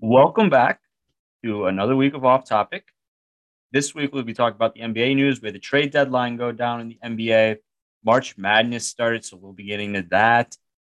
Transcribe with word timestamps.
Welcome 0.00 0.50
back 0.50 0.80
to 1.44 1.66
another 1.66 1.94
week 1.94 2.14
of 2.14 2.24
Off 2.24 2.44
Topic. 2.44 2.84
This 3.70 3.94
week 3.94 4.12
we'll 4.12 4.24
be 4.24 4.34
talking 4.34 4.56
about 4.56 4.74
the 4.74 4.80
NBA 4.80 5.14
news. 5.14 5.40
We 5.40 5.46
had 5.46 5.54
the 5.54 5.60
trade 5.60 5.92
deadline 5.92 6.36
go 6.36 6.50
down 6.50 6.80
in 6.80 6.88
the 6.88 6.98
NBA. 7.04 7.58
March 8.04 8.36
Madness 8.36 8.88
started, 8.88 9.24
so 9.24 9.36
we'll 9.36 9.52
be 9.52 9.64
getting 9.64 9.92
to 9.94 10.02
that. 10.10 10.56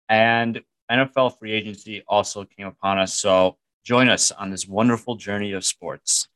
And 0.08 0.62
NFL 0.90 1.38
free 1.38 1.52
agency 1.52 2.04
also 2.08 2.44
came 2.44 2.66
upon 2.66 2.98
us. 2.98 3.12
So 3.12 3.58
join 3.84 4.08
us 4.08 4.32
on 4.32 4.50
this 4.50 4.66
wonderful 4.66 5.16
journey 5.16 5.52
of 5.52 5.64
sports. 5.64 6.28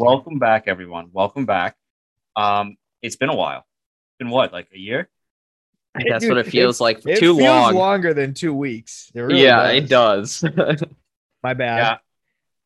Welcome 0.00 0.38
back, 0.38 0.64
everyone. 0.66 1.10
Welcome 1.12 1.44
back. 1.44 1.76
Um, 2.34 2.78
it's 3.02 3.16
been 3.16 3.28
a 3.28 3.34
while. 3.34 3.58
It's 3.58 4.18
been 4.18 4.30
what, 4.30 4.50
like 4.50 4.68
a 4.72 4.78
year? 4.78 5.10
That's 5.94 6.26
what 6.26 6.38
it 6.38 6.46
feels 6.46 6.80
like. 6.80 7.04
It 7.06 7.18
Too 7.18 7.36
feels 7.36 7.42
long. 7.42 7.74
longer 7.74 8.14
than 8.14 8.32
two 8.32 8.54
weeks. 8.54 9.12
It 9.14 9.20
really 9.20 9.42
yeah, 9.42 9.68
it 9.68 9.90
does. 9.90 10.42
My 11.42 11.52
bad. 11.52 11.98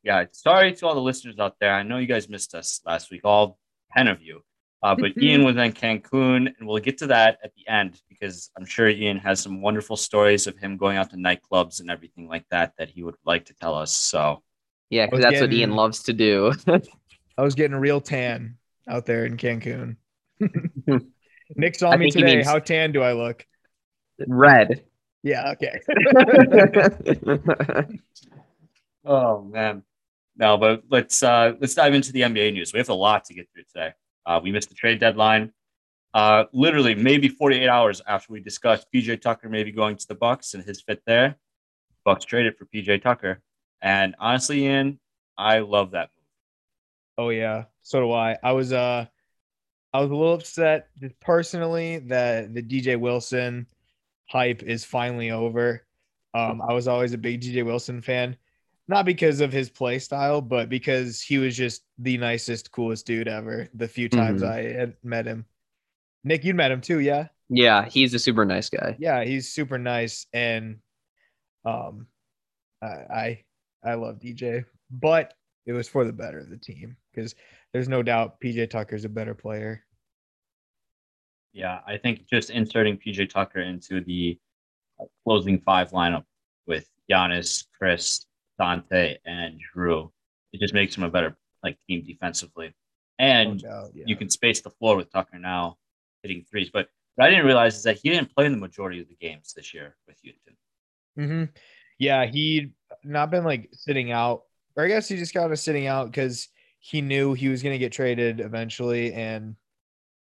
Yeah. 0.05 0.20
Yeah. 0.20 0.27
Sorry 0.30 0.75
to 0.75 0.87
all 0.87 0.95
the 0.95 1.01
listeners 1.01 1.41
out 1.41 1.56
there. 1.61 1.75
I 1.75 1.83
know 1.83 1.98
you 1.98 2.06
guys 2.06 2.28
missed 2.28 2.55
us 2.55 2.80
last 2.87 3.11
week, 3.11 3.23
all 3.25 3.59
10 3.97 4.06
of 4.06 4.23
you. 4.23 4.45
Uh, 4.80 4.95
but 4.95 5.20
Ian 5.20 5.42
was 5.42 5.56
in 5.56 5.73
Cancun, 5.73 6.55
and 6.56 6.69
we'll 6.69 6.78
get 6.78 6.98
to 6.98 7.09
that 7.09 7.39
at 7.42 7.53
the 7.56 7.66
end 7.66 8.01
because 8.09 8.53
I'm 8.56 8.64
sure 8.64 8.89
Ian 8.89 9.16
has 9.16 9.41
some 9.41 9.61
wonderful 9.61 9.97
stories 9.97 10.47
of 10.47 10.56
him 10.56 10.77
going 10.77 10.98
out 10.98 11.11
to 11.11 11.16
nightclubs 11.16 11.81
and 11.81 11.91
everything 11.91 12.28
like 12.28 12.44
that 12.53 12.75
that 12.78 12.91
he 12.91 13.03
would 13.03 13.16
like 13.27 13.47
to 13.47 13.55
tell 13.55 13.75
us. 13.75 13.91
So, 13.91 14.44
yeah, 14.89 15.06
because 15.06 15.22
that's 15.25 15.41
what 15.41 15.53
Ian 15.53 15.72
loves 15.72 16.05
to 16.05 16.12
do. 16.12 16.53
I 17.37 17.43
was 17.43 17.55
getting 17.55 17.75
a 17.75 17.81
real 17.81 18.01
tan 18.01 18.57
out 18.89 19.07
there 19.07 19.27
in 19.27 19.37
Cancun. 19.37 19.97
Nick 21.57 21.75
saw 21.75 21.91
I 21.91 21.97
me 21.97 22.11
today. 22.11 22.37
means- 22.37 22.47
How 22.47 22.59
tan 22.59 22.93
do 22.93 23.03
I 23.03 23.13
look? 23.13 23.47
Red. 24.27 24.85
Yeah, 25.23 25.53
okay. 25.53 25.81
oh 29.05 29.43
man, 29.43 29.83
no, 30.37 30.57
but 30.59 30.83
let's 30.91 31.23
uh, 31.23 31.53
let's 31.61 31.75
dive 31.75 31.95
into 31.95 32.12
the 32.12 32.21
NBA 32.21 32.53
news. 32.53 32.73
We 32.73 32.79
have 32.79 32.89
a 32.89 32.95
lot 32.95 33.25
to 33.27 33.35
get 33.35 33.49
through 33.53 33.65
today. 33.65 33.93
Uh, 34.27 34.41
we 34.43 34.53
missed 34.53 34.69
the 34.69 34.75
trade 34.75 35.01
deadline. 35.01 35.53
Uh, 36.12 36.45
literally, 36.53 36.95
maybe 36.95 37.29
48 37.29 37.69
hours 37.69 38.01
after 38.07 38.33
we 38.33 38.41
discussed 38.41 38.87
PJ 38.95 39.21
Tucker 39.21 39.49
maybe 39.49 39.73
going 39.73 39.97
to 39.97 40.07
the 40.07 40.15
Bucks 40.15 40.55
and 40.55 40.62
his 40.62 40.81
fit 40.81 41.03
there, 41.07 41.37
Bucks 42.05 42.25
traded 42.25 42.57
for 42.57 42.67
PJ 42.67 43.03
Tucker. 43.03 43.41
And 43.83 44.15
honestly, 44.21 44.65
Ian, 44.65 45.01
I 45.37 45.59
love 45.59 45.91
that 45.93 46.11
move. 46.14 46.14
Oh 47.17 47.29
yeah, 47.31 47.65
so 47.83 48.01
do 48.01 48.12
I. 48.12 48.37
I 48.43 48.53
was 48.53 48.73
uh 48.73 49.07
I 49.93 50.01
was 50.01 50.11
a 50.11 50.15
little 50.15 50.34
upset 50.34 50.89
just 51.01 51.19
personally 51.21 51.98
that 52.09 52.53
the 52.55 52.62
DJ 52.62 52.97
Wilson 52.98 53.67
hype 54.29 54.62
is 54.62 54.84
finally 54.84 55.31
over. 55.31 55.87
Um 56.34 56.61
I 56.62 56.73
was 56.73 56.89
always 56.89 57.12
a 57.12 57.19
big 57.19 57.41
DJ 57.41 57.65
Wilson 57.65 58.01
fan, 58.03 58.37
not 58.89 59.05
because 59.06 59.41
of 59.41 59.53
his 59.53 59.71
play 59.71 59.98
style, 59.98 60.41
but 60.41 60.69
because 60.69 61.21
he 61.23 61.39
was 61.39 61.56
just 61.56 61.84
the 61.98 62.19
nicest, 62.19 62.73
coolest 62.73 63.06
dude 63.06 63.28
ever 63.28 63.69
the 63.75 63.89
few 63.89 64.09
times 64.09 64.43
Mhm. 64.43 64.49
I 64.51 64.62
had 64.73 64.97
met 65.05 65.27
him. 65.27 65.47
Nick, 66.25 66.45
you'd 66.45 66.56
met 66.56 66.73
him 66.73 66.81
too, 66.81 67.01
yeah? 67.01 67.28
yeah, 67.51 67.84
he's 67.84 68.15
a 68.15 68.19
super 68.19 68.45
nice 68.45 68.71
guy. 68.71 68.97
Yeah, 68.99 69.25
he's 69.25 69.53
super 69.53 69.78
nice 69.78 70.27
and 70.33 70.78
um 71.65 72.06
I 72.83 72.87
I, 72.87 73.45
I 73.84 73.95
love 73.95 74.19
DJ, 74.19 74.65
but 74.91 75.34
it 75.66 75.72
was 75.72 75.88
for 75.88 76.04
the 76.04 76.12
better 76.12 76.38
of 76.41 76.50
the 76.50 76.58
team 76.58 76.97
because 77.12 77.34
there's 77.72 77.88
no 77.88 78.02
doubt 78.02 78.41
PJ 78.41 78.70
Tucker's 78.70 79.04
a 79.04 79.08
better 79.08 79.34
player. 79.34 79.84
Yeah, 81.52 81.80
I 81.86 81.98
think 81.98 82.26
just 82.28 82.50
inserting 82.50 82.98
PJ 82.98 83.30
Tucker 83.30 83.60
into 83.60 84.00
the 84.00 84.38
uh, 85.00 85.04
closing 85.25 85.60
five 85.60 85.91
lineup 85.91 86.25
with 86.66 86.88
Giannis, 87.10 87.64
Khris, 87.80 88.26
Donte, 88.60 89.19
and 89.25 89.60
Jrue, 89.75 90.10
it 90.52 90.60
just 90.60 90.75
makes 90.75 90.97
him 90.97 91.04
a 91.04 91.10
better 91.10 91.36
like 91.62 91.78
team 91.88 92.04
defensively. 92.04 92.75
No 93.28 93.50
And 93.50 93.60
doubt, 93.60 93.91
yeah. 93.94 94.04
you 94.06 94.16
can 94.16 94.28
space 94.31 94.60
the 94.60 94.70
floor 94.70 94.96
with 94.96 95.12
Tucker 95.12 95.38
now 95.38 95.78
hitting 96.22 96.44
threes. 96.50 96.70
But 96.72 96.88
what 97.14 97.26
I 97.26 97.31
didn't 97.31 97.46
realize 97.46 97.76
is 97.76 97.84
that 97.84 97.98
he 98.02 98.10
didn't 98.10 98.34
play 98.34 98.46
in 98.46 98.52
the 98.52 98.58
majority 98.58 99.00
of 99.00 99.08
the 99.08 99.14
games 99.16 99.52
this 99.54 99.72
year 99.72 99.96
with 100.08 100.19
Houston. 100.22 100.56
hmm 101.16 101.44
Yeah, 101.98 102.26
he'd 102.26 102.72
not 103.04 103.31
been 103.31 103.44
like 103.44 103.70
sitting 103.72 104.10
out, 104.10 104.42
or 104.77 104.85
I 104.85 104.89
guess 104.89 105.09
he 105.09 105.17
just 105.17 105.35
got 105.35 105.53
a 105.53 105.57
sitting 105.57 105.87
out 105.87 106.07
because 106.11 106.49
he 106.81 107.01
knew 107.01 107.33
he 107.35 107.49
was 107.49 107.62
going 107.62 107.75
to 107.75 107.79
get 107.79 107.93
traded 107.93 108.41
eventually, 108.41 109.12
and 109.12 109.57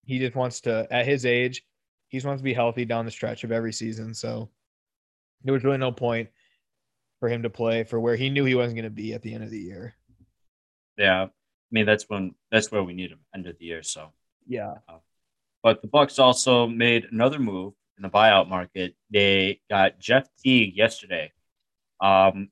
he 0.04 0.18
just 0.18 0.34
wants 0.34 0.60
to, 0.62 0.86
at 0.90 1.06
his 1.06 1.24
age, 1.26 1.62
he 2.08 2.16
just 2.18 2.26
wants 2.26 2.40
to 2.40 2.44
be 2.44 2.54
healthy 2.54 2.84
down 2.84 3.04
the 3.04 3.10
stretch 3.10 3.44
of 3.44 3.52
every 3.52 3.72
season. 3.72 4.14
So 4.14 4.50
there 5.44 5.54
was 5.54 5.62
really 5.64 5.78
no 5.78 5.92
point 5.92 6.28
for 7.20 7.28
him 7.28 7.42
to 7.42 7.50
play 7.50 7.84
for 7.84 8.00
where 8.00 8.16
he 8.16 8.30
knew 8.30 8.44
he 8.44 8.54
wasn't 8.54 8.76
going 8.76 8.84
to 8.84 8.90
be 8.90 9.12
at 9.12 9.22
the 9.22 9.32
end 9.34 9.44
of 9.44 9.50
the 9.50 9.58
year. 9.58 9.94
Yeah, 10.96 11.24
I 11.24 11.28
mean 11.70 11.86
that's 11.86 12.04
when 12.08 12.34
that's 12.50 12.72
where 12.72 12.82
we 12.82 12.94
need 12.94 13.10
him 13.12 13.20
end 13.34 13.46
of 13.46 13.56
the 13.58 13.64
year. 13.64 13.82
So, 13.82 14.12
Yeah. 14.46 14.74
but 15.62 15.82
the 15.82 15.88
Bucks 15.88 16.18
also 16.18 16.66
made 16.66 17.06
another 17.12 17.38
move 17.38 17.74
in 17.96 18.02
the 18.02 18.10
buyout 18.10 18.48
market. 18.48 18.96
They 19.10 19.60
got 19.70 19.98
Jeff 20.00 20.26
Teague 20.42 20.76
yesterday. 20.76 21.32
Um, 22.00 22.48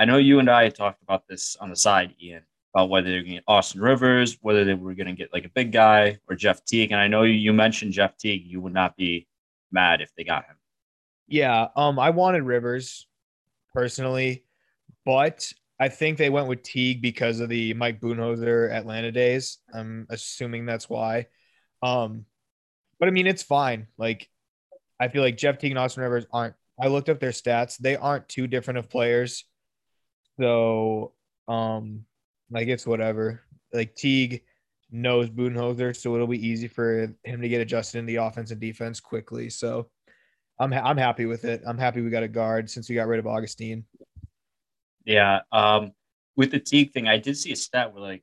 I 0.00 0.06
know 0.06 0.16
you 0.16 0.38
and 0.38 0.48
I 0.48 0.70
talked 0.70 1.02
about 1.02 1.28
this 1.28 1.56
on 1.60 1.68
the 1.68 1.76
side, 1.76 2.14
Ian, 2.22 2.42
about 2.74 2.88
whether 2.88 3.10
they're 3.10 3.20
going 3.20 3.32
to 3.32 3.36
get 3.36 3.44
Austin 3.46 3.82
Rivers, 3.82 4.38
whether 4.40 4.64
they 4.64 4.72
were 4.72 4.94
going 4.94 5.08
to 5.08 5.12
get 5.12 5.30
like 5.30 5.44
a 5.44 5.50
big 5.50 5.72
guy 5.72 6.18
or 6.26 6.34
Jeff 6.34 6.64
Teague. 6.64 6.90
And 6.90 6.98
I 6.98 7.06
know 7.06 7.22
you, 7.22 7.52
mentioned 7.52 7.92
Jeff 7.92 8.16
Teague. 8.16 8.46
You 8.46 8.62
would 8.62 8.72
not 8.72 8.96
be 8.96 9.28
mad 9.70 10.00
if 10.00 10.10
they 10.16 10.24
got 10.24 10.46
him. 10.46 10.56
Yeah, 11.28 11.68
um, 11.76 11.98
I 11.98 12.10
wanted 12.10 12.44
Rivers 12.44 13.06
personally, 13.74 14.46
but 15.04 15.52
I 15.78 15.90
think 15.90 16.16
they 16.16 16.30
went 16.30 16.48
with 16.48 16.62
Teague 16.62 17.02
because 17.02 17.40
of 17.40 17.50
the 17.50 17.74
Mike 17.74 18.00
Budenholzer 18.00 18.72
Atlanta 18.72 19.12
days. 19.12 19.58
I'm 19.74 20.06
assuming 20.08 20.64
that's 20.64 20.88
why. 20.88 21.26
Um, 21.82 22.24
but 22.98 23.08
I 23.08 23.10
mean, 23.10 23.26
it's 23.26 23.42
fine. 23.42 23.86
Like, 23.98 24.30
I 24.98 25.08
feel 25.08 25.22
like 25.22 25.36
Jeff 25.36 25.58
Teague 25.58 25.72
and 25.72 25.78
Austin 25.78 26.02
Rivers 26.04 26.24
aren't. 26.32 26.54
I 26.80 26.86
looked 26.86 27.10
up 27.10 27.20
their 27.20 27.32
stats; 27.32 27.76
they 27.76 27.96
aren't 27.96 28.30
too 28.30 28.46
different 28.46 28.78
of 28.78 28.88
players. 28.88 29.44
So, 30.40 31.12
um, 31.48 32.04
like 32.50 32.68
it's 32.68 32.86
whatever. 32.86 33.42
Like 33.72 33.94
Teague 33.94 34.42
knows 34.90 35.28
Budenholzer, 35.30 35.94
so 35.94 36.14
it'll 36.14 36.26
be 36.26 36.44
easy 36.46 36.66
for 36.68 37.14
him 37.24 37.40
to 37.42 37.48
get 37.48 37.60
adjusted 37.60 37.98
in 37.98 38.06
the 38.06 38.16
offense 38.16 38.50
and 38.50 38.60
defense 38.60 39.00
quickly. 39.00 39.50
So. 39.50 39.88
I'm 40.62 40.70
ha- 40.72 40.82
I'm 40.84 40.98
happy 40.98 41.24
with 41.24 41.46
it. 41.46 41.62
I'm 41.66 41.78
happy 41.78 42.02
we 42.02 42.10
got 42.10 42.22
a 42.22 42.28
guard 42.28 42.68
since 42.68 42.86
we 42.90 42.94
got 42.94 43.06
rid 43.08 43.18
of 43.18 43.26
Augustin. 43.26 43.86
Yeah. 45.06 45.40
Um, 45.50 45.92
with 46.36 46.50
the 46.50 46.60
Teague 46.60 46.92
thing, 46.92 47.08
I 47.08 47.16
did 47.16 47.38
see 47.38 47.50
a 47.52 47.56
stat 47.56 47.94
where 47.94 48.02
like 48.02 48.22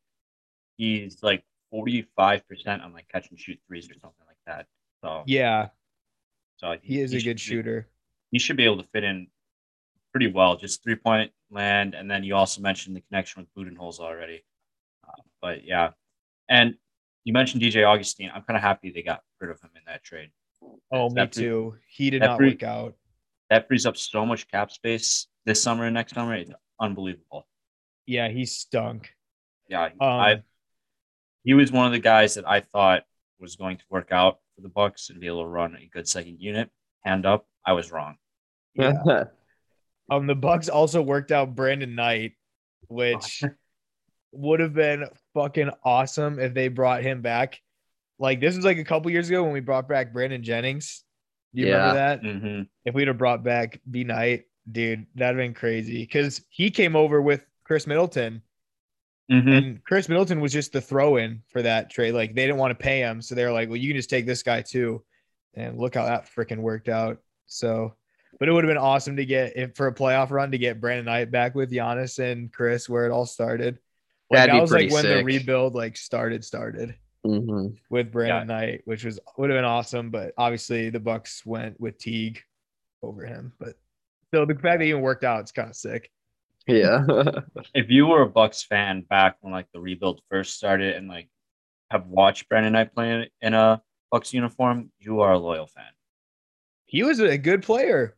he's 0.77 1.23
like 1.23 1.44
45% 1.73 2.03
on 2.83 2.94
like 2.94 3.07
catch 3.11 3.31
and 3.31 3.39
shoot 3.39 3.57
threes 3.67 3.89
or 3.89 3.95
something 3.95 4.23
like 4.27 4.38
that. 4.45 4.67
So, 5.03 5.23
Yeah, 5.25 5.69
so 6.57 6.75
he 6.83 7.01
is 7.01 7.11
a 7.11 7.17
should 7.17 7.25
good 7.25 7.38
be- 7.38 7.41
shooter. 7.41 7.89
He 8.29 8.38
should 8.38 8.56
be 8.56 8.66
able 8.66 8.83
to 8.83 8.88
fit 8.94 9.03
in 9.03 9.25
pretty 10.17 10.33
well, 10.33 10.57
just 10.57 10.83
three 10.83 10.95
point 10.95 11.31
land. 11.51 11.94
And 11.94 12.09
then 12.09 12.23
you 12.23 12.35
also 12.35 12.59
mentioned 12.59 12.95
the 12.95 13.01
connection 13.01 13.45
with 13.45 13.53
Budenholzer 13.67 14.00
already. 14.00 14.44
Uh, 15.07 15.22
but 15.44 15.63
yeah. 15.63 15.91
And 16.50 16.73
you 17.23 17.33
mentioned 17.33 17.61
DJ 17.61 17.88
Augustin. 17.88 18.31
I'm 18.33 18.41
kind 18.41 18.57
of 18.57 18.63
happy 18.63 18.89
they 18.89 19.03
got 19.03 19.22
rid 19.39 19.51
of 19.51 19.61
him 19.61 19.69
in 19.75 19.81
that 19.85 20.03
trade. 20.03 20.31
Oh, 20.91 21.09
me 21.09 21.16
That 21.16 21.33
too. 21.33 21.75
He 21.88 22.09
did 22.09 22.24
not 22.24 22.38
free- 22.38 22.50
work 22.50 22.63
out. 22.63 22.95
That 23.51 23.68
frees 23.68 23.86
up 23.86 23.95
so 23.95 24.25
much 24.25 24.47
cap 24.47 24.71
space 24.71 25.27
this 25.45 25.62
summer 25.62 25.86
and 25.86 25.94
next 25.94 26.15
summer. 26.15 26.33
It's 26.33 26.51
unbelievable. 26.81 27.47
Yeah, 28.07 28.27
he 28.30 28.45
stunk. 28.45 29.12
Yeah. 29.69 29.86
Um, 29.86 29.91
I, 30.01 30.41
he 31.44 31.53
was 31.53 31.71
one 31.71 31.86
of 31.86 31.91
the 31.91 32.00
guys 32.00 32.33
that 32.36 32.50
I 32.50 32.62
thought 32.62 33.03
was 33.39 33.56
going 33.56 33.77
to 33.77 33.83
work 33.91 34.12
out 34.12 34.39
for 34.56 34.62
the 34.62 34.69
Bucks 34.69 35.12
and 35.12 35.19
be 35.21 35.27
able 35.27 35.44
to 35.44 35.47
run 35.47 35.75
a 35.75 35.88
good 35.94 36.07
second 36.07 36.39
unit. 36.39 36.71
Hand 37.06 37.27
up, 37.27 37.45
I 37.63 37.74
was 37.74 37.91
wrong. 37.91 38.18
yeah. 38.74 39.25
Um, 40.09 40.27
the 40.27 40.36
Bucks 40.36 40.69
also 40.69 41.01
worked 41.01 41.31
out 41.31 41.56
Brandon 41.56 41.95
Knight, 41.95 42.33
which 42.88 43.44
would 44.31 44.59
have 44.59 44.74
been 44.74 45.06
fucking 45.33 45.71
awesome 45.83 46.39
if 46.39 46.54
they 46.54 46.68
brought 46.68 47.04
him 47.04 47.21
back. 47.21 47.59
Like 48.19 48.39
this 48.39 48.56
was 48.56 48.65
like 48.65 48.77
a 48.77 48.83
couple 48.83 49.12
years 49.12 49.30
ago 49.30 49.44
when 49.44 49.54
we 49.54 49.59
brought 49.59 49.88
back 49.88 50.13
Brandon 50.13 50.44
Jennings. 50.44 51.04
Do 51.54 51.62
you 51.62 51.68
remember 51.68 51.94
that? 51.95 52.21
hmm 52.21 52.62
If 52.86 52.95
we'd 52.95 53.07
have 53.07 53.18
brought 53.18 53.44
back 53.44 53.80
B 53.89 54.04
Knight, 54.04 54.45
dude, 54.71 55.06
that'd 55.15 55.38
have 55.38 55.45
been 55.45 55.54
crazy. 55.54 56.00
Because 56.04 56.42
he 56.50 56.71
came 56.71 56.95
over 56.95 57.21
with 57.21 57.45
Khris 57.63 57.86
Middleton. 57.88 58.42
hmm 59.30 59.50
And 59.50 59.83
Khris 59.83 60.07
Middleton 60.10 60.39
was 60.39 60.53
just 60.53 60.71
the 60.74 60.81
throw 60.81 61.18
in 61.18 61.42
for 61.50 61.62
that 61.62 61.89
trade. 61.89 62.13
Like 62.13 62.33
they 62.33 62.45
didn't 62.45 62.57
want 62.57 62.71
to 62.71 62.83
pay 62.83 63.00
him. 63.00 63.21
So 63.21 63.36
they 63.36 63.44
were 63.45 63.51
like, 63.51 63.68
well, 63.69 63.77
you 63.77 63.89
can 63.89 63.98
just 63.98 64.10
take 64.10 64.25
this 64.25 64.44
guy 64.44 64.62
too. 64.62 65.03
and 65.53 65.77
look 65.77 65.95
how 65.95 66.06
that 66.06 66.30
freaking 66.33 66.60
worked 66.60 66.88
out. 66.89 67.19
So, 67.48 67.95
but 68.39 68.50
it 68.50 68.51
would 68.51 68.63
have 68.63 68.69
been 68.69 68.78
awesome 68.78 69.16
to 69.18 69.25
get 69.25 69.57
if 69.57 69.75
for 69.75 69.88
a 69.88 69.94
playoff 69.94 70.31
run 70.31 70.51
to 70.51 70.57
get 70.57 70.81
Brandon 70.81 71.06
Knight 71.06 71.31
back 71.31 71.56
with 71.56 71.72
Giannis 71.72 72.19
and 72.19 72.51
Khris 72.51 72.89
where 72.89 73.06
it 73.06 73.12
all 73.12 73.25
started. 73.25 73.80
Like 74.30 74.39
That'd 74.39 74.50
that 74.50 74.56
be 74.56 74.62
was 74.62 74.72
like 74.72 74.89
pretty 74.89 74.94
when 74.94 75.07
the 75.07 75.19
rebuild 75.19 75.75
like 75.75 75.98
started 75.98 76.44
started 76.44 76.95
hmm 77.25 77.68
with 77.89 78.12
Brandon 78.12 78.48
Knight, 78.48 78.81
which 78.86 79.06
was 79.06 79.19
would 79.38 79.50
have 79.50 79.57
been 79.57 79.66
awesome. 79.66 80.12
But 80.12 80.34
obviously 80.38 80.89
the 80.89 81.00
Bucks 81.00 81.45
went 81.45 81.80
with 81.80 81.98
Teague 81.98 82.42
over 83.01 83.25
him. 83.25 83.54
But 83.60 83.75
still, 84.28 84.45
the 84.45 84.56
fact 84.56 84.80
that 84.80 84.81
it 84.81 84.89
even 84.89 85.01
worked 85.01 85.24
out, 85.24 85.42
it's 85.42 85.51
kind 85.51 85.69
of 85.69 85.75
sick. 85.75 86.12
Yeah. 86.68 87.06
If 87.74 87.89
you 87.89 88.07
were 88.07 88.22
a 88.24 88.30
Bucks 88.30 88.63
fan 88.63 89.01
back 89.01 89.38
when 89.42 89.54
like 89.54 89.68
the 89.74 89.80
rebuild 89.80 90.22
first 90.30 90.56
started 90.56 90.95
and 90.95 91.07
like 91.07 91.30
have 91.92 92.07
watched 92.07 92.50
Brandon 92.50 92.74
Knight 92.74 92.94
play 92.94 93.30
in 93.42 93.54
a 93.54 93.81
Bucks 94.12 94.34
uniform, 94.34 94.92
you 95.00 95.22
are 95.22 95.34
a 95.34 95.38
loyal 95.39 95.68
fan. 95.68 95.92
He 96.86 97.04
was 97.04 97.19
a 97.19 97.38
good 97.38 97.63
player. 97.63 98.16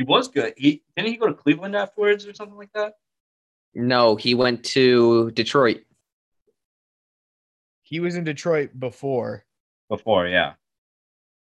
He 0.00 0.04
was 0.04 0.28
good. 0.28 0.54
He 0.56 0.82
didn't 0.96 1.10
he 1.10 1.18
go 1.18 1.26
to 1.26 1.34
Cleveland 1.34 1.76
afterwards 1.76 2.26
or 2.26 2.32
something 2.32 2.56
like 2.56 2.72
that? 2.72 2.94
no, 3.74 4.16
he 4.16 4.34
went 4.34 4.64
to 4.64 5.30
Detroit. 5.32 5.82
He 7.82 8.00
was 8.00 8.14
in 8.14 8.24
Detroit 8.24 8.70
before. 8.78 9.44
Before, 9.90 10.26
yeah. 10.26 10.54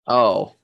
Oh, 0.06 0.54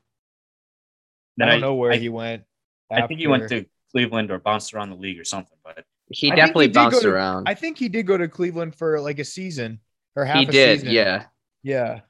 I 1.38 1.44
don't 1.44 1.60
know 1.60 1.74
where 1.74 1.92
I, 1.92 1.96
he 1.96 2.08
went. 2.08 2.44
I 2.90 3.06
think 3.06 3.20
he 3.20 3.26
went 3.26 3.50
to 3.50 3.66
Cleveland 3.90 4.30
or 4.30 4.38
bounced 4.38 4.72
around 4.72 4.88
the 4.88 4.96
league 4.96 5.20
or 5.20 5.24
something. 5.26 5.58
But 5.62 5.84
he 6.08 6.32
I 6.32 6.34
definitely 6.34 6.68
he 6.68 6.72
bounced 6.72 7.02
to- 7.02 7.10
around. 7.10 7.46
I 7.46 7.52
think 7.52 7.76
he 7.76 7.90
did 7.90 8.06
go 8.06 8.16
to 8.16 8.26
Cleveland 8.26 8.74
for 8.74 8.98
like 9.02 9.18
a 9.18 9.24
season 9.24 9.80
or 10.16 10.24
half 10.24 10.38
he 10.38 10.46
a 10.46 10.50
did, 10.50 10.80
season. 10.80 10.94
yeah. 10.94 11.24
Yeah. 11.62 12.00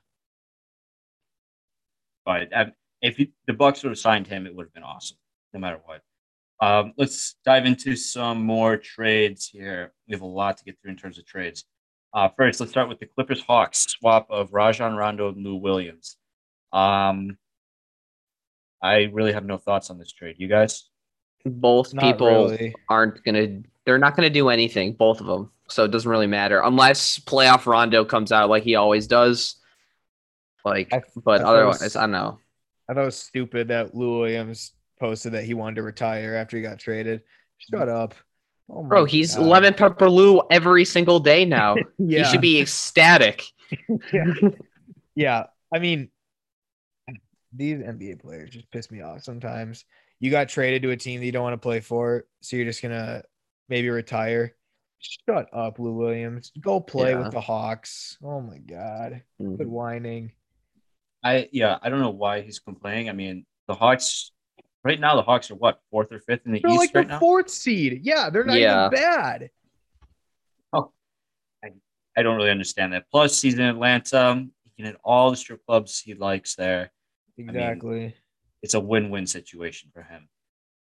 but 2.24 2.56
um, 2.56 2.72
if 3.00 3.16
he, 3.16 3.32
the 3.48 3.52
Bucks 3.52 3.82
would 3.82 3.90
have 3.90 3.98
signed 3.98 4.28
him, 4.28 4.46
it 4.46 4.54
would 4.54 4.66
have 4.66 4.72
been 4.72 4.84
awesome, 4.84 5.16
no 5.52 5.60
matter 5.60 5.80
what. 5.84 6.02
Um, 6.60 6.92
let's 6.96 7.36
dive 7.44 7.66
into 7.66 7.96
some 7.96 8.42
more 8.42 8.76
trades 8.76 9.46
here. 9.48 9.92
We 10.08 10.12
have 10.14 10.22
a 10.22 10.26
lot 10.26 10.58
to 10.58 10.64
get 10.64 10.78
through 10.80 10.92
in 10.92 10.96
terms 10.96 11.18
of 11.18 11.26
trades. 11.26 11.64
Uh, 12.14 12.28
first, 12.36 12.60
let's 12.60 12.70
start 12.70 12.88
with 12.88 13.00
the 13.00 13.06
Clippers 13.06 13.42
Hawks 13.42 13.80
swap 13.88 14.26
of 14.30 14.52
Rajon 14.52 14.94
Rondo 14.94 15.28
and 15.28 15.44
Lou 15.44 15.56
Williams. 15.56 16.16
Um, 16.72 17.36
I 18.82 19.10
really 19.12 19.32
have 19.32 19.44
no 19.44 19.58
thoughts 19.58 19.90
on 19.90 19.98
this 19.98 20.12
trade. 20.12 20.36
You 20.38 20.48
guys? 20.48 20.88
Both 21.44 21.94
Not 21.94 22.02
people 22.04 22.26
really. 22.28 22.74
aren't 22.88 23.22
gonna. 23.24 23.62
They're 23.84 23.98
not 23.98 24.14
gonna 24.14 24.30
do 24.30 24.48
anything. 24.48 24.92
Both 24.92 25.20
of 25.20 25.26
them. 25.26 25.50
So 25.68 25.84
it 25.84 25.90
doesn't 25.90 26.10
really 26.10 26.26
matter 26.26 26.60
unless 26.62 27.18
playoff 27.18 27.66
Rondo 27.66 28.04
comes 28.04 28.30
out 28.30 28.50
like 28.50 28.62
he 28.62 28.74
always 28.76 29.06
does. 29.06 29.56
Like, 30.64 30.92
I- 30.92 31.02
but 31.24 31.40
I 31.40 31.44
thought 31.44 31.58
it 31.60 31.64
was- 31.66 31.76
otherwise, 31.76 31.96
I 31.96 32.00
don't 32.02 32.10
know. 32.12 32.38
I 32.88 32.94
thought 32.94 33.02
it 33.02 33.06
was 33.06 33.16
stupid 33.18 33.68
that 33.68 33.94
Lou 33.94 34.20
Williams 34.20 34.72
posted 35.02 35.32
that 35.32 35.44
he 35.44 35.54
wanted 35.54 35.76
to 35.76 35.82
retire 35.82 36.34
after 36.36 36.56
he 36.56 36.62
got 36.62 36.78
traded. 36.78 37.22
Shut 37.58 37.88
up. 37.88 38.14
Oh 38.70 38.84
Bro, 38.84 39.06
he's 39.06 39.34
God. 39.34 39.46
lemon 39.46 39.74
pepper 39.74 40.08
Lou 40.08 40.40
every 40.50 40.84
single 40.84 41.18
day 41.18 41.44
now. 41.44 41.74
Yeah. 41.98 42.18
He 42.24 42.30
should 42.30 42.40
be 42.40 42.60
ecstatic. 42.60 43.44
Yeah. 44.12 44.24
yeah. 45.14 45.44
I 45.74 45.78
mean, 45.78 46.10
these 47.54 47.78
NBA 47.78 48.20
players 48.20 48.50
just 48.50 48.70
piss 48.70 48.90
me 48.90 49.00
off 49.00 49.22
sometimes. 49.22 49.84
You 50.20 50.30
got 50.30 50.48
traded 50.48 50.82
to 50.82 50.90
a 50.90 50.96
team 50.96 51.20
that 51.20 51.26
you 51.26 51.32
don't 51.32 51.42
want 51.42 51.54
to 51.54 51.58
play 51.64 51.80
for, 51.80 52.24
so 52.42 52.56
you're 52.56 52.66
just 52.66 52.82
gonna 52.82 53.22
maybe 53.68 53.88
retire. 53.90 54.54
Shut 55.00 55.48
up, 55.52 55.78
Lou 55.78 55.94
Williams. 55.94 56.52
Go 56.60 56.80
play 56.80 57.10
Yeah. 57.10 57.22
with 57.22 57.32
the 57.32 57.40
Hawks. 57.40 58.18
Oh 58.22 58.40
my 58.40 58.58
god. 58.58 59.22
Quit 59.38 59.58
Mhm. 59.60 59.66
whining. 59.66 60.32
I 61.24 61.48
yeah, 61.52 61.78
I 61.82 61.88
don't 61.88 62.00
know 62.00 62.10
why 62.10 62.42
he's 62.42 62.58
complaining. 62.60 63.08
I 63.08 63.12
mean, 63.12 63.46
the 63.68 63.74
Hawks 63.74 64.31
right 64.84 64.98
now, 65.00 65.16
the 65.16 65.22
Hawks 65.22 65.50
are 65.50 65.54
what 65.54 65.80
fourth 65.90 66.12
or 66.12 66.20
fifth 66.20 66.46
in 66.46 66.52
the 66.52 66.60
They're 66.60 66.70
East 66.72 66.78
like 66.80 66.94
right 66.94 67.06
the 67.06 67.14
now. 67.14 67.18
fourth 67.20 67.48
seed. 67.50 68.00
Yeah, 68.02 68.30
they're 68.30 68.44
not 68.44 68.58
Yeah. 68.58 68.86
even 68.88 69.00
bad. 69.00 69.50
Oh, 70.72 70.92
I 72.16 72.22
don't 72.22 72.36
really 72.36 72.50
understand 72.50 72.92
that. 72.92 73.10
Plus, 73.10 73.40
he's 73.40 73.54
in 73.54 73.60
Atlanta. 73.62 74.46
He 74.64 74.70
can 74.76 74.84
hit 74.86 74.96
all 75.04 75.30
the 75.30 75.36
strip 75.36 75.64
clubs 75.64 76.00
he 76.00 76.14
likes 76.14 76.54
there. 76.56 76.90
Exactly. 77.38 78.14
It's 78.62 78.74
a 78.74 78.80
win-win 78.80 79.26
situation 79.26 79.90
for 79.94 80.02
him. 80.02 80.28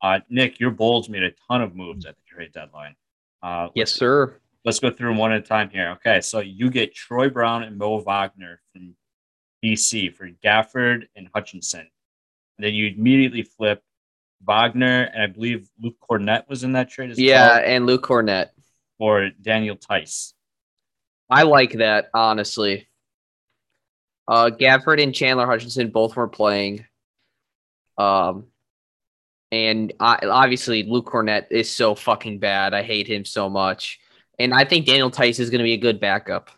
Uh, 0.02 0.20
Nick, 0.28 0.60
your 0.60 0.70
Bulls 0.70 1.08
made 1.08 1.22
a 1.22 1.30
ton 1.48 1.62
of 1.62 1.74
moves 1.74 2.04
at 2.04 2.16
the 2.16 2.22
trade 2.26 2.52
deadline. 2.52 2.94
Uh, 3.42 3.68
Yes, 3.74 3.92
sir. 3.92 4.40
let's 4.64 4.80
go 4.80 4.90
through 4.90 5.08
them 5.10 5.18
one 5.18 5.32
at 5.32 5.38
a 5.38 5.46
time 5.46 5.70
here. 5.70 5.90
Okay, 5.92 6.20
so 6.20 6.40
you 6.40 6.68
get 6.70 6.94
Troy 6.94 7.28
Brown 7.30 7.62
and 7.62 7.78
Mo 7.78 8.00
Wagner 8.00 8.60
from 8.72 8.96
DC 9.62 10.14
for 10.14 10.28
Gafford 10.28 11.06
and 11.16 11.28
Hutchison. 11.34 11.88
Then 12.58 12.74
you 12.74 12.88
immediately 12.88 13.42
flip 13.42 13.82
Wagner, 14.46 15.10
and 15.12 15.22
I 15.22 15.26
believe 15.26 15.68
Luke 15.80 15.96
Kornet 16.08 16.48
was 16.48 16.64
in 16.64 16.72
that 16.72 16.90
trade 16.90 17.10
as 17.10 17.18
Yeah, 17.18 17.48
well 17.48 17.60
Yeah, 17.60 17.70
and 17.70 17.86
Luke 17.86 18.06
Kornet. 18.06 18.50
Or 18.98 19.30
Daniel 19.40 19.76
Theis. 19.76 20.34
I 21.28 21.42
like 21.42 21.72
that, 21.72 22.10
honestly. 22.14 22.88
Uh, 24.28 24.50
Gafford 24.50 25.02
and 25.02 25.14
Chandler 25.14 25.46
Hutchison 25.46 25.90
both 25.90 26.16
were 26.16 26.28
playing. 26.28 26.84
Um, 27.98 28.46
and 29.50 29.92
I, 30.00 30.18
obviously 30.22 30.82
Luke 30.82 31.06
Kornet 31.06 31.46
is 31.50 31.70
so 31.70 31.94
fucking 31.94 32.38
bad. 32.38 32.74
I 32.74 32.82
hate 32.82 33.06
him 33.06 33.24
so 33.24 33.48
much. 33.48 34.00
And 34.38 34.52
I 34.52 34.64
think 34.64 34.86
Daniel 34.86 35.10
Theis 35.10 35.38
is 35.38 35.50
going 35.50 35.60
to 35.60 35.64
be 35.64 35.74
a 35.74 35.78
good 35.78 36.00
backup. 36.00 36.50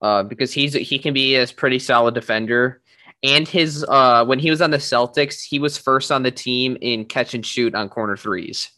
Uh, 0.00 0.24
because 0.24 0.52
he's 0.52 0.74
he 0.74 0.98
can 0.98 1.14
be 1.14 1.36
a 1.36 1.46
pretty 1.46 1.78
solid 1.78 2.12
defender. 2.12 2.81
And 3.22 3.46
his 3.46 3.84
uh 3.88 4.24
when 4.24 4.38
he 4.38 4.50
was 4.50 4.60
on 4.60 4.70
the 4.70 4.78
Celtics, 4.78 5.42
he 5.42 5.58
was 5.58 5.78
first 5.78 6.10
on 6.10 6.22
the 6.22 6.30
team 6.30 6.76
in 6.80 7.04
catch 7.04 7.34
and 7.34 7.44
shoot 7.46 7.74
on 7.74 7.88
corner 7.88 8.16
threes. 8.16 8.70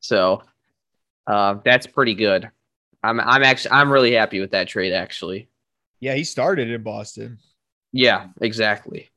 So 0.00 0.42
uh, 1.26 1.56
that's 1.64 1.86
pretty 1.86 2.14
good. 2.14 2.50
I'm 3.02 3.20
I'm 3.20 3.42
actually 3.42 3.72
I'm 3.72 3.90
really 3.92 4.12
happy 4.12 4.40
with 4.40 4.52
that 4.52 4.68
trade 4.68 4.92
actually. 4.92 5.48
Yeah, 6.00 6.14
he 6.14 6.24
started 6.24 6.68
in 6.70 6.82
Boston. 6.82 7.38
Yeah, 7.92 8.28
exactly. 8.40 9.10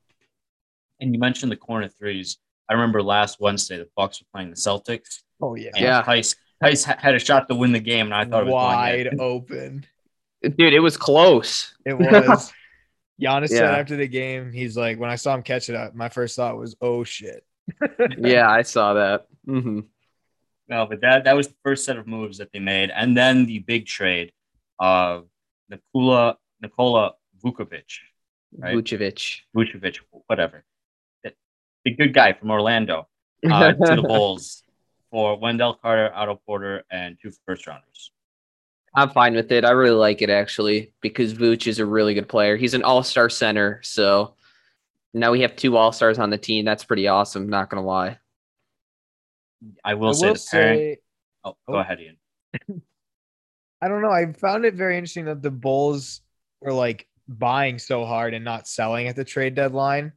And 1.00 1.12
you 1.12 1.20
mentioned 1.20 1.52
the 1.52 1.56
corner 1.56 1.88
threes. 1.88 2.38
I 2.68 2.74
remember 2.74 3.02
last 3.02 3.40
Wednesday 3.40 3.78
the 3.78 3.88
Bucks 3.96 4.20
were 4.20 4.26
playing 4.32 4.50
the 4.50 4.56
Celtics. 4.56 5.22
Oh 5.40 5.54
yeah. 5.54 5.70
And 5.74 5.84
Yeah. 5.84 6.02
Theis 6.02 6.34
Theis 6.62 6.84
had 6.84 7.14
a 7.14 7.18
shot 7.18 7.48
to 7.48 7.54
win 7.54 7.72
the 7.72 7.80
game, 7.80 8.06
and 8.06 8.14
I 8.14 8.24
thought 8.24 8.42
it 8.42 8.46
was 8.46 8.54
wide 8.54 9.20
open. 9.20 9.84
Dude, 10.42 10.72
it 10.72 10.80
was 10.80 10.96
close. 10.96 11.74
It 11.84 11.94
was. 11.98 12.52
Giannis 13.20 13.48
said 13.48 13.64
after 13.80 13.96
the 13.96 14.06
game, 14.08 14.52
he's 14.52 14.76
like, 14.76 14.98
when 14.98 15.10
I 15.10 15.16
saw 15.16 15.34
him 15.34 15.42
catch 15.42 15.68
it 15.68 15.74
up, 15.74 15.94
my 15.94 16.08
first 16.08 16.36
thought 16.36 16.56
was, 16.58 16.76
oh 16.80 17.02
shit. 17.04 17.44
yeah, 18.18 18.48
I 18.48 18.62
saw 18.62 18.94
that. 18.94 19.26
hmm 19.44 19.80
No, 20.68 20.86
but 20.86 21.00
that 21.00 21.24
that 21.24 21.34
was 21.36 21.48
the 21.48 21.54
first 21.64 21.84
set 21.84 21.96
of 21.96 22.06
moves 22.06 22.38
that 22.38 22.52
they 22.52 22.58
made, 22.60 22.90
and 22.90 23.16
then 23.16 23.46
the 23.46 23.60
big 23.60 23.86
trade 23.86 24.32
of 24.78 25.26
Nikola 25.70 26.36
Nikola 26.60 27.12
Vukovic, 27.44 27.98
Right. 28.56 28.76
Vucevic. 28.76 29.40
Vucevic, 29.54 29.98
whatever, 30.26 30.64
the, 31.24 31.32
the 31.84 31.90
good 31.92 32.14
guy 32.14 32.32
from 32.34 32.50
Orlando, 32.50 33.08
uh, 33.50 33.72
to 33.72 33.96
the 33.96 34.02
Bulls 34.08 34.62
for 35.10 35.38
Wendell 35.38 35.74
Carter, 35.74 36.10
Otto 36.14 36.40
Porter, 36.46 36.84
and 36.90 37.16
two 37.20 37.30
first 37.46 37.66
rounders. 37.66 38.12
I'm 38.96 39.10
fine 39.10 39.34
with 39.34 39.52
it. 39.52 39.64
I 39.64 39.70
really 39.72 39.94
like 39.94 40.22
it 40.22 40.30
actually 40.30 40.94
because 41.02 41.34
Vooch 41.34 41.66
is 41.66 41.78
a 41.78 41.86
really 41.86 42.14
good 42.14 42.28
player. 42.28 42.56
He's 42.56 42.72
an 42.72 42.82
all-star 42.82 43.28
center, 43.28 43.80
so 43.82 44.34
now 45.12 45.32
we 45.32 45.42
have 45.42 45.54
two 45.54 45.76
all-stars 45.76 46.18
on 46.18 46.30
the 46.30 46.38
team. 46.38 46.64
That's 46.64 46.84
pretty 46.84 47.06
awesome, 47.06 47.50
not 47.50 47.68
gonna 47.68 47.84
lie. 47.84 48.18
I 49.84 49.94
will 49.94 50.10
I 50.10 50.12
say 50.12 50.26
will 50.26 50.34
the 50.34 50.48
pairing. 50.50 50.78
say, 50.78 50.98
oh, 51.44 51.50
oh. 51.50 51.72
go 51.72 51.78
oh. 51.78 51.80
ahead, 51.80 52.00
Ian. 52.00 52.16
I 53.82 53.88
don't 53.88 54.00
know. 54.00 54.10
I 54.10 54.32
found 54.32 54.64
it 54.64 54.74
very 54.74 54.96
interesting 54.96 55.26
that 55.26 55.42
the 55.42 55.50
Bulls 55.50 56.22
were 56.62 56.72
like 56.72 57.06
buying 57.28 57.78
so 57.78 58.06
hard 58.06 58.32
and 58.32 58.44
not 58.44 58.66
selling 58.66 59.08
at 59.08 59.16
the 59.16 59.24
trade 59.24 59.54
deadline. 59.54 60.12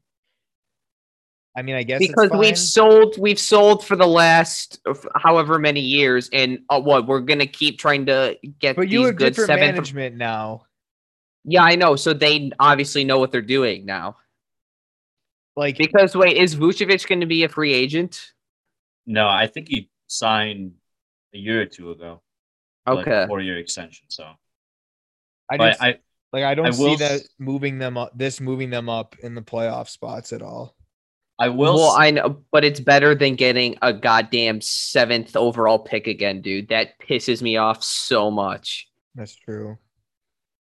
I 1.59 1.61
mean, 1.61 1.75
I 1.75 1.83
guess 1.83 1.99
it's 1.99 2.07
because 2.07 2.29
fine. 2.29 2.39
we've 2.39 2.57
sold 2.57 3.17
we've 3.17 3.37
sold 3.39 3.85
for 3.85 3.97
the 3.97 4.07
last 4.07 4.79
uh, 4.87 4.93
however 5.15 5.59
many 5.59 5.81
years 5.81 6.29
and 6.31 6.59
uh, 6.69 6.79
what 6.79 7.05
we're 7.05 7.19
gonna 7.19 7.45
keep 7.45 7.77
trying 7.77 8.05
to 8.05 8.37
get 8.59 8.77
but 8.77 8.87
you 8.87 8.99
these 8.99 9.07
have 9.07 9.15
good 9.17 9.33
different 9.35 9.47
seven 9.49 9.75
management 9.75 10.15
now. 10.15 10.65
yeah 11.43 11.63
i 11.63 11.75
know 11.75 11.97
so 11.97 12.13
they 12.13 12.49
obviously 12.59 13.03
know 13.03 13.19
what 13.19 13.31
they're 13.33 13.41
doing 13.41 13.85
now 13.85 14.15
Like, 15.57 15.77
because 15.77 16.15
wait 16.15 16.37
is 16.37 16.55
Vucevic 16.55 17.05
going 17.07 17.19
to 17.19 17.25
be 17.27 17.43
a 17.43 17.49
free 17.49 17.73
agent 17.73 18.31
No, 19.05 19.27
I 19.27 19.47
think 19.47 19.67
he 19.67 19.89
signed 20.07 20.73
a 21.33 21.37
year 21.37 21.61
or 21.61 21.65
two 21.65 21.91
ago. 21.91 22.21
okay 22.87 23.23
a 23.23 23.27
four-year 23.27 23.57
extension. 23.57 24.05
So, 24.07 24.23
I 25.51 25.57
but 25.57 25.69
just 25.71 25.81
I 25.81 25.99
like 26.31 26.43
I 26.45 26.55
don't 26.55 26.67
I 26.67 26.71
see 26.71 26.83
will 26.83 26.97
that 26.97 27.21
moving 27.37 27.79
them 27.79 27.97
up. 27.97 28.11
This 28.17 28.39
moving 28.39 28.69
them 28.69 28.87
up 28.87 29.17
in 29.19 29.35
the 29.35 29.41
playoff 29.41 29.89
spots 29.89 30.31
at 30.31 30.41
all. 30.41 30.75
I 31.39 31.47
will. 31.49 31.75
well 31.77 31.91
s- 31.91 31.97
i 31.97 32.11
know 32.11 32.41
but 32.51 32.63
it's 32.65 32.79
better 32.81 33.15
than 33.15 33.35
getting 33.35 33.77
a 33.81 33.93
goddamn 33.93 34.59
seventh 34.61 35.35
overall 35.35 35.79
pick 35.79 36.05
again 36.07 36.41
dude 36.41 36.67
that 36.69 36.99
pisses 36.99 37.41
me 37.41 37.55
off 37.57 37.83
so 37.83 38.29
much 38.29 38.87
That's 39.15 39.35
true. 39.35 39.77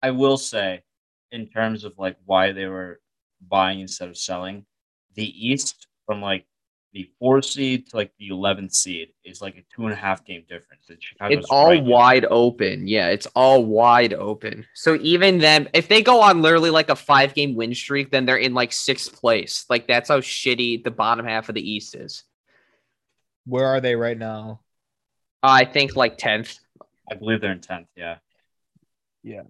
I 0.02 0.10
will 0.10 0.36
say, 0.36 0.82
in 1.30 1.46
terms 1.48 1.84
of 1.84 1.92
like 1.96 2.16
why 2.26 2.50
they 2.52 2.66
were 2.66 3.00
buying 3.46 3.78
instead 3.80 4.08
of 4.08 4.16
selling, 4.16 4.66
the 5.14 5.28
East 5.48 5.86
from 6.06 6.20
like 6.20 6.44
the 6.92 7.08
four 7.18 7.40
seed 7.40 7.88
to 7.88 7.96
like 7.96 8.12
the 8.18 8.28
eleventh 8.28 8.72
seed 8.72 9.08
is 9.24 9.40
like 9.40 9.56
a 9.56 9.62
two 9.74 9.84
and 9.84 9.92
a 9.92 9.96
half 9.96 10.24
game 10.26 10.44
difference. 10.48 10.90
And 10.90 11.02
Chicago's 11.02 11.38
It's 11.38 11.46
all 11.50 11.68
right 11.68 11.78
in- 11.78 11.86
wide 11.86 12.26
open. 12.28 12.86
Yeah, 12.86 13.08
it's 13.08 13.26
all 13.34 13.64
wide 13.64 14.12
open. 14.12 14.66
So 14.74 14.96
even 14.96 15.38
them, 15.38 15.68
if 15.72 15.88
they 15.88 16.02
go 16.02 16.20
on 16.20 16.42
literally 16.42 16.68
like 16.68 16.90
a 16.90 16.96
five 16.96 17.32
game 17.34 17.54
win 17.54 17.74
streak, 17.74 18.10
then 18.10 18.26
they're 18.26 18.36
in 18.36 18.52
like 18.52 18.72
sixth 18.74 19.14
place. 19.18 19.64
Like 19.70 19.86
that's 19.86 20.10
how 20.10 20.20
shitty 20.20 20.84
the 20.84 20.90
bottom 20.90 21.24
half 21.24 21.48
of 21.48 21.54
the 21.54 21.66
East 21.70 21.94
is. 21.94 22.24
Where 23.46 23.66
are 23.66 23.80
they 23.80 23.96
right 23.96 24.18
now? 24.18 24.60
Uh, 25.42 25.48
I 25.48 25.64
think 25.64 25.96
like 25.96 26.18
tenth. 26.18 26.58
I 27.10 27.14
believe 27.14 27.40
they're 27.40 27.52
in 27.52 27.60
tenth. 27.60 27.88
Yeah. 27.96 28.18
Yeah. 29.22 29.42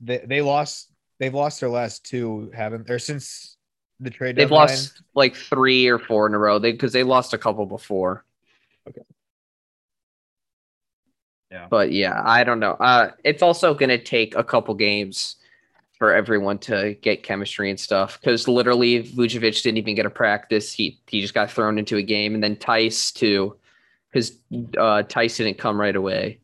They 0.00 0.24
they 0.26 0.40
lost. 0.40 0.90
They've 1.20 1.34
lost 1.34 1.60
their 1.60 1.68
last 1.68 2.04
two, 2.06 2.50
haven't? 2.54 2.86
they? 2.86 2.94
Or 2.94 2.98
since 2.98 3.57
the 4.00 4.10
trade 4.10 4.36
They've 4.36 4.48
deadline? 4.48 4.68
lost 4.68 5.02
like 5.14 5.34
three 5.34 5.88
or 5.88 5.98
four 5.98 6.26
in 6.26 6.34
a 6.34 6.38
row. 6.38 6.58
They 6.58 6.72
because 6.72 6.92
they 6.92 7.02
lost 7.02 7.34
a 7.34 7.38
couple 7.38 7.66
before. 7.66 8.24
Okay. 8.88 9.02
Yeah. 11.50 11.66
But 11.70 11.92
yeah, 11.92 12.22
I 12.24 12.44
don't 12.44 12.60
know. 12.60 12.72
Uh, 12.72 13.10
it's 13.24 13.42
also 13.42 13.74
gonna 13.74 13.98
take 13.98 14.34
a 14.36 14.44
couple 14.44 14.74
games 14.74 15.36
for 15.98 16.14
everyone 16.14 16.58
to 16.58 16.94
get 17.00 17.22
chemistry 17.24 17.70
and 17.70 17.80
stuff. 17.80 18.20
Because 18.20 18.46
literally, 18.46 19.02
Vucevic 19.02 19.62
didn't 19.62 19.78
even 19.78 19.94
get 19.96 20.06
a 20.06 20.10
practice. 20.10 20.72
He 20.72 21.00
he 21.08 21.20
just 21.20 21.34
got 21.34 21.50
thrown 21.50 21.78
into 21.78 21.96
a 21.96 22.02
game, 22.02 22.34
and 22.34 22.42
then 22.42 22.56
Theis 22.56 23.12
too, 23.12 23.56
because 24.12 24.32
uh, 24.76 25.02
Theis 25.02 25.36
didn't 25.38 25.58
come 25.58 25.80
right 25.80 25.96
away. 25.96 26.38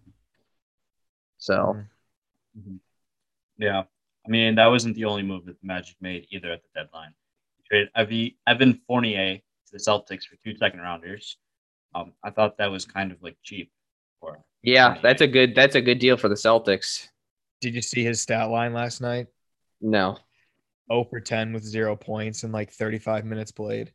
So 1.39 1.77
Mhm. 2.59 2.79
Yeah. 3.59 3.83
I 4.27 4.31
mean, 4.31 4.55
that 4.55 4.67
wasn't 4.69 4.95
the 4.97 5.05
only 5.05 5.23
move 5.23 5.45
that 5.45 5.61
the 5.61 5.67
Magic 5.67 5.97
made 6.01 6.27
either 6.31 6.51
at 6.51 6.63
the 6.63 6.81
deadline. 6.81 7.13
Traded 7.69 7.89
Evie, 7.99 8.37
Evan 8.47 8.81
Fournier 8.87 9.37
to 9.39 9.73
the 9.73 9.79
Celtics 9.79 10.25
for 10.25 10.37
two 10.45 10.57
second 10.57 10.81
rounders. 10.81 11.37
Um, 11.95 12.13
I 12.23 12.31
thought 12.31 12.59
that 12.59 12.71
was 12.71 12.85
kind 12.85 13.13
of 13.13 13.23
like 13.23 13.37
cheap. 13.43 13.71
For 14.21 14.39
yeah, 14.63 14.99
that's 15.03 15.23
a 15.23 15.27
good 15.27 15.55
that's 15.55 15.75
a 15.75 15.81
good 15.81 15.99
deal 15.99 16.17
for 16.17 16.29
the 16.29 16.35
Celtics. 16.35 17.09
Did 17.61 17.75
you 17.75 17.83
see 17.83 18.05
his 18.05 18.21
stat 18.21 18.51
line 18.51 18.73
last 18.75 19.01
night? 19.01 19.27
No, 19.81 20.19
0 20.91 21.05
for 21.11 21.21
10 21.21 21.53
with 21.53 21.63
zero 21.63 21.97
points 21.97 22.43
and 22.43 22.53
like 22.53 22.73
35 22.73 23.25
minutes 23.25 23.53
played. 23.53 23.93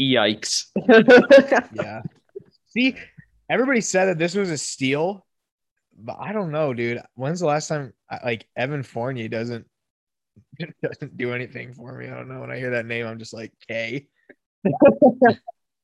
yikes. 0.00 0.66
Yeah. 1.74 2.02
see, 2.68 2.96
everybody 3.50 3.80
said 3.80 4.06
that 4.06 4.18
this 4.18 4.34
was 4.34 4.50
a 4.50 4.58
steal, 4.58 5.26
but 5.96 6.16
I 6.20 6.32
don't 6.32 6.50
know, 6.50 6.74
dude. 6.74 7.00
When's 7.14 7.40
the 7.40 7.46
last 7.46 7.68
time 7.68 7.92
like 8.24 8.46
Evan 8.56 8.82
Fournier 8.82 9.28
doesn't 9.28 9.66
doesn't 10.82 11.16
do 11.16 11.32
anything 11.32 11.74
for 11.74 11.96
me? 11.96 12.06
I 12.06 12.14
don't 12.14 12.28
know. 12.28 12.40
When 12.40 12.50
I 12.50 12.58
hear 12.58 12.70
that 12.70 12.86
name, 12.86 13.06
I'm 13.06 13.18
just 13.18 13.34
like, 13.34 13.52
K. 13.68 14.06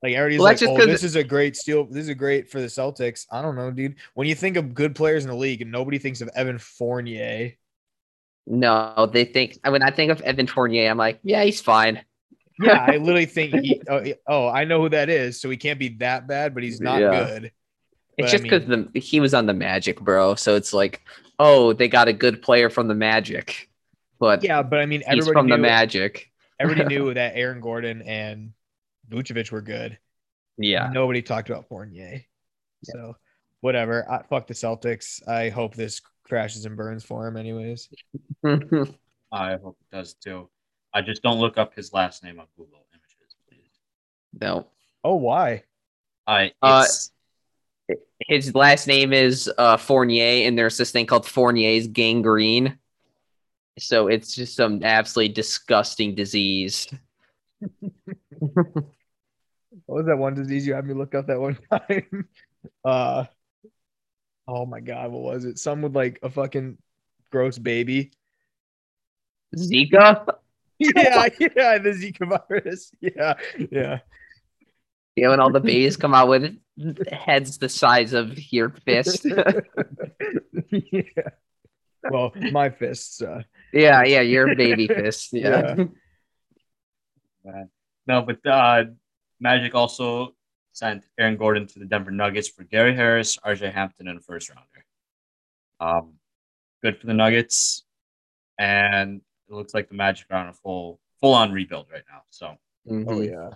Like 0.02 0.14
everybody's 0.14 0.38
Well, 0.38 0.48
like, 0.48 0.62
oh, 0.62 0.86
this 0.86 1.02
is 1.04 1.14
a 1.16 1.24
great 1.24 1.56
steal. 1.56 1.84
This 1.84 2.04
is 2.04 2.08
a 2.08 2.14
great 2.14 2.50
for 2.50 2.60
the 2.60 2.68
Celtics. 2.68 3.26
I 3.30 3.42
don't 3.42 3.54
know, 3.54 3.70
dude. 3.70 3.96
When 4.14 4.26
you 4.26 4.34
think 4.34 4.56
of 4.56 4.72
good 4.74 4.94
players 4.94 5.24
in 5.24 5.30
the 5.30 5.36
league, 5.36 5.60
and 5.60 5.70
nobody 5.70 5.98
thinks 5.98 6.22
of 6.22 6.30
Evan 6.34 6.58
Fournier. 6.58 7.52
no, 8.46 9.08
they 9.12 9.24
think 9.24 9.58
I 9.64 9.70
when 9.70 9.82
I 9.82 9.90
think 9.90 10.10
of 10.10 10.20
Evan 10.22 10.46
Fournier, 10.46 10.90
I'm 10.90 10.98
like, 10.98 11.20
yeah, 11.22 11.42
he's 11.44 11.60
fine. 11.60 12.02
Yeah, 12.58 12.78
I 12.80 12.96
literally 12.98 13.26
think, 13.26 13.54
he, 13.54 13.80
oh, 13.88 14.04
oh, 14.26 14.48
I 14.48 14.64
know 14.64 14.82
who 14.82 14.88
that 14.90 15.08
is. 15.08 15.40
So 15.40 15.50
he 15.50 15.56
can't 15.56 15.78
be 15.78 15.90
that 15.98 16.26
bad, 16.26 16.54
but 16.54 16.62
he's 16.62 16.80
not 16.80 17.00
Yeah. 17.00 17.10
good. 17.10 17.52
It's 18.18 18.26
But 18.26 18.28
I 18.30 18.38
just 18.38 18.42
because 18.42 18.66
the 18.66 18.90
he 19.00 19.20
was 19.20 19.34
on 19.34 19.46
the 19.46 19.54
Magic, 19.54 20.00
bro. 20.00 20.34
So 20.34 20.56
it's 20.56 20.72
like, 20.74 21.02
oh, 21.38 21.72
they 21.72 21.88
got 21.88 22.08
a 22.08 22.12
good 22.12 22.42
player 22.42 22.70
from 22.70 22.88
the 22.88 22.94
Magic, 22.94 23.69
but 24.20 24.44
Yeah, 24.44 24.62
but 24.62 24.78
I 24.78 24.86
mean, 24.86 25.02
everybody 25.06 25.16
he's 25.16 25.24
everybody 25.28 25.40
from 25.40 25.46
knew, 25.46 25.56
the 25.56 25.62
Magic. 25.62 26.30
everybody 26.60 26.88
knew 26.94 27.14
that 27.14 27.32
Aaron 27.34 27.60
Gordon 27.60 28.02
and 28.02 28.52
Vucevic 29.10 29.50
were 29.50 29.62
good. 29.62 29.98
Yeah, 30.58 30.90
Nobody 30.92 31.22
talked 31.22 31.48
about 31.50 31.66
Fournier. 31.68 32.22
So 32.84 33.16
whatever. 33.62 34.08
I, 34.10 34.22
fuck 34.28 34.46
the 34.46 34.54
Celtics. 34.54 35.26
I 35.26 35.48
hope 35.48 35.74
this 35.74 36.00
crashes 36.24 36.64
and 36.66 36.76
burns 36.76 37.02
for 37.02 37.26
him, 37.26 37.36
anyways. 37.36 37.88
I 38.44 39.52
hope 39.56 39.76
it 39.80 39.96
does 39.96 40.14
too. 40.14 40.48
I 40.92 41.02
just 41.02 41.22
don't 41.22 41.38
look 41.38 41.56
up 41.58 41.74
his 41.74 41.92
last 41.92 42.22
name 42.24 42.40
on 42.40 42.46
Google 42.56 42.84
Images, 42.92 43.34
please. 43.48 43.70
no. 44.40 44.66
Oh, 45.02 45.16
why? 45.16 45.62
I 46.26 46.52
Uh, 46.62 46.84
His 48.28 48.54
last 48.54 48.86
name 48.86 49.12
is 49.12 49.50
uh, 49.56 49.76
Fournier, 49.78 50.46
and 50.46 50.58
there's 50.58 50.76
this 50.76 50.90
thing 50.90 51.06
called 51.06 51.26
Fournier's 51.26 51.86
gangrene. 51.88 52.78
So 53.80 54.08
it's 54.08 54.34
just 54.34 54.56
some 54.56 54.82
absolutely 54.82 55.34
disgusting 55.34 56.14
disease. 56.14 56.86
What 59.86 59.96
was 59.96 60.06
that 60.06 60.18
one 60.18 60.34
disease 60.34 60.66
you 60.66 60.74
had 60.74 60.86
me 60.86 60.94
look 60.94 61.14
up 61.14 61.26
that 61.26 61.40
one 61.40 61.58
time? 61.70 62.28
uh 62.84 63.24
oh 64.46 64.66
my 64.66 64.80
god, 64.80 65.10
what 65.10 65.22
was 65.22 65.44
it? 65.44 65.58
Some 65.58 65.82
with 65.82 65.94
like 65.94 66.18
a 66.22 66.30
fucking 66.30 66.78
gross 67.30 67.58
baby. 67.58 68.12
Zika? 69.56 70.26
yeah, 70.78 71.28
yeah, 71.40 71.78
the 71.78 71.90
Zika 71.90 72.40
virus. 72.48 72.92
Yeah, 73.00 73.34
yeah. 73.70 73.98
Yeah, 75.16 75.28
when 75.28 75.40
all 75.40 75.50
the 75.50 75.60
babies 75.60 75.96
come 75.96 76.14
out 76.14 76.28
with 76.28 76.56
heads 77.10 77.58
the 77.58 77.68
size 77.68 78.12
of 78.12 78.52
your 78.52 78.70
fist. 78.70 79.26
yeah. 80.70 81.28
Well, 82.08 82.32
my 82.52 82.70
fists. 82.70 83.20
Uh, 83.22 83.42
yeah, 83.72 84.02
yeah, 84.04 84.20
your 84.20 84.54
baby 84.54 84.86
fist. 84.88 85.30
Yeah. 85.32 85.76
Yeah. 87.44 87.64
no, 88.06 88.22
but 88.22 88.44
uh, 88.46 88.84
Magic 89.40 89.74
also 89.74 90.34
sent 90.72 91.04
Aaron 91.18 91.36
Gordon 91.36 91.66
to 91.68 91.78
the 91.78 91.86
Denver 91.86 92.10
Nuggets 92.10 92.48
for 92.48 92.64
Gary 92.64 92.94
Harris, 92.94 93.38
RJ 93.38 93.72
Hampton, 93.72 94.08
and 94.08 94.18
a 94.18 94.22
first 94.22 94.50
rounder. 94.50 94.84
Um, 95.80 96.14
good 96.82 96.98
for 96.98 97.06
the 97.06 97.14
Nuggets, 97.14 97.84
and 98.58 99.20
it 99.48 99.54
looks 99.54 99.72
like 99.74 99.88
the 99.88 99.94
Magic 99.94 100.26
are 100.30 100.36
on 100.36 100.48
a 100.48 100.52
full 100.52 101.00
full 101.20 101.34
on 101.34 101.52
rebuild 101.52 101.86
right 101.92 102.04
now. 102.10 102.22
So 102.30 102.56
oh 102.88 102.92
Mhm. 102.92 103.30
yeah. 103.30 103.50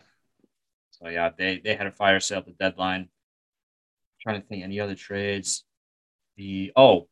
So 0.90 1.08
yeah, 1.08 1.30
they 1.36 1.60
they 1.62 1.74
had 1.74 1.86
a 1.86 1.92
fire 1.92 2.20
sale 2.20 2.38
at 2.38 2.46
the 2.46 2.52
deadline. 2.52 3.08
trying 4.22 4.40
to 4.40 4.46
think 4.46 4.64
any 4.64 4.80
other 4.80 4.94
trades. 4.94 5.64
The 6.38 6.72
oh, 6.74 7.08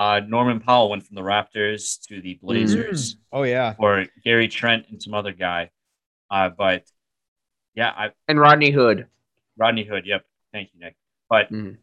uh, 0.00 0.20
Norman 0.26 0.60
Powell 0.60 0.88
went 0.88 1.06
from 1.06 1.14
the 1.14 1.20
Raptors 1.20 2.00
to 2.08 2.22
the 2.22 2.38
Blazers 2.42 3.16
Oh 3.32 3.42
yeah. 3.42 3.74
or 3.78 4.06
Gary 4.24 4.48
Trent 4.48 4.86
and 4.88 5.00
some 5.00 5.12
other 5.12 5.32
guy. 5.32 5.70
Uh, 6.30 6.48
but 6.48 6.84
yeah, 7.74 7.90
I 7.94 8.10
And 8.26 8.40
Rodney 8.40 8.70
Hood. 8.70 9.06
Rodney 9.58 9.84
Hood. 9.84 10.06
Yep, 10.06 10.24
thank 10.52 10.70
you, 10.72 10.80
Nick. 10.80 10.96
But 11.28 11.50
Mhm. 11.52 11.76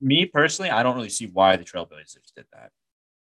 me 0.00 0.24
personally, 0.26 0.70
I 0.70 0.84
don't 0.84 0.94
really 0.94 1.08
see 1.08 1.26
why 1.26 1.56
the 1.56 1.64
Trailblazers 1.64 2.32
did 2.36 2.46
that. 2.52 2.70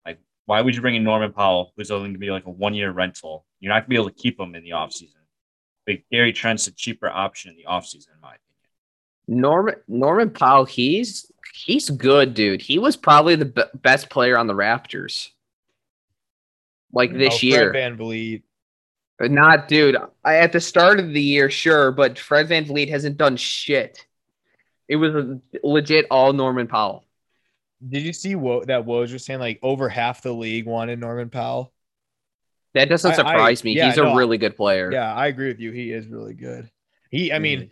Like, 0.07 0.21
why 0.47 0.61
would 0.61 0.77
you 0.77 0.81
bring 0.81 0.95
in 0.95 1.03
Norman 1.03 1.33
Powell, 1.33 1.73
who's 1.77 1.91
only 1.91 2.05
going 2.05 2.15
to 2.15 2.19
be 2.21 2.31
like 2.31 2.47
a 2.47 2.51
one 2.51 2.75
year 2.75 2.93
rental? 2.93 3.47
You're 3.59 3.71
not 3.71 3.81
going 3.81 3.85
to 3.85 3.89
be 3.91 3.97
able 3.97 4.11
to 4.11 4.15
keep 4.23 4.39
him 4.39 4.55
in 4.55 4.63
the 4.63 4.71
offseason. 4.71 5.17
But 5.87 5.97
Gary 6.13 6.33
Trent's 6.33 6.69
a 6.69 6.73
cheaper 6.73 7.09
option 7.11 7.51
in 7.51 7.57
the 7.57 7.65
offseason, 7.65 8.15
in 8.15 8.21
my 8.21 8.37
opinion. 8.37 9.41
Norman 9.43 9.75
Norman 9.89 10.31
Powell, 10.31 10.65
he's 10.67 11.32
he's 11.53 11.91
good, 11.91 12.35
dude. 12.35 12.63
He 12.63 12.79
was 12.79 12.97
probably 12.97 13.37
the 13.37 13.45
be- 13.45 13.63
best 13.75 14.11
player 14.11 14.37
on 14.39 14.47
the 14.47 14.55
Raptors. 14.55 15.29
Like 16.93 17.13
this 17.13 17.35
Oh, 17.35 17.39
Fred 17.39 17.43
year. 17.43 17.73
VanVleet. 17.73 18.43
But 19.19 19.31
not, 19.31 19.69
dude. 19.69 19.97
I, 20.25 20.37
at 20.39 20.53
the 20.53 20.61
start 20.61 20.99
of 20.99 21.13
the 21.13 21.23
year, 21.23 21.49
sure, 21.51 21.93
but 21.93 22.19
Fred 22.19 22.49
VanVleet 22.49 22.89
hasn't 22.89 23.17
done 23.19 23.37
shit. 23.37 24.05
It 24.89 24.97
was 24.97 25.15
a, 25.15 25.41
legit 25.63 26.07
all 26.11 26.33
Norman 26.33 26.67
Powell. 26.67 27.05
Did 27.87 28.03
you 28.03 28.13
see 28.13 28.35
what 28.35 28.67
that 28.69 28.85
Woj 28.85 29.13
was 29.13 29.25
saying? 29.25 29.41
Like 29.41 29.59
over 29.63 29.89
half 29.89 30.23
the 30.23 30.33
league 30.33 30.67
wanted 30.67 30.99
Norman 31.01 31.31
Powell. 31.31 31.73
That 32.75 32.89
doesn't 32.89 33.11
I- 33.11 33.15
I- 33.15 33.17
surprise 33.17 33.65
me. 33.65 33.75
yeah, 33.77 33.89
He's 33.89 33.99
a 33.99 34.15
really 34.15 34.39
good 34.39 34.57
player. 34.57 34.91
Yeah, 34.93 35.15
I 35.15 35.27
agree 35.29 35.49
with 35.49 35.61
you. 35.61 35.73
He 35.73 35.93
is 35.93 36.07
really 36.09 36.35
good. 36.35 36.71
He, 37.11 37.33
I 37.33 37.39
mean, 37.39 37.61
Mhm. 37.61 37.71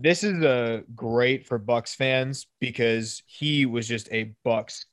This 0.00 0.24
is 0.24 0.42
a 0.42 0.82
great 0.94 1.46
for 1.46 1.58
Bucks 1.58 1.94
fans 1.94 2.46
because 2.60 3.22
he 3.26 3.66
was 3.66 3.86
just 3.86 4.10
a 4.12 4.34
Bucks 4.44 4.86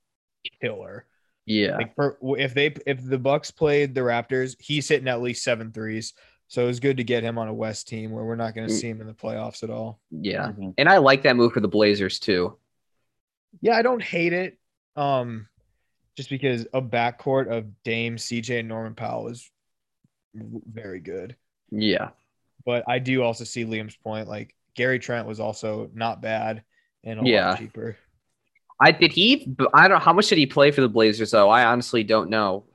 killer. 0.61 1.05
Yeah. 1.45 1.77
Like 1.77 1.95
for 1.95 2.17
if 2.37 2.53
they 2.53 2.73
if 2.85 3.03
the 3.03 3.17
Bucks 3.17 3.51
played 3.51 3.95
the 3.95 4.01
Raptors, 4.01 4.55
he's 4.59 4.87
hitting 4.87 5.07
at 5.07 5.21
least 5.21 5.43
seven 5.43 5.71
threes. 5.71 6.13
So 6.47 6.63
it 6.63 6.67
was 6.67 6.79
good 6.81 6.97
to 6.97 7.03
get 7.03 7.23
him 7.23 7.37
on 7.37 7.47
a 7.47 7.53
West 7.53 7.87
team 7.87 8.11
where 8.11 8.25
we're 8.25 8.35
not 8.35 8.53
going 8.53 8.67
to 8.67 8.73
Mm. 8.73 8.77
see 8.79 8.89
him 8.89 8.99
in 9.01 9.07
the 9.07 9.13
playoffs 9.13 9.63
at 9.63 9.69
all. 9.69 10.01
Yeah. 10.11 10.51
Mhm. 10.51 10.73
And 10.77 10.89
I 10.89 10.97
like 10.97 11.23
that 11.23 11.35
move 11.37 11.53
for 11.53 11.61
the 11.61 11.67
Blazers 11.69 12.19
too. 12.19 12.57
Yeah, 13.61 13.75
I 13.77 13.81
don't 13.81 14.01
hate 14.03 14.33
it. 14.33 14.57
Um, 14.97 15.47
just 16.17 16.29
because 16.29 16.67
a 16.73 16.81
backcourt 16.81 17.47
of 17.49 17.81
Dame, 17.83 18.17
CJ, 18.17 18.59
and 18.59 18.67
Norman 18.67 18.95
Powell 18.95 19.29
is 19.29 19.49
very 20.33 20.99
good. 20.99 21.35
Yeah. 21.71 22.09
But 22.65 22.83
I 22.87 22.99
do 22.99 23.23
also 23.23 23.45
see 23.45 23.63
Liam's 23.65 23.95
point. 23.95 24.27
Like 24.27 24.53
Gary 24.75 24.99
Trent 24.99 25.27
was 25.27 25.39
also 25.39 25.89
not 25.93 26.21
bad 26.21 26.63
and 27.03 27.19
a 27.19 27.29
Yeah. 27.29 27.49
lot 27.51 27.59
cheaper. 27.59 27.97
I 28.79 28.91
did 28.91 29.11
he 29.11 29.55
I 29.73 29.87
don't 29.87 30.01
how 30.01 30.13
much 30.13 30.27
did 30.27 30.37
he 30.37 30.45
play 30.47 30.71
for 30.71 30.81
the 30.81 30.89
Blazers 30.89 31.31
though? 31.31 31.49
I 31.49 31.65
honestly 31.65 32.03
don't 32.03 32.29
know. 32.29 32.65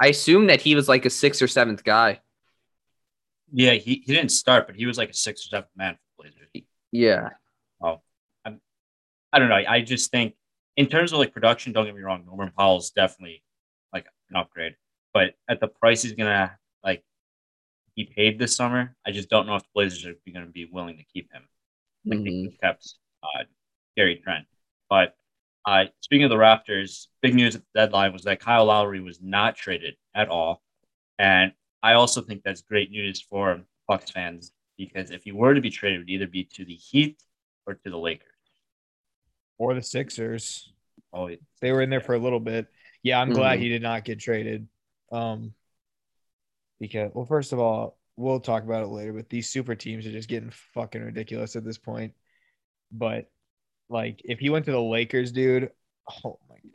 I 0.00 0.08
assume 0.08 0.48
that 0.48 0.60
he 0.60 0.74
was 0.74 0.88
like 0.88 1.04
a 1.06 1.10
sixth 1.10 1.40
or 1.40 1.46
seventh 1.46 1.84
guy. 1.84 2.20
Yeah, 3.52 3.72
he, 3.74 4.02
he 4.04 4.12
didn't 4.14 4.30
start, 4.30 4.66
but 4.66 4.74
he 4.74 4.84
was 4.86 4.98
like 4.98 5.10
a 5.10 5.14
sixth 5.14 5.46
or 5.46 5.48
seventh 5.50 5.70
man 5.76 5.94
for 6.16 6.24
Blazers. 6.24 6.48
Yeah. 6.90 7.30
Oh, 7.80 8.00
I 8.44 9.38
don't 9.38 9.48
know. 9.48 9.54
I 9.54 9.80
just 9.82 10.10
think 10.10 10.34
in 10.76 10.86
terms 10.86 11.12
of 11.12 11.18
like 11.20 11.32
production, 11.32 11.72
don't 11.72 11.86
get 11.86 11.94
me 11.94 12.02
wrong, 12.02 12.24
Norman 12.26 12.52
Powell's 12.56 12.90
definitely 12.90 13.42
like 13.92 14.06
an 14.30 14.36
upgrade. 14.36 14.74
But 15.12 15.34
at 15.48 15.60
the 15.60 15.68
price 15.68 16.02
he's 16.02 16.12
gonna 16.12 16.56
like 16.82 17.04
be 17.96 18.04
paid 18.04 18.38
this 18.38 18.54
summer, 18.56 18.96
I 19.06 19.12
just 19.12 19.28
don't 19.28 19.46
know 19.46 19.54
if 19.56 19.62
the 19.62 19.68
Blazers 19.74 20.04
are 20.06 20.14
gonna 20.32 20.46
be 20.46 20.64
willing 20.66 20.96
to 20.98 21.04
keep 21.04 21.32
him. 21.32 21.48
Like 22.04 22.18
they 22.24 22.30
Mhm. 22.30 22.44
could've 22.46 22.60
kept 22.60 22.94
uh, 23.22 23.44
Gary 23.96 24.16
Trent. 24.16 24.46
But 24.90 25.16
uh, 25.66 25.86
speaking 26.00 26.24
of 26.24 26.30
the 26.30 26.36
Raptors, 26.36 27.06
big 27.22 27.34
news 27.34 27.54
at 27.54 27.62
the 27.62 27.80
deadline 27.80 28.12
was 28.12 28.22
that 28.24 28.40
Kyle 28.40 28.66
Lowry 28.66 29.00
was 29.00 29.20
not 29.22 29.56
traded 29.56 29.96
at 30.14 30.28
all, 30.28 30.62
and 31.18 31.52
I 31.82 31.94
also 31.94 32.20
think 32.20 32.42
that's 32.42 32.60
great 32.62 32.90
news 32.90 33.20
for 33.22 33.62
Bucks 33.88 34.10
fans 34.10 34.52
because 34.76 35.10
if 35.10 35.22
he 35.24 35.32
were 35.32 35.54
to 35.54 35.60
be 35.60 35.70
traded, 35.70 35.96
it 35.96 35.98
would 36.00 36.10
either 36.10 36.26
be 36.26 36.44
to 36.44 36.64
the 36.64 36.74
Heat 36.74 37.22
or 37.66 37.74
to 37.74 37.90
the 37.90 37.96
Lakers. 37.98 38.28
Or 39.56 39.72
the 39.74 39.82
Sixers. 39.82 40.72
Oh, 41.12 41.26
it- 41.28 41.42
They 41.60 41.70
were 41.72 41.80
in 41.80 41.90
there 41.90 42.00
for 42.00 42.14
a 42.14 42.18
little 42.18 42.40
bit. 42.40 42.66
Yeah, 43.02 43.20
I'm 43.20 43.30
glad 43.30 43.58
Mhm. 43.58 43.62
he 43.62 43.68
did 43.68 43.82
not 43.82 44.04
get 44.04 44.18
traded. 44.18 44.66
Um, 45.12 45.54
because 46.80 47.10
well, 47.14 47.26
first 47.26 47.52
of 47.52 47.58
all, 47.58 47.98
we'll 48.16 48.40
talk 48.40 48.62
about 48.64 48.82
it 48.82 48.88
later. 48.88 49.12
But 49.12 49.28
these 49.30 49.50
super 49.50 49.74
teams 49.74 50.06
are 50.06 50.12
just 50.12 50.28
getting 50.28 50.50
fucking 50.74 51.02
ridiculous 51.02 51.56
at 51.56 51.64
this 51.64 51.78
point. 51.78 52.14
But 52.92 53.30
like, 53.88 54.22
if 54.24 54.38
he 54.38 54.50
went 54.50 54.66
to 54.66 54.72
the 54.72 54.80
Lakers, 54.82 55.32
dude, 55.32 55.70
oh 56.24 56.38
my 56.48 56.56
god, 56.56 56.72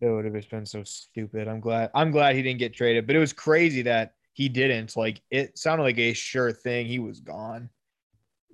that 0.00 0.12
would 0.12 0.24
have 0.24 0.34
just 0.34 0.50
been 0.50 0.66
so 0.66 0.84
stupid. 0.84 1.48
I'm 1.48 1.60
glad. 1.60 1.90
I'm 1.94 2.10
glad 2.10 2.36
he 2.36 2.42
didn't 2.42 2.60
get 2.60 2.74
traded. 2.74 3.06
But 3.06 3.16
it 3.16 3.20
was 3.20 3.32
crazy 3.32 3.82
that 3.82 4.14
he 4.32 4.48
didn't. 4.48 4.96
Like, 4.96 5.20
it 5.30 5.58
sounded 5.58 5.84
like 5.84 5.98
a 5.98 6.12
sure 6.12 6.52
thing. 6.52 6.86
He 6.86 6.98
was 6.98 7.20
gone. 7.20 7.70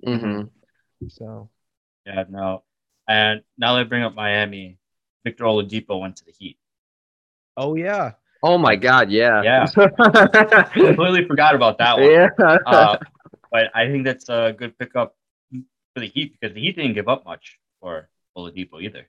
hmm 0.03 0.43
So 1.09 1.49
Yeah, 2.05 2.23
no. 2.29 2.63
And 3.07 3.41
now 3.57 3.75
that 3.75 3.81
I 3.81 3.83
bring 3.83 4.03
up 4.03 4.15
Miami, 4.15 4.79
Victor 5.23 5.43
Oladipo 5.43 5.99
went 5.99 6.17
to 6.17 6.25
the 6.25 6.31
Heat. 6.31 6.57
oh 7.57 7.75
yeah, 7.75 8.13
Oh 8.45 8.59
my 8.59 8.75
God. 8.75 9.09
Yeah. 9.09 9.41
Yeah. 9.41 9.65
Yeah. 9.75 10.63
Completely 10.73 11.25
forgot 11.25 11.55
about 11.55 11.79
that 11.79 11.97
one. 11.97 12.11
yeah. 12.11 12.29
Uh, 12.67 12.97
but 13.51 13.71
I 13.73 13.87
think 13.87 14.05
that's 14.05 14.29
a 14.29 14.53
good 14.55 14.77
pickup 14.77 15.15
for 15.51 15.99
the 16.01 16.07
Heat 16.07 16.35
because 16.39 16.53
the 16.53 16.61
Heat 16.61 16.75
didn't 16.75 16.93
give 16.93 17.07
up 17.09 17.25
much 17.25 17.57
for 17.81 18.07
Oladipo 18.37 18.81
either. 18.81 19.07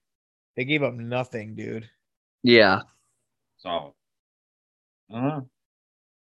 they 0.57 0.65
gave 0.65 0.83
up 0.83 0.95
nothing, 0.95 1.55
dude. 1.55 1.89
yeah. 2.43 2.81
So, 3.59 3.95
I 5.11 5.15
don't 5.15 5.29
know. 5.29 5.49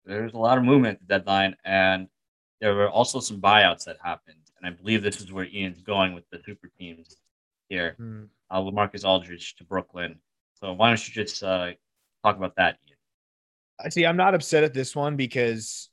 There's 0.05 0.33
a 0.33 0.37
lot 0.37 0.57
of 0.57 0.63
movement 0.63 0.99
at 1.01 1.07
the 1.07 1.19
deadline, 1.19 1.55
and 1.63 2.07
there 2.61 2.73
were 2.73 2.89
also 2.89 3.19
some 3.19 3.39
buyouts 3.39 3.83
that 3.85 3.97
happened. 4.03 4.37
And 4.57 4.65
I 4.65 4.75
believe 4.75 5.03
this 5.03 5.21
is 5.21 5.31
where 5.31 5.45
Ian's 5.45 5.81
going 5.81 6.13
with 6.13 6.23
the 6.31 6.41
super 6.45 6.69
teams 6.79 7.15
here. 7.69 7.95
Hmm. 7.97 8.23
Uh, 8.49 8.61
Lamarcus 8.61 9.05
Aldridge 9.05 9.55
to 9.57 9.63
Brooklyn. 9.65 10.19
So 10.55 10.73
why 10.73 10.87
don't 10.89 11.07
you 11.07 11.13
just 11.13 11.43
uh, 11.43 11.71
talk 12.23 12.37
about 12.37 12.55
that, 12.55 12.77
Ian? 12.86 12.86
I 13.83 13.89
see. 13.89 14.05
I'm 14.05 14.17
not 14.17 14.33
upset 14.33 14.63
at 14.63 14.73
this 14.73 14.95
one 14.95 15.15
because 15.15 15.89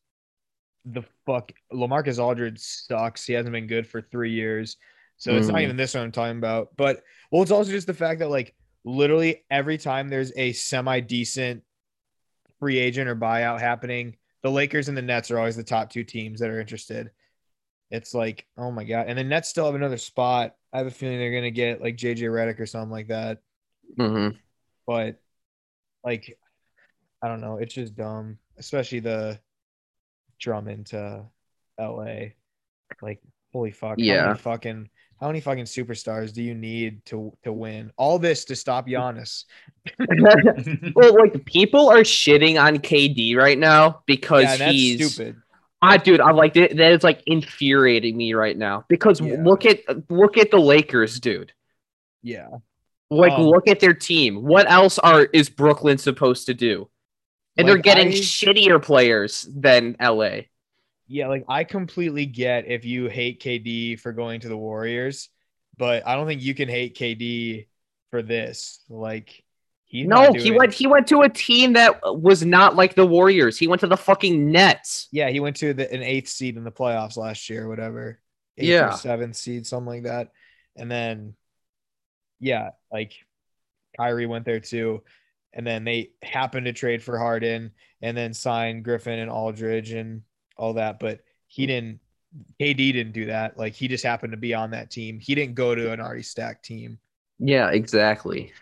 the 0.86 1.02
fuck 1.26 1.52
Lamarcus 1.72 2.18
Aldridge 2.18 2.58
sucks. 2.60 3.24
He 3.24 3.32
hasn't 3.32 3.52
been 3.52 3.66
good 3.66 3.86
for 3.86 4.00
three 4.02 4.32
years, 4.32 4.76
so 5.16 5.36
it's 5.36 5.48
not 5.48 5.58
Mhm. 5.58 5.62
even 5.64 5.76
this 5.76 5.94
one 5.94 6.04
I'm 6.04 6.12
talking 6.12 6.38
about. 6.38 6.76
But 6.76 7.02
well, 7.30 7.42
it's 7.42 7.50
also 7.50 7.70
just 7.70 7.86
the 7.86 7.94
fact 7.94 8.20
that 8.20 8.28
like 8.30 8.54
literally 8.84 9.44
every 9.50 9.78
time 9.78 10.08
there's 10.08 10.32
a 10.36 10.52
semi 10.52 11.00
decent 11.00 11.62
free 12.60 12.78
agent 12.78 13.08
or 13.08 13.16
buyout 13.16 13.60
happening, 13.60 14.16
the 14.42 14.50
Lakers 14.50 14.88
and 14.88 14.96
the 14.96 15.02
Nets 15.02 15.30
are 15.30 15.38
always 15.38 15.56
the 15.56 15.64
top 15.64 15.90
two 15.90 16.04
teams 16.04 16.40
that 16.40 16.50
are 16.50 16.60
interested. 16.60 17.10
It's 17.90 18.14
like, 18.14 18.46
oh 18.56 18.70
my 18.70 18.84
god, 18.84 19.06
and 19.08 19.18
the 19.18 19.24
Nets 19.24 19.48
still 19.48 19.66
have 19.66 19.74
another 19.74 19.98
spot. 19.98 20.56
I 20.72 20.78
have 20.78 20.86
a 20.86 20.90
feeling 20.90 21.18
they're 21.18 21.32
gonna 21.34 21.50
get 21.50 21.80
like 21.80 21.96
JJ 21.96 22.22
Redick 22.24 22.58
or 22.60 22.66
something 22.66 22.90
like 22.90 23.08
that 23.08 23.40
hmm 23.96 24.30
but 24.86 25.20
like 26.02 26.38
I 27.24 27.28
don't 27.28 27.40
know, 27.40 27.56
it's 27.56 27.72
just 27.72 27.94
dumb, 27.94 28.36
especially 28.58 29.00
the 29.00 29.40
Drummond 30.38 30.86
to 30.88 31.24
LA. 31.80 32.32
Like, 33.00 33.22
holy 33.50 33.70
fuck, 33.70 33.98
how 33.98 34.04
Yeah. 34.04 34.26
many 34.26 34.38
fucking 34.38 34.90
how 35.20 35.28
many 35.28 35.40
fucking 35.40 35.64
superstars 35.64 36.34
do 36.34 36.42
you 36.42 36.54
need 36.54 37.02
to 37.06 37.32
to 37.44 37.52
win? 37.52 37.92
All 37.96 38.18
this 38.18 38.44
to 38.46 38.56
stop 38.56 38.86
Giannis. 38.86 39.44
well, 40.94 41.14
like 41.16 41.44
people 41.46 41.88
are 41.88 42.00
shitting 42.02 42.60
on 42.62 42.76
KD 42.78 43.34
right 43.36 43.58
now 43.58 44.02
because 44.06 44.42
Yeah, 44.44 44.56
that's 44.56 44.72
he's 44.72 45.14
stupid. 45.14 45.36
I 45.80 45.96
dude, 45.96 46.20
I'm 46.20 46.36
like 46.36 46.52
that 46.54 46.76
that 46.76 46.92
is 46.92 47.04
like 47.04 47.22
infuriating 47.26 48.16
me 48.18 48.34
right 48.34 48.56
now 48.56 48.84
because 48.88 49.18
Yeah. 49.20 49.36
look 49.42 49.64
at 49.64 49.80
look 50.10 50.36
at 50.36 50.50
the 50.50 50.58
Lakers, 50.58 51.20
dude. 51.20 51.52
Yeah. 52.22 52.48
Like 53.10 53.32
Um, 53.32 53.44
look 53.44 53.68
at 53.68 53.80
their 53.80 53.94
team. 53.94 54.42
What 54.42 54.70
else 54.70 54.98
are 54.98 55.22
is 55.32 55.48
Brooklyn 55.48 55.96
supposed 55.96 56.46
to 56.46 56.54
do? 56.54 56.90
And 57.56 57.68
they're 57.68 57.78
getting 57.78 58.08
I- 58.08 58.12
shittier 58.12 58.82
players 58.82 59.48
than 59.54 59.96
LA. 60.00 60.42
Yeah, 61.06 61.28
like 61.28 61.44
I 61.48 61.64
completely 61.64 62.24
get 62.26 62.66
if 62.66 62.84
you 62.84 63.08
hate 63.08 63.40
KD 63.42 64.00
for 64.00 64.12
going 64.12 64.40
to 64.40 64.48
the 64.48 64.56
Warriors, 64.56 65.28
but 65.76 66.06
I 66.06 66.14
don't 66.16 66.26
think 66.26 66.40
you 66.42 66.54
can 66.54 66.68
hate 66.68 66.96
KD 66.96 67.66
for 68.10 68.22
this. 68.22 68.80
Like 68.88 69.44
he 69.84 70.04
no, 70.04 70.32
he 70.32 70.50
went 70.50 70.72
he 70.72 70.86
went 70.86 71.06
to 71.08 71.20
a 71.22 71.28
team 71.28 71.74
that 71.74 72.00
was 72.02 72.44
not 72.44 72.74
like 72.74 72.94
the 72.94 73.06
Warriors. 73.06 73.58
He 73.58 73.68
went 73.68 73.80
to 73.80 73.86
the 73.86 73.98
fucking 73.98 74.50
Nets. 74.50 75.08
Yeah, 75.12 75.28
he 75.28 75.40
went 75.40 75.56
to 75.56 75.74
the, 75.74 75.92
an 75.92 76.02
eighth 76.02 76.28
seed 76.28 76.56
in 76.56 76.64
the 76.64 76.72
playoffs 76.72 77.18
last 77.18 77.50
year, 77.50 77.68
whatever. 77.68 78.18
Eighth 78.56 78.68
Yeah. 78.68 78.94
or 78.94 78.96
seventh 78.96 79.36
seed, 79.36 79.66
something 79.66 79.86
like 79.86 80.02
that. 80.04 80.30
And 80.74 80.90
then, 80.90 81.34
yeah, 82.40 82.70
like 82.90 83.12
Kyrie 83.96 84.26
went 84.26 84.46
there 84.46 84.60
too. 84.60 85.02
And 85.54 85.66
then 85.66 85.84
they 85.84 86.10
happened 86.22 86.66
to 86.66 86.72
trade 86.72 87.02
for 87.02 87.18
Harden 87.18 87.70
and 88.02 88.16
then 88.16 88.34
sign 88.34 88.82
Griffin 88.82 89.18
and 89.18 89.30
Aldridge 89.30 89.92
and 89.92 90.22
all 90.56 90.74
that. 90.74 91.00
But 91.00 91.20
he 91.46 91.66
didn't, 91.66 92.00
KD 92.60 92.92
didn't 92.92 93.12
do 93.12 93.26
that. 93.26 93.56
Like 93.56 93.72
he 93.72 93.88
just 93.88 94.04
happened 94.04 94.32
to 94.32 94.36
be 94.36 94.52
on 94.52 94.72
that 94.72 94.90
team. 94.90 95.20
He 95.20 95.34
didn't 95.34 95.54
go 95.54 95.74
to 95.74 95.92
an 95.92 96.00
already 96.00 96.22
stacked 96.22 96.64
team. 96.64 96.98
Yeah, 97.38 97.70
exactly. 97.70 98.52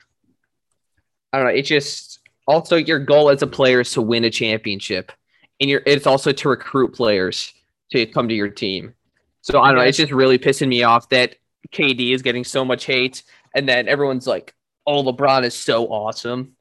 I 1.32 1.38
don't 1.38 1.46
know. 1.46 1.54
It 1.54 1.62
just 1.62 2.20
also 2.46 2.76
your 2.76 2.98
goal 2.98 3.30
as 3.30 3.42
a 3.42 3.46
player 3.46 3.80
is 3.80 3.92
to 3.92 4.02
win 4.02 4.24
a 4.24 4.30
championship, 4.30 5.12
and 5.60 5.70
your 5.70 5.82
it's 5.86 6.06
also 6.06 6.32
to 6.32 6.48
recruit 6.48 6.94
players 6.94 7.52
to 7.90 8.06
come 8.06 8.28
to 8.28 8.34
your 8.34 8.48
team. 8.48 8.94
So 9.40 9.60
I 9.60 9.68
don't 9.68 9.78
know. 9.78 9.84
It's 9.84 9.98
just 9.98 10.12
really 10.12 10.38
pissing 10.38 10.68
me 10.68 10.82
off 10.82 11.08
that 11.08 11.36
KD 11.72 12.14
is 12.14 12.22
getting 12.22 12.44
so 12.44 12.64
much 12.64 12.84
hate, 12.84 13.22
and 13.54 13.68
then 13.68 13.88
everyone's 13.88 14.26
like, 14.26 14.54
"Oh, 14.86 15.02
LeBron 15.02 15.44
is 15.44 15.54
so 15.54 15.86
awesome." 15.86 16.56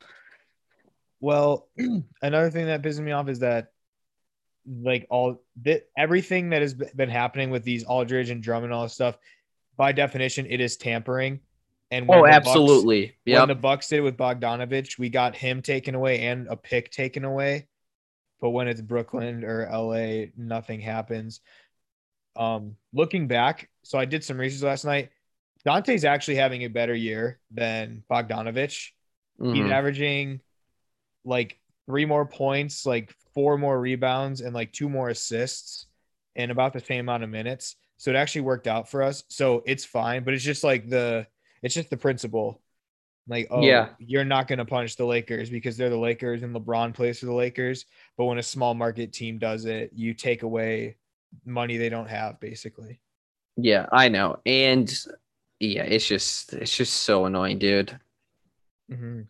Well, 1.22 1.70
another 2.22 2.50
thing 2.50 2.66
that 2.66 2.82
pisses 2.82 3.00
me 3.00 3.12
off 3.12 3.30
is 3.30 3.40
that 3.40 3.72
like 4.68 5.08
all 5.10 5.42
that 5.64 5.88
everything 5.98 6.50
that 6.50 6.62
has 6.62 6.74
been 6.74 7.10
happening 7.10 7.50
with 7.50 7.64
these 7.64 7.84
Aldridge 7.84 8.30
and 8.30 8.44
Drummond 8.44 8.66
and 8.66 8.74
all 8.74 8.84
this 8.84 8.94
stuff, 8.94 9.18
by 9.78 9.92
definition, 9.92 10.46
it 10.48 10.60
is 10.60 10.78
tampering. 10.78 11.40
And 11.90 12.08
when 12.08 12.20
Oh, 12.20 12.26
absolutely. 12.26 13.06
when 13.26 13.34
Yep. 13.34 13.48
the 13.48 13.56
Bucks 13.56 13.88
did 13.88 13.98
it 14.00 14.02
with 14.02 14.18
Bogdanovic, 14.18 14.98
we 15.00 15.10
got 15.10 15.36
him 15.36 15.62
taken 15.62 15.96
away 15.96 16.22
and 16.28 16.48
a 16.48 16.56
pick 16.56 16.92
taken 16.92 17.24
away. 17.24 17.68
But 18.40 18.52
when 18.52 18.68
it's 18.68 18.82
Brooklyn 18.82 19.44
or 19.44 19.68
LA, 19.72 20.32
nothing 20.36 20.80
happens. 20.80 21.42
Um, 22.36 22.78
looking 22.94 23.28
back, 23.28 23.70
so 23.84 24.00
I 24.00 24.06
did 24.06 24.24
some 24.24 24.38
research 24.38 24.64
last 24.64 24.86
night. 24.86 25.10
Donte's 25.66 26.06
actually 26.06 26.36
having 26.36 26.64
a 26.64 26.70
better 26.70 26.96
year 26.96 27.40
than 27.52 28.04
Bogdanovic. 28.10 28.92
He's 29.40 29.66
Mhm. 29.66 29.72
averaging 29.72 30.42
like 31.26 31.60
three 31.86 32.06
more 32.06 32.26
points, 32.26 32.86
like 32.86 33.14
four 33.34 33.58
more 33.58 33.80
rebounds, 33.80 34.42
and 34.42 34.54
like 34.54 34.72
two 34.72 34.90
more 34.90 35.10
assists 35.10 35.88
in 36.36 36.52
about 36.52 36.74
the 36.74 36.80
same 36.80 37.02
amount 37.02 37.24
of 37.24 37.30
minutes. 37.30 37.76
So 37.98 38.10
it 38.10 38.16
actually 38.16 38.42
worked 38.42 38.68
out 38.68 38.90
for 38.90 39.04
us. 39.04 39.24
So 39.30 39.64
it's 39.66 39.86
fine, 39.86 40.24
but 40.24 40.34
it's 40.34 40.44
just 40.44 40.64
like 40.64 40.90
the 40.90 41.28
it's 41.62 41.76
just 41.76 41.90
the 41.90 41.98
principle. 41.98 42.62
Like, 43.28 43.48
oh, 43.52 43.62
Yeah. 43.62 43.90
you're 44.00 44.26
not 44.26 44.48
going 44.48 44.58
to 44.60 44.66
punish 44.66 44.96
the 44.96 45.06
Lakers 45.06 45.50
because 45.52 45.78
they're 45.78 45.92
the 45.92 45.98
Lakers 45.98 46.42
and 46.42 46.56
LeBron 46.56 46.94
plays 46.96 47.20
for 47.20 47.28
the 47.28 47.34
Lakers. 47.34 47.86
But 48.18 48.26
when 48.26 48.40
a 48.40 48.44
small 48.44 48.74
market 48.74 49.14
team 49.14 49.38
does 49.38 49.66
it, 49.66 49.92
you 49.94 50.16
take 50.16 50.42
away 50.42 50.98
money 51.46 51.78
they 51.78 51.90
don't 51.90 52.10
have, 52.10 52.40
basically. 52.40 53.00
Yeah, 53.58 53.86
I 53.92 54.10
know. 54.10 54.40
And 54.46 54.92
yeah, 55.60 55.84
it's 55.84 56.08
just 56.08 56.54
it's 56.54 56.76
just 56.76 56.94
so 57.04 57.26
annoying, 57.26 57.60
dude. 57.60 57.98
Mhm. 58.92 59.28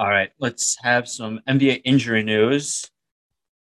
All 0.00 0.08
right, 0.08 0.30
let's 0.38 0.78
have 0.82 1.06
some 1.06 1.40
NBA 1.46 1.82
injury 1.84 2.22
news. 2.22 2.90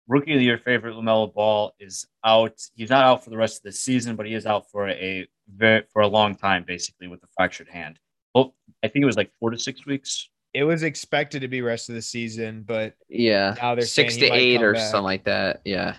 Rookie 0.06 0.34
of 0.34 0.38
the 0.38 0.44
year 0.44 0.58
favorite 0.58 0.92
Lamelo 0.94 1.32
Ball 1.32 1.72
is 1.80 2.06
out. 2.22 2.60
He's 2.74 2.90
not 2.90 3.04
out 3.04 3.24
for 3.24 3.30
the 3.30 3.38
rest 3.38 3.56
of 3.56 3.62
the 3.62 3.72
season, 3.72 4.16
but 4.16 4.26
he 4.26 4.34
is 4.34 4.44
out 4.44 4.70
for 4.70 4.86
a 4.90 5.26
very 5.48 5.84
for 5.94 6.02
a 6.02 6.06
long 6.06 6.34
time, 6.34 6.64
basically 6.66 7.08
with 7.08 7.22
a 7.22 7.26
fractured 7.34 7.68
hand. 7.70 7.98
Well, 8.34 8.54
I 8.84 8.88
think 8.88 9.02
it 9.02 9.06
was 9.06 9.16
like 9.16 9.32
four 9.40 9.50
to 9.50 9.58
six 9.58 9.86
weeks 9.86 10.28
it 10.52 10.64
was 10.64 10.82
expected 10.82 11.40
to 11.40 11.48
be 11.48 11.62
rest 11.62 11.88
of 11.88 11.94
the 11.94 12.02
season, 12.02 12.64
but 12.66 12.94
Yeah, 13.08 13.54
Now 13.56 13.74
they're 13.74 13.84
six 13.86 14.16
to 14.16 14.26
eight 14.26 14.62
or 14.62 14.74
back. 14.74 14.82
something 14.90 15.04
like 15.04 15.24
that. 15.24 15.60
Yeah, 15.64 15.96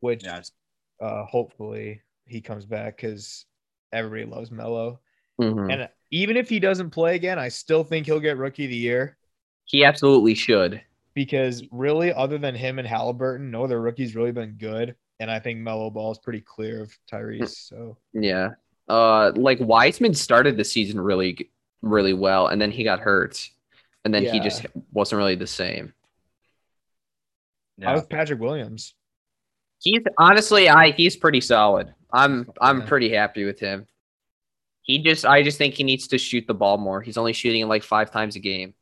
which 0.00 0.22
Yeah, 0.22 0.42
uh, 1.00 1.24
hopefully 1.24 2.02
he 2.26 2.40
comes 2.40 2.66
back 2.66 2.96
because 2.96 3.46
everybody 3.92 4.30
loves 4.30 4.50
Melo. 4.50 5.00
Mhm. 5.40 5.72
And 5.72 5.88
even 6.10 6.36
if 6.36 6.48
he 6.48 6.60
doesn't 6.60 6.90
play 6.90 7.16
again, 7.16 7.38
I 7.38 7.48
still 7.48 7.84
think 7.84 8.06
he'll 8.06 8.20
get 8.20 8.36
rookie 8.36 8.64
of 8.64 8.70
the 8.70 8.76
year 8.76 9.16
he 9.66 9.84
absolutely 9.84 10.34
should. 10.34 10.80
because 11.14 11.62
really, 11.70 12.12
other 12.12 12.38
than 12.38 12.54
him 12.54 12.78
and 12.78 12.88
Halliburton, 12.88 13.50
no 13.50 13.64
other 13.64 13.80
rookie's 13.80 14.14
really 14.16 14.32
been 14.32 14.52
good. 14.58 14.96
And 15.20 15.30
I 15.30 15.38
think 15.38 15.58
Melo 15.60 15.88
Ball 15.90 16.12
is 16.12 16.18
pretty 16.18 16.40
clear 16.42 16.82
of 16.82 16.92
Tyrese. 17.10 17.50
So 17.68 17.96
Yeah. 18.12 18.50
Uh, 18.88 19.32
like 19.34 19.58
Wiseman 19.60 20.14
started 20.14 20.56
the 20.56 20.64
season 20.64 21.00
really, 21.00 21.50
really 21.82 22.12
well, 22.14 22.46
and 22.48 22.60
then 22.60 22.70
he 22.70 22.84
got 22.84 23.00
hurt, 23.00 23.48
and 24.04 24.14
then 24.14 24.24
he 24.24 24.38
just 24.40 24.64
wasn't 24.92 25.18
really 25.18 25.34
the 25.34 25.46
same. 25.46 25.92
yeah. 27.78 27.90
I 27.90 27.94
was 27.94 28.04
Patrick 28.06 28.40
Williams. 28.40 28.94
He's 29.82 30.00
honestly, 30.18 30.68
I 30.68 30.92
he's 30.92 31.16
pretty 31.16 31.40
solid. 31.40 31.92
I'm 32.12 32.48
I'm 32.60 32.80
Yeah. 32.80 32.86
pretty 32.86 33.10
happy 33.12 33.44
with 33.44 33.58
him. 33.58 33.86
He 34.82 35.00
just, 35.00 35.26
I 35.26 35.42
just 35.42 35.58
think 35.58 35.74
he 35.74 35.82
needs 35.82 36.06
to 36.08 36.18
shoot 36.18 36.46
the 36.46 36.54
ball 36.54 36.78
more. 36.78 37.02
He's 37.02 37.16
only 37.16 37.32
shooting 37.32 37.62
it 37.62 37.66
like 37.66 37.82
five 37.82 38.12
times 38.12 38.36
a 38.36 38.38
game. 38.38 38.72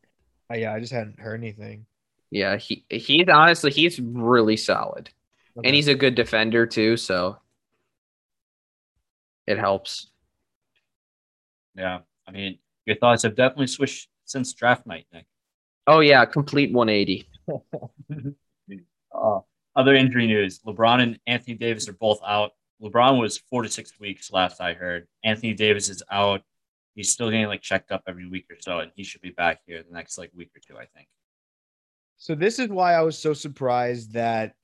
Uh, 0.50 0.56
yeah, 0.56 0.72
I 0.74 0.80
just 0.80 0.92
hadn't 0.92 1.18
heard 1.20 1.40
anything. 1.40 1.86
Yeah, 2.30 2.56
he 2.56 2.84
he's 2.90 3.28
honestly 3.28 3.70
he's 3.70 4.00
really 4.00 4.56
solid, 4.56 5.10
Okay. 5.56 5.68
and 5.68 5.74
he's 5.74 5.88
a 5.88 5.94
good 5.94 6.14
defender 6.14 6.66
too. 6.66 6.96
So 6.96 7.38
it 9.46 9.58
helps. 9.58 10.10
yeah. 11.76 12.00
I 12.26 12.30
mean, 12.30 12.58
your 12.86 12.96
thoughts 12.96 13.22
have 13.24 13.36
definitely 13.36 13.66
switched 13.66 14.08
since 14.24 14.52
draft 14.54 14.86
night, 14.86 15.06
Nick. 15.12 15.26
Oh 15.86 16.00
yeah, 16.00 16.24
complete 16.24 16.72
180. 16.72 17.28
Uh, 19.16 19.38
other 19.76 19.94
injury 19.94 20.26
news: 20.26 20.58
LeBron 20.66 21.00
and 21.00 21.20
Anthony 21.26 21.54
Davis 21.56 21.88
are 21.88 21.92
both 21.92 22.18
out. 22.26 22.52
LeBron 22.82 23.20
was 23.20 23.38
four 23.38 23.62
to 23.62 23.68
six 23.68 23.92
weeks 24.00 24.32
last 24.32 24.60
I 24.60 24.74
heard. 24.74 25.06
Anthony 25.22 25.54
Davis 25.54 25.88
is 25.88 26.02
out. 26.10 26.42
He's 26.94 27.12
still 27.12 27.30
getting 27.30 27.46
like 27.46 27.62
checked 27.62 27.90
up 27.90 28.02
every 28.06 28.28
week 28.28 28.46
or 28.50 28.56
so, 28.60 28.78
and 28.78 28.92
he 28.94 29.04
should 29.04 29.20
be 29.20 29.30
back 29.30 29.60
here 29.66 29.82
the 29.82 29.94
next 29.94 30.18
like 30.18 30.30
week 30.34 30.50
or 30.54 30.60
two, 30.60 30.78
I 30.78 30.86
think. 30.86 31.08
So 32.16 32.34
this 32.34 32.58
is 32.58 32.68
why 32.68 32.94
I 32.94 33.02
was 33.02 33.18
so 33.18 33.32
surprised 33.32 34.12
that 34.12 34.54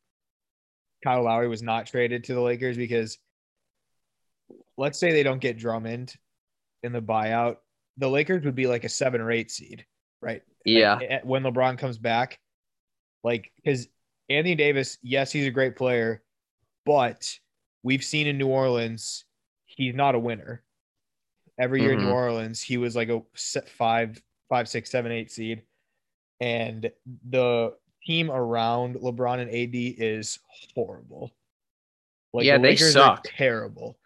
Kyle 1.03 1.25
Lowry 1.25 1.49
was 1.49 1.63
not 1.63 1.87
traded 1.87 2.25
to 2.25 2.35
the 2.35 2.41
Lakers 2.41 2.77
because 2.77 3.19
let's 4.77 4.99
say 4.99 5.13
they 5.13 5.23
don't 5.23 5.41
get 5.41 5.59
Drummond 5.59 6.15
in 6.83 6.93
the 6.93 7.03
buyout, 7.03 7.57
the 7.99 8.09
Lakers 8.09 8.45
would 8.45 8.55
be 8.55 8.67
like 8.67 8.85
a 8.85 8.89
seven 8.89 9.21
or 9.21 9.31
eight 9.31 9.51
seed, 9.51 9.85
right? 10.23 10.43
Yeah, 10.65 10.95
Like, 10.95 11.11
eh, 11.11 11.21
when 11.23 11.43
LeBron 11.43 11.79
comes 11.79 11.99
back, 11.99 12.39
like 13.25 13.51
because 13.57 13.89
Anthony 14.29 14.55
Davis, 14.55 14.99
yes, 15.03 15.33
he's 15.33 15.47
a 15.47 15.51
great 15.51 15.77
player, 15.77 16.23
but 16.87 17.39
we've 17.83 18.05
seen 18.05 18.27
in 18.27 18.39
New 18.39 18.49
Orleans, 18.49 19.25
he's 19.67 19.95
not 19.95 20.15
a 20.15 20.19
winner. 20.19 20.63
Every 21.61 21.83
year 21.83 21.93
in 21.93 21.99
New 21.99 22.07
Mhm. 22.07 22.15
Orleans, 22.15 22.63
he 22.63 22.77
was 22.79 22.97
like 22.97 23.09
a 23.11 23.23
five, 23.67 24.21
five, 24.49 24.69
six, 24.69 24.91
seven, 24.91 25.13
eight 25.13 25.31
seed, 25.31 25.63
and 26.41 26.91
the 27.29 27.77
team 28.07 28.31
around 28.31 28.97
LeBron 28.97 29.41
and 29.41 29.51
AD 29.51 29.95
is 29.99 30.39
horrible. 30.75 31.31
Like 32.33 32.47
Yeah, 32.47 32.57
the 32.57 32.63
they 32.63 32.69
Lakers 32.71 32.93
suck. 32.95 33.25
terrible. 33.25 33.99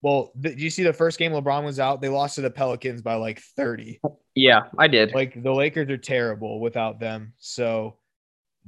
Well, 0.00 0.32
th- 0.40 0.54
did 0.54 0.62
you 0.62 0.70
see 0.70 0.82
the 0.84 0.92
first 0.92 1.18
game 1.18 1.32
LeBron 1.32 1.64
was 1.64 1.78
out? 1.80 2.00
They 2.00 2.08
lost 2.08 2.36
to 2.36 2.40
the 2.40 2.50
Pelicans 2.50 3.02
by 3.02 3.14
like 3.16 3.40
30 3.40 4.00
yeah, 4.34 4.68
I 4.78 4.86
did. 4.88 5.12
like 5.12 5.42
the 5.42 5.52
Lakers 5.52 5.90
are 5.90 5.98
terrible 5.98 6.60
without 6.60 7.00
them. 7.00 7.34
So 7.36 7.98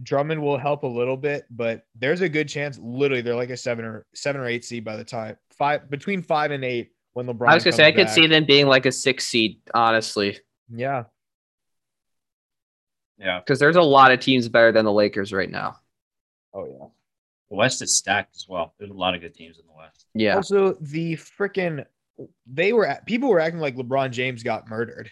Drummond 0.02 0.42
will 0.42 0.59
help 0.59 0.83
a 0.83 0.87
little 0.88 1.16
bit, 1.16 1.44
but 1.50 1.87
there's 1.94 2.20
a 2.20 2.28
good 2.28 2.48
chance. 2.48 2.78
Literally, 2.78 3.22
they're 3.22 3.35
like 3.37 3.50
a 3.50 3.56
seven 3.56 3.85
or 3.85 4.06
seven 4.14 4.40
or 4.40 4.46
eight 4.46 4.64
seed 4.64 4.85
by 4.85 4.96
the 4.96 5.04
time 5.04 5.37
five 5.52 5.88
between 5.88 6.20
five 6.22 6.50
and 6.50 6.64
eight 6.64 6.92
when 7.12 7.27
LeBron. 7.27 7.49
I 7.49 7.55
was 7.55 7.64
gonna 7.64 7.77
say 7.77 7.87
I 7.87 7.92
comes 7.92 8.05
could 8.07 8.14
see 8.14 8.27
them 8.27 8.44
being 8.44 8.66
like 8.66 8.87
a 8.87 8.92
six 8.92 9.27
seed, 9.27 9.61
honestly, 9.75 10.38
Yeah, 10.73 11.05
Yeah, 13.18 13.40
because 13.40 13.59
there's 13.59 13.77
a 13.77 13.83
lot 13.83 14.12
of 14.12 14.20
teams 14.20 14.49
better 14.49 14.73
than 14.73 14.85
the 14.85 14.92
Lakers 14.92 15.33
right 15.33 15.51
now. 15.51 15.77
oh 16.55 16.64
yeah. 16.66 16.87
the 17.51 17.57
West 17.57 17.83
is 17.83 17.96
stacked 17.96 18.37
as 18.37 18.46
well. 18.49 18.75
There's 18.79 18.90
a 18.90 18.94
lot 18.94 19.14
of 19.14 19.20
good 19.20 19.35
teams 19.35 19.59
in 19.59 19.66
the 19.66 19.73
West. 19.77 20.07
Yeah, 20.14 20.37
Also, 20.37 20.75
the 20.81 21.16
freaking 21.16 21.85
they 22.46 22.73
were 22.73 22.99
people 23.07 23.29
were 23.29 23.40
acting 23.40 23.61
like 23.61 23.77
LeBron 23.77 24.11
James 24.11 24.42
got 24.42 24.68
murdered. 24.68 25.11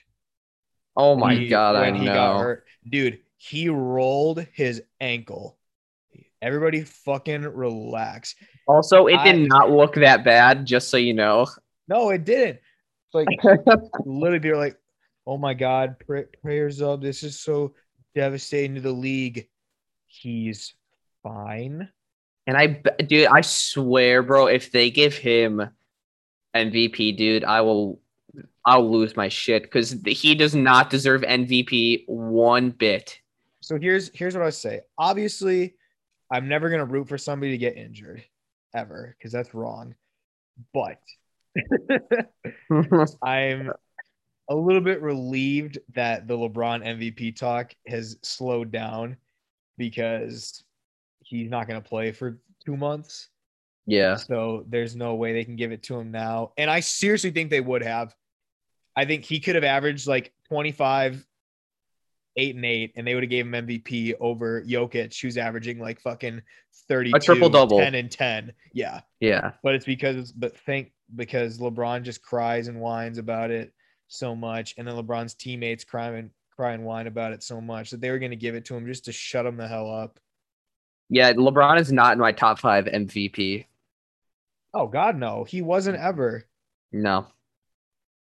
Oh 0.96 1.16
my 1.16 1.34
He- 1.34 1.48
god, 1.48 1.76
I 1.76 1.80
when 1.82 1.94
he 1.96 2.06
got 2.06 2.40
hurt, 2.40 2.64
dude. 2.88 3.20
He 3.40 3.68
rolled 3.68 4.44
his 4.52 4.82
ankle. 5.00 5.56
Everybody, 6.42 6.82
fucking 6.82 7.42
relax. 7.42 8.34
Also, 8.66 9.06
it 9.06 9.16
did 9.24 9.36
I- 9.36 9.46
not 9.46 9.70
look 9.70 9.94
that 9.94 10.24
bad, 10.24 10.66
just 10.66 10.88
so 10.88 10.96
you 10.96 11.14
know. 11.14 11.46
No, 11.88 12.10
it 12.10 12.24
didn't. 12.24 12.60
It's 13.06 13.14
like 13.14 13.28
literally 14.04 14.40
people 14.40 14.58
are 14.58 14.62
like, 14.62 14.76
oh 15.26 15.38
my 15.38 15.54
God, 15.54 15.96
pray- 16.06 16.26
prayers 16.42 16.82
up. 16.82 17.00
This 17.00 17.22
is 17.22 17.40
so 17.40 17.74
devastating 18.14 18.74
to 18.76 18.80
the 18.80 18.92
league. 18.92 19.48
He's 20.06 20.74
fine. 21.22 21.88
And 22.46 22.56
I, 22.56 22.82
dude, 23.06 23.26
I 23.26 23.42
swear, 23.42 24.22
bro, 24.22 24.46
if 24.46 24.72
they 24.72 24.90
give 24.90 25.14
him 25.14 25.68
MVP, 26.54 27.16
dude, 27.16 27.44
I 27.44 27.60
will, 27.60 28.00
I'll 28.64 28.90
lose 28.90 29.16
my 29.16 29.28
shit 29.28 29.64
because 29.64 29.94
he 30.06 30.34
does 30.34 30.54
not 30.54 30.88
deserve 30.88 31.20
MVP 31.22 32.04
one 32.06 32.70
bit. 32.70 33.20
So 33.60 33.78
here's 33.78 34.10
here's 34.14 34.34
what 34.34 34.46
I 34.46 34.50
say. 34.50 34.80
Obviously, 34.96 35.74
I'm 36.32 36.48
never 36.48 36.70
gonna 36.70 36.86
root 36.86 37.06
for 37.06 37.18
somebody 37.18 37.52
to 37.52 37.58
get 37.58 37.76
injured 37.76 38.24
ever 38.74 39.14
because 39.18 39.30
that's 39.30 39.52
wrong. 39.52 39.94
But 40.72 41.02
I'm 43.22 43.72
a 44.48 44.54
little 44.54 44.80
bit 44.80 45.02
relieved 45.02 45.78
that 45.94 46.26
the 46.26 46.36
LeBron 46.36 46.84
MVP 46.84 47.36
talk 47.36 47.74
has 47.86 48.16
slowed 48.22 48.72
down 48.72 49.16
because 49.76 50.64
he's 51.20 51.50
not 51.50 51.68
going 51.68 51.80
to 51.80 51.88
play 51.88 52.12
for 52.12 52.40
two 52.64 52.76
months. 52.76 53.28
yeah, 53.86 54.16
So 54.16 54.64
there's 54.68 54.96
no 54.96 55.14
way 55.14 55.32
they 55.32 55.44
can 55.44 55.56
give 55.56 55.72
it 55.72 55.82
to 55.84 55.98
him 55.98 56.10
now. 56.10 56.52
And 56.56 56.70
I 56.70 56.80
seriously 56.80 57.30
think 57.30 57.50
they 57.50 57.60
would 57.60 57.82
have. 57.82 58.14
I 58.96 59.04
think 59.04 59.24
he 59.24 59.38
could 59.38 59.54
have 59.54 59.64
averaged 59.64 60.06
like 60.06 60.32
25, 60.48 61.24
eight 62.38 62.54
and 62.54 62.64
eight, 62.64 62.92
and 62.96 63.06
they 63.06 63.14
would 63.14 63.22
have 63.22 63.30
gave 63.30 63.46
him 63.46 63.52
MVP 63.52 64.14
over 64.20 64.62
Jokic, 64.62 65.20
who's 65.20 65.36
averaging 65.36 65.78
like 65.78 66.00
fucking 66.00 66.40
30 66.88 67.12
a 67.14 67.18
triple-double. 67.18 67.78
10 67.78 67.94
and 67.94 68.10
10. 68.10 68.52
Yeah. 68.72 69.00
yeah, 69.20 69.52
But 69.62 69.74
it's 69.74 69.84
because, 69.84 70.32
but 70.32 70.56
think 70.56 70.92
because 71.14 71.58
LeBron 71.58 72.02
just 72.02 72.22
cries 72.22 72.68
and 72.68 72.80
whines 72.80 73.18
about 73.18 73.50
it 73.50 73.72
so 74.06 74.34
much. 74.34 74.74
And 74.78 74.86
then 74.86 74.94
LeBron's 74.94 75.34
teammates 75.34 75.84
cry 75.84 76.08
and 76.12 76.30
cry 76.56 76.72
and 76.72 76.84
whine 76.84 77.06
about 77.06 77.32
it 77.32 77.42
so 77.42 77.60
much 77.60 77.90
that 77.90 78.00
they 78.00 78.10
were 78.10 78.18
going 78.18 78.30
to 78.30 78.36
give 78.36 78.54
it 78.54 78.64
to 78.66 78.76
him 78.76 78.86
just 78.86 79.04
to 79.06 79.12
shut 79.12 79.44
him 79.44 79.56
the 79.56 79.68
hell 79.68 79.90
up. 79.92 80.18
yeah. 81.10 81.32
LeBron 81.32 81.78
is 81.80 81.92
not 81.92 82.12
in 82.12 82.18
my 82.18 82.32
top 82.32 82.58
five 82.58 82.86
MVP. 82.86 83.66
Oh, 84.72 84.86
God, 84.86 85.16
no. 85.16 85.44
He 85.44 85.62
wasn't 85.62 85.98
ever. 85.98 86.44
No. 86.92 87.26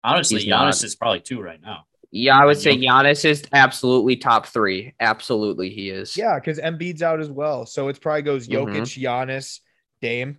Honestly, 0.04 0.40
He's. 0.40 0.52
Giannis 0.52 0.82
is 0.82 0.96
probably 0.96 1.20
two 1.20 1.40
right 1.40 1.60
now. 1.62 1.86
Yeah, 2.12 2.38
I 2.38 2.44
would 2.44 2.58
say 2.58 2.76
Jokic. 2.76 2.86
Giannis 2.86 3.24
is 3.24 3.42
absolutely 3.52 4.16
top 4.16 4.46
three. 4.46 4.94
Absolutely, 5.00 5.70
he 5.70 5.88
is. 5.88 6.14
Yeah, 6.16 6.34
because 6.38 6.58
Embiid's 6.58 7.02
out 7.02 7.20
as 7.20 7.30
well. 7.30 7.64
So 7.64 7.88
it 7.88 8.00
probably 8.00 8.22
goes 8.22 8.46
Mhm. 8.46 8.66
Jokic, 8.66 9.02
Giannis, 9.02 9.60
Dame. 10.02 10.38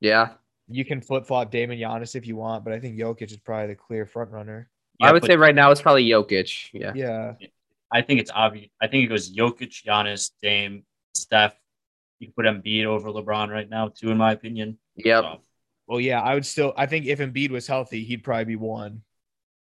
Yeah. 0.00 0.34
You 0.68 0.84
can 0.84 1.00
flip 1.00 1.26
flop 1.26 1.50
Dame 1.50 1.70
and 1.70 1.80
Giannis 1.80 2.14
if 2.14 2.26
you 2.26 2.36
want, 2.36 2.64
but 2.64 2.72
I 2.74 2.80
think 2.80 2.98
Jokic 2.98 3.30
is 3.30 3.38
probably 3.38 3.68
the 3.68 3.74
clear 3.76 4.06
front 4.06 4.30
runner. 4.30 4.68
I 5.00 5.12
would 5.12 5.22
but 5.22 5.30
say 5.30 5.36
right 5.36 5.54
now 5.54 5.70
it's 5.70 5.80
probably 5.80 6.06
Jokic. 6.06 6.68
Yeah. 6.72 6.92
Yeah. 6.94 7.34
I 7.90 8.02
think 8.02 8.20
it's 8.20 8.30
obvious. 8.32 8.68
I 8.80 8.86
think 8.86 9.04
it 9.04 9.08
goes 9.08 9.34
Jokic, 9.34 9.82
Giannis, 9.84 10.30
Dame, 10.42 10.84
Steph. 11.14 11.56
You 12.18 12.26
can 12.26 12.34
put 12.34 12.44
Embiid 12.44 12.84
over 12.84 13.08
LeBron 13.10 13.48
right 13.48 13.68
now, 13.68 13.88
too, 13.88 14.10
in 14.10 14.18
my 14.18 14.32
opinion. 14.32 14.78
Yep. 14.96 15.24
So, 15.24 15.40
Well, 15.86 16.00
yeah, 16.00 16.20
I 16.20 16.34
would 16.34 16.44
still. 16.44 16.74
I 16.76 16.84
think 16.86 17.06
if 17.06 17.18
Embiid 17.18 17.50
was 17.50 17.66
healthy, 17.66 18.04
he'd 18.04 18.22
probably 18.22 18.44
be 18.44 18.56
one. 18.56 19.02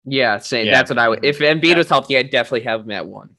Yeah, 0.10 0.38
same. 0.38 0.67
Yeah. 0.67 0.72
That's 0.72 0.89
what 0.89 0.98
I 0.98 1.10
would. 1.10 1.24
If 1.26 1.39
Embiid 1.39 1.63
Yeah. 1.65 1.78
was 1.78 1.89
healthy, 1.89 2.17
I'd 2.17 2.30
definitely 2.30 2.62
have 2.62 2.82
him 2.82 2.91
at 2.91 3.06
one. 3.06 3.36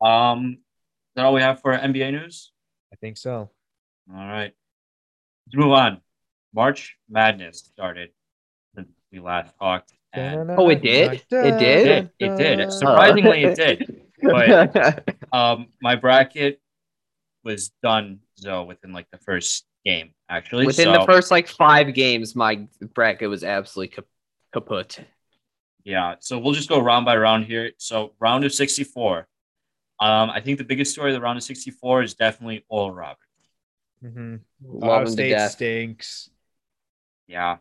um, 0.00 0.50
is 0.52 0.58
that 1.16 1.24
all 1.24 1.32
we 1.32 1.40
have 1.40 1.60
for 1.62 1.72
NBA 1.72 2.10
news? 2.12 2.52
I 2.92 2.96
think 2.96 3.16
so. 3.16 3.50
All 4.10 4.16
right. 4.16 4.52
Let's 5.46 5.56
move 5.56 5.72
on. 5.72 6.00
March 6.54 6.96
Madness 7.08 7.58
started 7.60 8.10
since 8.74 8.88
we 9.10 9.20
last 9.20 9.54
talked. 9.58 9.92
And 10.12 10.50
Oh, 10.50 10.68
it 10.68 10.82
did? 10.82 11.12
It 11.12 11.28
did? 11.30 11.86
it, 11.86 12.10
it 12.18 12.36
did. 12.36 12.72
Surprisingly, 12.72 13.44
it 13.44 13.56
did. 13.56 14.02
But 14.22 15.14
um, 15.32 15.68
my 15.80 15.96
bracket 15.96 16.60
was 17.42 17.70
done 17.82 18.20
so 18.36 18.64
within 18.64 18.92
like 18.92 19.10
the 19.10 19.18
first 19.18 19.64
game, 19.84 20.10
actually. 20.28 20.66
Within 20.66 20.86
so, 20.86 20.92
the 20.92 21.06
first 21.06 21.30
like 21.30 21.48
five 21.48 21.94
games, 21.94 22.34
my 22.36 22.66
bracket 22.94 23.28
was 23.30 23.44
absolutely 23.44 23.94
kap- 23.94 24.06
kaput. 24.56 24.98
Yeah, 25.84 26.16
so 26.18 26.38
we'll 26.38 26.54
just 26.54 26.68
go 26.68 26.80
round 26.80 27.04
by 27.04 27.16
round 27.16 27.44
here. 27.44 27.72
So 27.78 28.14
round 28.18 28.44
of 28.44 28.52
64. 28.52 29.28
Um, 30.00 30.30
I 30.30 30.40
think 30.40 30.58
the 30.58 30.64
biggest 30.64 30.92
story 30.92 31.10
of 31.10 31.14
the 31.14 31.20
round 31.20 31.38
of 31.38 31.44
64 31.44 32.02
is 32.02 32.14
definitely 32.14 32.64
Oral 32.68 32.92
Roberts. 32.92 33.20
Mm-hmm. 34.04 34.36
Love 34.64 34.82
Ohio 34.82 35.00
him 35.00 35.06
to 35.06 35.12
State 35.12 35.50
stinks. 35.50 36.30
Yeah. 37.26 37.58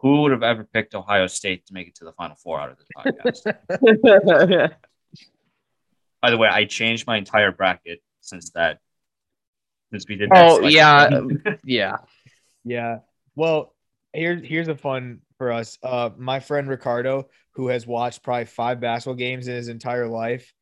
Who 0.00 0.22
would 0.22 0.32
have 0.32 0.42
ever 0.42 0.64
picked 0.64 0.94
Ohio 0.94 1.26
State 1.28 1.66
to 1.66 1.74
make 1.74 1.88
it 1.88 1.94
to 1.96 2.04
the 2.04 2.12
final 2.12 2.36
four 2.36 2.60
out 2.60 2.70
of 2.70 2.78
this 2.78 2.88
podcast? 2.96 4.74
By 6.22 6.30
the 6.30 6.38
way, 6.38 6.48
I 6.48 6.66
changed 6.66 7.06
my 7.06 7.16
entire 7.16 7.52
bracket 7.52 8.02
since 8.20 8.50
that 8.50 8.78
since 9.90 10.06
we 10.08 10.16
did 10.16 10.30
Oh, 10.32 10.66
yeah. 10.66 11.20
yeah. 11.64 11.96
Yeah. 12.64 12.98
Well, 13.34 13.74
here's 14.12 14.44
here's 14.44 14.68
a 14.68 14.76
fun 14.76 15.20
for 15.42 15.50
us. 15.50 15.76
Uh, 15.82 16.10
my 16.16 16.38
friend 16.38 16.68
Ricardo, 16.68 17.28
who 17.54 17.66
has 17.66 17.84
watched 17.84 18.22
probably 18.22 18.44
five 18.44 18.78
basketball 18.78 19.16
games 19.16 19.48
in 19.48 19.56
his 19.56 19.66
entire 19.66 20.06
life, 20.06 20.54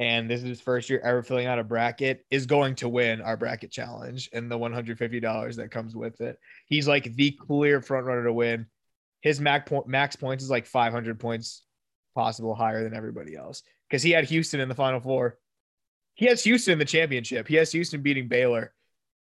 and 0.00 0.28
this 0.28 0.42
is 0.42 0.48
his 0.48 0.60
first 0.60 0.90
year 0.90 0.98
ever 1.04 1.22
filling 1.22 1.46
out 1.46 1.60
a 1.60 1.62
bracket, 1.62 2.26
is 2.32 2.46
going 2.46 2.74
to 2.74 2.88
win 2.88 3.20
our 3.20 3.36
bracket 3.36 3.70
challenge 3.70 4.28
and 4.32 4.50
the 4.50 4.58
one 4.58 4.72
hundred 4.72 4.98
fifty 4.98 5.20
dollars 5.20 5.54
that 5.54 5.70
comes 5.70 5.94
with 5.94 6.20
it. 6.20 6.36
He's 6.66 6.88
like 6.88 7.14
the 7.14 7.30
clear 7.30 7.80
front 7.80 8.06
runner 8.06 8.24
to 8.24 8.32
win. 8.32 8.66
His 9.20 9.38
max 9.38 9.68
point 9.68 9.86
max 9.86 10.16
points 10.16 10.42
is 10.42 10.50
like 10.50 10.66
five 10.66 10.92
hundred 10.92 11.20
points 11.20 11.64
possible 12.16 12.56
higher 12.56 12.82
than 12.82 12.92
everybody 12.92 13.36
else 13.36 13.62
because 13.88 14.02
he 14.02 14.10
had 14.10 14.24
Houston 14.24 14.58
in 14.58 14.68
the 14.68 14.74
final 14.74 14.98
four. 14.98 15.38
He 16.14 16.26
has 16.26 16.42
Houston 16.42 16.72
in 16.72 16.78
the 16.80 16.84
championship. 16.84 17.46
He 17.46 17.54
has 17.54 17.70
Houston 17.70 18.02
beating 18.02 18.26
Baylor. 18.26 18.74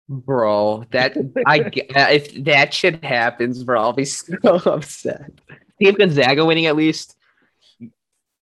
Bro, 0.10 0.86
that 0.92 1.16
I 1.48 1.60
uh, 1.96 2.08
if 2.12 2.44
that 2.44 2.74
shit 2.74 3.04
happens, 3.04 3.64
bro, 3.64 3.82
I'll 3.82 3.94
be 3.94 4.06
so 4.22 4.36
upset. 4.44 5.32
Team 5.82 5.94
Gonzaga 5.96 6.46
winning 6.46 6.66
at 6.66 6.76
least. 6.76 7.16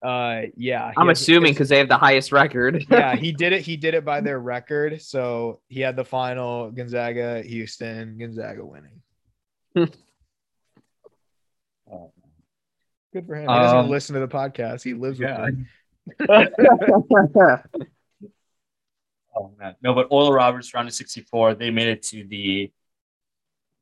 Uh, 0.03 0.43
yeah. 0.57 0.93
I'm 0.97 1.09
has- 1.09 1.21
assuming 1.21 1.53
because 1.53 1.69
they 1.69 1.79
have 1.79 1.89
the 1.89 1.97
highest 1.97 2.33
record. 2.33 2.85
yeah, 2.91 3.17
he 3.17 3.33
did 3.33 3.53
it. 3.53 3.63
He 3.63 3.77
did 3.77 3.95
it 3.95 4.05
by 4.05 4.21
their 4.21 4.39
record. 4.39 5.01
So 5.03 5.61
he 5.69 5.81
had 5.81 5.97
the 5.97 6.05
final 6.05 6.71
Gonzaga, 6.71 7.43
Houston, 7.43 8.19
Gonzaga 8.19 8.65
winning. 8.65 9.03
Oh, 11.91 12.13
Good 13.13 13.27
for 13.27 13.35
him. 13.37 13.43
He 13.43 13.47
doesn't 13.47 13.79
Um, 13.79 13.89
listen 13.89 14.15
to 14.15 14.21
the 14.21 14.29
podcast. 14.29 14.83
He 14.83 14.95
lives 14.95 15.19
with 15.19 15.29
Yeah. 15.29 15.49
It. 19.37 19.41
Oh 19.43 19.53
man. 19.59 19.75
No, 19.83 19.95
but 19.95 20.09
Oral 20.11 20.33
Roberts 20.33 20.73
round 20.75 20.89
of 20.89 20.95
64, 20.95 21.55
they 21.55 21.71
made 21.71 21.89
it 21.89 22.03
to 22.05 22.25
the 22.25 22.73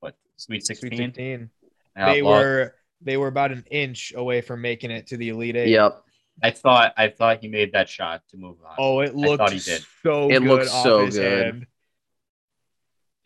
what 0.00 0.16
Sweet 0.36 0.64
16. 0.66 0.90
Sweet 0.90 0.98
16. 0.98 1.50
They 1.96 2.22
well, 2.22 2.40
were 2.40 2.74
they 3.00 3.16
were 3.16 3.28
about 3.28 3.52
an 3.52 3.64
inch 3.70 4.12
away 4.16 4.40
from 4.40 4.60
making 4.60 4.90
it 4.90 5.06
to 5.08 5.16
the 5.16 5.28
Elite 5.30 5.56
Eight. 5.56 5.68
yep. 5.70 6.02
I 6.42 6.50
thought 6.50 6.94
I 6.96 7.08
thought 7.08 7.38
he 7.40 7.48
made 7.48 7.72
that 7.72 7.88
shot 7.88 8.22
to 8.30 8.36
move 8.36 8.56
on. 8.66 8.74
Oh, 8.78 9.00
it 9.00 9.14
looked 9.14 9.38
thought 9.38 9.52
he 9.52 9.60
did. 9.60 9.84
so 10.02 10.28
It 10.28 10.40
good 10.40 10.42
looked 10.48 10.70
off 10.70 10.82
so 10.82 11.06
his 11.06 11.16
good. 11.16 11.44
hand. 11.44 11.66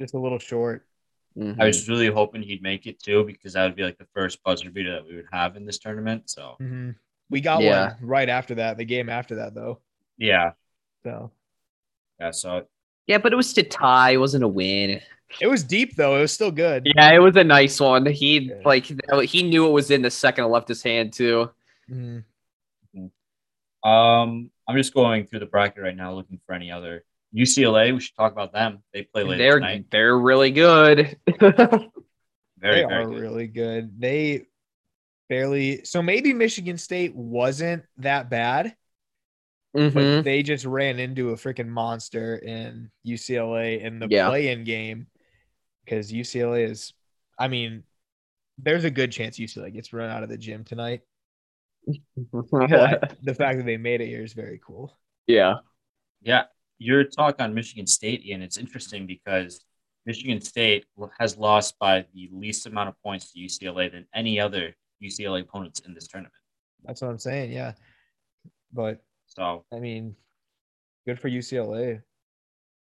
Just 0.00 0.14
a 0.14 0.18
little 0.18 0.38
short. 0.38 0.86
Mhm. 1.36 1.58
I 1.60 1.66
was 1.66 1.88
really 1.88 2.08
hoping 2.08 2.42
he'd 2.42 2.62
make 2.62 2.86
it 2.86 3.00
too 3.02 3.24
because 3.24 3.54
that 3.54 3.64
would 3.64 3.76
be 3.76 3.82
like 3.84 3.96
the 3.98 4.06
first 4.14 4.42
buzzer 4.42 4.70
beater 4.70 4.92
that 4.92 5.06
we 5.06 5.16
would 5.16 5.28
have 5.32 5.56
in 5.56 5.64
this 5.64 5.78
tournament. 5.78 6.28
So 6.30 6.56
Mhm. 6.60 6.96
We 7.30 7.40
got 7.42 7.62
Yeah. 7.62 7.88
one 7.94 7.96
right 8.08 8.28
after 8.28 8.54
that. 8.56 8.76
The 8.78 8.84
game 8.86 9.08
after 9.10 9.34
that, 9.36 9.54
though. 9.54 9.80
yeah, 10.16 10.52
So 11.02 11.30
yeah. 12.20 12.30
So 12.30 12.66
Yeah, 13.06 13.18
but 13.18 13.32
it 13.32 13.36
was 13.36 13.52
to 13.54 13.62
tie. 13.62 14.10
It 14.10 14.16
wasn't 14.18 14.44
a 14.44 14.48
win. 14.48 15.00
it 15.40 15.46
was 15.46 15.62
deep, 15.64 15.94
though. 15.96 16.16
It 16.16 16.20
was 16.22 16.32
still 16.32 16.50
good. 16.50 16.82
Yeah, 16.86 17.12
it 17.14 17.18
was 17.18 17.36
a 17.36 17.44
nice 17.44 17.78
one. 17.80 18.06
He 18.06 18.38
Yeah. 18.38 18.54
like 18.64 18.84
he 19.24 19.42
knew 19.42 19.66
it 19.66 19.70
was 19.72 19.90
in 19.90 20.02
the 20.02 20.10
second 20.10 20.44
it 20.44 20.48
left 20.48 20.68
his 20.68 20.82
hand 20.82 21.12
too. 21.12 21.50
Mhm. 21.90 22.24
um, 23.84 24.50
I'm 24.66 24.76
just 24.76 24.92
going 24.92 25.26
through 25.26 25.38
the 25.40 25.46
bracket 25.46 25.82
right 25.82 25.96
now, 25.96 26.12
looking 26.12 26.40
for 26.46 26.54
any 26.54 26.70
other 26.70 27.04
UCLA. 27.34 27.92
We 27.92 28.00
should 28.00 28.16
talk 28.16 28.32
about 28.32 28.52
them. 28.52 28.82
They 28.92 29.02
play 29.02 29.22
later 29.22 29.38
They're 29.42 29.54
tonight. 29.60 29.86
they're 29.90 30.18
really 30.18 30.50
good. 30.50 31.16
Very 32.60 32.82
they 32.82 32.86
very 32.88 33.04
are 33.04 33.06
good. 33.06 33.20
really 33.20 33.46
good. 33.46 34.00
They 34.00 34.46
barely 35.28 35.84
so 35.84 36.02
maybe 36.02 36.32
Michigan 36.32 36.76
State 36.76 37.14
wasn't 37.14 37.84
that 37.98 38.28
bad, 38.30 38.74
but 39.78 39.94
Mhm. 39.94 40.24
they 40.24 40.42
just 40.42 40.64
ran 40.64 40.98
into 40.98 41.30
a 41.30 41.34
freaking 41.36 41.68
monster 41.68 42.36
in 42.36 42.90
UCLA 43.04 43.80
in 43.80 43.98
the 44.00 44.08
Yeah. 44.10 44.28
play-in 44.28 44.64
game 44.64 45.06
because 45.84 46.12
UCLA 46.12 46.64
is. 46.64 46.92
I 47.38 47.48
mean, 47.48 47.84
there's 48.58 48.84
a 48.84 48.90
good 48.90 49.12
chance 49.12 49.38
UCLA 49.38 49.70
gets 49.70 49.92
run 49.92 50.10
out 50.10 50.22
of 50.24 50.28
the 50.28 50.36
gym 50.38 50.64
tonight. 50.64 51.02
The 53.22 53.34
fact 53.38 53.58
that 53.58 53.64
they 53.64 53.76
made 53.76 54.00
it 54.00 54.08
here 54.08 54.22
is 54.22 54.32
very 54.32 54.58
cool. 54.64 54.98
yeah. 55.26 55.56
Yeah, 56.20 56.46
your 56.78 57.04
talk 57.04 57.40
on 57.40 57.54
Michigan 57.54 57.86
State, 57.86 58.26
Ian, 58.26 58.42
it's 58.42 58.58
interesting 58.58 59.06
because 59.06 59.64
Michigan 60.04 60.40
State 60.40 60.84
has 61.20 61.36
lost 61.38 61.78
by 61.78 62.06
the 62.12 62.28
least 62.32 62.66
amount 62.66 62.88
of 62.88 63.00
points 63.04 63.32
to 63.32 63.38
UCLA 63.38 63.88
than 63.88 64.04
any 64.12 64.40
other 64.40 64.74
UCLA 65.00 65.42
opponents 65.42 65.78
in 65.80 65.94
this 65.94 66.08
tournament. 66.08 66.34
That's 66.84 67.00
what 67.00 67.10
I'm 67.12 67.18
saying. 67.18 67.52
Yeah, 67.52 67.74
but 68.72 69.04
So 69.38 69.64
I 69.72 69.78
mean, 69.78 70.16
good 71.06 71.20
for 71.20 71.30
UCLA. 71.30 72.02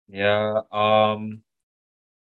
yeah, 0.08 0.62
um, 0.72 1.42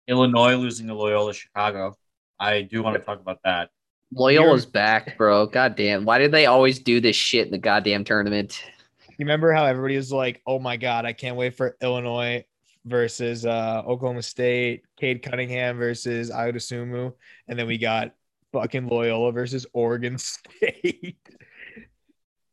Illinois 0.07 0.55
losing 0.55 0.85
to 0.87 0.93
Loyola 0.93 1.33
Chicago. 1.33 1.97
I 2.39 2.61
do 2.61 2.83
want 2.83 2.95
to 2.95 3.01
talk 3.01 3.19
about 3.19 3.39
that. 3.43 3.71
Loyola's 4.13 4.67
back, 4.67 5.17
bro. 5.17 5.47
God 5.47 5.75
damn. 5.75 6.05
Why 6.05 6.19
did 6.19 6.31
they 6.31 6.45
always 6.45 6.77
do 6.77 7.01
this 7.01 7.15
shit 7.15 7.47
in 7.47 7.51
the 7.51 7.57
goddamn 7.57 8.03
tournament? 8.03 8.63
You 9.09 9.25
remember 9.25 9.51
how 9.51 9.65
everybody 9.65 9.95
was 9.95 10.11
like, 10.11 10.43
"Oh 10.45 10.59
my 10.59 10.77
god, 10.77 11.05
I 11.05 11.13
can't 11.13 11.35
wait 11.35 11.55
for 11.55 11.75
Illinois 11.81 12.45
versus 12.85 13.47
uh, 13.47 13.81
Oklahoma 13.87 14.21
State, 14.21 14.83
Cade 14.95 15.23
Cunningham 15.23 15.77
versus 15.77 16.29
Ayo 16.29 16.53
Dosunmu," 16.53 17.13
and 17.47 17.57
then 17.57 17.65
we 17.65 17.79
got 17.79 18.13
fucking 18.51 18.87
Loyola 18.87 19.31
versus 19.31 19.65
Oregon 19.73 20.17
State. 20.19 21.17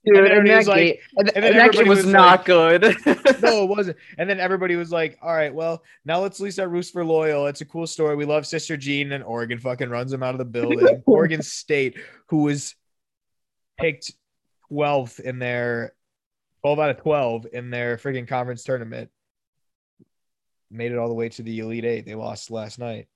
Dude, 0.04 0.16
then 0.16 0.24
and, 0.24 0.32
everybody 0.32 0.50
that, 0.50 0.58
was 0.58 0.68
like- 0.68 0.78
game, 0.78 0.96
and, 1.18 1.28
and 1.36 1.44
then 1.44 1.52
that 1.52 1.60
everybody 1.60 1.78
game 1.78 1.88
was, 1.88 2.04
was 2.04 2.12
not 2.12 2.38
like- 2.38 2.44
good. 2.46 2.82
no, 3.42 3.64
it 3.64 3.68
wasn't. 3.68 3.96
And 4.16 4.30
then 4.30 4.40
everybody 4.40 4.76
was 4.76 4.90
like, 4.90 5.18
"All 5.20 5.34
right, 5.34 5.54
well, 5.54 5.82
now 6.06 6.20
let's 6.20 6.40
at 6.40 6.44
our 6.44 6.50
start 6.52 6.70
roost 6.70 6.92
for 6.94 7.04
Loyola. 7.04 7.48
It's 7.50 7.60
a 7.60 7.66
cool 7.66 7.86
story. 7.86 8.16
We 8.16 8.24
love 8.24 8.46
Sister 8.46 8.78
Jean, 8.78 9.12
and 9.12 9.22
Oregon 9.22 9.58
fucking 9.58 9.90
runs 9.90 10.10
them 10.10 10.22
out 10.22 10.34
of 10.34 10.38
the 10.38 10.46
building. 10.46 11.02
Oregon 11.06 11.42
State, 11.42 11.98
who 12.28 12.44
was 12.44 12.74
picked 13.78 14.12
12th 14.70 15.20
in 15.20 15.38
their 15.38 15.92
12 16.62 16.78
out 16.78 16.90
of 16.90 16.96
12 16.98 17.46
in 17.52 17.70
their 17.70 17.98
freaking 17.98 18.26
conference 18.26 18.62
tournament, 18.62 19.10
made 20.70 20.92
it 20.92 20.98
all 20.98 21.08
the 21.08 21.14
way 21.14 21.28
to 21.28 21.42
the 21.42 21.58
Elite 21.58 21.84
Eight. 21.84 22.06
They 22.06 22.14
lost 22.14 22.50
last 22.50 22.78
night. 22.78 23.08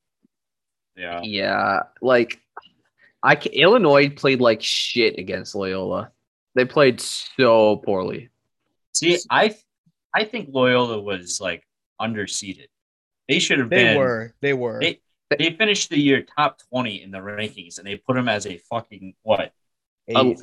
Yeah, 0.97 1.23
yeah, 1.23 1.81
like 2.03 2.41
I 3.23 3.37
Illinois 3.37 4.11
played 4.11 4.41
like 4.43 4.63
shit 4.63 5.19
against 5.19 5.55
Loyola. 5.55 6.11
They 6.55 6.65
played 6.65 7.01
so 7.01 7.77
poorly. 7.77 8.31
see, 8.95 9.19
I 9.31 9.55
I 10.15 10.25
think 10.25 10.51
Loyola 10.53 11.01
was 11.01 11.41
like 11.41 11.67
underseeded. 12.01 12.67
They 13.29 13.39
should 13.39 13.59
have 13.59 13.71
They 13.71 13.77
been. 13.85 13.95
They 13.95 13.99
were. 13.99 14.35
They 14.41 14.53
were. 14.53 14.81
They- 14.81 15.01
They 15.39 15.51
finished 15.57 15.91
the 15.91 15.99
year 15.99 16.25
top 16.39 16.59
twenty 16.71 17.03
in 17.03 17.11
the 17.11 17.19
rankings, 17.19 17.79
and 17.79 17.87
they 17.87 17.97
put 17.97 18.15
them 18.15 18.29
as 18.29 18.47
a 18.47 18.59
fucking 18.71 19.15
what? 19.23 19.53
Eight. 20.07 20.15
Um, 20.17 20.37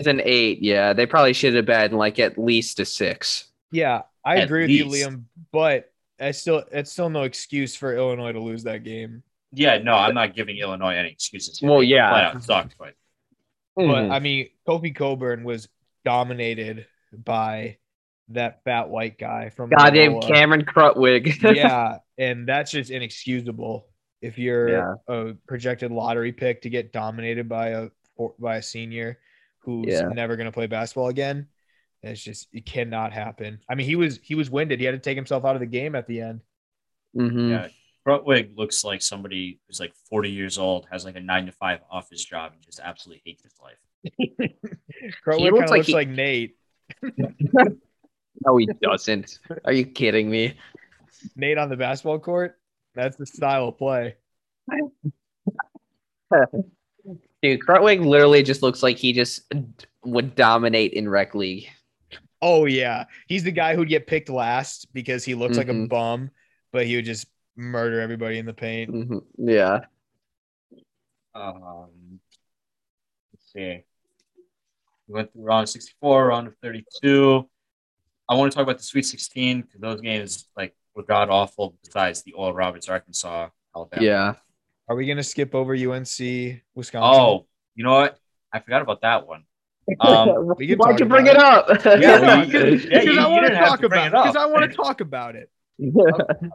as 0.00 0.06
an 0.08 0.20
eight, 0.24 0.60
yeah, 0.62 0.92
they 0.94 1.06
probably 1.06 1.34
should 1.34 1.54
have 1.54 1.66
been 1.66 1.92
like 1.92 2.18
at 2.18 2.36
least 2.38 2.80
a 2.80 2.84
six. 2.86 3.52
yeah, 3.70 4.02
I 4.24 4.38
At 4.38 4.44
agree 4.44 4.62
with 4.62 4.70
you, 4.70 4.86
Liam, 4.86 5.24
but 5.52 5.92
I 6.18 6.30
still 6.32 6.64
it's 6.72 6.90
still 6.90 7.10
no 7.10 7.22
excuse 7.24 7.76
for 7.76 7.94
Illinois 7.94 8.32
to 8.32 8.40
lose 8.40 8.64
that 8.64 8.82
game. 8.82 9.22
Yeah, 9.52 9.78
no, 9.78 9.92
I'm 9.94 10.14
not 10.14 10.34
giving 10.34 10.56
Illinois 10.56 10.94
any 10.96 11.10
excuses. 11.10 11.60
Well, 11.62 11.80
They 11.80 11.86
yeah. 11.86 12.10
flat 12.10 12.34
out 12.34 12.42
sucked, 12.42 12.74
but 12.78 12.94
But 13.76 13.82
Mhm. 13.84 14.10
I 14.10 14.18
mean, 14.20 14.48
Kofi 14.66 14.94
Cockburn 14.94 15.44
was 15.44 15.68
dominated 16.04 16.86
by 17.12 17.78
that 18.28 18.62
fat 18.64 18.88
white 18.88 19.18
guy 19.18 19.50
from 19.50 19.70
Goddamn 19.70 20.14
Loyola. 20.14 20.32
Cameron 20.32 20.64
Krutwig. 20.64 21.42
yeah, 21.56 21.98
and 22.18 22.48
that's 22.48 22.70
just 22.70 22.90
inexcusable 22.90 23.86
if 24.22 24.38
you're 24.38 24.68
Yeah. 24.70 24.94
a 25.08 25.34
projected 25.46 25.90
lottery 25.92 26.32
pick 26.32 26.62
to 26.62 26.70
get 26.70 26.92
dominated 26.92 27.48
by 27.48 27.68
a 27.68 27.88
by 28.38 28.56
a 28.56 28.62
senior 28.62 29.18
who's 29.58 29.86
Yeah. 29.88 30.08
never 30.08 30.36
going 30.36 30.46
to 30.46 30.52
play 30.52 30.66
basketball 30.66 31.08
again. 31.08 31.48
It's 32.02 32.22
just 32.22 32.48
it 32.52 32.64
cannot 32.66 33.12
happen. 33.12 33.60
I 33.68 33.74
mean, 33.74 33.86
he 33.86 33.96
was 33.96 34.18
he 34.22 34.34
was 34.34 34.50
winded. 34.50 34.78
He 34.80 34.86
had 34.86 34.92
to 34.92 34.98
take 34.98 35.16
himself 35.16 35.44
out 35.44 35.56
of 35.56 35.60
the 35.60 35.66
game 35.66 35.94
at 35.94 36.06
the 36.06 36.20
end. 36.20 36.40
Mhm. 37.16 37.50
yeah, 37.50 37.68
Krutwig 38.06 38.56
looks 38.56 38.84
like 38.84 39.00
somebody 39.02 39.60
who's 39.66 39.80
like 39.80 39.94
40 40.10 40.30
years 40.30 40.58
old, 40.58 40.86
has 40.90 41.04
like 41.04 41.16
a 41.16 41.20
nine 41.20 41.46
to 41.46 41.52
five 41.52 41.80
office 41.90 42.24
job, 42.24 42.52
and 42.52 42.62
just 42.62 42.80
absolutely 42.80 43.22
hates 43.24 43.42
his 43.42 43.54
life. 43.62 43.78
Crowley 45.22 45.50
looks 45.50 45.70
like 45.70 45.78
looks 45.78 45.86
he- 45.88 45.94
like 45.94 46.08
Nate. 46.08 46.56
No, 48.44 48.56
he 48.56 48.66
doesn't. 48.82 49.38
Are 49.64 49.72
you 49.72 49.86
kidding 49.86 50.28
me? 50.28 50.54
Nate 51.36 51.56
on 51.56 51.68
the 51.68 51.76
basketball 51.76 52.18
court. 52.18 52.58
That's 52.94 53.16
the 53.16 53.26
style 53.26 53.68
of 53.68 53.78
play. 53.78 54.16
Dude, 57.42 57.60
Krutwig 57.60 58.04
literally 58.04 58.42
just 58.42 58.60
looks 58.62 58.82
like 58.82 58.96
he 58.98 59.12
just 59.12 59.42
would 60.04 60.34
dominate 60.34 60.94
in 60.94 61.08
rec 61.08 61.34
league. 61.34 61.68
Oh 62.42 62.64
yeah, 62.66 63.04
he's 63.28 63.44
the 63.44 63.52
guy 63.52 63.76
who'd 63.76 63.88
get 63.88 64.06
picked 64.08 64.28
last 64.28 64.92
because 64.92 65.24
he 65.24 65.34
looks 65.34 65.56
like 65.56 65.68
a 65.68 65.72
Mhm. 65.72 65.88
bum, 65.88 66.30
but 66.72 66.86
he 66.86 66.96
would 66.96 67.04
just 67.04 67.26
murder 67.56 68.00
everybody 68.00 68.38
in 68.38 68.46
the 68.46 68.52
paint. 68.52 68.90
Mhm. 68.92 69.24
Yeah. 69.38 69.84
Um, 71.34 72.18
let's 73.32 73.52
see. 73.52 73.84
We 75.08 75.14
went 75.14 75.32
through 75.32 75.42
round 75.42 75.64
of 75.64 75.68
64, 75.68 76.26
round 76.26 76.46
of 76.46 76.56
32. 76.62 77.48
I 78.28 78.34
want 78.34 78.50
to 78.50 78.56
talk 78.56 78.62
about 78.62 78.78
the 78.78 78.84
Sweet 78.84 79.04
16 79.04 79.62
because 79.62 79.80
those 79.80 80.00
games 80.00 80.48
like 80.56 80.74
were 80.94 81.02
god 81.02 81.28
awful. 81.28 81.76
Besides 81.84 82.22
the 82.22 82.32
Oral 82.32 82.54
Roberts, 82.54 82.88
Arkansas, 82.88 83.48
Alabama. 83.74 84.02
Yeah. 84.02 84.34
Are 84.88 84.96
we 84.96 85.06
gonna 85.06 85.22
skip 85.22 85.54
over 85.54 85.74
UNC 85.74 86.62
Wisconsin? 86.74 87.20
Oh, 87.20 87.46
you 87.74 87.84
know 87.84 87.92
what? 87.92 88.18
I 88.52 88.60
forgot 88.60 88.82
about 88.82 89.02
that 89.02 89.26
one. 89.26 89.44
Um, 90.00 90.54
we 90.56 90.66
can 90.66 90.78
Why'd 90.78 90.92
talk 90.92 91.00
you 91.00 91.04
bring 91.04 91.28
about 91.28 91.68
it 91.68 91.84
up? 91.84 92.00
Yeah, 92.00 92.40
yeah, 92.40 92.44
because 92.46 92.84
yeah, 92.86 93.22
I 93.22 93.28
want 93.28 93.46
to 93.46 93.54
talk 93.54 93.82
about 93.82 94.06
it 94.06 94.06
it 94.06 94.12
because. 94.12 94.36
I 94.38 94.46
want 94.46 94.70
to 94.70 94.74
talk 94.74 95.02
about 95.02 95.36
it. 95.36 95.50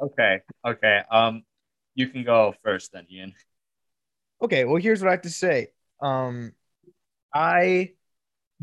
okay, 0.01 0.41
okay. 0.65 1.01
Um, 1.11 1.43
you 1.93 2.07
can 2.07 2.23
go 2.23 2.55
first 2.63 2.91
then, 2.91 3.05
Ian. 3.11 3.35
Okay, 4.41 4.65
well, 4.65 4.77
here's 4.77 4.99
what 4.99 5.09
I 5.09 5.11
have 5.11 5.21
to 5.21 5.29
say. 5.29 5.67
Um, 6.01 6.53
I 7.31 7.91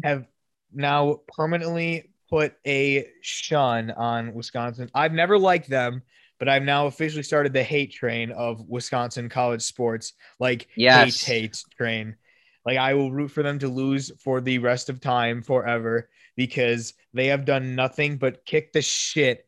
have 0.02 0.26
now 0.72 1.20
permanently 1.36 2.10
put 2.28 2.54
a 2.66 3.08
shun 3.20 3.90
on 3.92 4.34
Wisconsin. 4.34 4.90
I've 4.94 5.12
never 5.12 5.38
liked 5.38 5.68
them, 5.68 6.02
but 6.38 6.48
I've 6.48 6.64
now 6.64 6.86
officially 6.86 7.22
started 7.22 7.52
the 7.52 7.62
hate 7.62 7.92
train 7.92 8.32
of 8.32 8.68
Wisconsin 8.68 9.28
college 9.28 9.62
sports. 9.62 10.14
Like 10.38 10.68
Yes. 10.76 11.22
hate 11.24 11.40
hate 11.42 11.64
train. 11.76 12.16
Like 12.64 12.78
I 12.78 12.94
will 12.94 13.12
root 13.12 13.28
for 13.30 13.42
them 13.42 13.58
to 13.60 13.68
lose 13.68 14.10
for 14.20 14.40
the 14.40 14.58
rest 14.58 14.88
of 14.88 15.00
time 15.00 15.42
forever 15.42 16.08
because 16.36 16.94
they 17.14 17.28
have 17.28 17.44
done 17.44 17.74
nothing 17.74 18.16
but 18.16 18.44
kick 18.44 18.72
the 18.72 18.82
shit. 18.82 19.46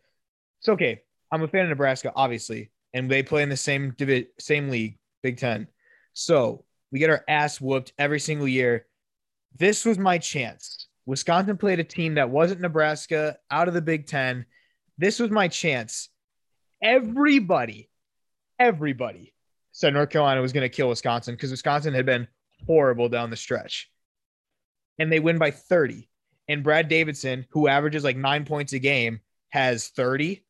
It's 0.60 0.68
okay. 0.68 1.02
I'm 1.30 1.42
a 1.42 1.48
fan 1.48 1.64
of 1.64 1.68
Nebraska, 1.68 2.12
obviously, 2.14 2.70
and 2.94 3.10
they 3.10 3.22
play 3.22 3.42
in 3.42 3.48
the 3.48 3.56
same 3.56 3.92
divi- 3.98 4.28
same 4.38 4.70
league, 4.70 4.98
Big 5.22 5.36
Ten. 5.36 5.66
So 6.14 6.64
we 6.90 6.98
get 7.00 7.10
our 7.10 7.22
ass 7.28 7.60
whooped 7.60 7.92
every 7.98 8.20
single 8.20 8.48
year. 8.48 8.86
This 9.56 9.84
was 9.84 9.98
my 9.98 10.18
chance. 10.18 10.88
Wisconsin 11.06 11.56
played 11.56 11.80
a 11.80 11.84
team 11.84 12.14
that 12.14 12.30
wasn't 12.30 12.60
Nebraska 12.60 13.38
out 13.50 13.68
of 13.68 13.74
the 13.74 13.82
Big 13.82 14.06
Ten. 14.06 14.46
This 14.98 15.18
was 15.18 15.30
my 15.30 15.48
chance. 15.48 16.10
Everybody, 16.82 17.88
everybody 18.58 19.34
said 19.72 19.94
North 19.94 20.10
Carolina 20.10 20.40
was 20.40 20.52
going 20.52 20.68
to 20.68 20.74
kill 20.74 20.88
Wisconsin 20.88 21.34
because 21.34 21.50
Wisconsin 21.50 21.94
had 21.94 22.06
been 22.06 22.28
horrible 22.66 23.08
down 23.08 23.30
the 23.30 23.36
stretch. 23.36 23.90
And 24.98 25.10
they 25.10 25.20
win 25.20 25.38
by 25.38 25.50
30. 25.50 26.08
And 26.48 26.64
Brad 26.64 26.88
Davison, 26.88 27.46
who 27.50 27.68
averages 27.68 28.04
like 28.04 28.16
nine 28.16 28.44
points 28.44 28.72
a 28.72 28.78
game, 28.78 29.20
has 29.50 29.88
30 29.88 30.44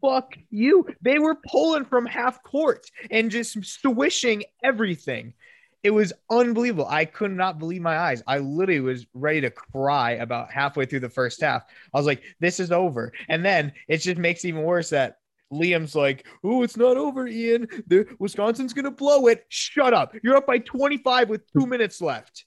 fuck 0.00 0.36
you. 0.50 0.86
They 1.00 1.18
were 1.18 1.36
pulling 1.50 1.84
from 1.84 2.06
half 2.06 2.42
court 2.42 2.86
and 3.10 3.30
just 3.30 3.56
swishing 3.64 4.44
everything. 4.62 5.34
It 5.82 5.90
was 5.90 6.12
unbelievable. 6.30 6.86
I 6.88 7.04
could 7.04 7.30
not 7.30 7.58
believe 7.58 7.82
my 7.82 7.96
eyes. 7.96 8.22
I 8.26 8.38
literally 8.38 8.80
was 8.80 9.06
ready 9.14 9.40
to 9.42 9.50
cry 9.50 10.12
about 10.12 10.50
halfway 10.50 10.84
through 10.86 11.00
the 11.00 11.08
first 11.08 11.40
half. 11.40 11.62
I 11.94 11.98
was 11.98 12.06
like, 12.06 12.22
this 12.40 12.58
is 12.58 12.72
over. 12.72 13.12
And 13.28 13.44
then 13.44 13.72
it 13.88 13.98
just 13.98 14.18
makes 14.18 14.44
it 14.44 14.48
even 14.48 14.62
worse 14.62 14.90
that 14.90 15.18
Liam's 15.52 15.94
like, 15.94 16.26
oh, 16.42 16.62
it's 16.62 16.76
not 16.76 16.96
over, 16.96 17.28
Ian. 17.28 17.68
The 17.86 18.06
Wisconsin's 18.18 18.72
gonna 18.72 18.90
blow 18.90 19.28
it. 19.28 19.44
Shut 19.48 19.94
up. 19.94 20.14
You're 20.22 20.36
up 20.36 20.46
by 20.46 20.58
25 20.58 21.28
with 21.28 21.42
two 21.52 21.66
minutes 21.66 22.00
left. 22.00 22.44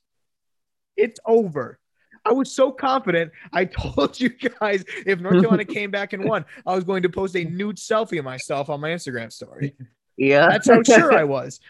It's 0.98 1.20
over. 1.26 1.80
I 2.26 2.34
was 2.34 2.52
so 2.52 2.72
confident. 2.72 3.32
I 3.54 3.66
told 3.66 4.20
you 4.20 4.30
guys 4.30 4.84
if 5.06 5.20
North 5.20 5.36
Carolina 5.42 5.66
came 5.66 5.92
back 5.92 6.14
and 6.14 6.26
won, 6.26 6.46
I 6.66 6.76
was 6.76 6.84
going 6.84 7.04
to 7.04 7.10
post 7.10 7.36
a 7.36 7.44
nude 7.44 7.78
selfie 7.78 8.20
of 8.20 8.26
myself 8.26 8.70
on 8.70 8.82
my 8.82 8.90
Instagram 8.90 9.32
story. 9.32 9.76
yeah. 10.18 10.48
That's 10.50 10.70
how 10.70 10.84
sure 10.84 11.14
I 11.14 11.24
was. 11.24 11.60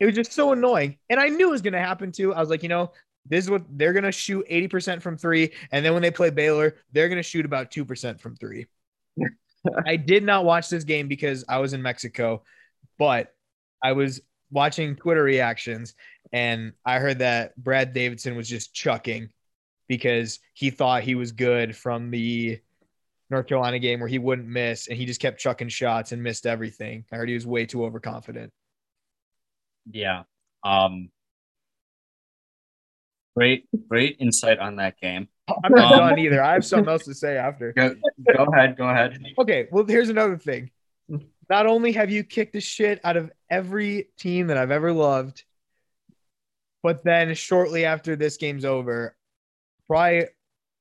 It, 0.00 0.06
was 0.06 0.14
just 0.14 0.32
so 0.32 0.52
annoying. 0.52 0.96
And 1.08 1.20
I 1.20 1.28
knew 1.28 1.48
it 1.48 1.52
was 1.52 1.62
going 1.62 1.74
to 1.74 1.80
happen 1.80 2.10
too. 2.10 2.34
I 2.34 2.40
was 2.40 2.50
like, 2.50 2.62
you 2.62 2.68
know, 2.68 2.92
this 3.26 3.44
is 3.44 3.50
what 3.50 3.62
they're 3.70 3.92
going 3.92 4.04
to 4.04 4.12
shoot 4.12 4.46
80% 4.50 5.02
from 5.02 5.16
three. 5.16 5.52
And 5.70 5.84
then 5.84 5.92
when 5.92 6.02
they 6.02 6.10
play 6.10 6.30
Baylor, 6.30 6.76
they're 6.92 7.08
going 7.08 7.18
to 7.18 7.22
shoot 7.22 7.44
about 7.44 7.70
2% 7.70 8.20
from 8.20 8.36
three. 8.36 8.66
I 9.86 9.96
did 9.96 10.24
not 10.24 10.44
watch 10.44 10.68
this 10.70 10.84
game 10.84 11.06
because 11.06 11.44
I 11.48 11.58
was 11.58 11.74
in 11.74 11.82
Mexico, 11.82 12.42
but 12.98 13.34
I 13.82 13.92
was 13.92 14.20
watching 14.50 14.96
Twitter 14.96 15.22
reactions 15.22 15.94
and 16.32 16.72
I 16.84 16.98
heard 16.98 17.18
that 17.18 17.56
Brad 17.56 17.92
Davison 17.92 18.36
was 18.36 18.48
just 18.48 18.74
chucking 18.74 19.28
because 19.86 20.38
he 20.54 20.70
thought 20.70 21.02
he 21.02 21.14
was 21.14 21.32
good 21.32 21.76
from 21.76 22.10
the 22.10 22.60
North 23.28 23.46
Carolina 23.46 23.78
game 23.78 24.00
where 24.00 24.08
he 24.08 24.18
wouldn't 24.18 24.48
miss 24.48 24.88
and 24.88 24.96
he 24.96 25.06
just 25.06 25.20
kept 25.20 25.40
chucking 25.40 25.68
shots 25.68 26.12
and 26.12 26.22
missed 26.22 26.46
everything. 26.46 27.04
I 27.12 27.16
heard 27.16 27.28
he 27.28 27.34
was 27.34 27.46
way 27.46 27.66
too 27.66 27.84
overconfident. 27.84 28.52
Yeah. 29.90 30.22
Um. 30.64 31.10
Great, 33.36 33.66
great 33.88 34.16
insight 34.18 34.58
on 34.58 34.76
that 34.76 34.98
game. 35.00 35.28
I'm 35.48 35.72
not 35.72 35.92
Um, 35.92 35.98
done 36.10 36.18
either. 36.18 36.42
I 36.42 36.52
have 36.54 36.64
something 36.64 36.88
else 36.90 37.04
to 37.04 37.14
say 37.14 37.36
after. 37.36 37.72
Go, 37.76 37.94
go 38.36 38.44
ahead. 38.52 38.76
Go 38.76 38.88
ahead. 38.88 39.18
Okay, 39.38 39.68
well, 39.70 39.84
here's 39.86 40.08
another 40.08 40.36
thing. 40.36 40.70
Not 41.48 41.66
only 41.66 41.92
have 41.92 42.10
you 42.10 42.22
kicked 42.24 42.52
the 42.52 42.60
shit 42.60 43.00
out 43.04 43.16
of 43.16 43.30
every 43.48 44.10
team 44.18 44.48
that 44.48 44.56
I've 44.56 44.70
ever 44.72 44.92
loved, 44.92 45.44
but 46.82 47.02
then 47.04 47.34
shortly 47.34 47.84
after 47.84 48.16
this 48.16 48.36
game's 48.36 48.64
over, 48.64 49.16
probably 49.86 50.26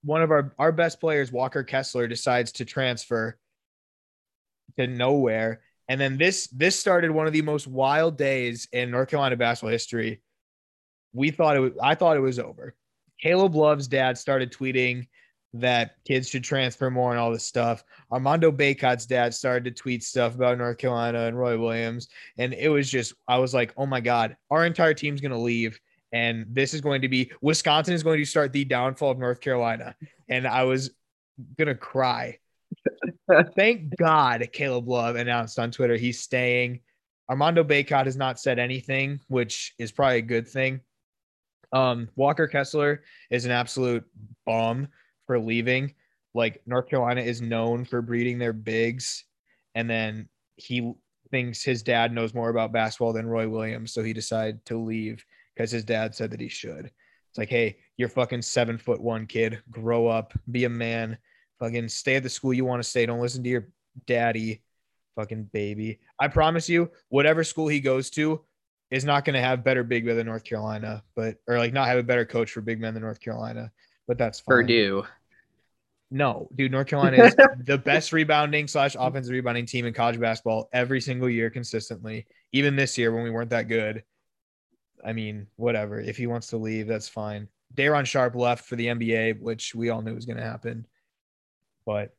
one 0.04 0.22
of 0.22 0.32
our, 0.32 0.54
our 0.60 0.72
best 0.72 1.00
players, 1.00 1.32
Walker 1.32 1.64
Kessler, 1.64 2.08
decides 2.08 2.52
to 2.54 2.66
transfer 2.66 3.38
to 4.78 4.88
nowhere. 4.88 5.62
And 5.90 6.00
then 6.00 6.18
this 6.18 6.48
this 6.48 6.80
started 6.80 7.12
one 7.12 7.28
of 7.28 7.34
the 7.34 7.42
most 7.42 7.68
wild 7.68 8.18
days 8.18 8.68
in 8.72 8.92
North 8.92 9.10
Carolina 9.10 9.36
basketball 9.36 9.72
history. 9.72 10.22
We 11.14 11.32
thought 11.32 11.58
it 11.58 11.60
was 11.60 11.72
I 11.82 11.96
thought 11.96 12.16
it 12.16 12.22
was 12.22 12.40
over. 12.40 12.76
Caleb 13.20 13.56
Love's 13.56 13.88
dad 13.88 14.18
started 14.18 14.54
tweeting 14.54 15.08
that 15.54 15.96
kids 16.06 16.30
should 16.30 16.44
transfer 16.44 16.90
more 16.92 17.12
and 17.12 17.20
all 17.20 17.32
this 17.32 17.44
stuff. 17.44 17.84
Armando 18.12 18.52
Bacot's 18.52 19.06
dad 19.06 19.34
started 19.34 19.64
to 19.66 19.72
tweet 19.72 20.04
stuff 20.04 20.36
about 20.36 20.58
North 20.58 20.78
Carolina 20.78 21.26
and 21.26 21.38
Roy 21.38 21.58
Williams. 21.58 22.08
And 22.38 22.54
it 22.54 22.70
was 22.70 22.90
just, 22.90 23.16
I 23.28 23.40
was 23.40 23.54
like, 23.54 23.74
oh 23.76 23.86
my 23.86 24.00
God, 24.00 24.38
our 24.52 24.66
entire 24.66 24.94
team's 24.94 25.22
going 25.22 25.32
to 25.32 25.38
leave. 25.38 25.80
And 26.12 26.46
this 26.50 26.74
is 26.74 26.82
going 26.82 27.02
to 27.02 27.10
be, 27.10 27.32
Wisconsin 27.42 27.94
is 27.94 28.04
going 28.04 28.20
to 28.20 28.26
start 28.26 28.54
the 28.54 28.64
downfall 28.66 29.12
of 29.12 29.20
North 29.20 29.42
Carolina. 29.42 29.96
And 30.28 30.48
I 30.48 30.64
was 30.64 30.92
going 31.58 31.68
to 31.68 31.76
cry. 31.76 32.38
Thank 33.56 33.96
God 33.98 34.48
Caleb 34.52 34.88
Love 34.88 35.16
announced 35.16 35.60
on 35.60 35.72
Twitter 35.72 35.96
he's 35.96 36.20
staying. 36.20 36.82
Armando 37.30 37.64
Bacot 37.64 38.06
has 38.06 38.18
not 38.18 38.40
said 38.40 38.58
anything, 38.58 39.20
which 39.28 39.74
is 39.78 39.92
probably 39.92 40.18
a 40.18 40.24
good 40.24 40.48
thing. 40.48 40.82
Um, 41.72 42.10
Walker 42.16 42.48
Kessler 42.48 43.04
is 43.30 43.46
an 43.46 43.52
absolute 43.52 44.04
bum 44.46 44.88
for 45.28 45.40
leaving. 45.40 45.94
Like 46.34 46.62
North 46.66 46.90
Carolina 46.90 47.22
is 47.22 47.42
known 47.42 47.86
for 47.86 48.02
breeding 48.02 48.40
their 48.40 48.54
bigs, 48.54 49.26
and 49.76 49.90
then 49.90 50.28
he 50.56 50.94
thinks 51.32 51.64
his 51.64 51.84
dad 51.84 52.12
knows 52.12 52.34
more 52.34 52.50
about 52.50 52.72
basketball 52.72 53.14
than 53.14 53.28
Roy 53.28 53.48
Williams, 53.48 53.94
so 53.94 54.04
he 54.04 54.14
decided 54.14 54.64
to 54.66 54.78
leave 54.78 55.24
because 55.56 55.72
his 55.72 55.84
dad 55.84 56.16
said 56.16 56.32
that 56.32 56.40
he 56.40 56.48
should. 56.48 56.86
It's 57.30 57.38
like, 57.38 57.50
hey, 57.50 57.78
you're 57.98 58.10
fucking 58.10 58.42
seven 58.42 58.78
foot 58.78 59.02
one 59.02 59.28
kid. 59.28 59.62
Grow 59.70 60.08
up, 60.08 60.34
be 60.52 60.66
a 60.66 60.70
man. 60.70 61.18
Fucking 61.60 61.90
stay 61.90 62.16
at 62.16 62.24
the 62.24 62.30
school 62.30 62.54
you 62.54 62.66
want 62.66 62.82
to 62.82 62.90
stay. 62.90 63.06
Don't 63.06 63.20
listen 63.20 63.44
to 63.44 63.50
your 63.50 63.68
daddy, 64.06 64.62
fucking 65.16 65.46
baby. 65.52 66.00
I 66.20 66.28
promise 66.28 66.70
you, 66.70 66.92
whatever 67.10 67.44
school 67.44 67.68
he 67.68 67.80
goes 67.80 68.10
to 68.12 68.42
is 68.92 69.06
not 69.06 69.26
going 69.26 69.36
to 69.36 69.42
have 69.42 69.64
better 69.64 69.84
big 69.84 70.06
men 70.06 70.18
than 70.18 70.26
North 70.26 70.44
Carolina, 70.44 71.04
but 71.16 71.38
or 71.48 71.58
like 71.58 71.74
not 71.74 71.88
have 71.88 71.98
a 71.98 72.04
better 72.04 72.26
coach 72.26 72.52
for 72.52 72.62
big 72.62 72.80
men 72.80 72.94
than 72.94 73.04
North 73.04 73.20
Carolina. 73.20 73.72
But 74.08 74.18
that's 74.18 74.40
fine. 74.40 74.56
Purdue. 74.56 75.06
No, 76.12 76.50
dude, 76.56 76.72
North 76.72 76.88
Carolina 76.88 77.24
is 77.24 77.36
the 77.66 77.78
best 77.78 78.14
rebounding 78.14 78.68
slash 78.68 78.96
offensive 78.98 79.32
rebounding 79.32 79.68
team 79.68 79.86
in 79.86 79.94
college 79.94 80.20
basketball 80.20 80.68
every 80.74 81.02
single 81.02 81.30
year 81.30 81.52
consistently. 81.52 82.26
Even 82.52 82.76
this 82.76 82.98
year 82.98 83.14
when 83.14 83.24
we 83.24 83.30
weren't 83.30 83.52
that 83.52 83.68
good. 83.68 84.04
I 85.06 85.14
mean, 85.14 85.48
whatever. 85.56 86.00
If 86.00 86.18
he 86.18 86.28
wants 86.28 86.48
to 86.48 86.58
leave, 86.58 86.88
that's 86.88 87.08
fine. 87.08 87.48
Day'Ron 87.76 88.06
Sharpe 88.06 88.36
left 88.36 88.66
for 88.66 88.76
the 88.76 88.88
NBA, 88.88 89.40
which 89.40 89.76
we 89.76 89.90
all 89.90 90.02
knew 90.02 90.16
was 90.16 90.26
going 90.26 90.38
to 90.38 90.44
happen. 90.44 90.86
But 91.90 92.14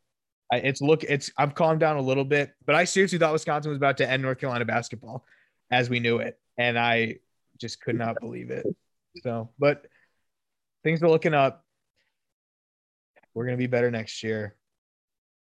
I, 0.50 0.56
it's 0.56 0.80
look, 0.80 1.04
it's 1.04 1.30
I've 1.38 1.54
calmed 1.54 1.78
down 1.78 1.96
a 1.96 2.00
little 2.00 2.24
bit, 2.24 2.52
but 2.66 2.74
I 2.74 2.82
seriously 2.82 3.20
thought 3.20 3.32
Wisconsin 3.32 3.70
was 3.70 3.76
about 3.76 3.98
to 3.98 4.10
end 4.10 4.20
North 4.20 4.40
Carolina 4.40 4.64
basketball 4.64 5.24
as 5.70 5.88
we 5.88 6.00
knew 6.00 6.18
it, 6.18 6.40
and 6.58 6.76
I 6.76 7.18
just 7.56 7.80
could 7.80 7.94
not 7.94 8.18
believe 8.20 8.50
it. 8.50 8.66
So, 9.22 9.50
but 9.60 9.86
things 10.82 11.00
are 11.04 11.08
looking 11.08 11.34
up. 11.34 11.64
We're 13.32 13.44
gonna 13.44 13.58
be 13.58 13.68
better 13.68 13.92
next 13.92 14.24
year. 14.24 14.56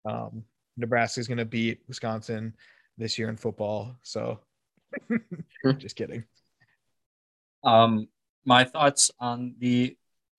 Um, 0.06 0.46
Nebraska's 0.78 1.28
gonna 1.28 1.44
beat 1.44 1.82
Wisconsin 1.90 2.54
this 2.98 3.20
year 3.20 3.28
in 3.28 3.36
football. 3.36 3.98
So, 4.02 4.40
just 5.78 5.98
kidding. 5.98 6.24
Um, 7.66 8.08
my 8.46 8.64
thoughts 8.64 9.12
on 9.20 9.56
the 9.60 9.98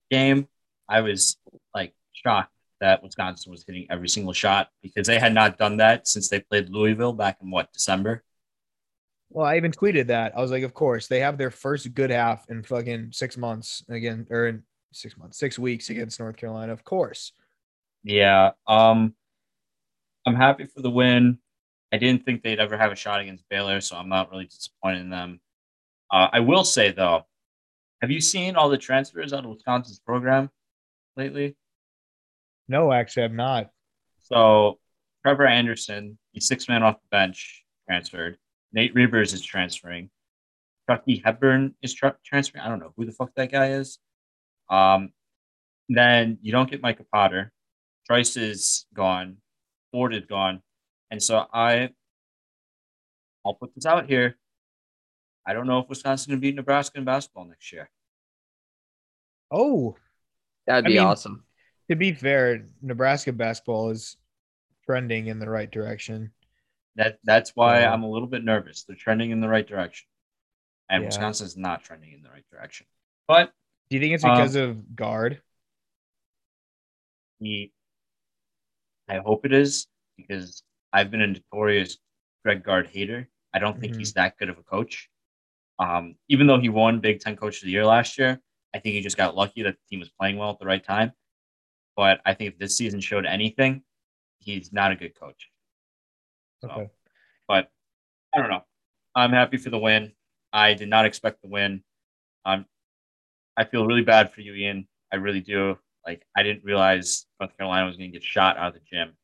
game. 0.09 0.47
I 0.89 1.01
was 1.01 1.37
like 1.75 1.93
shocked 2.13 2.51
that 2.79 3.03
Wisconsin 3.03 3.51
was 3.51 3.63
hitting 3.65 3.87
every 3.89 4.09
single 4.09 4.33
shot 4.33 4.69
because 4.81 5.07
they 5.07 5.19
had 5.19 5.33
not 5.33 5.57
done 5.57 5.77
that 5.77 6.07
since 6.07 6.29
they 6.29 6.39
played 6.39 6.69
Louisville 6.69 7.13
back 7.13 7.37
in 7.41 7.49
what 7.49 7.71
December. 7.73 8.23
Well, 9.29 9.45
I 9.45 9.57
even 9.57 9.71
tweeted 9.71 10.07
that. 10.07 10.37
I 10.37 10.41
was 10.41 10.51
like, 10.51 10.63
of 10.63 10.73
course, 10.73 11.07
they 11.07 11.19
have 11.19 11.37
their 11.37 11.51
first 11.51 11.93
good 11.93 12.09
half 12.09 12.45
in 12.49 12.63
fucking 12.63 13.09
six 13.11 13.37
months 13.37 13.83
again, 13.89 14.25
or 14.29 14.47
in 14.47 14.63
six 14.93 15.17
months, 15.17 15.37
six 15.37 15.59
weeks 15.59 15.89
against 15.89 16.19
North 16.19 16.37
Carolina. 16.37 16.71
Of 16.71 16.83
course. 16.83 17.33
Yeah. 18.03 18.51
Um, 18.67 19.15
I'm 20.25 20.35
happy 20.35 20.65
for 20.65 20.81
the 20.81 20.89
win. 20.89 21.39
I 21.91 21.97
didn't 21.97 22.25
think 22.25 22.43
they'd 22.43 22.59
ever 22.59 22.77
have 22.77 22.91
a 22.91 22.95
shot 22.95 23.21
against 23.21 23.47
Baylor, 23.49 23.81
so 23.81 23.95
I'm 23.95 24.09
not 24.09 24.31
really 24.31 24.45
disappointed 24.45 25.01
in 25.01 25.09
them. 25.09 25.39
Uh, 26.11 26.27
I 26.31 26.39
will 26.39 26.63
say 26.63 26.91
though, 26.91 27.25
have 28.01 28.11
you 28.11 28.21
seen 28.21 28.55
all 28.55 28.69
the 28.69 28.77
transfers 28.77 29.33
out 29.33 29.43
of 29.43 29.49
Wisconsin's 29.49 29.99
program 29.99 30.49
lately? 31.15 31.55
No, 32.67 32.91
actually, 32.91 33.23
I'm 33.23 33.35
not. 33.35 33.69
So 34.23 34.79
Trevor 35.25 35.47
Anderson, 35.47 36.17
he's 36.31 36.47
six 36.47 36.67
man 36.67 36.83
off 36.83 36.95
the 36.95 37.07
bench, 37.11 37.63
transferred. 37.87 38.37
Nate 38.73 38.93
Reuvers 38.93 39.33
is 39.33 39.41
transferring. 39.41 40.09
Chucky 40.89 41.21
Hepburn 41.23 41.75
is 41.81 41.93
tra- 41.93 42.17
transferring. 42.25 42.63
I 42.63 42.69
don't 42.69 42.79
know 42.79 42.93
who 42.97 43.05
the 43.05 43.11
fuck 43.11 43.31
that 43.35 43.51
guy 43.51 43.71
is. 43.71 43.99
Um, 44.69 45.11
then 45.89 46.37
you 46.41 46.51
don't 46.51 46.69
get 46.69 46.81
Micah 46.81 47.05
Potter. 47.13 47.51
Trice 48.05 48.35
is 48.37 48.85
gone. 48.93 49.37
Ford 49.91 50.13
is 50.13 50.25
gone. 50.25 50.61
And 51.11 51.21
so 51.23 51.45
I, 51.53 51.89
I'll 53.45 53.53
put 53.53 53.73
this 53.75 53.85
out 53.85 54.07
here. 54.09 54.37
I 55.45 55.53
don't 55.53 55.67
know 55.67 55.79
if 55.79 55.87
Wisconsin 55.89 56.31
can 56.31 56.39
beat 56.41 56.55
Nebraska 56.55 56.97
in 56.97 57.05
basketball 57.05 57.45
next 57.45 57.71
year. 57.71 57.89
Oh, 59.49 59.95
That'd 60.65 60.85
I 60.85 60.87
be 60.89 60.95
mean- 60.95 61.05
awesome. 61.05 61.43
To 61.89 61.95
be 61.95 62.11
fair, 62.13 62.65
Nebraska 62.81 63.31
basketball 63.31 63.89
is 63.91 64.17
trending 64.85 65.27
in 65.27 65.39
the 65.39 65.49
right 65.49 65.69
direction. 65.71 66.31
That 66.95 67.19
that's 67.23 67.55
why 67.55 67.81
Yeah. 67.81 67.93
I'm 67.93 68.03
a 68.03 68.09
little 68.09 68.27
bit 68.27 68.43
nervous. 68.43 68.83
They're 68.83 68.95
trending 68.95 69.31
in 69.31 69.39
the 69.39 69.47
right 69.47 69.65
direction, 69.67 70.07
and 70.89 71.03
Yeah. 71.03 71.07
Wisconsin's 71.09 71.55
not 71.55 71.83
trending 71.83 72.11
in 72.13 72.21
the 72.23 72.29
right 72.29 72.45
direction. 72.49 72.87
But 73.27 73.53
Do 73.89 73.95
you 73.95 74.01
think 74.01 74.15
it's 74.15 74.23
Um, 74.25 74.31
because 74.31 74.55
of 74.55 74.95
Gard? 74.97 75.41
the, 77.39 77.71
I 79.07 79.19
hope 79.19 79.45
it 79.45 79.53
is 79.53 79.87
because 80.17 80.63
I've 80.91 81.09
been 81.11 81.21
a 81.21 81.27
notorious 81.27 81.97
Greg 82.43 82.63
Gard 82.63 82.87
hater. 82.87 83.29
I 83.53 83.59
don't 83.59 83.79
think 83.79 83.93
Mhm. 83.93 83.99
he's 83.99 84.13
that 84.13 84.37
good 84.37 84.49
of 84.49 84.57
a 84.57 84.63
coach. 84.63 85.09
Um, 85.79 86.17
even 86.27 86.47
though 86.47 86.59
he 86.59 86.67
won 86.69 86.99
Big 86.99 87.19
Ten 87.21 87.37
Coach 87.37 87.57
of 87.57 87.65
the 87.65 87.71
Year 87.71 87.85
last 87.85 88.17
year, 88.17 88.41
I 88.73 88.79
think 88.79 88.93
he 88.95 89.01
just 89.01 89.15
got 89.15 89.35
lucky 89.35 89.61
that 89.63 89.77
the 89.79 89.85
team 89.87 89.99
was 89.99 90.09
playing 90.09 90.35
well 90.37 90.49
at 90.51 90.59
the 90.59 90.65
right 90.65 90.83
time. 90.83 91.13
But 91.97 92.21
I 92.25 92.35
think 92.35 92.53
if 92.53 92.59
this 92.59 92.77
season 92.77 93.01
showed 93.01 93.25
anything, 93.25 93.81
he's 94.37 94.71
not 94.71 94.91
a 94.91 94.95
good 94.95 95.19
coach. 95.19 95.49
So, 96.61 96.69
Okay. 96.69 96.89
but 97.47 97.71
I 98.33 98.37
don't 98.39 98.49
know. 98.49 98.63
I'm 99.15 99.31
happy 99.31 99.57
for 99.57 99.71
the 99.71 99.79
win. 99.79 100.13
I 100.53 100.75
did 100.75 100.89
not 100.89 101.05
expect 101.05 101.41
the 101.41 101.49
win. 101.49 101.83
Um, 102.45 102.65
I 103.57 103.65
feel 103.65 103.85
really 103.87 104.03
bad 104.03 104.31
for 104.31 104.41
you, 104.41 104.53
Ian. 104.53 104.87
I 105.11 105.15
really 105.17 105.41
do. 105.41 105.77
Like 106.05 106.25
I 106.37 106.43
didn't 106.43 106.63
realize 106.63 107.25
North 107.39 107.57
Carolina 107.57 107.87
was 107.87 107.97
going 107.97 108.11
to 108.11 108.17
get 108.17 108.23
shot 108.23 108.57
out 108.57 108.67
of 108.69 108.73
the 108.75 108.79
gym. 108.89 109.17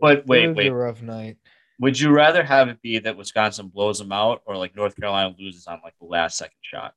But 0.00 0.18
It 0.18 0.26
wait, 0.26 0.54
wait. 0.54 0.66
a 0.68 0.74
rough 0.74 1.00
night. 1.02 1.36
Would 1.78 1.98
you 1.98 2.10
rather 2.10 2.42
have 2.42 2.68
it 2.68 2.82
be 2.82 2.98
that 2.98 3.16
Wisconsin 3.16 3.68
blows 3.68 3.98
them 3.98 4.12
out, 4.12 4.42
or 4.44 4.56
like 4.56 4.74
North 4.76 4.96
Carolina 4.96 5.34
loses 5.38 5.66
on 5.66 5.80
like 5.82 5.94
the 6.00 6.06
last 6.06 6.36
second 6.36 6.58
shot? 6.62 6.94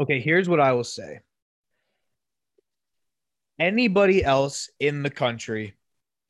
Okay, 0.00 0.20
here's 0.20 0.48
what 0.48 0.60
I 0.60 0.72
will 0.72 0.84
say. 0.84 1.20
Anybody 3.58 4.24
else 4.24 4.70
in 4.80 5.02
the 5.02 5.10
country, 5.10 5.74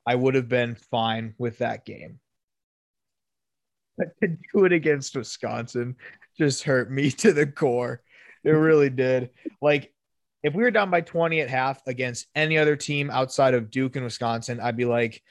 I 0.06 0.14
would 0.14 0.34
have 0.34 0.48
been 0.48 0.74
fine 0.74 1.34
with 1.38 1.58
that 1.58 1.84
game. 1.84 2.18
But 3.96 4.08
to 4.22 4.36
do 4.52 4.64
it 4.64 4.72
against 4.72 5.16
Wisconsin 5.16 5.96
just 6.38 6.64
hurt 6.64 6.90
me 6.90 7.10
to 7.22 7.32
the 7.32 7.46
core. 7.46 8.02
It 8.44 8.50
really 8.50 8.90
did. 8.90 9.30
Like, 9.60 9.92
if 10.42 10.54
we 10.54 10.64
were 10.64 10.72
down 10.72 10.90
by 10.90 11.02
20 11.02 11.40
at 11.40 11.48
half 11.48 11.80
against 11.86 12.26
any 12.34 12.58
other 12.58 12.74
team 12.74 13.10
outside 13.10 13.54
of 13.54 13.70
Duke 13.70 13.94
and 13.94 14.04
Wisconsin, 14.04 14.58
I'd 14.58 14.76
be 14.76 14.84
like, 14.84 15.22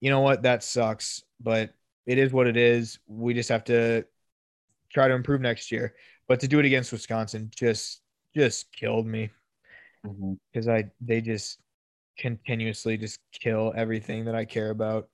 you 0.00 0.10
know 0.10 0.20
what? 0.20 0.42
That 0.42 0.62
sucks. 0.62 1.24
But 1.40 1.74
it 2.06 2.18
is 2.18 2.32
what 2.32 2.46
it 2.46 2.56
is. 2.56 3.00
We 3.08 3.34
just 3.34 3.48
have 3.48 3.64
to 3.64 4.04
try 4.92 5.08
to 5.08 5.14
improve 5.14 5.40
next 5.40 5.72
year. 5.72 5.94
But 6.28 6.40
to 6.40 6.48
do 6.48 6.60
it 6.60 6.64
against 6.64 6.92
Wisconsin 6.92 7.50
just 7.54 8.00
just 8.34 8.72
killed 8.72 9.06
me 9.06 9.30
because 10.02 10.68
I 10.68 10.90
they 11.00 11.20
just 11.20 11.58
continuously 12.18 12.96
just 12.96 13.18
kill 13.32 13.72
everything 13.76 14.24
that 14.26 14.34
I 14.34 14.44
care 14.44 14.70
about. 14.70 15.08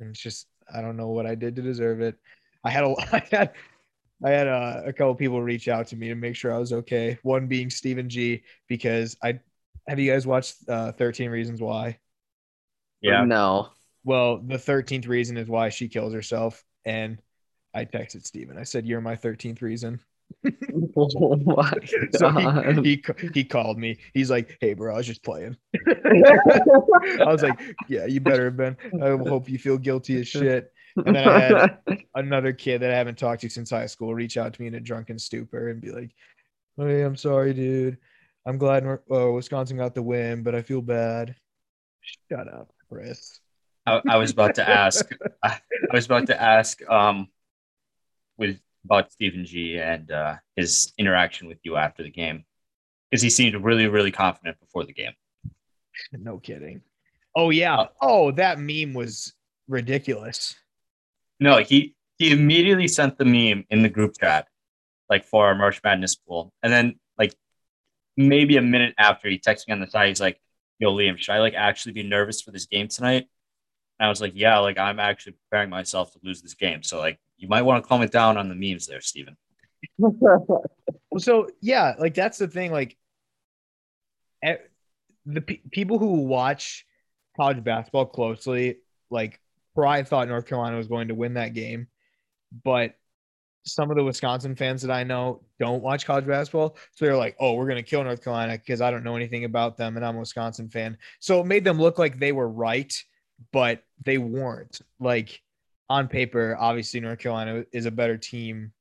And 0.00 0.10
it's 0.10 0.20
just 0.20 0.46
I 0.72 0.80
don't 0.80 0.96
know 0.96 1.08
what 1.08 1.26
I 1.26 1.34
did 1.34 1.56
to 1.56 1.62
deserve 1.62 2.00
it. 2.00 2.16
I 2.64 2.70
had 2.70 2.84
a 2.84 2.94
I 3.12 3.22
had 3.30 3.52
I 4.24 4.30
had 4.30 4.46
a, 4.46 4.84
a 4.86 4.92
couple 4.92 5.14
people 5.14 5.42
reach 5.42 5.68
out 5.68 5.86
to 5.88 5.96
me 5.96 6.08
to 6.08 6.14
make 6.14 6.34
sure 6.34 6.52
I 6.52 6.58
was 6.58 6.72
okay. 6.72 7.18
One 7.22 7.46
being 7.46 7.70
Stephen 7.70 8.08
G 8.08 8.42
because 8.68 9.16
I 9.22 9.40
have 9.86 9.98
you 9.98 10.12
guys 10.12 10.26
watched 10.26 10.68
uh, 10.68 10.92
13 10.92 11.30
Reasons 11.30 11.60
Why? 11.60 11.98
Yeah. 13.00 13.24
No. 13.24 13.68
Well, 14.04 14.38
the 14.38 14.56
13th 14.56 15.06
reason 15.08 15.36
is 15.36 15.48
why 15.48 15.68
she 15.68 15.88
kills 15.88 16.12
herself. 16.12 16.64
And 16.84 17.20
I 17.74 17.84
texted 17.84 18.24
Steven. 18.24 18.58
I 18.58 18.64
said, 18.64 18.86
You're 18.86 19.00
my 19.00 19.16
13th 19.16 19.62
reason. 19.62 20.00
oh 20.96 21.36
my 21.44 21.72
So 22.12 22.30
God. 22.30 22.84
he, 22.84 23.02
he 23.02 23.28
he 23.34 23.44
called 23.44 23.78
me. 23.78 23.98
He's 24.14 24.30
like, 24.30 24.56
"Hey, 24.60 24.74
bro, 24.74 24.94
I 24.94 24.98
was 24.98 25.06
just 25.06 25.22
playing." 25.24 25.56
I 25.86 27.24
was 27.26 27.42
like, 27.42 27.60
"Yeah, 27.88 28.06
you 28.06 28.20
better 28.20 28.44
have 28.44 28.56
been." 28.56 28.76
I 29.02 29.08
hope 29.08 29.48
you 29.48 29.58
feel 29.58 29.78
guilty 29.78 30.20
as 30.20 30.28
shit. 30.28 30.72
And 30.96 31.14
then 31.16 31.28
I 31.28 31.38
had 31.40 31.78
another 32.14 32.52
kid 32.52 32.82
that 32.82 32.92
I 32.92 32.96
haven't 32.96 33.18
talked 33.18 33.42
to 33.42 33.48
since 33.50 33.70
high 33.70 33.86
school 33.86 34.14
reach 34.14 34.36
out 34.36 34.52
to 34.54 34.60
me 34.60 34.68
in 34.68 34.74
a 34.74 34.80
drunken 34.80 35.18
stupor 35.18 35.68
and 35.68 35.80
be 35.80 35.90
like, 35.90 36.10
"Hey, 36.76 37.02
I'm 37.02 37.16
sorry, 37.16 37.52
dude. 37.54 37.98
I'm 38.46 38.58
glad 38.58 38.84
Nor- 38.84 39.02
uh, 39.10 39.32
Wisconsin 39.32 39.76
got 39.76 39.94
the 39.94 40.02
win, 40.02 40.42
but 40.42 40.54
I 40.54 40.62
feel 40.62 40.82
bad." 40.82 41.34
Shut 42.30 42.48
up, 42.52 42.72
Chris. 42.88 43.40
I, 43.86 44.00
I 44.08 44.16
was 44.18 44.30
about 44.30 44.54
to 44.56 44.68
ask. 44.68 45.10
I, 45.42 45.58
I 45.90 45.94
was 45.94 46.06
about 46.06 46.26
to 46.26 46.40
ask 46.40 46.80
um, 46.88 47.28
with 48.36 48.60
about 48.88 49.12
Stephen 49.12 49.44
G 49.44 49.78
and 49.78 50.10
uh, 50.10 50.36
his 50.56 50.92
interaction 50.96 51.46
with 51.46 51.58
you 51.62 51.76
after 51.76 52.02
the 52.02 52.10
game 52.10 52.44
because 53.10 53.22
he 53.22 53.28
seemed 53.28 53.54
really, 53.62 53.86
really 53.86 54.10
confident 54.10 54.58
before 54.60 54.84
the 54.84 54.92
game. 54.92 55.12
No 56.12 56.38
kidding. 56.38 56.82
Oh 57.34 57.50
yeah. 57.50 57.86
Oh, 58.00 58.30
that 58.32 58.60
meme 58.60 58.94
was 58.94 59.34
ridiculous. 59.66 60.54
No, 61.40 61.58
he 61.58 61.96
he 62.18 62.30
immediately 62.30 62.86
sent 62.86 63.18
the 63.18 63.24
meme 63.24 63.64
in 63.68 63.82
the 63.82 63.88
group 63.88 64.14
chat, 64.20 64.46
like 65.10 65.24
for 65.24 65.46
our 65.46 65.56
March 65.56 65.80
Madness 65.82 66.14
pool, 66.14 66.52
and 66.62 66.72
then 66.72 67.00
like 67.18 67.34
maybe 68.16 68.58
a 68.58 68.62
minute 68.62 68.94
after 68.96 69.28
he 69.28 69.40
texted 69.40 69.66
me 69.66 69.72
on 69.72 69.80
the 69.80 69.90
side, 69.90 70.06
he's 70.06 70.20
like, 70.20 70.40
"Yo, 70.78 70.94
Liam, 70.94 71.18
should 71.18 71.32
I 71.32 71.40
like 71.40 71.54
actually 71.54 71.92
be 71.92 72.04
nervous 72.04 72.40
for 72.40 72.52
this 72.52 72.66
game 72.66 72.86
tonight?" 72.86 73.26
And 73.98 74.06
I 74.06 74.08
was 74.08 74.20
like, 74.20 74.34
"Yeah, 74.36 74.58
like 74.58 74.78
I'm 74.78 75.00
actually 75.00 75.32
preparing 75.32 75.70
myself 75.70 76.12
to 76.12 76.20
lose 76.22 76.42
this 76.42 76.54
game, 76.54 76.84
so 76.84 76.98
like 77.00 77.18
you 77.38 77.48
might 77.48 77.62
want 77.62 77.82
to 77.82 77.88
calm 77.88 78.02
it 78.02 78.12
down 78.12 78.36
on 78.36 78.48
the 78.48 78.54
memes 78.54 78.86
there, 78.86 79.00
Stephen. 79.00 79.36
So 81.18 81.48
yeah, 81.60 81.94
like 81.98 82.14
that's 82.14 82.38
the 82.38 82.48
thing. 82.48 82.72
Like, 82.72 82.96
the 84.42 85.40
pe- 85.40 85.60
people 85.70 85.98
who 85.98 86.22
watch 86.22 86.86
college 87.36 87.62
basketball 87.62 88.06
closely, 88.06 88.78
like, 89.10 89.40
probably 89.74 90.04
thought 90.04 90.28
North 90.28 90.46
Carolina 90.46 90.76
was 90.76 90.88
going 90.88 91.08
to 91.08 91.14
win 91.14 91.34
that 91.34 91.54
game, 91.54 91.86
but 92.64 92.94
some 93.64 93.90
of 93.90 93.96
the 93.96 94.04
Wisconsin 94.04 94.56
fans 94.56 94.82
that 94.82 94.90
I 94.90 95.04
know 95.04 95.42
don't 95.60 95.82
watch 95.82 96.06
college 96.06 96.26
basketball, 96.26 96.76
so 96.94 97.04
they're 97.04 97.16
like, 97.16 97.36
"Oh, 97.38 97.54
we're 97.54 97.68
gonna 97.68 97.82
kill 97.82 98.02
North 98.02 98.24
Carolina 98.24 98.54
because 98.54 98.80
I 98.80 98.90
don't 98.90 99.04
know 99.04 99.16
anything 99.16 99.44
about 99.44 99.76
them 99.76 99.96
and 99.96 100.04
I'm 100.04 100.16
a 100.16 100.20
Wisconsin 100.20 100.68
fan." 100.70 100.96
So 101.20 101.40
it 101.40 101.46
made 101.46 101.64
them 101.64 101.78
look 101.78 101.98
like 101.98 102.18
they 102.18 102.32
were 102.32 102.48
right, 102.48 102.92
but 103.52 103.82
they 104.04 104.18
weren't. 104.18 104.80
Like 104.98 105.42
on 105.88 106.08
paper, 106.08 106.56
obviously 106.58 107.00
North 107.00 107.18
Carolina 107.18 107.64
is 107.72 107.86
a 107.86 107.90
better 107.90 108.16
team. 108.16 108.72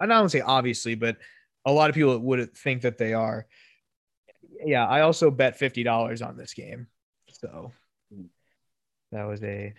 I 0.00 0.06
don't 0.06 0.18
want 0.18 0.30
to 0.30 0.38
say 0.38 0.42
obviously, 0.42 0.94
but 0.94 1.16
a 1.64 1.72
lot 1.72 1.90
of 1.90 1.94
people 1.94 2.18
would 2.18 2.56
think 2.56 2.82
that 2.82 2.98
they 2.98 3.14
are. 3.14 3.46
Yeah, 4.64 4.86
I 4.86 5.02
also 5.02 5.30
bet 5.30 5.58
fifty 5.58 5.82
dollars 5.82 6.22
on 6.22 6.36
this 6.36 6.54
game, 6.54 6.86
so 7.28 7.72
that 9.10 9.24
was 9.24 9.42
a 9.42 9.74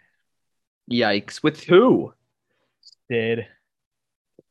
Yikes. 0.92 1.42
With 1.44 1.64
who? 1.64 2.14
did. 3.10 3.48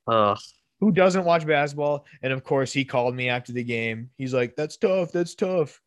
Ugh. 0.06 0.38
Who 0.80 0.92
doesn't 0.92 1.24
watch 1.24 1.46
basketball? 1.46 2.06
And 2.22 2.32
of 2.32 2.42
course, 2.42 2.72
he 2.72 2.84
called 2.84 3.14
me 3.14 3.28
after 3.28 3.52
the 3.52 3.62
game. 3.62 4.10
He's 4.16 4.34
like, 4.34 4.56
"That's 4.56 4.76
tough. 4.76 5.12
That's 5.12 5.34
tough." 5.34 5.80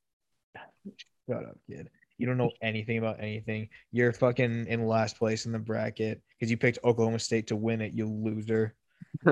Shut 1.28 1.44
up, 1.44 1.58
kid. 1.70 1.90
You 2.18 2.28
don't 2.28 2.38
know 2.38 2.52
anything 2.62 2.98
about 2.98 3.20
anything. 3.20 3.70
You're 3.92 4.14
fucking 4.14 4.68
in 4.68 4.88
last 4.88 5.18
place 5.18 5.46
in 5.46 5.52
the 5.52 5.60
bracket 5.60 6.22
because 6.32 6.50
you 6.50 6.58
picked 6.58 6.80
Oklahoma 6.84 7.20
State 7.20 7.48
to 7.48 7.56
win 7.56 7.82
it. 7.82 7.94
You 7.94 8.08
loser. 8.08 8.74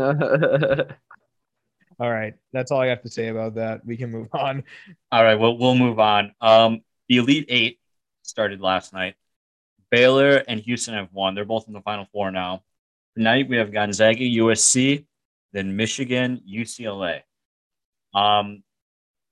All 1.99 2.11
right, 2.11 2.34
that's 2.51 2.71
all 2.71 2.81
I 2.81 2.88
have 2.88 3.03
to 3.03 3.09
say 3.09 3.27
about 3.27 3.55
that. 3.55 3.86
We 3.86 3.97
can 3.97 4.09
move 4.11 4.27
on. 4.34 4.63
All 5.11 5.23
right, 5.23 5.36
well, 5.36 5.57
we'll 5.57 5.75
move 5.75 5.99
on. 5.99 6.34
Um, 6.41 6.81
the 7.07 7.17
Elite 7.17 7.45
Eight 7.49 7.79
started 8.23 8.61
last 8.61 8.93
night. 8.93 9.15
Baylor 9.91 10.43
and 10.47 10.59
Houston 10.59 10.95
have 10.95 11.09
won. 11.11 11.36
They're 11.36 11.45
both 11.45 11.67
in 11.67 11.73
the 11.73 11.81
Final 11.81 12.07
Four 12.11 12.31
now. 12.31 12.63
Tonight 13.15 13.47
we 13.47 13.57
have 13.57 13.71
Gonzaga, 13.71 14.23
USC, 14.23 15.05
then 15.51 15.75
Michigan, 15.75 16.41
UCLA. 16.51 17.21
Um, 18.15 18.63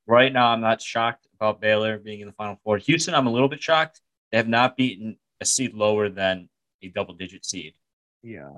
right 0.05 0.31
now 0.31 0.49
I'm 0.49 0.61
not 0.61 0.81
shocked 0.81 1.20
about 1.41 1.59
Baylor 1.59 1.97
being 1.97 2.19
in 2.21 2.27
the 2.27 2.33
Final 2.33 2.59
Four. 2.63 2.77
Houston, 2.77 3.15
I'm 3.15 3.25
a 3.25 3.31
little 3.31 3.49
bit 3.49 3.61
shocked. 3.63 3.99
They 4.31 4.37
have 4.37 4.47
not 4.47 4.77
beaten 4.77 5.17
a 5.41 5.45
seed 5.45 5.73
lower 5.73 6.07
than 6.07 6.47
a 6.83 6.89
double-digit 6.89 7.43
seed 7.43 7.73
Yeah. 8.21 8.51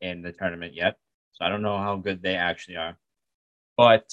in 0.00 0.22
the 0.22 0.32
tournament 0.32 0.74
yet. 0.74 0.96
So 1.34 1.44
I 1.44 1.48
don't 1.48 1.62
know 1.62 1.78
how 1.78 1.94
good 1.96 2.20
they 2.20 2.34
actually 2.34 2.76
are. 2.76 2.98
But 3.76 4.12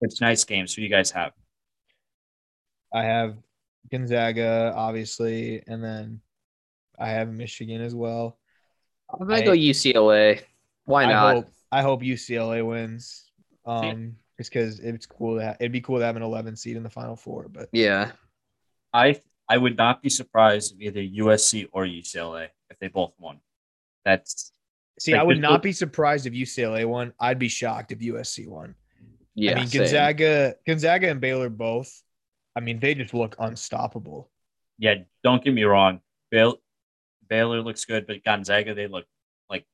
it's 0.00 0.20
nice 0.20 0.44
games. 0.44 0.72
Who 0.72 0.80
do 0.80 0.84
you 0.84 0.88
guys 0.90 1.10
have? 1.10 1.32
I 2.92 3.02
have 3.02 3.36
Gonzaga, 3.90 4.72
obviously, 4.76 5.60
and 5.66 5.82
then 5.82 6.20
I 6.96 7.08
have 7.08 7.28
Michigan 7.32 7.80
as 7.80 7.96
well. 7.96 8.38
I'm 9.10 9.26
gonna 9.26 9.40
I- 9.40 9.44
go 9.44 9.50
UCLA. 9.52 10.42
Why 10.84 11.04
I 11.04 11.12
not? 11.12 11.34
hope 11.34 11.46
I 11.72 11.82
hope 11.82 12.02
UCLA 12.02 12.64
wins. 12.64 13.28
Um, 13.66 14.16
just 14.38 14.50
because 14.52 14.80
it's 14.80 15.06
cool 15.06 15.38
to 15.38 15.44
ha- 15.46 15.56
it'd 15.60 15.72
be 15.72 15.80
cool 15.80 15.98
to 15.98 16.04
have 16.04 16.16
an 16.16 16.22
11 16.22 16.56
seed 16.56 16.76
in 16.76 16.82
the 16.82 16.90
Final 16.90 17.16
Four. 17.16 17.48
But 17.48 17.68
Yeah. 17.72 18.12
I 18.92 19.20
I 19.48 19.58
would 19.58 19.76
not 19.76 20.02
be 20.02 20.08
surprised 20.08 20.74
if 20.74 20.80
either 20.80 21.00
USC 21.00 21.68
or 21.72 21.84
UCLA 21.84 22.48
if 22.70 22.78
they 22.78 22.88
both 22.88 23.12
won. 23.18 23.40
That's 24.04 24.52
see, 24.98 25.12
Like, 25.12 25.20
I 25.20 25.24
would 25.24 25.40
not 25.40 25.62
be 25.62 25.72
surprised 25.72 26.26
if 26.26 26.32
UCLA 26.32 26.86
won. 26.86 27.12
I'd 27.20 27.38
be 27.38 27.48
shocked 27.48 27.92
if 27.92 27.98
USC 27.98 28.46
won. 28.48 28.74
Yeah. 29.34 29.52
I 29.52 29.54
mean, 29.56 29.66
same. 29.66 29.80
Gonzaga, 29.82 30.54
Gonzaga 30.66 31.10
and 31.10 31.20
Baylor 31.20 31.48
both. 31.50 32.02
I 32.56 32.60
mean, 32.60 32.78
they 32.78 32.94
just 32.94 33.12
look 33.14 33.34
unstoppable. 33.38 34.30
yeah. 34.78 34.94
Don't 35.22 35.42
get 35.42 35.52
me 35.54 35.64
wrong. 35.64 36.00
Baylor, 36.30 36.56
Baylor 37.28 37.60
looks 37.62 37.84
good, 37.84 38.06
but 38.06 38.22
Gonzaga 38.24 38.74
they 38.74 38.86
look 38.86 39.06
like 39.50 39.66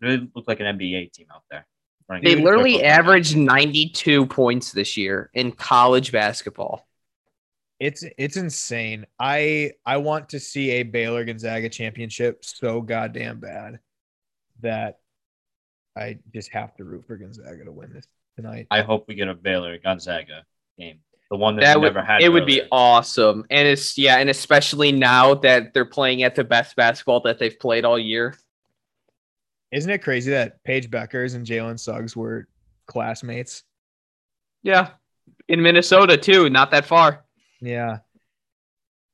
they 0.00 0.16
look 0.34 0.46
like 0.48 0.60
an 0.60 0.78
NBA 0.78 1.12
team 1.12 1.26
out 1.32 1.42
there. 1.50 1.66
Running 2.08 2.24
They 2.24 2.34
the 2.34 2.42
literally 2.42 2.82
averaged 2.82 3.36
92 3.36 4.26
points 4.26 4.72
this 4.72 4.96
year 4.96 5.30
in 5.34 5.52
college 5.52 6.12
basketball. 6.12 6.86
It's 7.80 8.04
it's 8.16 8.36
insane. 8.36 9.04
I 9.18 9.72
I 9.84 9.96
want 9.98 10.28
to 10.30 10.40
see 10.40 10.70
a 10.72 10.82
Baylor 10.84 11.24
Gonzaga 11.24 11.68
championship 11.68 12.44
so 12.44 12.80
goddamn 12.80 13.40
bad 13.40 13.80
that 14.60 15.00
I 15.96 16.18
just 16.32 16.50
have 16.52 16.74
to 16.76 16.84
root 16.84 17.04
for 17.06 17.16
Gonzaga 17.16 17.64
to 17.64 17.72
win 17.72 17.92
this 17.92 18.06
tonight. 18.36 18.68
I 18.70 18.82
hope 18.82 19.06
we 19.08 19.14
get 19.14 19.28
a 19.28 19.34
Baylor 19.34 19.76
Gonzaga 19.78 20.44
game. 20.78 21.00
The 21.30 21.36
one 21.36 21.56
that, 21.56 21.62
That 21.62 21.76
we 21.78 21.82
would 21.82 21.94
never 21.94 22.06
had. 22.06 22.22
it 22.22 22.28
would 22.28 22.46
be 22.46 22.62
awesome. 22.70 23.44
And 23.50 23.66
it's 23.66 23.98
yeah, 23.98 24.18
and 24.18 24.30
especially 24.30 24.92
now 24.92 25.34
that 25.34 25.74
they're 25.74 25.84
playing 25.84 26.22
at 26.22 26.34
the 26.34 26.44
best 26.44 26.76
basketball 26.76 27.20
that 27.22 27.38
they've 27.38 27.58
played 27.58 27.84
all 27.84 27.98
year. 27.98 28.36
Isn't 29.74 29.90
it 29.90 30.02
crazy 30.02 30.30
that 30.30 30.62
Paige 30.64 30.88
Bueckers 30.90 31.34
and 31.34 31.44
Jalen 31.44 31.78
Suggs 31.80 32.16
were 32.16 32.46
classmates? 32.86 33.64
Yeah. 34.62 34.90
In 35.48 35.62
Minnesota 35.62 36.16
too, 36.16 36.48
not 36.48 36.70
that 36.70 36.84
far. 36.86 37.24
Yeah. 37.60 37.98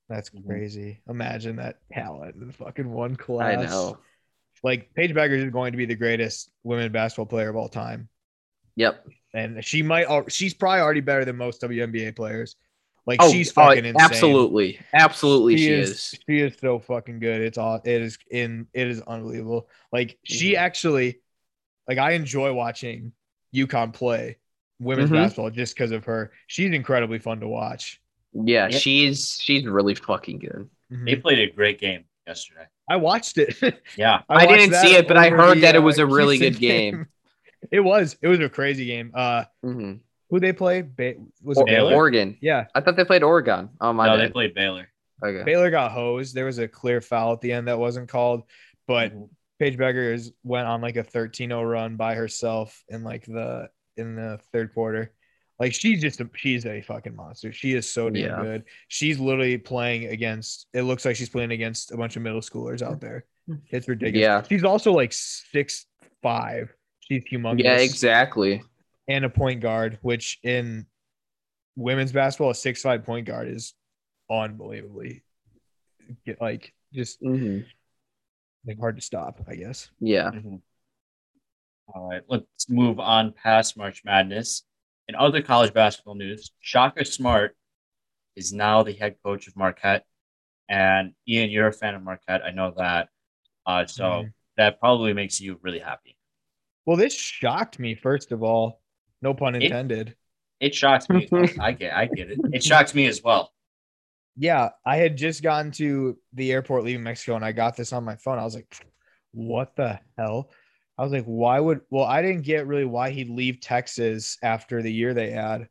That's 0.09 0.29
Mhm. 0.31 0.47
crazy. 0.47 1.01
Imagine 1.09 1.57
that 1.57 1.79
talent 1.93 2.37
in 2.37 2.53
fucking 2.53 2.91
one 2.91 3.17
class. 3.17 3.59
I 3.59 3.65
know. 3.65 3.99
Like 4.63 4.93
Paige 4.95 5.13
Bueckers 5.15 5.45
is 5.47 5.51
going 5.51 5.73
to 5.73 5.79
be 5.79 5.87
the 5.87 5.95
greatest 5.95 6.51
women 6.63 6.93
basketball 6.93 7.27
player 7.27 7.49
of 7.49 7.57
all 7.57 7.69
time. 7.69 8.09
Yep. 8.77 9.07
And 9.33 9.65
she 9.65 9.83
might 9.83 10.07
al- 10.07 10.29
she's 10.29 10.53
probably 10.53 10.81
already 10.81 11.01
better 11.01 11.25
than 11.25 11.37
most 11.37 11.63
WNBA 11.63 12.13
players. 12.15 12.57
Like 13.11 13.21
Oh, 13.21 13.33
she's 13.33 13.51
oh, 13.51 13.55
fucking 13.55 13.85
insane. 13.85 14.01
absolutely. 14.01 14.79
Absolutely 14.95 15.57
she, 15.57 15.69
is. 15.69 16.15
She 16.29 16.39
is 16.39 16.57
so 16.61 16.79
fucking 16.79 17.19
good. 17.19 17.41
It's 17.41 17.59
all 17.59 17.81
it 17.85 17.89
is 18.03 18.19
in 18.31 18.69
it 18.73 18.87
is 18.87 19.01
unbelievable. 19.01 19.69
Like 19.93 20.17
she 20.23 20.53
Mhm. 20.53 20.59
actually 20.59 21.21
like 21.89 21.99
I 21.99 22.13
enjoy 22.13 22.53
watching 22.53 23.13
UConn 23.53 23.93
play 23.93 24.37
women's 24.79 25.11
Mhm. 25.11 25.15
basketball 25.15 25.51
just 25.51 25.75
because 25.75 25.91
of 25.91 26.05
her. 26.05 26.31
She's 26.47 26.73
incredibly 26.73 27.19
fun 27.19 27.41
to 27.41 27.49
watch. 27.49 28.01
Yeah, 28.33 28.69
Yeah. 28.69 28.79
she's 28.79 29.41
she's 29.41 29.67
really 29.67 29.97
fucking 29.97 30.39
good. 30.39 30.71
Mhm. 30.93 31.05
They 31.05 31.17
played 31.17 31.41
a 31.41 31.51
great 31.53 31.81
game 31.81 32.05
yesterday. 32.29 32.67
I 32.89 32.95
watched 32.95 33.39
it. 33.39 33.57
Yeah, 33.97 34.23
I 34.29 34.47
watched 34.47 34.59
didn't 34.59 34.75
see 34.77 34.95
it, 34.95 35.09
but 35.09 35.17
I 35.17 35.31
heard 35.31 35.57
the, 35.57 35.63
that 35.63 35.75
it 35.75 35.79
uh, 35.79 35.83
was 35.83 35.99
a 35.99 36.07
really 36.07 36.39
Houston 36.39 36.61
good 36.61 36.61
game. 36.61 37.07
It 37.71 37.81
was. 37.81 38.17
It 38.23 38.29
was 38.29 38.41
a 38.41 38.49
crazy 38.49 38.87
game. 38.87 39.11
Uh, 39.15 39.45
hmm 39.63 39.95
who 40.31 40.41
they 40.41 40.53
play? 40.53 40.83
Ba- 40.83 41.15
was 41.43 41.59
it 41.59 41.67
Baylor? 41.67 41.93
Oregon. 41.95 41.99
Oregon. 41.99 42.39
Yeah, 42.41 42.67
I 42.75 42.81
thought 42.81 42.97
they 42.97 43.05
played 43.05 43.23
Oregon. 43.23 43.69
Oh 43.81 43.93
my 43.93 44.07
god. 44.07 44.17
no, 44.17 44.23
they 44.27 44.31
played 44.31 44.55
Baylor. 44.55 44.89
Okay. 45.25 45.43
Baylor 45.45 45.71
got 45.71 45.93
hosed. 45.93 46.35
There 46.35 46.47
was 46.47 46.59
a 46.59 46.67
clear 46.69 47.01
foul 47.01 47.33
at 47.35 47.41
the 47.43 47.53
end 47.53 47.69
that 47.69 47.79
wasn't 47.79 48.09
called, 48.09 48.45
but 48.87 49.13
Mhm. 49.15 49.29
Paige 49.59 49.77
Bueckers 49.77 50.33
went 50.43 50.67
on 50.67 50.81
like 50.81 50.97
a 50.97 51.05
13-0 51.05 51.63
run 51.71 51.97
by 51.97 52.15
herself 52.15 52.83
in 52.89 53.05
like 53.05 53.27
the 53.27 53.69
in 53.99 54.17
the 54.17 54.39
third 54.53 54.73
quarter. 54.73 55.13
Like 55.59 55.75
she's 55.75 56.01
just 56.01 56.23
a, 56.23 56.31
she's 56.35 56.65
a 56.65 56.81
fucking 56.81 57.15
monster. 57.15 57.53
She 57.53 57.75
is 57.75 57.87
so 57.93 58.09
damn 58.09 58.23
Yeah. 58.31 58.43
good. 58.43 58.65
She's 58.89 59.19
literally 59.21 59.59
playing 59.59 60.07
against. 60.07 60.67
It 60.73 60.83
looks 60.83 61.05
like 61.05 61.17
she's 61.17 61.29
playing 61.29 61.51
against 61.51 61.93
a 61.93 61.99
bunch 61.99 62.17
of 62.17 62.23
middle 62.23 62.41
schoolers 62.41 62.81
out 62.81 63.03
there. 63.03 63.27
It's 63.69 63.87
ridiculous. 63.89 64.23
Yeah. 64.23 64.43
she's 64.49 64.65
also 64.65 64.93
like 64.93 65.13
six 65.13 65.85
five. 66.23 66.73
She's 67.01 67.25
humongous. 67.31 67.65
Yeah, 67.65 67.77
exactly. 67.77 68.63
And 69.11 69.25
a 69.25 69.29
point 69.29 69.61
guard, 69.61 69.99
which 70.03 70.39
in 70.43 70.87
women's 71.77 72.13
basketball, 72.13 72.51
a 72.51 72.55
six 72.55 72.81
five 72.83 73.05
point 73.05 73.27
guard 73.27 73.49
is 73.49 73.75
unbelievably 74.31 75.23
like 76.41 76.73
just 76.93 77.19
hmm 77.21 77.59
like 78.67 78.79
hard 78.79 78.97
to 78.97 79.03
stop, 79.03 79.41
I 79.49 79.55
guess. 79.55 79.91
Yeah. 80.01 80.31
Mhm. 80.31 80.61
All 81.93 82.09
right, 82.09 82.23
let's 82.29 82.69
move 82.69 83.01
on 83.01 83.33
past 83.33 83.77
March 83.77 84.03
Madness. 84.05 84.63
In 85.09 85.15
other 85.17 85.43
college 85.43 85.73
basketball 85.73 86.15
news, 86.15 86.53
Shaka 86.61 87.05
Smart 87.05 87.57
is 88.37 88.53
now 88.53 88.83
the 88.83 88.93
head 88.93 89.17
coach 89.25 89.49
of 89.49 89.57
Marquette. 89.57 90.05
And 90.69 91.15
Ian, 91.27 91.51
you're 91.51 91.67
a 91.67 91.73
fan 91.73 91.97
of 91.97 92.03
Marquette. 92.03 92.43
I 92.45 92.53
know 92.53 92.73
that. 92.77 93.09
Uh, 93.67 93.87
so 93.87 94.05
Mhm. 94.05 94.33
that 94.57 94.79
probably 94.79 95.13
makes 95.15 95.41
you 95.41 95.59
really 95.63 95.81
happy. 95.81 96.17
Well, 96.87 96.97
this 96.97 97.15
shocked 97.15 97.79
me. 97.79 97.95
First 97.95 98.31
of 98.31 98.43
all, 98.43 98.80
no 99.23 99.35
pun 99.35 99.55
It- 99.55 99.65
intended. 99.65 100.17
It 100.61 100.75
shocks 100.75 101.09
me. 101.09 101.27
I 101.59 101.73
get, 101.73 101.95
I 101.97 102.05
get 102.07 102.31
it. 102.31 102.39
It 102.53 102.63
shocks 102.63 102.95
me 102.95 103.07
as 103.07 103.23
well. 103.23 103.51
yeah, 104.37 104.71
I 104.85 104.97
had 104.97 105.17
just 105.17 105.43
gotten 105.43 105.71
to 105.73 106.19
the 106.35 106.53
airport 106.53 106.85
leaving 106.85 107.03
Mexico, 107.03 107.35
and 107.37 107.45
I 107.45 107.53
got 107.53 107.77
this 107.77 107.93
on 107.95 108.05
my 108.05 108.17
phone. 108.17 108.39
I 108.39 108.45
was 108.45 108.55
like, 108.57 108.87
"What 109.33 109.75
the 109.77 109.99
hell?" 110.19 110.51
I 110.99 111.03
was 111.03 111.13
like, 111.13 111.25
"Why 111.25 111.59
would?" 111.59 111.81
Well, 111.89 112.05
I 112.05 112.21
didn't 112.21 112.43
get 112.43 112.67
really 112.67 112.85
why 112.85 113.09
he'd 113.11 113.31
leave 113.31 113.61
Texas 113.61 114.37
after 114.43 114.83
the 114.83 114.93
year 114.93 115.15
they 115.15 115.31
had. 115.31 115.69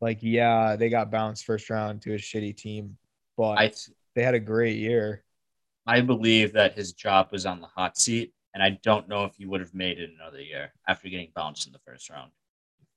Like, 0.00 0.20
yeah, 0.22 0.76
they 0.76 0.88
got 0.88 1.10
bounced 1.10 1.44
first 1.44 1.68
round 1.68 2.00
to 2.02 2.14
a 2.14 2.16
shitty 2.18 2.56
team, 2.56 2.96
but 3.36 3.58
I, 3.58 3.72
they 4.14 4.22
had 4.22 4.34
a 4.34 4.40
great 4.40 4.78
year. 4.78 5.22
I 5.86 6.00
believe 6.00 6.54
that 6.54 6.72
his 6.72 6.94
job 6.94 7.28
was 7.32 7.44
on 7.44 7.60
the 7.60 7.66
hot 7.66 7.98
seat, 7.98 8.32
and 8.54 8.62
I 8.62 8.78
don't 8.82 9.08
know 9.08 9.24
if 9.26 9.34
he 9.36 9.44
would 9.44 9.60
have 9.60 9.74
made 9.74 9.98
it 9.98 10.08
another 10.18 10.40
year 10.40 10.72
after 10.88 11.10
getting 11.10 11.32
bounced 11.34 11.66
in 11.66 11.72
the 11.74 11.80
first 11.80 12.08
round. 12.08 12.30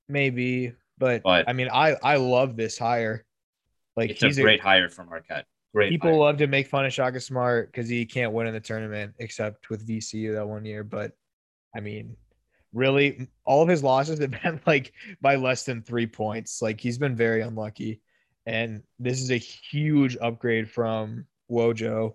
Maybe, 0.10 0.74
but, 0.98 1.24
But- 1.24 1.48
I 1.50 1.54
mean, 1.54 1.70
I 1.72 1.96
I 2.04 2.18
love 2.18 2.56
this 2.56 2.78
hire. 2.78 3.26
Like 3.96 4.12
It's 4.12 4.22
he's 4.22 4.38
a 4.40 4.42
great 4.42 4.62
hire 4.62 4.90
from 4.90 5.10
Marquette. 5.10 5.46
Great. 5.74 5.90
people 5.90 6.10
hire. 6.12 6.20
love 6.20 6.38
to 6.38 6.48
make 6.48 6.68
fun 6.68 6.86
of 6.86 6.94
Shaka 6.94 7.20
Smart 7.20 7.72
because 7.72 7.88
he 7.90 8.06
can't 8.06 8.32
win 8.32 8.48
in 8.48 8.54
the 8.54 8.60
tournament 8.60 9.14
except 9.20 9.70
with 9.70 9.88
VCU 9.88 10.34
that 10.34 10.48
one 10.48 10.66
year. 10.66 10.84
But 10.84 11.14
I 11.76 11.80
mean, 11.80 12.16
really, 12.74 13.28
all 13.46 13.62
of 13.64 13.70
his 13.70 13.84
losses 13.84 14.20
have 14.20 14.32
been 14.44 14.60
like 14.66 14.94
by 15.22 15.36
less 15.36 15.64
than 15.64 15.82
three 15.82 16.08
points. 16.08 16.62
Like 16.62 16.80
he's 16.80 16.98
been 16.98 17.16
very 17.16 17.42
unlucky, 17.42 18.02
and 18.46 18.84
this 19.00 19.22
is 19.22 19.32
a 19.32 19.38
huge 19.38 20.18
upgrade 20.22 20.70
from 20.70 21.26
Wojo. 21.52 22.14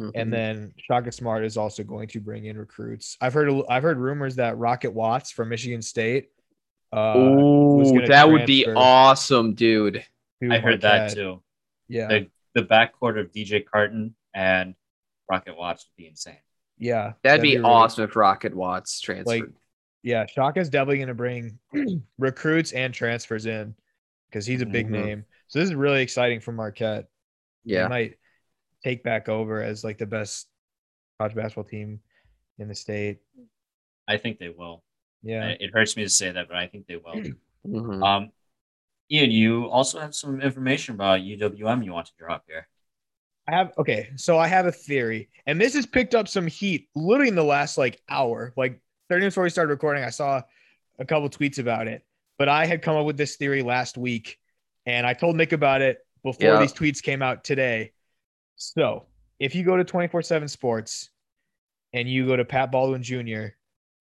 Mhm. 0.00 0.12
And 0.14 0.32
then 0.32 0.72
Shaka 0.76 1.10
Smart 1.10 1.44
is 1.44 1.56
also 1.56 1.82
going 1.82 2.08
to 2.08 2.20
bring 2.20 2.44
in 2.46 2.56
recruits. 2.56 3.16
I've 3.20 3.34
heard 3.34 3.50
I've 3.68 3.82
heard 3.82 3.98
rumors 3.98 4.36
that 4.36 4.56
Rocket 4.58 4.92
Watts 4.92 5.30
from 5.32 5.48
Michigan 5.48 5.82
State. 5.82 6.28
Uh, 6.92 7.14
Ooh, 7.18 7.84
gonna 7.84 8.06
that 8.08 8.30
would 8.30 8.46
be 8.46 8.66
awesome, 8.66 9.54
dude. 9.54 10.04
to 10.42 10.50
I 10.52 10.58
heard 10.58 10.80
that 10.82 10.98
Marquette. 11.00 11.16
too. 11.16 11.42
Yeah, 11.88 12.08
The 12.08 12.30
the 12.54 12.62
backcourt 12.62 13.20
of 13.20 13.30
DJ 13.32 13.64
Carton 13.64 14.14
and 14.34 14.74
Rocket 15.30 15.56
Watts 15.56 15.84
would 15.86 16.02
be 16.02 16.08
insane. 16.08 16.38
yeah, 16.78 17.12
That'd, 17.22 17.42
be, 17.42 17.56
really- 17.56 17.64
awesome 17.64 18.04
if 18.04 18.16
Rocket 18.16 18.54
Watts 18.54 19.00
transferred. 19.00 19.54
Yeah, 20.02 20.26
Shaka's 20.26 20.70
definitely 20.70 20.98
going 20.98 21.08
to 21.08 21.14
bring 21.14 21.58
recruits 22.18 22.72
and 22.72 22.94
transfers 22.94 23.46
in 23.46 23.74
because 24.30 24.46
he's 24.46 24.62
a 24.62 24.66
big 24.66 24.86
Mhm. 24.86 24.90
name. 24.90 25.24
So 25.48 25.58
this 25.58 25.68
is 25.68 25.74
really 25.74 26.02
exciting 26.02 26.40
for 26.40 26.52
Marquette. 26.52 27.08
They 27.64 27.74
yeah. 27.74 27.88
might 27.88 28.14
take 28.84 29.02
back 29.02 29.28
over 29.28 29.60
as 29.62 29.82
like 29.84 29.98
the 29.98 30.06
best 30.06 30.46
college 31.18 31.34
basketball 31.34 31.64
team 31.64 32.00
in 32.58 32.68
the 32.68 32.74
state. 32.74 33.18
I 34.06 34.16
think 34.18 34.38
they 34.38 34.48
will. 34.50 34.84
Yeah. 35.22 35.48
It 35.48 35.60
it 35.60 35.70
hurts 35.72 35.96
me 35.96 36.04
to 36.04 36.08
say 36.08 36.30
that, 36.30 36.48
but 36.48 36.56
I 36.56 36.66
think 36.66 36.86
they 36.86 36.96
will. 36.96 37.22
Mhm. 37.66 38.02
um, 38.06 38.30
Ian, 39.10 39.30
you 39.30 39.66
also 39.68 39.98
have 39.98 40.14
some 40.14 40.40
information 40.40 40.94
about 40.94 41.20
UWM 41.20 41.84
you 41.84 41.92
want 41.92 42.06
to 42.06 42.12
drop 42.18 42.44
here. 42.46 42.68
I 43.48 43.52
have 43.56 43.72
okay, 43.78 44.10
so 44.16 44.38
I 44.38 44.46
have 44.46 44.66
a 44.66 44.72
theory, 44.72 45.28
and 45.46 45.60
this 45.60 45.74
has 45.74 45.84
picked 45.86 46.14
up 46.14 46.28
some 46.28 46.46
heat 46.46 46.88
literally 46.94 47.28
in 47.28 47.34
the 47.34 47.42
last 47.44 47.76
like 47.76 48.00
hour. 48.08 48.52
Like 48.56 48.80
30 49.08 49.20
minutes 49.20 49.34
before 49.34 49.44
we 49.44 49.50
started 49.50 49.70
recording, 49.72 50.04
I 50.04 50.10
saw 50.10 50.40
a 50.98 51.04
couple 51.04 51.28
tweets 51.28 51.58
about 51.58 51.88
it. 51.88 52.04
But 52.38 52.48
I 52.48 52.64
had 52.66 52.80
come 52.82 52.96
up 52.96 53.06
with 53.06 53.16
this 53.16 53.36
theory 53.36 53.62
last 53.62 53.98
week, 53.98 54.38
and 54.86 55.06
I 55.06 55.14
told 55.14 55.34
Nick 55.36 55.52
about 55.52 55.82
it 55.82 55.98
before 56.22 56.52
Yeah. 56.52 56.60
these 56.60 56.72
tweets 56.72 57.02
came 57.02 57.22
out 57.22 57.42
today. 57.42 57.92
So 58.56 59.06
if 59.40 59.54
you 59.54 59.64
go 59.64 59.76
to 59.76 59.84
24-7 59.84 60.48
sports 60.48 61.10
and 61.92 62.08
you 62.08 62.26
go 62.26 62.36
to 62.36 62.44
Pat 62.44 62.70
Baldwin 62.70 63.02
Jr., 63.02 63.46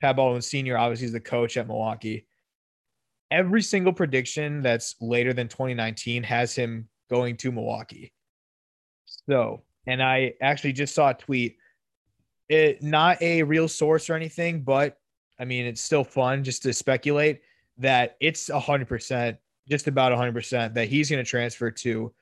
Pat 0.02 0.16
Baldwin 0.16 0.42
Sr. 0.42 0.78
obviously 0.78 1.08
is 1.08 1.14
the 1.14 1.20
coach 1.20 1.58
at 1.58 1.68
Milwaukee. 1.68 2.26
Every 3.32 3.62
single 3.62 3.94
prediction 3.94 4.62
that's 4.62 4.96
later 5.02 5.34
than 5.34 5.48
2019 5.48 6.24
has 6.24 6.56
him 6.56 6.88
going 7.10 7.38
to 7.38 7.52
Milwaukee. 7.52 8.14
So, 9.06 9.64
and 9.86 10.02
I 10.02 10.34
actually 10.42 10.74
just 10.74 10.96
saw 10.96 11.10
a 11.10 11.14
tweet. 11.14 11.58
It 12.50 12.82
not 12.82 13.22
a 13.22 13.44
real 13.44 13.68
source 13.68 14.10
or 14.10 14.14
anything, 14.14 14.62
but 14.62 14.98
I 15.40 15.46
mean 15.46 15.66
it's 15.66 15.82
still 15.82 16.04
fun 16.04 16.44
just 16.44 16.64
to 16.64 16.74
speculate 16.74 17.42
that 17.80 18.16
it's 18.22 18.50
hundred 18.50 18.88
percent, 18.88 19.38
just 19.68 19.88
about 19.88 20.14
hundred 20.14 20.34
percent 20.34 20.74
that 20.76 20.88
he's 20.88 21.10
going 21.10 21.24
to 21.24 21.30
transfer 21.30 21.72
to, 21.72 22.14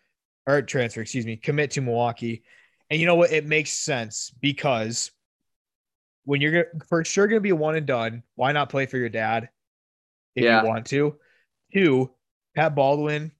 or 0.47 0.61
transfer, 0.61 1.01
excuse 1.01 1.26
me, 1.26 1.36
commit 1.36 1.71
to 1.71 1.82
Milwaukee. 1.82 2.43
And 2.89 2.99
you 2.99 3.05
know 3.05 3.15
what? 3.15 3.32
It 3.32 3.45
makes 3.45 3.71
sense 3.71 4.32
because 4.41 5.11
when 6.26 6.41
you're 6.41 6.51
gonna- 6.51 6.86
for 6.88 7.03
sure 7.03 7.28
going 7.28 7.38
to 7.38 7.41
be 7.41 7.51
one 7.51 7.76
and 7.76 7.86
done, 7.86 8.23
why 8.36 8.51
not 8.51 8.69
play 8.69 8.86
for 8.86 8.97
your 8.97 9.09
dad 9.09 9.49
if 10.36 10.43
Yeah. 10.43 10.61
you 10.61 10.67
want 10.67 10.88
to? 10.88 11.19
Two, 11.73 12.13
Pat 12.55 12.76
Baldwin 12.76 13.32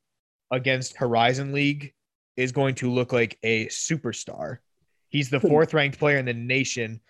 against 0.52 0.98
Horizon 0.98 1.52
League 1.52 1.94
is 2.38 2.52
going 2.52 2.76
to 2.76 2.92
look 2.92 3.12
like 3.12 3.38
a 3.44 3.68
superstar. 3.68 4.60
He's 5.10 5.30
the 5.30 5.40
hmm. 5.40 5.48
fourth 5.48 5.74
ranked 5.74 6.00
player 6.00 6.18
in 6.18 6.26
the 6.26 6.34
nation. 6.34 7.02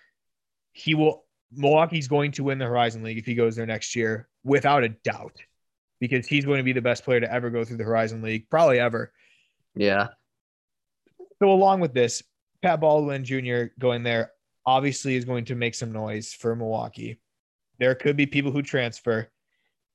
He 0.72 0.96
will 0.96 1.26
Milwaukee's 1.52 2.08
going 2.08 2.32
to 2.34 2.44
win 2.44 2.58
the 2.58 2.66
Horizon 2.66 3.04
League 3.04 3.18
if 3.18 3.26
he 3.26 3.36
goes 3.36 3.56
there 3.56 3.66
next 3.66 3.96
year, 3.96 4.28
without 4.44 4.84
a 4.84 4.90
doubt, 4.90 5.38
because 6.00 6.28
he's 6.28 6.44
going 6.44 6.58
to 6.58 6.64
be 6.64 6.74
the 6.74 6.82
best 6.82 7.06
player 7.06 7.20
to 7.20 7.32
ever 7.32 7.50
go 7.50 7.64
through 7.64 7.78
the 7.78 7.84
Horizon 7.84 8.22
League, 8.22 8.50
probably 8.50 8.80
ever. 8.80 9.14
Yeah. 9.76 10.08
So 11.40 11.52
along 11.52 11.80
with 11.80 11.94
this, 11.94 12.24
Pat 12.62 12.80
Baldwin 12.82 13.24
Jr. 13.24 13.66
going 13.80 14.04
there 14.04 14.32
obviously 14.66 15.16
is 15.16 15.26
going 15.26 15.46
to 15.46 15.56
make 15.56 15.76
some 15.76 15.92
noise 15.92 16.34
for 16.34 16.56
Milwaukee. 16.56 17.20
There 17.80 17.96
could 17.96 18.16
be 18.16 18.26
people 18.26 18.52
who 18.52 18.62
transfer. 18.62 19.30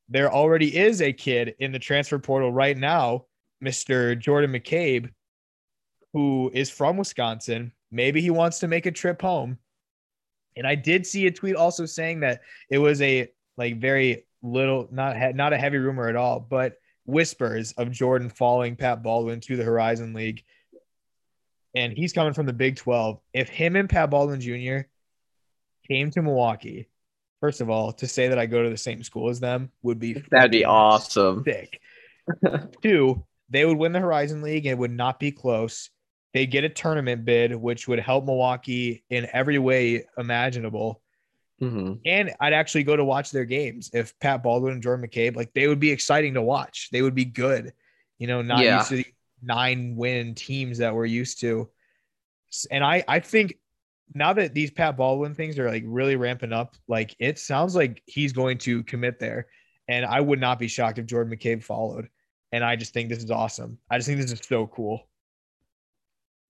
There 0.09 0.33
already 0.33 0.77
is 0.77 1.01
a 1.01 1.12
kid 1.12 1.55
in 1.59 1.73
the 1.73 1.79
transfer 1.79 2.18
portal 2.18 2.53
right 2.53 2.77
now, 2.77 3.27
Mr. 3.62 4.18
Jordan 4.18 4.53
McCabe, 4.53 5.11
who 6.12 6.51
is 6.53 6.71
from 6.71 6.97
Wisconsin. 6.97 7.73
Maybe 7.91 8.21
he 8.21 8.31
wants 8.31 8.59
to 8.61 8.68
make 8.68 8.87
a 8.87 8.93
trip 8.93 9.23
home. 9.23 9.59
And 10.57 10.66
I 10.66 10.75
did 10.75 11.07
see 11.07 11.27
a 11.27 11.31
tweet 11.31 11.57
also 11.57 11.87
saying 11.87 12.21
that 12.21 12.41
it 12.68 12.79
was 12.79 13.01
a 13.03 13.29
like 13.57 13.81
very 13.81 14.27
little, 14.43 14.89
not 14.91 15.35
not 15.35 15.53
a 15.53 15.59
heavy 15.59 15.79
rumor 15.79 16.09
at 16.09 16.16
all, 16.16 16.41
but 16.41 16.75
whispers 17.07 17.73
of 17.73 17.91
Jordan 17.91 18.29
following 18.29 18.77
Pat 18.77 19.03
Baldwin 19.03 19.41
to 19.41 19.57
the 19.57 19.64
Horizon 19.64 20.12
League 20.12 20.45
and 21.75 21.93
he's 21.93 22.12
coming 22.12 22.33
from 22.33 22.47
the 22.47 22.53
Big 22.53 22.77
12. 22.77 23.21
If 23.33 23.49
him 23.49 23.77
and 23.77 23.89
Pat 23.89 24.11
Baldwin 24.11 24.41
Jr. 24.41 24.87
came 25.89 26.11
to 26.11 26.23
Milwaukee, 26.23 26.89
first 27.41 27.61
of 27.61 27.71
all, 27.71 27.93
to 27.95 28.07
say 28.07 28.29
that 28.29 28.39
I 28.39 28.47
go 28.47 28.62
to 28.62 28.71
the 28.71 28.77
same 28.77 29.03
school 29.03 29.29
as 29.29 29.41
them 29.41 29.71
would 29.83 29.99
be 29.99 30.23
That'd 30.31 30.51
be 30.51 30.64
awesome. 30.64 31.45
Sick. 31.45 31.81
Two, 32.83 33.25
they 33.49 33.64
would 33.64 33.79
win 33.79 33.93
the 33.93 34.01
Horizon 34.01 34.43
League 34.43 34.66
and 34.66 34.73
it 34.73 34.79
would 34.79 34.91
not 34.91 35.18
be 35.18 35.33
close. 35.33 35.91
They'd 36.33 36.47
get 36.47 36.64
a 36.64 36.68
tournament 36.68 37.25
bid, 37.25 37.55
which 37.55 37.89
would 37.89 37.99
help 37.99 38.25
Milwaukee 38.25 39.03
in 39.11 39.27
every 39.33 39.59
way 39.59 40.05
imaginable. 40.16 41.03
hmm 41.59 41.95
And 42.05 42.33
I'd 42.41 42.53
actually 42.53 42.85
go 42.85 42.95
to 42.97 43.05
watch 43.05 43.33
their 43.33 43.45
games 43.45 43.91
if 43.93 44.16
Pat 44.21 44.43
Baldwin 44.43 44.75
and 44.75 44.83
Jordan 44.83 45.07
McCabe, 45.09 45.35
like 45.35 45.53
they 45.55 45.66
would 45.66 45.81
be 45.81 45.91
exciting 45.91 46.35
to 46.35 46.43
watch. 46.43 46.89
They 46.93 47.03
would 47.03 47.16
be 47.16 47.25
good, 47.25 47.73
you 48.18 48.27
know, 48.29 48.43
not 48.43 48.64
Yeah. 48.64 48.77
used 48.79 48.91
to 48.91 48.97
the 48.97 49.07
nine 49.43 49.95
win 49.97 50.34
teams 50.34 50.78
that 50.78 50.95
we're 50.95 51.07
used 51.07 51.41
to. 51.41 51.68
And 52.70 52.82
I, 52.84 53.05
I 53.07 53.20
think 53.20 53.59
now 54.14 54.32
that 54.32 54.55
these 54.55 54.70
Pat 54.70 54.97
Baldwin 54.97 55.34
things 55.34 55.59
are 55.59 55.70
like 55.70 55.84
really 55.86 56.16
ramping 56.16 56.53
up, 56.53 56.76
like 56.88 57.14
it 57.18 57.38
sounds 57.38 57.76
like 57.76 58.03
he's 58.07 58.32
going 58.32 58.59
to 58.59 58.82
commit 58.84 59.18
there. 59.18 59.47
And 59.88 60.05
I 60.05 60.20
would 60.20 60.41
not 60.41 60.59
be 60.59 60.68
shocked 60.68 60.99
if 60.99 61.07
Jordan 61.07 61.36
McCabe 61.36 61.62
followed. 61.62 62.09
And 62.53 62.64
I 62.64 62.76
just 62.76 62.93
think 62.93 63.09
this 63.09 63.22
is 63.22 63.30
awesome. 63.30 63.78
I 63.91 63.99
just 63.99 64.09
think 64.09 64.20
this 64.20 64.32
is 64.32 64.41
so 64.43 64.66
cool. 64.66 65.09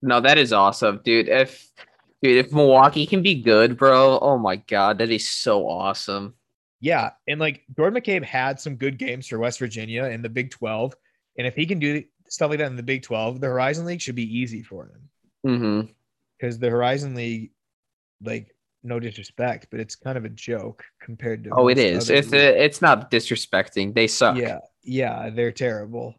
No, 0.01 0.19
that 0.19 0.37
is 0.37 0.51
awesome, 0.51 0.99
dude. 1.03 1.29
If 1.29 1.69
dude, 2.23 2.43
if 2.43 2.51
Milwaukee 2.51 3.05
can 3.05 3.21
be 3.21 3.41
good, 3.41 3.77
bro, 3.77 4.17
oh 4.19 4.37
my 4.37 4.55
god, 4.55 4.97
that 4.97 5.11
is 5.11 5.29
so 5.29 5.67
awesome. 5.67 6.33
Yeah, 6.79 7.11
and 7.27 7.39
like 7.39 7.63
Jordan 7.75 8.01
McCabe 8.01 8.23
had 8.23 8.59
some 8.59 8.75
good 8.75 8.97
games 8.97 9.27
for 9.27 9.37
West 9.37 9.59
Virginia 9.59 10.05
in 10.05 10.23
the 10.23 10.29
Big 10.29 10.49
12, 10.49 10.95
and 11.37 11.45
if 11.45 11.55
he 11.55 11.67
can 11.67 11.77
do 11.77 12.03
stuff 12.31 12.49
like 12.51 12.59
that 12.59 12.67
in 12.67 12.77
the 12.77 12.83
Big 12.83 13.03
12, 13.03 13.41
the 13.41 13.47
Horizon 13.47 13.85
League 13.85 14.01
should 14.01 14.15
be 14.15 14.39
easy 14.39 14.63
for 14.63 14.85
him 14.87 15.09
hmm 15.43 15.93
because 16.37 16.59
the 16.59 16.69
Horizon 16.69 17.15
League, 17.15 17.51
like, 18.23 18.55
no 18.83 18.99
disrespect, 18.99 19.67
but 19.71 19.79
it's 19.79 19.95
kind 19.95 20.17
of 20.17 20.25
a 20.25 20.29
joke 20.29 20.85
compared 21.01 21.43
to. 21.45 21.51
Oh, 21.51 21.67
it 21.67 21.77
most 21.77 21.77
is. 21.77 22.09
other 22.09 22.15
It's 22.15 22.31
leagues. 22.31 22.49
it's 22.55 22.81
not 22.81 23.11
disrespecting. 23.11 23.93
They 23.93 24.07
suck. 24.07 24.37
yeah, 24.37 24.59
yeah, 24.83 25.29
they're 25.29 25.51
terrible, 25.51 26.15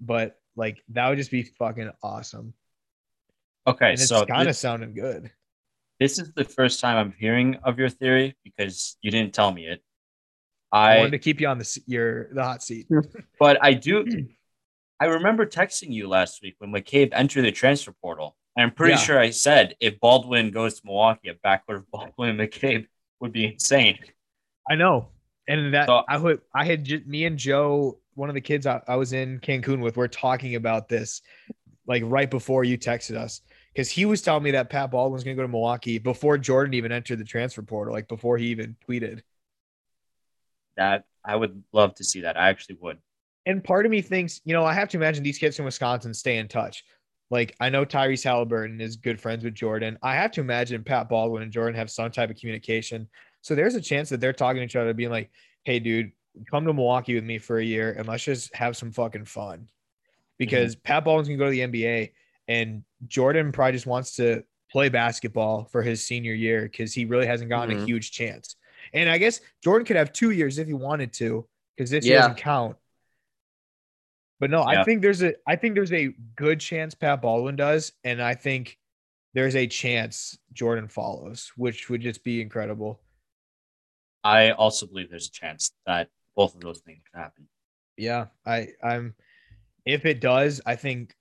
but 0.00 0.40
like 0.56 0.82
that 0.90 1.08
would 1.08 1.18
just 1.18 1.30
be 1.30 1.44
fucking 1.44 1.90
awesome, 2.02 2.54
Okay, 3.66 3.94
and 3.94 4.02
it's 4.02 4.08
so 4.08 4.26
kind 4.26 4.48
of 4.48 4.56
sounding 4.56 4.94
good. 4.94 5.30
this 6.00 6.18
is 6.18 6.32
the 6.34 6.44
first 6.44 6.80
time 6.80 6.96
I'm 6.96 7.12
hearing 7.18 7.56
of 7.64 7.78
your 7.78 7.88
theory 7.88 8.36
because 8.44 8.96
you 9.02 9.10
didn't 9.10 9.34
tell 9.34 9.52
me 9.52 9.66
it. 9.66 9.82
I, 10.72 10.94
I 10.94 10.96
wanted 10.96 11.12
to 11.12 11.18
keep 11.18 11.40
you 11.40 11.48
on 11.48 11.58
the 11.58 11.62
s- 11.64 11.78
your 11.86 12.32
the 12.34 12.42
hot 12.42 12.62
seat. 12.62 12.88
but 13.38 13.58
I 13.62 13.74
do. 13.74 14.06
I 15.04 15.08
remember 15.08 15.44
texting 15.44 15.90
you 15.92 16.08
last 16.08 16.40
week 16.42 16.54
when 16.58 16.70
McCabe 16.70 17.10
entered 17.12 17.42
the 17.42 17.52
transfer 17.52 17.92
portal. 17.92 18.36
I'm 18.56 18.70
pretty 18.70 18.94
Yeah. 18.94 18.98
sure 19.00 19.18
I 19.20 19.30
said 19.30 19.74
if 19.80 20.00
Baldwin 20.00 20.50
goes 20.50 20.80
to 20.80 20.86
Milwaukee, 20.86 21.28
a 21.28 21.34
backcourt 21.34 21.76
of 21.76 21.90
Baldwin 21.92 22.30
and 22.30 22.38
McCabe 22.40 22.86
would 23.20 23.32
be 23.32 23.46
insane. 23.46 23.98
I 24.70 24.76
know. 24.76 25.10
And 25.46 25.74
that 25.74 25.88
So- 25.88 26.04
I 26.08 26.16
would 26.16 26.40
I 26.54 26.64
had 26.64 26.84
ju- 26.84 27.02
me 27.06 27.26
and 27.26 27.38
Joe, 27.38 27.98
one 28.14 28.30
of 28.30 28.34
the 28.34 28.40
kids 28.40 28.66
I, 28.66 28.80
I 28.88 28.96
was 28.96 29.12
in 29.12 29.40
Cancun 29.40 29.80
with, 29.82 29.96
we're 29.98 30.08
talking 30.08 30.54
about 30.54 30.88
this 30.88 31.20
like 31.86 32.02
right 32.06 32.30
before 32.30 32.64
you 32.64 32.78
texted 32.78 33.16
us. 33.16 33.42
Because 33.74 33.90
he 33.90 34.06
was 34.06 34.22
telling 34.22 34.42
me 34.44 34.52
that 34.52 34.70
Pat 34.70 34.90
Baldwin 34.90 35.12
was 35.12 35.22
gonna 35.24 35.34
go 35.36 35.42
to 35.42 35.48
Milwaukee 35.48 35.98
before 35.98 36.38
Jordan 36.38 36.72
even 36.72 36.92
entered 36.92 37.18
the 37.18 37.24
transfer 37.24 37.60
portal, 37.60 37.92
like 37.92 38.08
before 38.08 38.38
he 38.38 38.46
even 38.46 38.74
tweeted. 38.88 39.20
That 40.76 41.04
I 41.24 41.36
would 41.36 41.62
love 41.72 41.94
to 41.96 42.04
see 42.04 42.20
that. 42.22 42.36
I 42.40 42.48
actually 42.48 42.76
would. 42.80 42.98
And 43.46 43.62
part 43.62 43.84
of 43.84 43.90
me 43.90 44.00
thinks, 44.00 44.40
you 44.44 44.54
know, 44.54 44.64
I 44.64 44.72
have 44.72 44.88
to 44.90 44.96
imagine 44.96 45.22
these 45.22 45.38
kids 45.38 45.56
from 45.56 45.66
Wisconsin 45.66 46.14
stay 46.14 46.38
in 46.38 46.48
touch. 46.48 46.84
Like 47.30 47.54
I 47.60 47.68
know 47.68 47.84
Tyrese 47.84 48.24
Halliburton 48.24 48.80
is 48.80 48.96
good 48.96 49.20
friends 49.20 49.44
with 49.44 49.54
Jordan. 49.54 49.98
I 50.02 50.14
have 50.14 50.30
to 50.32 50.40
imagine 50.40 50.84
Pat 50.84 51.08
Baldwin 51.08 51.42
and 51.42 51.52
Jordan 51.52 51.74
have 51.74 51.90
some 51.90 52.10
type 52.10 52.30
of 52.30 52.36
communication. 52.36 53.08
So 53.42 53.54
there's 53.54 53.74
a 53.74 53.80
chance 53.80 54.08
that 54.10 54.20
they're 54.20 54.32
talking 54.32 54.60
to 54.60 54.64
each 54.64 54.76
other, 54.76 54.94
being 54.94 55.10
like, 55.10 55.30
"Hey, 55.64 55.78
dude, 55.78 56.12
come 56.50 56.64
to 56.66 56.72
Milwaukee 56.72 57.14
with 57.14 57.24
me 57.24 57.38
for 57.38 57.58
a 57.58 57.64
year 57.64 57.92
and 57.92 58.06
let's 58.08 58.24
just 58.24 58.54
have 58.54 58.76
some 58.76 58.92
fucking 58.92 59.24
fun." 59.24 59.68
Because 60.38 60.74
Pat 60.76 61.04
Baldwin's 61.04 61.28
gonna 61.28 61.38
go 61.38 61.44
to 61.46 61.50
the 61.50 61.60
NBA, 61.60 62.12
and 62.48 62.82
Jordan 63.06 63.52
probably 63.52 63.72
just 63.72 63.86
wants 63.86 64.16
to 64.16 64.44
play 64.70 64.88
basketball 64.88 65.64
for 65.66 65.82
his 65.82 66.04
senior 66.04 66.34
year 66.34 66.62
because 66.62 66.92
he 66.92 67.04
really 67.04 67.26
hasn't 67.26 67.48
gotten 67.50 67.76
a 67.76 67.80
Mhm. 67.80 67.86
huge 67.86 68.10
chance. 68.10 68.56
And 68.92 69.08
I 69.08 69.18
guess 69.18 69.40
Jordan 69.62 69.86
could 69.86 69.96
have 69.96 70.12
two 70.12 70.30
years 70.30 70.58
if 70.58 70.66
he 70.66 70.72
wanted 70.74 71.12
to, 71.14 71.48
because 71.76 71.90
this 71.90 72.04
Yeah. 72.04 72.16
doesn't 72.18 72.36
count. 72.36 72.76
But 74.40 74.50
no, 74.50 74.62
I 74.62 74.82
think 74.84 75.00
there's 75.00 75.22
a 75.22 75.34
I 75.46 75.56
think 75.56 75.74
there's 75.74 75.92
a 75.92 76.14
good 76.36 76.60
chance 76.60 76.94
Pat 76.94 77.22
Baldwin 77.22 77.56
does, 77.56 77.92
and 78.02 78.20
I 78.20 78.34
think 78.34 78.78
there's 79.32 79.56
a 79.56 79.66
chance 79.66 80.38
Jordan 80.52 80.88
follows, 80.88 81.52
which 81.56 81.88
would 81.88 82.00
just 82.00 82.24
be 82.24 82.40
incredible. 82.40 83.00
I 84.22 84.50
also 84.52 84.86
believe 84.86 85.10
there's 85.10 85.28
a 85.28 85.32
chance 85.32 85.72
that 85.86 86.08
both 86.34 86.54
of 86.54 86.60
those 86.60 86.80
things 86.80 87.02
could 87.10 87.18
happen. 87.18 87.48
Yeah, 87.96 88.26
I 88.44 88.68
I'm 88.82 89.14
if 89.86 90.04
it 90.04 90.20
does, 90.20 90.60
I 90.66 90.76
think 90.76 91.14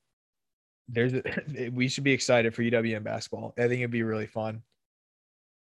there's 0.87 1.13
a, 1.13 1.69
we 1.73 1.87
should 1.87 2.03
be 2.03 2.13
excited 2.13 2.55
for 2.55 2.63
UWM 2.63 3.03
basketball. 3.03 3.53
I 3.57 3.67
think 3.67 3.81
it'd 3.81 3.91
be 3.91 4.03
really 4.03 4.27
fun. 4.27 4.63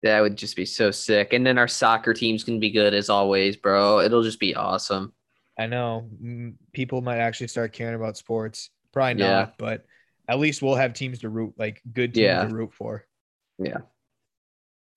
That 0.02 0.20
would 0.20 0.36
just 0.36 0.56
be 0.56 0.66
so 0.66 0.90
sick. 0.90 1.32
And 1.32 1.46
then 1.46 1.58
our 1.58 1.68
soccer 1.68 2.14
team's 2.14 2.44
gonna 2.44 2.58
be 2.58 2.70
good 2.70 2.94
as 2.94 3.10
always, 3.10 3.56
bro. 3.56 4.00
It'll 4.00 4.22
just 4.22 4.40
be 4.40 4.54
awesome. 4.54 5.12
I 5.58 5.66
know 5.66 6.08
mm, 6.22 6.54
people 6.72 7.02
might 7.02 7.18
actually 7.18 7.48
start 7.48 7.72
caring 7.72 7.94
about 7.94 8.16
sports. 8.16 8.70
Probably 8.92 9.22
Yeah. 9.22 9.30
not, 9.32 9.58
but 9.58 9.84
at 10.28 10.38
least 10.38 10.62
we'll 10.62 10.74
have 10.76 10.94
teams 10.94 11.20
to 11.20 11.28
root 11.28 11.54
like 11.58 11.82
good 11.92 12.14
teams 12.14 12.24
Yeah. 12.24 12.44
to 12.46 12.54
root 12.54 12.72
for. 12.72 13.04
Yeah. 13.58 13.78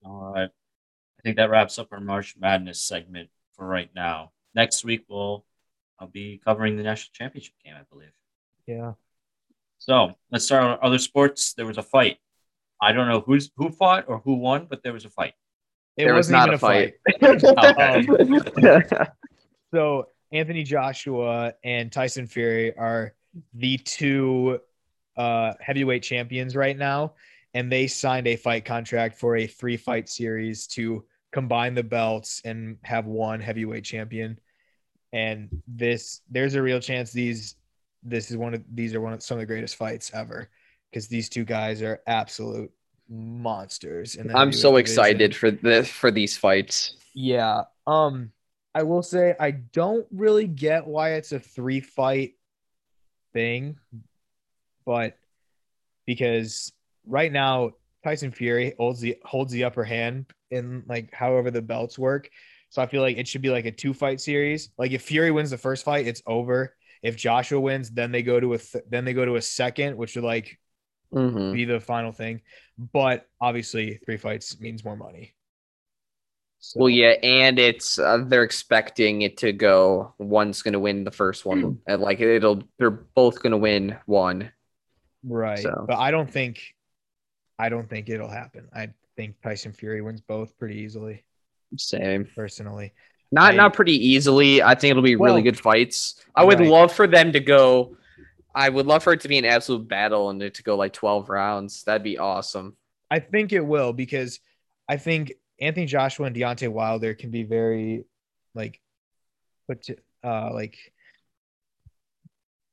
All 0.04 0.32
right. 0.34 0.50
I 0.50 1.22
think 1.24 1.38
that 1.38 1.50
wraps 1.50 1.80
up 1.80 1.90
our 1.92 2.00
March 2.00 2.36
Madness 2.38 2.82
segment. 2.82 3.30
for 3.54 3.66
right 3.66 3.90
now. 3.96 4.32
Next 4.54 4.84
week 4.84 5.06
we'll 5.10 5.46
I'll 6.00 6.08
be 6.08 6.42
covering 6.44 6.76
the 6.76 6.84
national 6.84 7.12
championship 7.14 7.54
game, 7.64 7.74
I 7.80 7.84
believe. 7.90 8.12
Yeah. 8.68 8.94
So 9.78 10.14
let's 10.32 10.44
start 10.46 10.64
on 10.64 10.78
other 10.82 10.98
sports. 11.00 11.54
There 11.54 11.66
was 11.66 11.78
a 11.78 11.84
fight. 11.84 12.18
I 12.82 12.92
don't 12.92 13.08
know 13.08 13.22
who's 13.22 13.50
who 13.56 13.70
fought 13.70 14.06
or 14.10 14.20
who 14.20 14.34
won, 14.36 14.68
but 14.70 14.84
there 14.84 14.92
was 14.94 15.06
a 15.06 15.10
fight. 15.10 15.34
It 15.96 16.04
There 16.04 16.14
was 16.14 16.30
wasn't 16.30 16.42
even 16.44 16.54
a 16.56 16.58
fight. 16.58 16.96
Um, 18.62 19.22
So 19.74 20.08
Anthony 20.32 20.64
Joshua 20.64 21.54
and 21.64 21.92
Tyson 21.92 22.28
Fury 22.28 22.76
are 22.78 23.14
the 23.54 23.78
two 23.78 24.60
uh, 25.18 25.54
heavyweight 25.60 26.04
champions 26.04 26.56
right 26.56 26.78
now, 26.78 27.14
and 27.54 27.72
they 27.72 27.88
signed 27.88 28.28
a 28.28 28.36
fight 28.36 28.66
contract 28.66 29.18
for 29.18 29.38
a 29.38 29.48
three 29.48 29.78
fight 29.78 30.10
series 30.10 30.68
to 30.68 31.06
combine 31.32 31.74
the 31.74 31.84
belts 31.84 32.42
and 32.46 32.78
have 32.84 33.06
one 33.06 33.40
heavyweight 33.40 33.84
champion. 33.84 34.40
And 35.14 35.50
this, 35.68 36.22
there's 36.30 36.56
a 36.56 36.62
real 36.62 36.80
chance 36.80 37.12
these, 37.12 37.56
this 38.04 38.30
is 38.32 38.38
one 38.38 38.54
of 38.54 38.64
these 38.74 38.94
are 38.94 39.02
one 39.02 39.14
of 39.14 39.24
some 39.24 39.38
of 39.38 39.42
the 39.42 39.46
greatest 39.46 39.76
fights 39.76 40.12
ever 40.14 40.50
because 40.90 41.08
these 41.08 41.28
two 41.30 41.44
guys 41.44 41.82
are 41.82 42.02
absolute 42.08 42.72
monsters. 43.10 44.16
And 44.16 44.32
I'm 44.32 44.52
so 44.52 44.78
excited 44.78 45.36
for 45.36 45.52
this 45.52 45.90
for 45.90 46.12
these 46.12 46.38
fights. 46.38 46.96
Yeah. 47.14 47.64
Um, 47.88 48.32
I 48.76 48.84
will 48.84 49.02
say 49.02 49.36
I 49.40 49.52
don't 49.52 50.06
really 50.12 50.48
get 50.48 50.86
why 50.86 51.14
it's 51.14 51.32
a 51.32 51.40
three 51.40 51.80
fight 51.80 52.34
thing, 53.34 53.78
but 54.86 55.18
because 56.06 56.74
right 57.08 57.32
now 57.32 57.72
Tyson 58.04 58.32
Fury 58.32 58.76
holds 58.78 59.00
the 59.00 59.18
holds 59.24 59.52
the 59.54 59.64
upper 59.64 59.86
hand 59.86 60.26
in 60.52 60.84
like 60.88 61.14
however 61.14 61.52
the 61.52 61.62
belts 61.62 61.98
work. 61.98 62.30
So 62.70 62.82
I 62.82 62.88
feel 62.88 63.02
like 63.02 63.18
it 63.18 63.28
should 63.30 63.42
be 63.42 63.50
like 63.50 63.66
a 63.66 63.72
two 63.72 63.94
fight 63.94 64.20
series. 64.20 64.70
Like 64.78 64.92
if 64.92 65.04
Fury 65.04 65.32
wins 65.32 65.52
the 65.52 65.58
first 65.58 65.86
fight, 65.86 66.06
it's 66.06 66.22
over. 66.28 66.76
If 67.02 67.16
Joshua 67.16 67.60
wins, 67.60 67.92
then 67.92 68.12
they 68.12 68.24
go 68.24 68.40
to 68.40 68.54
a 68.54 68.58
th- 68.58 68.84
then 68.90 69.06
they 69.06 69.14
go 69.14 69.24
to 69.24 69.38
a 69.38 69.42
second, 69.42 69.96
which 69.96 70.16
would 70.16 70.26
like 70.26 70.60
Mhm. 71.14 71.54
be 71.54 71.64
the 71.66 71.80
final 71.80 72.12
thing. 72.12 72.42
But 72.78 73.30
obviously, 73.40 74.00
three 74.06 74.18
fights 74.18 74.60
means 74.60 74.84
more 74.84 74.98
money. 74.98 75.35
So- 76.66 76.80
Well, 76.80 76.90
yeah, 76.90 77.14
and 77.22 77.60
it's 77.60 78.00
uh, 78.00 78.24
they're 78.26 78.44
expecting 78.44 79.22
it 79.22 79.38
to 79.38 79.54
go. 79.54 80.14
One's 80.18 80.64
gonna 80.64 80.80
win 80.80 81.04
the 81.04 81.12
first 81.12 81.46
one, 81.46 81.80
and 81.88 82.02
like 82.02 82.20
it'll, 82.20 82.64
they're 82.80 82.90
both 82.90 83.42
gonna 83.42 83.58
win 83.58 83.98
one. 84.08 84.52
Right. 85.24 85.60
So- 85.60 85.86
But 85.88 85.98
I 86.00 86.10
don't 86.10 86.30
think 86.30 86.60
I 87.60 87.70
don't 87.70 87.88
think 87.90 88.10
it'll 88.10 88.30
happen. 88.30 88.68
I 88.74 88.90
think 89.16 89.40
Tyson 89.42 89.74
Fury 89.74 90.02
wins 90.02 90.22
both 90.22 90.58
pretty 90.58 90.80
easily, 90.80 91.24
Same. 91.78 92.28
personally. 92.36 92.94
Not 93.32 93.54
I- 93.54 93.56
not 93.56 93.74
pretty 93.74 93.94
easily. 93.94 94.64
I 94.64 94.74
think 94.74 94.92
it'll 94.92 95.04
be 95.04 95.16
really 95.16 95.44
good 95.44 95.60
fights. 95.60 96.26
I 96.36 96.44
would 96.44 96.60
right. 96.60 96.68
love 96.68 96.92
for 96.92 97.06
them 97.06 97.32
to 97.34 97.40
go. 97.40 97.96
I 98.56 98.70
would 98.70 98.88
love 98.88 99.04
for 99.04 99.14
it 99.14 99.22
to 99.22 99.28
be 99.28 99.38
an 99.38 99.46
absolute 99.46 99.88
battle 99.88 100.30
and 100.32 100.42
it 100.42 100.56
to 100.56 100.64
go 100.64 100.76
like 100.76 100.94
twelve 100.94 101.30
rounds. 101.30 101.84
That'd 101.84 102.04
be 102.04 102.18
awesome. 102.18 102.76
I 103.12 103.20
think 103.20 103.54
it 103.54 103.62
will 103.62 103.94
because 103.94 104.40
I 104.90 104.98
think 104.98 105.34
Anthony 105.60 105.86
Joshua 105.86 106.28
and 106.28 106.36
Deontay 106.36 106.70
Wilder 106.70 107.14
can 107.14 107.32
be 107.32 107.44
very 107.44 108.06
like 108.54 108.80
put 109.68 109.84
to, 109.84 109.98
uh 110.24 110.52
like 110.54 110.78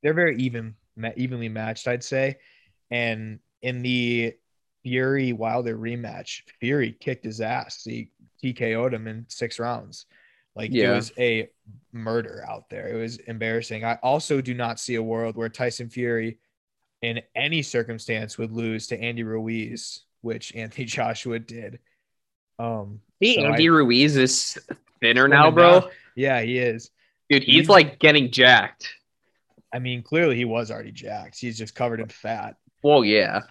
they're 0.01 0.13
very 0.13 0.37
even 0.37 0.75
evenly 1.15 1.49
matched, 1.49 1.87
I'd 1.87 2.03
say. 2.03 2.37
And 2.91 3.39
in 3.61 3.81
the 3.81 4.35
Fury 4.83 5.31
Wilder 5.31 5.77
rematch, 5.77 6.41
Fury 6.59 6.91
kicked 6.91 7.23
his 7.23 7.41
ass. 7.41 7.83
He 7.83 8.11
TKO'd 8.43 8.93
him 8.93 9.07
in 9.07 9.25
six 9.29 9.57
rounds. 9.59 10.05
Like 10.55 10.71
it 10.71 10.95
was 10.95 11.11
a 11.17 11.49
murder 11.93 12.45
out 12.47 12.69
there. 12.69 12.89
It 12.89 13.01
was 13.01 13.17
embarrassing. 13.17 13.85
I 13.85 13.95
also 14.03 14.41
do 14.41 14.53
not 14.53 14.79
see 14.79 14.95
a 14.95 15.03
world 15.03 15.35
where 15.35 15.49
Tyson 15.49 15.89
Fury 15.89 16.37
in 17.01 17.21
any 17.35 17.61
circumstance 17.61 18.37
would 18.37 18.51
lose 18.51 18.87
to 18.87 18.99
Andy 18.99 19.23
Ruiz, 19.23 20.01
which 20.21 20.53
Anthony 20.53 20.85
Joshua 20.85 21.39
did. 21.39 21.79
Um 22.63 22.99
See, 23.21 23.35
so 23.35 23.45
Andy 23.45 23.67
I- 23.69 23.71
Ruiz 23.71 24.15
is 24.17 24.57
thinner 25.01 25.27
now, 25.27 25.51
bro. 25.51 25.81
down. 25.81 25.89
yeah, 26.15 26.41
he 26.41 26.57
is. 26.57 26.89
Dude, 27.29 27.43
he's 27.43 27.55
He's- 27.55 27.69
like 27.69 27.99
getting 27.99 28.31
jacked. 28.31 28.93
I 29.73 29.79
mean, 29.79 30.03
clearly 30.03 30.35
he 30.35 30.45
was 30.45 30.69
already 30.69 30.91
jacked. 30.91 31.39
He's 31.39 31.57
just 31.57 31.73
covered 31.73 31.99
in 31.99 32.07
fat. 32.09 32.55
Well, 32.83 33.03
yeah. 33.03 33.41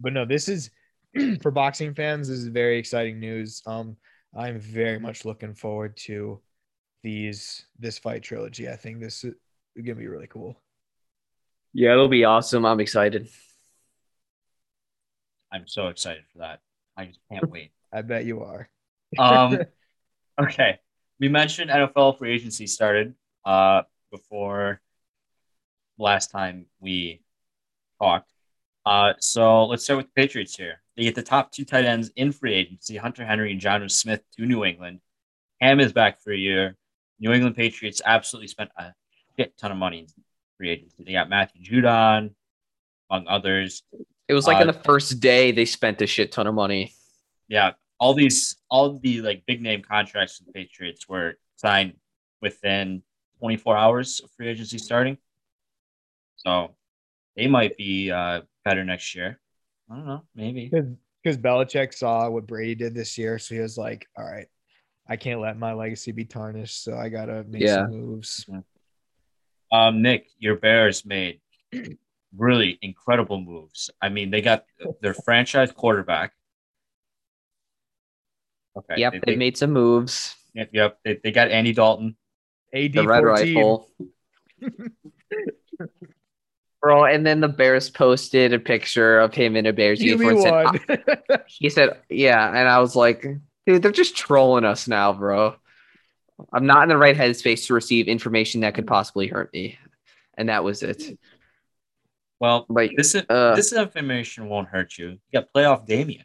But 0.00 0.12
no, 0.12 0.24
this 0.24 0.48
is 0.48 0.70
for 1.42 1.50
boxing 1.52 1.94
fans, 1.94 2.28
this 2.28 2.38
is 2.38 2.48
very 2.48 2.76
exciting 2.78 3.20
news. 3.20 3.62
Um, 3.66 3.96
I'm 4.36 4.58
very 4.58 4.98
much 4.98 5.24
looking 5.24 5.54
forward 5.54 5.96
to 6.08 6.40
these 7.04 7.66
this 7.78 7.98
fight 7.98 8.22
trilogy. 8.22 8.68
I 8.68 8.74
think 8.76 8.98
this 9.00 9.22
is 9.22 9.34
gonna 9.76 9.94
be 9.94 10.08
really 10.08 10.26
cool. 10.26 10.60
Yeah, 11.72 11.92
it'll 11.92 12.08
be 12.08 12.24
awesome. 12.24 12.64
I'm 12.66 12.80
excited. 12.80 13.28
I'm 15.52 15.68
so 15.68 15.88
excited 15.88 16.24
for 16.32 16.38
that. 16.38 16.60
I 16.96 17.06
just 17.06 17.20
can't 17.30 17.48
wait. 17.50 17.70
I 17.94 18.02
bet 18.02 18.24
you 18.24 18.42
are. 18.42 18.68
Um, 19.18 19.60
okay. 20.42 20.80
We 21.20 21.28
mentioned 21.28 21.70
NFL 21.70 22.18
free 22.18 22.34
agency 22.34 22.66
started 22.66 23.14
uh, 23.44 23.82
before 24.10 24.80
last 25.96 26.30
time 26.30 26.66
we 26.80 27.22
talked. 28.00 28.30
Uh, 28.84 29.14
so 29.18 29.66
let's 29.66 29.84
start 29.84 29.98
with 29.98 30.06
the 30.06 30.20
Patriots 30.20 30.56
here. 30.56 30.82
They 30.96 31.04
get 31.04 31.14
the 31.14 31.22
top 31.22 31.52
two 31.52 31.64
tight 31.64 31.84
ends 31.84 32.10
in 32.16 32.32
free 32.32 32.54
agency 32.54 32.96
Hunter 32.96 33.24
Henry 33.24 33.52
and 33.52 33.60
Jonnu 33.60 33.90
Smith 33.90 34.20
to 34.36 34.44
New 34.44 34.64
England. 34.64 35.00
Ham 35.60 35.80
is 35.80 35.92
back 35.92 36.20
for 36.20 36.32
a 36.32 36.36
year. 36.36 36.76
New 37.20 37.32
England 37.32 37.56
Patriots 37.56 38.02
absolutely 38.04 38.48
spent 38.48 38.70
a 38.76 38.92
shit 39.38 39.56
ton 39.56 39.72
of 39.72 39.78
money 39.78 40.00
in 40.00 40.06
free 40.58 40.70
agency. 40.70 41.04
They 41.04 41.12
got 41.12 41.28
Matthew 41.28 41.62
Judon, 41.62 42.34
among 43.08 43.26
others. 43.28 43.82
It 44.28 44.34
was 44.34 44.46
like 44.46 44.58
Uh, 44.58 44.62
on 44.62 44.66
the 44.66 44.72
first 44.72 45.20
day 45.20 45.52
they 45.52 45.64
spent 45.64 46.02
a 46.02 46.06
shit 46.06 46.32
ton 46.32 46.46
of 46.46 46.54
money. 46.54 46.92
yeah, 47.48 47.72
all 47.98 48.14
these 48.14 48.56
all 48.70 48.98
the 48.98 49.20
like 49.20 49.44
big 49.46 49.62
name 49.62 49.82
contracts 49.82 50.38
for 50.38 50.44
the 50.44 50.52
Patriots 50.52 51.08
were 51.08 51.34
signed 51.56 51.94
within 52.42 53.02
24 53.38 53.76
hours 53.76 54.20
of 54.22 54.30
free 54.32 54.48
agency 54.48 54.78
starting. 54.78 55.16
So 56.36 56.74
they 57.36 57.46
might 57.46 57.76
be 57.76 58.10
uh, 58.10 58.42
better 58.64 58.84
next 58.84 59.14
year. 59.14 59.40
I 59.90 59.96
don't 59.96 60.06
know, 60.06 60.22
maybe. 60.34 60.70
Because 61.22 61.38
Belichick 61.38 61.94
saw 61.94 62.28
what 62.28 62.46
Brady 62.46 62.74
did 62.74 62.94
this 62.94 63.16
year, 63.16 63.38
so 63.38 63.54
he 63.54 63.60
was 63.60 63.78
like, 63.78 64.06
"All 64.16 64.24
right, 64.24 64.46
I 65.08 65.16
can't 65.16 65.40
let 65.40 65.58
my 65.58 65.72
legacy 65.72 66.12
be 66.12 66.24
tarnished, 66.24 66.82
so 66.82 66.96
I 66.96 67.08
gotta 67.08 67.44
make 67.44 67.62
Yeah. 67.62 67.86
some 67.86 67.90
moves." 67.90 68.46
Um, 69.72 70.02
Nick, 70.02 70.28
your 70.38 70.56
Bears 70.56 71.04
made 71.06 71.40
really 72.36 72.78
incredible 72.82 73.40
moves. 73.40 73.90
I 74.02 74.08
mean, 74.08 74.30
they 74.30 74.40
got 74.40 74.64
their 75.00 75.14
franchise 75.14 75.72
quarterback. 75.72 76.32
Okay. 78.76 78.94
Yep, 78.98 79.12
they, 79.12 79.18
they 79.20 79.32
they- 79.32 79.36
made 79.36 79.56
some 79.56 79.72
moves. 79.72 80.34
yep, 80.54 80.70
yep. 80.72 80.98
They, 81.04 81.18
they 81.22 81.30
got 81.32 81.50
Andy 81.50 81.72
Dalton. 81.72 82.16
AD 82.74 82.92
The 82.92 83.06
red 83.06 83.22
14. 83.22 83.54
rifle. 83.56 83.88
Bro, 86.80 87.04
and 87.06 87.24
then 87.24 87.40
the 87.40 87.48
Bears 87.48 87.88
posted 87.88 88.52
a 88.52 88.58
picture 88.58 89.18
of 89.20 89.32
him 89.32 89.56
in 89.56 89.64
a 89.64 89.72
Bears 89.72 90.00
Give 90.00 90.20
uniform. 90.20 90.76
said, 90.86 91.08
one. 91.08 91.38
He 91.46 91.70
said, 91.70 91.98
"Yeah," 92.10 92.46
and 92.48 92.68
I 92.68 92.78
was 92.80 92.94
like, 92.94 93.24
"Dude, 93.66 93.82
they're 93.82 93.90
just 93.90 94.16
trolling 94.16 94.64
us 94.64 94.86
now, 94.86 95.14
bro. 95.14 95.54
I'm 96.52 96.66
not 96.66 96.82
in 96.82 96.88
the 96.90 96.96
right 96.98 97.16
headspace 97.16 97.68
to 97.68 97.74
receive 97.74 98.06
information 98.06 98.60
that 98.62 98.74
could 98.74 98.86
possibly 98.86 99.28
hurt 99.28 99.50
me." 99.54 99.78
And 100.36 100.50
that 100.50 100.62
was 100.62 100.82
it. 100.82 101.18
Well, 102.38 102.66
Like, 102.68 102.92
this 102.98 103.14
uh, 103.14 103.54
this 103.54 103.72
information 103.72 104.48
won't 104.50 104.68
hurt 104.68 104.98
you. 104.98 105.10
You 105.10 105.18
got 105.32 105.46
playoff 105.54 105.86
Damien. 105.86 106.24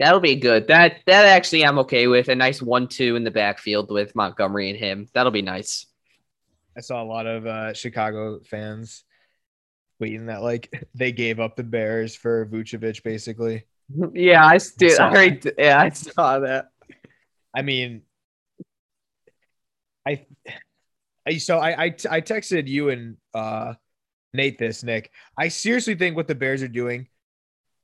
That'll 0.00 0.20
be 0.20 0.34
good. 0.34 0.66
That 0.66 0.96
that 1.06 1.26
actually 1.26 1.64
I'm 1.64 1.78
okay 1.80 2.08
with. 2.08 2.28
A 2.28 2.34
nice 2.34 2.60
one-two 2.60 3.14
in 3.14 3.22
the 3.22 3.30
backfield 3.30 3.90
with 3.90 4.16
Montgomery 4.16 4.70
and 4.70 4.78
him. 4.78 5.08
That'll 5.14 5.30
be 5.30 5.42
nice. 5.42 5.86
I 6.76 6.80
saw 6.80 7.02
a 7.02 7.04
lot 7.04 7.26
of 7.26 7.46
uh, 7.46 7.72
Chicago 7.74 8.40
fans 8.40 9.04
tweeting 10.00 10.26
that 10.26 10.42
like 10.42 10.88
they 10.94 11.12
gave 11.12 11.38
up 11.38 11.54
the 11.54 11.62
Bears 11.62 12.16
for 12.16 12.46
Vucevic, 12.46 13.04
basically. 13.04 13.66
Yeah, 14.14 14.44
I 14.46 14.58
did. 14.78 14.92
saw 14.92 15.08
I 15.08 15.10
already, 15.10 15.50
yeah, 15.58 15.80
I 15.80 15.88
saw 15.88 16.38
that. 16.38 16.70
I 17.52 17.62
mean, 17.62 18.02
I, 20.06 20.26
I 21.26 21.38
so 21.38 21.58
I, 21.58 21.70
I 21.70 21.84
I 22.08 22.20
texted 22.20 22.68
you 22.68 22.90
and 22.90 23.16
uh 23.34 23.74
Nate 24.32 24.58
this 24.58 24.84
Nick. 24.84 25.10
I 25.36 25.48
seriously 25.48 25.96
think 25.96 26.14
what 26.14 26.28
the 26.28 26.36
Bears 26.36 26.62
are 26.62 26.68
doing. 26.68 27.08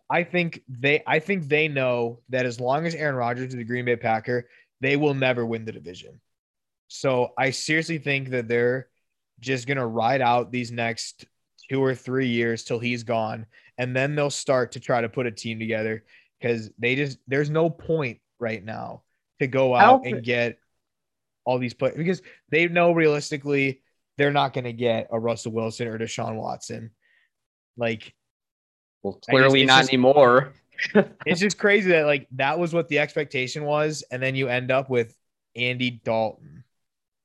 I 0.08 0.22
think 0.22 0.62
they 0.68 1.02
I 1.06 1.18
think 1.18 1.48
they 1.48 1.68
know 1.68 2.20
that 2.28 2.46
as 2.46 2.60
long 2.60 2.86
as 2.86 2.94
Aaron 2.94 3.16
Rodgers 3.16 3.48
is 3.48 3.56
the 3.56 3.64
Green 3.64 3.84
Bay 3.84 3.96
Packer, 3.96 4.48
they 4.80 4.96
will 4.96 5.14
never 5.14 5.44
win 5.44 5.64
the 5.64 5.72
division. 5.72 6.20
So 6.88 7.32
I 7.36 7.50
seriously 7.50 7.98
think 7.98 8.30
that 8.30 8.48
they're 8.48 8.88
just 9.40 9.66
gonna 9.66 9.86
ride 9.86 10.20
out 10.20 10.52
these 10.52 10.70
next 10.70 11.26
two 11.68 11.82
or 11.82 11.94
three 11.94 12.28
years 12.28 12.62
till 12.62 12.78
he's 12.78 13.02
gone, 13.02 13.46
and 13.78 13.94
then 13.94 14.14
they'll 14.14 14.30
start 14.30 14.72
to 14.72 14.80
try 14.80 15.00
to 15.00 15.08
put 15.08 15.26
a 15.26 15.32
team 15.32 15.58
together 15.58 16.04
because 16.40 16.70
they 16.78 16.94
just 16.94 17.18
there's 17.26 17.50
no 17.50 17.68
point 17.68 18.20
right 18.38 18.64
now 18.64 19.02
to 19.40 19.46
go 19.46 19.74
out 19.74 20.06
and 20.06 20.22
get 20.22 20.58
all 21.44 21.58
these 21.58 21.74
players 21.74 21.96
because 21.96 22.22
they 22.50 22.68
know 22.68 22.92
realistically 22.92 23.80
they're 24.18 24.32
not 24.32 24.52
going 24.52 24.64
to 24.64 24.72
get 24.72 25.08
a 25.10 25.18
Russell 25.18 25.52
Wilson 25.52 25.88
or 25.88 25.98
Deshaun 25.98 26.36
Watson. 26.36 26.90
Like 27.76 28.14
Well, 29.02 29.20
clearly 29.28 29.64
not 29.64 29.80
just- 29.80 29.90
anymore. 29.90 30.52
it's 31.24 31.40
just 31.40 31.58
crazy 31.58 31.90
that 31.90 32.04
like 32.04 32.26
that 32.32 32.58
was 32.58 32.74
what 32.74 32.88
the 32.88 32.98
expectation 32.98 33.64
was, 33.64 34.04
and 34.10 34.22
then 34.22 34.34
you 34.34 34.48
end 34.48 34.70
up 34.70 34.90
with 34.90 35.16
Andy 35.54 35.90
Dalton, 35.90 36.64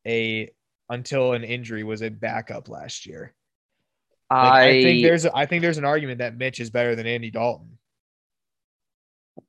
a 0.07 0.51
until 0.89 1.33
an 1.33 1.43
injury 1.43 1.83
was 1.83 2.01
a 2.01 2.09
backup 2.09 2.69
last 2.69 3.05
year. 3.05 3.33
Like, 4.29 4.39
I, 4.39 4.69
I, 4.69 4.83
think 4.83 5.03
there's 5.03 5.25
I 5.25 5.45
think 5.45 5.61
there's 5.61 5.77
an 5.77 5.85
argument 5.85 6.19
that 6.19 6.37
Mitch 6.37 6.59
is 6.59 6.69
better 6.69 6.95
than 6.95 7.05
Andy 7.05 7.31
Dalton. 7.31 7.77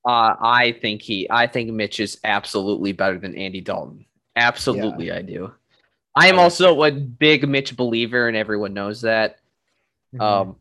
uh, 0.04 0.34
I 0.40 0.76
think 0.80 1.02
he, 1.02 1.28
I 1.30 1.46
think 1.46 1.70
Mitch 1.70 2.00
is 2.00 2.18
absolutely 2.24 2.92
better 2.92 3.18
than 3.18 3.36
Andy 3.36 3.60
Dalton. 3.60 4.06
Absolutely, 4.34 5.12
I 5.12 5.22
do. 5.22 5.52
I 6.14 6.28
am 6.28 6.38
also 6.38 6.82
a 6.82 6.90
big 6.90 7.48
Mitch 7.48 7.76
believer, 7.76 8.28
and 8.28 8.36
everyone 8.36 8.74
knows 8.74 9.02
that. 9.02 9.38
Mm-hmm. 10.14 10.20
Um, 10.20 10.56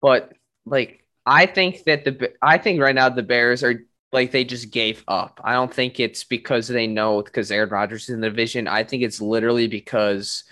but 0.00 0.32
like, 0.70 1.04
I 1.26 1.46
think 1.46 1.84
that 1.84 2.04
the 2.04 2.32
I 2.40 2.58
think 2.58 2.80
right 2.80 2.94
now 2.94 3.08
the 3.08 3.22
Bears 3.22 3.62
are 3.62 3.84
like 4.12 4.30
they 4.30 4.44
just 4.44 4.70
gave 4.70 5.04
up. 5.06 5.40
I 5.44 5.52
don't 5.52 5.72
think 5.72 6.00
it's 6.00 6.24
because 6.24 6.68
they 6.68 6.86
know 6.86 7.22
because 7.22 7.50
Aaron 7.50 7.68
Rodgers 7.68 8.04
is 8.04 8.10
in 8.10 8.20
the 8.20 8.30
division. 8.30 8.66
I 8.66 8.84
think 8.84 9.02
it's 9.02 9.20
literally 9.20 9.66
because 9.66 10.44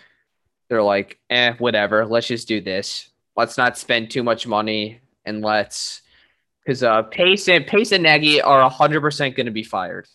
they're 0.69 0.83
like, 0.83 1.19
eh, 1.31 1.55
whatever. 1.59 2.05
Let's 2.05 2.27
just 2.27 2.49
do 2.49 2.61
this. 2.61 3.09
Let's 3.37 3.57
not 3.57 3.79
spend 3.79 4.11
too 4.11 4.23
much 4.23 4.47
money 4.47 5.01
and 5.25 5.43
let's 5.43 6.03
because 6.65 6.83
uh 6.83 7.03
Pace 7.03 7.49
and 7.49 7.67
Pace 7.67 7.93
and 7.93 8.03
Nagy 8.03 8.41
are 8.41 8.69
hundred 8.69 9.01
percent 9.01 9.37
going 9.37 9.47
to 9.47 9.53
be 9.53 9.63
fired. 9.63 10.07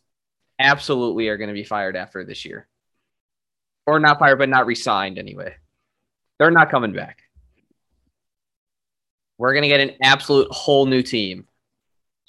Absolutely, 0.59 1.27
are 1.29 1.37
going 1.37 1.49
to 1.49 1.53
be 1.55 1.63
fired 1.63 1.95
after 1.95 2.23
this 2.23 2.45
year, 2.45 2.67
or 3.87 3.99
not 3.99 4.19
fired, 4.19 4.37
but 4.37 4.49
not 4.49 4.67
resigned 4.67 5.17
anyway. 5.17 5.55
They're 6.37 6.51
not 6.51 6.69
coming 6.69 6.93
back. 6.93 7.20
We're 9.41 9.55
gonna 9.55 9.69
get 9.69 9.79
an 9.79 9.95
absolute 10.03 10.47
whole 10.51 10.85
new 10.85 11.01
team, 11.01 11.47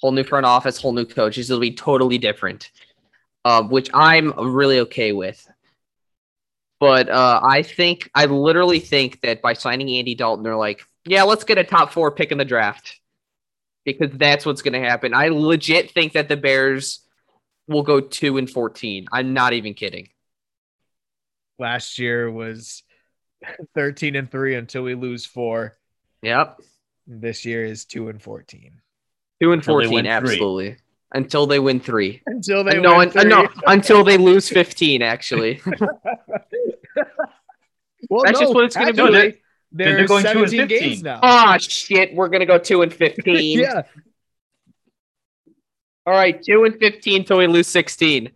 whole 0.00 0.12
new 0.12 0.24
front 0.24 0.46
office, 0.46 0.80
whole 0.80 0.94
new 0.94 1.04
coaches. 1.04 1.50
It'll 1.50 1.60
be 1.60 1.74
totally 1.74 2.16
different, 2.16 2.70
uh, 3.44 3.64
which 3.64 3.90
I'm 3.92 4.32
really 4.32 4.80
okay 4.80 5.12
with. 5.12 5.46
But 6.80 7.10
uh, 7.10 7.42
I 7.46 7.64
think 7.64 8.10
I 8.14 8.24
literally 8.24 8.80
think 8.80 9.20
that 9.20 9.42
by 9.42 9.52
signing 9.52 9.90
Andy 9.90 10.14
Dalton, 10.14 10.42
they're 10.42 10.56
like, 10.56 10.86
yeah, 11.04 11.24
let's 11.24 11.44
get 11.44 11.58
a 11.58 11.64
top 11.64 11.92
four 11.92 12.12
pick 12.12 12.32
in 12.32 12.38
the 12.38 12.46
draft 12.46 12.98
because 13.84 14.10
that's 14.12 14.46
what's 14.46 14.62
gonna 14.62 14.80
happen. 14.80 15.12
I 15.12 15.28
legit 15.28 15.90
think 15.90 16.14
that 16.14 16.30
the 16.30 16.38
Bears 16.38 17.06
will 17.68 17.82
go 17.82 18.00
two 18.00 18.38
and 18.38 18.48
fourteen. 18.48 19.04
I'm 19.12 19.34
not 19.34 19.52
even 19.52 19.74
kidding. 19.74 20.08
Last 21.58 21.98
year 21.98 22.30
was 22.30 22.82
13 23.74 24.16
and 24.16 24.30
3 24.30 24.54
until 24.54 24.82
we 24.82 24.94
lose 24.94 25.26
4. 25.26 25.76
Yep, 26.22 26.60
This 27.06 27.44
year 27.44 27.64
is 27.64 27.84
2 27.84 28.08
and 28.08 28.20
14. 28.22 28.80
two 29.40 29.52
and 29.52 29.64
fourteen, 29.64 29.92
win 29.92 30.04
three. 30.04 30.10
absolutely. 30.10 30.76
Until 31.14 31.46
they 31.46 31.58
win 31.58 31.80
three. 31.80 32.22
Until 32.26 32.64
they 32.64 32.78
no, 32.80 32.98
win 32.98 33.08
un- 33.10 33.18
uh, 33.18 33.22
no, 33.24 33.48
until 33.66 34.02
they 34.04 34.16
lose 34.16 34.48
15, 34.48 35.02
actually. 35.02 35.60
Well, 38.10 38.24
That's 38.24 38.40
just 38.40 38.52
what 38.54 38.64
it's 38.64 38.76
gonna 38.76 38.92
be. 38.92 39.00
actually, 39.00 39.20
Then 39.20 39.36
They're, 39.72 39.96
they're 39.98 40.06
going 40.06 40.24
2 40.24 40.28
and 40.42 40.50
17 40.50 40.66
games 40.68 40.82
15. 41.00 41.02
now. 41.04 41.20
oh, 41.22 41.56
shit. 41.58 42.14
We're 42.14 42.28
going 42.28 42.40
to 42.40 42.46
go 42.46 42.58
2 42.58 42.82
and 42.82 42.92
15. 42.92 43.58
yeah. 43.60 43.82
All 46.04 46.12
right, 46.12 46.42
2 46.42 46.64
and 46.64 46.76
15 46.78 47.20
until 47.20 47.38
we 47.38 47.46
lose 47.46 47.68
16. 47.68 48.30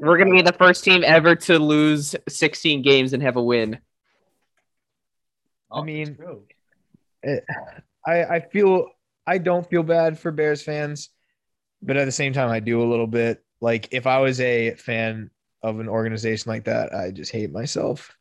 We're 0.00 0.16
going 0.18 0.28
to 0.28 0.34
be 0.34 0.42
the 0.42 0.52
first 0.52 0.82
team 0.84 1.02
ever 1.06 1.36
to 1.36 1.58
lose 1.58 2.16
16 2.28 2.82
games 2.82 3.12
and 3.12 3.22
have 3.22 3.36
a 3.36 3.42
win. 3.42 3.78
Oh, 5.70 5.82
I 5.82 5.84
mean- 5.84 6.04
that's 6.06 6.16
true. 6.18 6.42
I, 8.06 8.24
I 8.24 8.40
feel 8.40 8.88
I 9.26 9.38
don't 9.38 9.68
feel 9.68 9.82
bad 9.82 10.18
for 10.18 10.30
Bears 10.30 10.62
fans, 10.62 11.10
but 11.82 11.96
at 11.96 12.06
the 12.06 12.12
same 12.12 12.32
time, 12.32 12.48
I 12.50 12.60
do 12.60 12.82
a 12.82 12.88
little 12.88 13.06
bit. 13.06 13.44
Like 13.60 13.88
if 13.92 14.06
I 14.06 14.18
was 14.20 14.40
a 14.40 14.72
fan 14.74 15.30
of 15.62 15.80
an 15.80 15.88
organization 15.88 16.48
like 16.50 16.64
that, 16.64 16.94
I 16.94 17.10
just 17.10 17.30
hate 17.30 17.52
myself. 17.52 18.16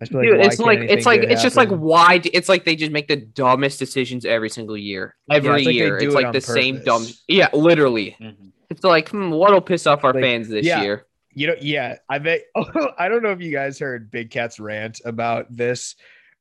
I 0.00 0.04
just 0.04 0.12
feel 0.12 0.22
Dude, 0.22 0.40
it's 0.40 0.60
like 0.60 0.78
it's 0.78 1.06
like 1.06 1.22
good 1.22 1.32
it's 1.32 1.42
just 1.42 1.56
like 1.56 1.68
why 1.70 2.18
d- 2.18 2.30
it's 2.32 2.48
like 2.48 2.64
they 2.64 2.76
just 2.76 2.92
make 2.92 3.08
the 3.08 3.16
dumbest 3.16 3.78
decisions 3.80 4.24
every 4.24 4.48
single 4.48 4.76
year. 4.78 5.16
Every 5.28 5.62
it's 5.64 5.72
year. 5.72 5.98
do 5.98 6.06
It's 6.06 6.14
it 6.14 6.16
like 6.16 6.26
on 6.26 6.32
the 6.32 6.40
same 6.40 6.82
dumb 6.84 7.04
Yeah, 7.26 7.48
literally. 7.52 8.16
Mhm. 8.20 8.52
It's 8.70 8.84
like, 8.84 9.08
hmm, 9.08 9.30
what'll 9.30 9.60
piss 9.60 9.88
off 9.88 10.04
our 10.04 10.12
Like, 10.14 10.22
fans 10.22 10.48
this 10.48 10.64
yeah. 10.64 10.82
year? 10.82 11.06
you 11.34 11.48
know, 11.48 11.54
yeah. 11.60 11.96
I 12.08 12.18
bet. 12.18 12.42
I 12.98 13.08
don't 13.08 13.22
know 13.24 13.32
if 13.32 13.40
you 13.40 13.50
guys 13.50 13.78
heard 13.80 14.10
Big 14.12 14.30
Cat's 14.30 14.60
rant 14.60 15.00
about 15.04 15.46
this, 15.54 15.96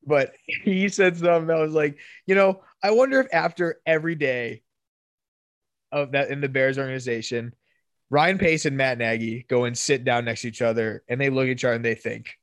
but 0.06 0.34
he 0.64 0.90
said 0.90 1.18
something 1.18 1.48
that 1.48 1.60
was 1.60 1.74
like, 1.74 1.98
you 2.26 2.36
know, 2.36 2.62
I 2.84 2.92
wonder 2.92 3.20
if 3.20 3.28
after 3.34 3.80
every 3.86 4.16
day 4.16 4.62
of 5.92 6.12
that 6.12 6.30
in 6.30 6.42
the 6.42 6.50
Bears 6.50 6.78
organization, 6.78 7.54
Ryan 8.10 8.38
Pace 8.38 8.66
and 8.66 8.78
Matt 8.78 8.98
Nagy 8.98 9.46
go 9.50 9.66
and 9.66 9.78
sit 9.78 10.04
down 10.04 10.26
next 10.26 10.42
to 10.42 10.48
each 10.48 10.62
other 10.62 11.04
and 11.08 11.20
they 11.20 11.30
look 11.30 11.44
at 11.46 11.50
each 11.50 11.66
other 11.66 11.76
and 11.76 11.86
they 11.86 11.96
think, 11.96 12.36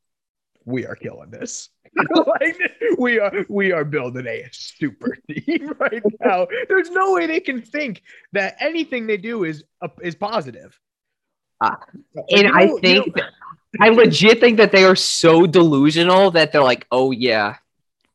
we 0.64 0.84
are 0.86 0.96
killing 0.96 1.30
this. 1.30 1.68
like 2.26 2.58
we 2.98 3.18
are 3.20 3.32
we 3.48 3.72
are 3.72 3.84
building 3.84 4.26
a 4.26 4.44
super 4.52 5.16
team 5.30 5.72
right 5.78 6.02
now. 6.24 6.46
There's 6.68 6.90
no 6.90 7.14
way 7.14 7.26
they 7.26 7.40
can 7.40 7.62
think 7.62 8.02
that 8.32 8.56
anything 8.60 9.06
they 9.06 9.16
do 9.16 9.44
is 9.44 9.64
uh, 9.80 9.88
is 10.02 10.14
positive. 10.14 10.78
Ah, 11.62 11.78
like, 12.14 12.24
and 12.30 12.42
you 12.42 12.52
I 12.52 12.64
know- 12.64 12.74
you 12.74 12.80
think 12.80 13.06
know- 13.06 13.12
that- 13.16 13.32
I 13.80 13.88
legit 13.90 14.40
think 14.40 14.58
that 14.58 14.72
they 14.72 14.84
are 14.84 14.96
so 14.96 15.46
delusional 15.46 16.30
that 16.32 16.52
they're 16.52 16.62
like, 16.62 16.86
oh 16.90 17.10
yeah, 17.10 17.56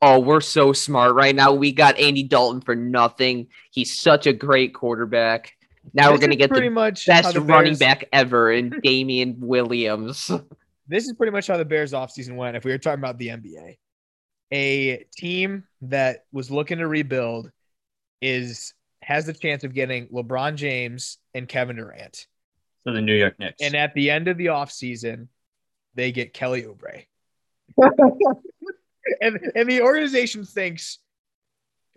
oh 0.02 0.20
we're 0.20 0.42
so 0.42 0.74
smart 0.74 1.16
right 1.16 1.36
now. 1.36 1.54
We 1.54 1.72
got 1.72 1.98
Andy 1.98 2.24
Dalton 2.24 2.62
for 2.62 2.76
nothing. 2.76 3.48
He's 3.72 3.98
such 3.98 4.28
a 4.28 4.34
great 4.34 4.74
quarterback. 4.74 5.54
Now 5.94 6.12
we're 6.12 6.20
gonna 6.20 6.36
get 6.36 6.50
pretty 6.50 6.68
the 6.68 6.74
much 6.76 7.08
how 7.08 7.22
best 7.22 7.34
the 7.34 7.42
running 7.42 7.72
Bears- 7.74 7.80
back 7.80 8.06
ever 8.14 8.52
in 8.52 8.70
Damien 8.84 9.38
Williams. 9.40 10.32
This 10.88 11.06
is 11.06 11.14
pretty 11.14 11.32
much 11.32 11.48
how 11.48 11.58
the 11.58 11.66
Bears 11.66 11.94
offseason 11.94 12.36
went. 12.36 12.56
If 12.58 12.66
we 12.66 12.72
were 12.72 12.78
talking 12.78 13.00
about 13.00 13.18
the 13.18 13.30
NBA, 13.30 13.78
a 14.52 15.06
team 15.16 15.64
that 15.84 16.26
was 16.32 16.52
looking 16.52 16.80
to 16.80 16.88
rebuild 16.88 17.52
is 18.22 18.74
has 19.02 19.26
the 19.26 19.34
chance 19.34 19.64
of 19.64 19.74
getting 19.74 20.08
LeBron 20.08 20.56
James 20.56 21.18
and 21.34 21.48
Kevin 21.48 21.78
Durant. 21.78 22.28
So 22.84 22.94
the 22.94 23.02
New 23.02 23.16
York 23.16 23.40
Knicks. 23.40 23.58
And 23.62 23.76
at 23.76 23.94
the 23.94 24.10
end 24.12 24.28
of 24.28 24.38
the 24.38 24.48
offseason, 24.48 25.28
they 25.96 26.12
get 26.12 26.34
Kelly 26.34 26.64
Oubre. 26.64 27.06
and 29.22 29.52
and 29.56 29.70
the 29.70 29.82
organization 29.82 30.46
thinks, 30.46 31.00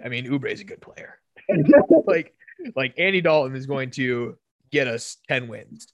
I 0.05 0.09
mean, 0.09 0.27
Oubre 0.27 0.51
is 0.51 0.61
a 0.61 0.65
good 0.65 0.81
player. 0.81 1.19
like 2.07 2.35
like 2.75 2.95
Andy 2.99 3.21
Dalton 3.21 3.57
is 3.57 3.67
going 3.67 3.91
to 3.93 4.37
get 4.71 4.87
us 4.87 5.19
10 5.29 5.49
wins. 5.49 5.87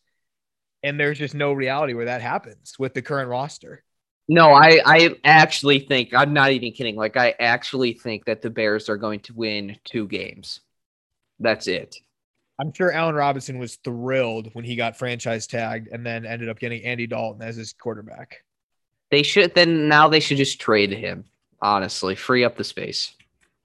And 0.82 0.98
there's 0.98 1.18
just 1.18 1.34
no 1.34 1.52
reality 1.52 1.92
where 1.92 2.06
that 2.06 2.22
happens 2.22 2.78
with 2.78 2.94
the 2.94 3.02
current 3.02 3.28
roster. 3.28 3.84
No, 4.28 4.52
I, 4.52 4.80
I 4.86 5.16
actually 5.24 5.80
think 5.80 6.14
I'm 6.14 6.32
not 6.32 6.52
even 6.52 6.72
kidding. 6.72 6.96
Like 6.96 7.16
I 7.16 7.34
actually 7.38 7.94
think 7.94 8.24
that 8.26 8.42
the 8.42 8.48
Bears 8.48 8.88
are 8.88 8.96
going 8.96 9.20
to 9.20 9.34
win 9.34 9.76
two 9.84 10.06
games. 10.06 10.60
That's 11.40 11.66
it. 11.66 11.96
I'm 12.60 12.72
sure 12.72 12.92
Allen 12.92 13.14
Robinson 13.14 13.58
was 13.58 13.76
thrilled 13.76 14.50
when 14.52 14.64
he 14.64 14.76
got 14.76 14.96
franchise 14.96 15.46
tagged 15.46 15.88
and 15.88 16.04
then 16.04 16.26
ended 16.26 16.48
up 16.48 16.58
getting 16.58 16.84
Andy 16.84 17.06
Dalton 17.06 17.42
as 17.42 17.56
his 17.56 17.72
quarterback. 17.72 18.44
They 19.10 19.22
should 19.22 19.54
then 19.54 19.88
now 19.88 20.08
they 20.08 20.20
should 20.20 20.36
just 20.36 20.60
trade 20.60 20.92
him. 20.92 21.24
Honestly, 21.62 22.14
free 22.14 22.44
up 22.44 22.56
the 22.56 22.64
space. 22.64 23.14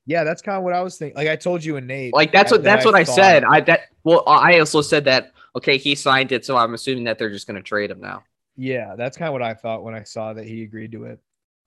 Yeah, 0.06 0.24
that's 0.24 0.42
kind 0.42 0.58
of 0.58 0.64
what 0.64 0.74
I 0.74 0.82
was 0.82 0.98
thinking. 0.98 1.16
Like 1.16 1.28
I 1.28 1.36
told 1.36 1.64
you 1.64 1.78
and 1.78 1.88
Nate. 1.88 2.14
Like 2.14 2.32
that's 2.32 2.52
what 2.52 2.64
that 2.64 2.76
that's 2.76 2.86
what 2.86 2.96
I 2.96 3.04
said. 3.04 3.44
I 3.44 3.62
that 3.62 3.82
well 4.04 4.24
I 4.28 4.60
also 4.60 4.82
said 4.82 5.06
that 5.06 5.32
okay 5.56 5.78
he 5.78 5.96
signed 5.96 6.32
it, 6.32 6.46
so 6.46 6.56
I'm 6.56 6.74
assuming 6.74 7.04
that 7.06 7.18
they're 7.18 7.30
just 7.30 7.48
going 7.48 7.58
to 7.58 7.64
trade 7.64 7.92
him 7.92 8.02
now. 8.02 8.24
Yeah, 8.58 8.96
that's 8.96 9.18
kind 9.18 9.28
of 9.28 9.34
what 9.34 9.42
I 9.42 9.54
thought 9.54 9.84
when 9.84 9.94
I 9.94 10.04
saw 10.04 10.34
that 10.34 10.46
he 10.46 10.64
agreed 10.64 10.92
to 10.94 11.06
it. 11.06 11.20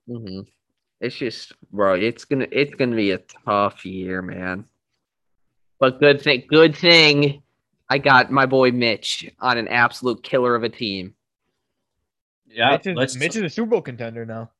hmm 0.07 0.41
It's 1.01 1.15
just 1.15 1.53
bro, 1.71 1.93
it's 1.93 2.25
gonna 2.25 2.47
it's 2.51 2.73
gonna 2.75 2.95
be 2.95 3.11
a 3.11 3.19
tough 3.45 3.85
year, 3.85 4.21
man. 4.21 4.65
But 5.79 5.99
good 5.99 6.21
thing 6.21 6.43
good 6.49 6.75
thing 6.75 7.41
I 7.89 7.97
got 7.97 8.31
my 8.31 8.45
boy 8.45 8.71
Mitch 8.71 9.29
on 9.39 9.57
an 9.57 9.67
absolute 9.67 10.21
killer 10.23 10.55
of 10.55 10.63
a 10.63 10.69
team. 10.69 11.15
yeah, 12.47 12.71
Mitch, 12.71 12.87
is, 12.87 12.95
let's. 12.95 13.15
Mitch 13.15 13.35
is 13.35 13.41
a 13.43 13.49
Super 13.49 13.71
Bowl 13.71 13.81
contender 13.81 14.25
now. 14.25 14.51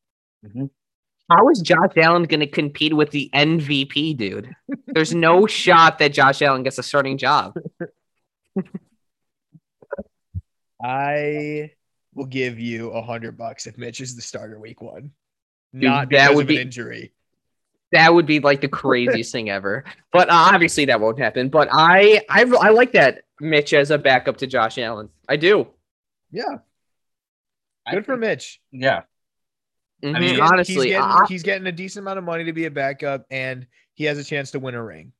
Mhm. 0.46 0.70
How 1.30 1.48
is 1.50 1.60
Josh 1.62 1.92
Allen 1.98 2.24
going 2.24 2.40
to 2.40 2.48
compete 2.48 2.96
with 2.96 3.12
the 3.12 3.30
MVP, 3.34 4.18
dude? 4.18 4.56
There's 4.88 5.14
no 5.14 5.46
shot 5.64 6.00
that 6.00 6.12
Josh 6.12 6.42
Allen 6.42 6.64
gets 6.64 6.80
a 6.80 6.84
starting 6.84 7.20
job. 7.20 7.56
I 10.82 11.72
will 12.14 12.26
give 12.26 12.60
you 12.60 12.90
a 12.92 13.02
hundred 13.02 13.38
bucks 13.38 13.68
if 13.68 13.78
Mitch 13.78 14.02
is 14.02 14.16
the 14.16 14.22
starter 14.22 14.60
week 14.60 14.82
one. 14.82 15.12
Dude, 15.74 15.84
Not 15.84 16.10
that 16.10 16.30
because 16.30 16.36
would 16.36 16.42
of 16.44 16.48
be- 16.48 16.56
an 16.56 16.62
injury. 16.64 17.14
That 17.92 18.14
would 18.14 18.26
be 18.28 18.40
like 18.40 18.62
the 18.62 18.68
craziest 18.68 19.32
thing 19.32 19.50
ever. 19.50 19.84
But 20.14 20.30
uh, 20.30 20.34
obviously 20.54 20.86
that 20.86 21.02
won't 21.02 21.18
happen. 21.20 21.50
But 21.50 21.70
I, 21.72 22.22
I, 22.30 22.42
I 22.44 22.70
like 22.70 22.92
that 22.92 23.24
Mitch 23.40 23.74
as 23.74 23.90
a 23.92 23.98
backup 23.98 24.38
to 24.38 24.48
Josh 24.48 24.78
Allen. 24.78 25.10
I 25.28 25.38
do. 25.38 25.68
Yeah, 26.32 26.58
I 27.88 27.96
good 27.96 28.06
for 28.06 28.16
Mitch. 28.18 28.62
Yeah, 28.72 29.02
Mhm, 30.04 30.14
mean, 30.20 30.24
He's- 30.36 30.40
honestly, 30.52 30.74
he's 30.76 30.84
getting, 30.86 31.02
I- 31.02 31.26
he's 31.28 31.44
getting 31.44 31.68
a 31.68 31.72
decent 31.72 32.04
amount 32.04 32.20
of 32.20 32.24
money 32.26 32.44
to 32.44 32.54
be 32.54 32.66
a 32.66 32.72
backup, 32.72 33.26
and 33.32 33.66
he 33.96 34.04
has 34.06 34.18
a 34.20 34.24
chance 34.24 34.52
to 34.52 34.60
win 34.60 34.76
a 34.76 34.84
ring. 34.84 35.12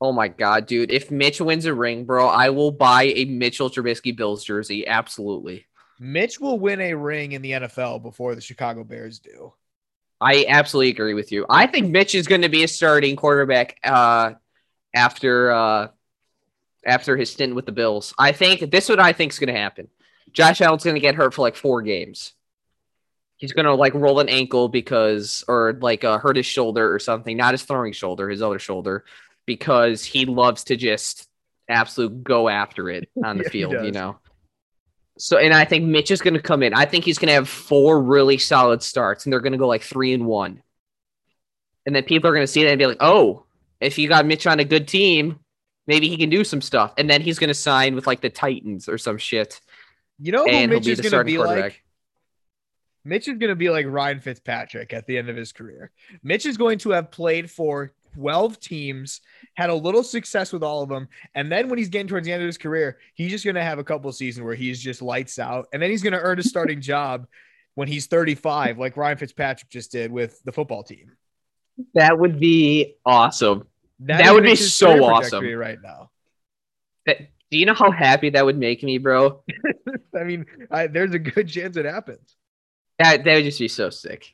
oh 0.00 0.12
my 0.12 0.26
god, 0.28 0.66
dude! 0.66 0.90
If 0.90 1.10
Mitch 1.12 1.40
wins 1.40 1.64
a 1.66 1.72
ring, 1.72 2.04
bro, 2.04 2.26
I 2.26 2.50
will 2.50 2.72
buy 2.72 3.04
a 3.04 3.24
Mitchell 3.26 3.70
Trubisky 3.70 4.14
Bills 4.16 4.42
jersey. 4.44 4.86
Absolutely. 4.86 5.64
Mitch 6.00 6.40
will 6.40 6.58
win 6.58 6.80
a 6.80 6.94
ring 6.94 7.32
in 7.32 7.40
the 7.42 7.52
NFL 7.52 8.02
before 8.02 8.34
the 8.34 8.40
Chicago 8.42 8.82
Bears 8.84 9.18
do. 9.20 9.54
I 10.20 10.46
absolutely 10.48 10.90
agree 10.90 11.14
with 11.14 11.30
you. 11.30 11.46
I 11.48 11.66
think 11.66 11.90
Mitch 11.90 12.14
is 12.14 12.26
going 12.26 12.42
to 12.42 12.48
be 12.48 12.64
a 12.64 12.68
starting 12.68 13.16
quarterback 13.16 13.78
uh, 13.84 14.32
after 14.94 15.50
uh, 15.50 15.88
after 16.84 17.16
his 17.16 17.30
stint 17.30 17.54
with 17.54 17.66
the 17.66 17.72
Bills. 17.72 18.14
I 18.18 18.32
think 18.32 18.70
this 18.70 18.84
is 18.84 18.90
what 18.90 19.00
I 19.00 19.12
think 19.12 19.32
is 19.32 19.38
going 19.38 19.52
to 19.52 19.60
happen. 19.60 19.88
Josh 20.32 20.60
Allen's 20.60 20.84
going 20.84 20.94
to 20.94 21.00
get 21.00 21.14
hurt 21.14 21.34
for 21.34 21.42
like 21.42 21.56
four 21.56 21.82
games. 21.82 22.32
He's 23.36 23.52
going 23.52 23.66
to 23.66 23.74
like 23.74 23.92
roll 23.92 24.20
an 24.20 24.30
ankle 24.30 24.68
because, 24.68 25.44
or 25.46 25.74
like 25.80 26.04
uh, 26.04 26.18
hurt 26.18 26.36
his 26.36 26.46
shoulder 26.46 26.92
or 26.92 26.98
something, 26.98 27.36
not 27.36 27.52
his 27.52 27.64
throwing 27.64 27.92
shoulder, 27.92 28.30
his 28.30 28.40
other 28.40 28.58
shoulder, 28.58 29.04
because 29.44 30.02
he 30.04 30.24
loves 30.24 30.64
to 30.64 30.76
just 30.76 31.28
absolute 31.68 32.24
go 32.24 32.48
after 32.48 32.88
it 32.88 33.10
on 33.22 33.36
the 33.36 33.44
Yeah, 33.44 33.50
field, 33.50 33.84
you 33.84 33.92
know. 33.92 34.18
So, 35.18 35.38
and 35.38 35.54
I 35.54 35.64
think 35.64 35.84
Mitch 35.84 36.10
is 36.10 36.20
going 36.20 36.34
to 36.34 36.42
come 36.42 36.62
in. 36.62 36.74
I 36.74 36.84
think 36.84 37.04
he's 37.04 37.18
going 37.18 37.28
to 37.28 37.34
have 37.34 37.48
four 37.48 38.02
really 38.02 38.38
solid 38.38 38.82
starts, 38.82 39.24
and 39.24 39.32
they're 39.32 39.40
going 39.40 39.52
to 39.52 39.58
go 39.58 39.66
like 39.66 39.82
three 39.82 40.12
and 40.12 40.26
one. 40.26 40.62
And 41.86 41.94
then 41.94 42.02
people 42.04 42.28
are 42.28 42.34
going 42.34 42.42
to 42.42 42.52
see 42.52 42.64
that 42.64 42.70
and 42.70 42.78
be 42.78 42.86
like, 42.86 42.98
"Oh, 43.00 43.44
if 43.80 43.98
you 43.98 44.08
got 44.08 44.26
Mitch 44.26 44.46
on 44.46 44.60
a 44.60 44.64
good 44.64 44.86
team, 44.86 45.38
maybe 45.86 46.08
he 46.08 46.16
can 46.16 46.28
do 46.28 46.44
some 46.44 46.60
stuff." 46.60 46.92
And 46.98 47.08
then 47.08 47.22
he's 47.22 47.38
going 47.38 47.48
to 47.48 47.54
sign 47.54 47.94
with 47.94 48.06
like 48.06 48.20
the 48.20 48.30
Titans 48.30 48.88
or 48.88 48.98
some 48.98 49.18
shit, 49.18 49.60
You 50.18 50.32
know 50.32 50.44
who 50.44 50.66
Mitch 50.66 50.86
is 50.86 51.00
going 51.00 51.12
to 51.12 51.24
be 51.24 51.38
like? 51.38 51.82
Mitch 53.04 53.28
is 53.28 53.38
going 53.38 53.50
to 53.50 53.56
be 53.56 53.70
like 53.70 53.86
Ryan 53.86 54.20
Fitzpatrick 54.20 54.92
at 54.92 55.06
the 55.06 55.16
end 55.16 55.28
of 55.28 55.36
his 55.36 55.52
career. 55.52 55.92
Mitch 56.24 56.44
is 56.44 56.56
going 56.56 56.78
to 56.80 56.90
have 56.90 57.12
played 57.12 57.50
for 57.50 57.92
12 58.16 58.58
teams, 58.60 59.20
had 59.54 59.70
a 59.70 59.74
little 59.74 60.02
success 60.02 60.52
with 60.52 60.62
all 60.62 60.82
of 60.82 60.88
them. 60.88 61.08
And 61.34 61.50
then 61.50 61.68
when 61.68 61.78
he's 61.78 61.88
getting 61.88 62.08
towards 62.08 62.26
the 62.26 62.32
end 62.32 62.42
of 62.42 62.46
his 62.46 62.58
career, 62.58 62.98
he's 63.14 63.30
just 63.30 63.44
going 63.44 63.54
to 63.54 63.62
have 63.62 63.78
a 63.78 63.84
couple 63.84 64.10
seasons 64.12 64.44
where 64.44 64.54
he's 64.54 64.80
just 64.80 65.02
lights 65.02 65.38
out. 65.38 65.68
And 65.72 65.80
then 65.80 65.90
he's 65.90 66.02
going 66.02 66.12
to 66.12 66.20
earn 66.20 66.38
a 66.38 66.42
starting 66.54 66.80
job 66.80 67.26
when 67.74 67.88
he's 67.88 68.06
35, 68.06 68.78
like 68.78 68.96
Ryan 68.96 69.18
Fitzpatrick 69.18 69.70
just 69.70 69.92
did 69.92 70.10
with 70.10 70.42
the 70.44 70.52
football 70.52 70.82
team. 70.82 71.12
That 71.94 72.08
That 72.08 72.18
would 72.18 72.40
be 72.40 72.96
awesome. 73.04 73.66
That 74.00 74.32
would 74.32 74.44
be 74.44 74.56
so 74.56 75.04
awesome. 75.04 75.44
right 75.54 75.78
now. 75.82 76.10
That- 77.06 77.28
do 77.50 77.58
you 77.58 77.66
know 77.66 77.74
how 77.74 77.90
happy 77.90 78.30
that 78.30 78.44
would 78.44 78.58
make 78.58 78.82
me, 78.82 78.98
bro? 78.98 79.42
I 80.18 80.24
mean, 80.24 80.46
I, 80.70 80.88
there's 80.88 81.14
a 81.14 81.18
good 81.18 81.48
chance 81.48 81.76
it 81.76 81.84
happens. 81.84 82.36
That 82.98 83.24
that 83.24 83.34
would 83.34 83.44
just 83.44 83.58
be 83.58 83.68
so 83.68 83.90
sick. 83.90 84.32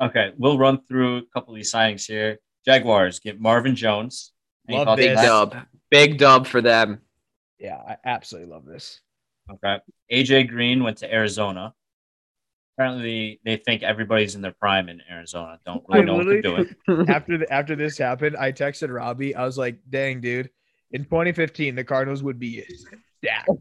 Okay, 0.00 0.32
we'll 0.36 0.58
run 0.58 0.80
through 0.86 1.18
a 1.18 1.22
couple 1.32 1.54
of 1.54 1.56
these 1.56 1.72
signings 1.72 2.06
here. 2.06 2.38
Jaguars 2.66 3.18
get 3.20 3.40
Marvin 3.40 3.74
Jones. 3.74 4.32
Any 4.68 4.78
Love 4.78 4.86
thoughts 4.86 5.00
on 5.00 5.06
this. 5.06 5.20
Big 5.20 5.26
dub, 5.26 5.56
big 5.90 6.18
dub 6.18 6.46
for 6.46 6.60
them. 6.60 7.00
Yeah, 7.58 7.76
I 7.76 7.96
absolutely 8.04 8.50
love 8.52 8.66
this. 8.66 9.00
Okay. 9.50 9.78
AJ 10.12 10.48
Green 10.48 10.82
went 10.82 10.98
to 10.98 11.12
Arizona. 11.12 11.72
Apparently, 12.76 13.40
they 13.44 13.56
think 13.56 13.82
everybody's 13.82 14.34
in 14.34 14.42
their 14.42 14.52
prime 14.52 14.90
in 14.90 15.00
Arizona. 15.10 15.58
Don't 15.64 15.82
really 15.88 16.04
know 16.04 16.16
what 16.16 16.26
they're 16.26 16.42
doing. 16.42 16.76
after 17.08 17.38
the, 17.38 17.50
after 17.50 17.74
this 17.74 17.96
happened, 17.96 18.36
I 18.36 18.52
texted 18.52 18.94
Robbie. 18.94 19.34
I 19.34 19.46
was 19.46 19.56
like, 19.56 19.78
"Dang, 19.88 20.20
dude! 20.20 20.50
In 20.90 21.04
2015, 21.04 21.74
the 21.74 21.84
Cardinals 21.84 22.22
would 22.22 22.38
be 22.38 22.62
yeah." 23.22 23.42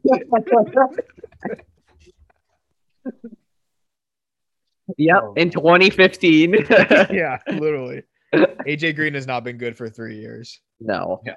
Yep, 4.98 5.24
in 5.38 5.50
2015. 5.50 6.54
yeah, 7.12 7.38
literally. 7.48 8.04
AJ 8.34 8.96
Green 8.96 9.14
has 9.14 9.28
not 9.28 9.44
been 9.44 9.58
good 9.58 9.78
for 9.78 9.90
three 9.90 10.20
years. 10.20 10.60
no. 10.80 11.22
Yeah. 11.26 11.36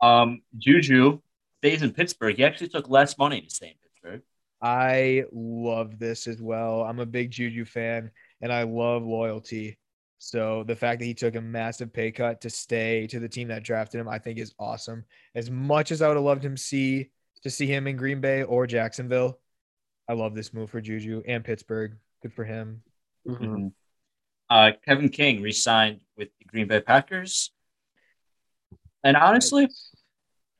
Um, 0.00 0.42
Juju 0.58 1.20
stays 1.58 1.82
in 1.82 1.92
Pittsburgh. 1.92 2.36
He 2.36 2.44
actually 2.44 2.68
took 2.68 2.88
less 2.88 3.16
money 3.16 3.40
to 3.40 3.48
stay 3.48 3.68
in 3.68 3.74
Pittsburgh. 3.80 4.22
I 4.60 5.24
love 5.32 5.98
this 5.98 6.26
as 6.26 6.42
well. 6.42 6.82
I'm 6.82 6.98
a 6.98 7.06
big 7.06 7.30
Juju 7.30 7.64
fan, 7.64 8.10
and 8.40 8.52
I 8.52 8.64
love 8.64 9.04
loyalty. 9.04 9.78
So 10.18 10.64
the 10.64 10.76
fact 10.76 11.00
that 11.00 11.06
he 11.06 11.14
took 11.14 11.34
a 11.34 11.40
massive 11.40 11.92
pay 11.92 12.12
cut 12.12 12.40
to 12.42 12.50
stay 12.50 13.08
to 13.08 13.18
the 13.18 13.28
team 13.28 13.48
that 13.48 13.64
drafted 13.64 14.00
him, 14.00 14.08
I 14.08 14.18
think 14.18 14.38
is 14.38 14.54
awesome. 14.58 15.04
As 15.34 15.50
much 15.50 15.90
as 15.90 16.00
I 16.00 16.08
would 16.08 16.16
have 16.16 16.24
loved 16.24 16.44
him 16.44 16.56
see 16.56 17.10
to 17.42 17.50
see 17.50 17.66
him 17.66 17.88
in 17.88 17.96
Green 17.96 18.20
Bay 18.20 18.44
or 18.44 18.66
Jacksonville, 18.68 19.40
I 20.08 20.12
love 20.12 20.34
this 20.34 20.54
move 20.54 20.70
for 20.70 20.80
Juju 20.80 21.22
and 21.26 21.44
Pittsburgh. 21.44 21.96
Good 22.22 22.32
for 22.34 22.44
him. 22.44 22.82
Mhm. 23.26 23.72
Uh, 24.48 24.72
Kevin 24.84 25.08
King 25.08 25.42
re-signed 25.42 26.00
with 26.16 26.28
the 26.38 26.44
Green 26.44 26.68
Bay 26.68 26.80
Packers. 26.80 27.52
And 29.02 29.16
honestly, 29.16 29.68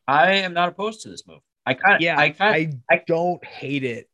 I 0.09 0.33
am 0.37 0.55
not 0.55 0.69
opposed 0.69 1.03
to 1.03 1.09
this 1.09 1.27
move. 1.27 1.41
I 1.65 1.75
kind 1.75 1.97
of, 1.97 2.01
yeah, 2.01 2.19
I 2.19 2.31
kind, 2.31 2.83
I 2.91 3.03
don't 3.07 3.45
hate 3.45 3.85
it. 3.85 4.09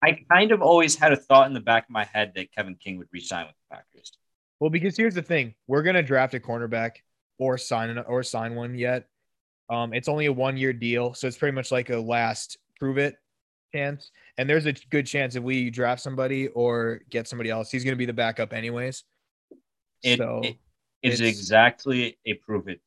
I 0.00 0.24
kind 0.30 0.52
of 0.52 0.62
always 0.62 0.94
had 0.94 1.12
a 1.12 1.16
thought 1.16 1.48
in 1.48 1.54
the 1.54 1.60
back 1.60 1.84
of 1.84 1.90
my 1.90 2.04
head 2.04 2.32
that 2.36 2.52
Kevin 2.52 2.76
King 2.76 2.98
would 2.98 3.08
re-sign 3.12 3.46
with 3.46 3.56
the 3.56 3.76
Packers. 3.76 4.12
Well, 4.60 4.70
because 4.70 4.96
here's 4.96 5.14
the 5.14 5.22
thing: 5.22 5.54
we're 5.66 5.82
gonna 5.82 6.02
draft 6.02 6.34
a 6.34 6.40
cornerback 6.40 6.98
or 7.38 7.58
sign 7.58 7.90
an, 7.90 7.98
or 7.98 8.22
sign 8.22 8.54
one 8.54 8.76
yet. 8.76 9.08
Um, 9.68 9.92
it's 9.92 10.08
only 10.08 10.26
a 10.26 10.32
one 10.32 10.56
year 10.56 10.72
deal, 10.72 11.14
so 11.14 11.26
it's 11.26 11.36
pretty 11.36 11.54
much 11.54 11.72
like 11.72 11.90
a 11.90 11.98
last 11.98 12.58
prove 12.78 12.98
it 12.98 13.16
chance. 13.72 14.10
And 14.36 14.48
there's 14.48 14.66
a 14.66 14.72
good 14.90 15.06
chance 15.06 15.34
if 15.36 15.42
we 15.42 15.70
draft 15.70 16.00
somebody 16.02 16.48
or 16.48 17.00
get 17.10 17.28
somebody 17.28 17.50
else, 17.50 17.70
he's 17.70 17.84
gonna 17.84 17.96
be 17.96 18.06
the 18.06 18.12
backup 18.12 18.52
anyways. 18.52 19.04
It, 20.02 20.18
so 20.18 20.40
it 20.44 20.56
is 21.02 21.20
it's- 21.20 21.28
exactly 21.36 22.18
a 22.24 22.34
prove 22.34 22.68
it 22.68 22.80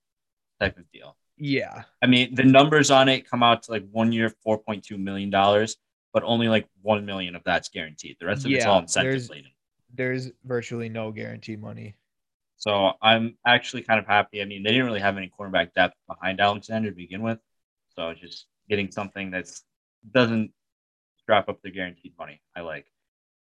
type 0.59 0.77
of 0.77 0.89
deal. 0.91 1.17
yeah, 1.37 1.83
I 2.01 2.07
mean, 2.07 2.35
the 2.35 2.43
numbers 2.43 2.91
on 2.91 3.09
it 3.09 3.29
come 3.29 3.43
out 3.43 3.63
to 3.63 3.71
like 3.71 3.85
one 3.91 4.11
year, 4.11 4.29
four 4.43 4.57
point 4.57 4.83
two 4.83 4.97
million 4.97 5.29
dollars, 5.29 5.77
but 6.13 6.23
only 6.23 6.47
like 6.47 6.67
one 6.81 7.05
million 7.05 7.35
of 7.35 7.43
that's 7.43 7.69
guaranteed. 7.69 8.17
The 8.19 8.27
rest 8.27 8.45
of 8.45 8.51
it's 8.51 8.65
all 8.65 8.79
incentive 8.79 9.11
there's- 9.11 9.29
laden. 9.29 9.51
there's 9.93 10.31
virtually 10.45 10.87
no 10.89 11.11
guaranteed 11.11 11.59
money. 11.61 11.95
So 12.57 12.91
I'm 13.01 13.37
actually 13.45 13.81
kind 13.81 13.99
of 13.99 14.05
happy. 14.05 14.39
I 14.39 14.45
mean, 14.45 14.61
they 14.61 14.69
didn't 14.69 14.85
really 14.85 14.99
have 14.99 15.17
any 15.17 15.31
cornerback 15.37 15.73
depth 15.73 15.95
behind 16.07 16.39
Alexander 16.39 16.91
to 16.91 16.95
begin 16.95 17.23
with, 17.23 17.39
so 17.95 18.13
just 18.13 18.45
getting 18.69 18.91
something 18.91 19.31
that's 19.31 19.63
doesn't 20.13 20.51
strap 21.31 21.47
up 21.47 21.61
the 21.61 21.71
guaranteed 21.71 22.13
money. 22.19 22.41
I 22.57 22.61
like. 22.61 22.91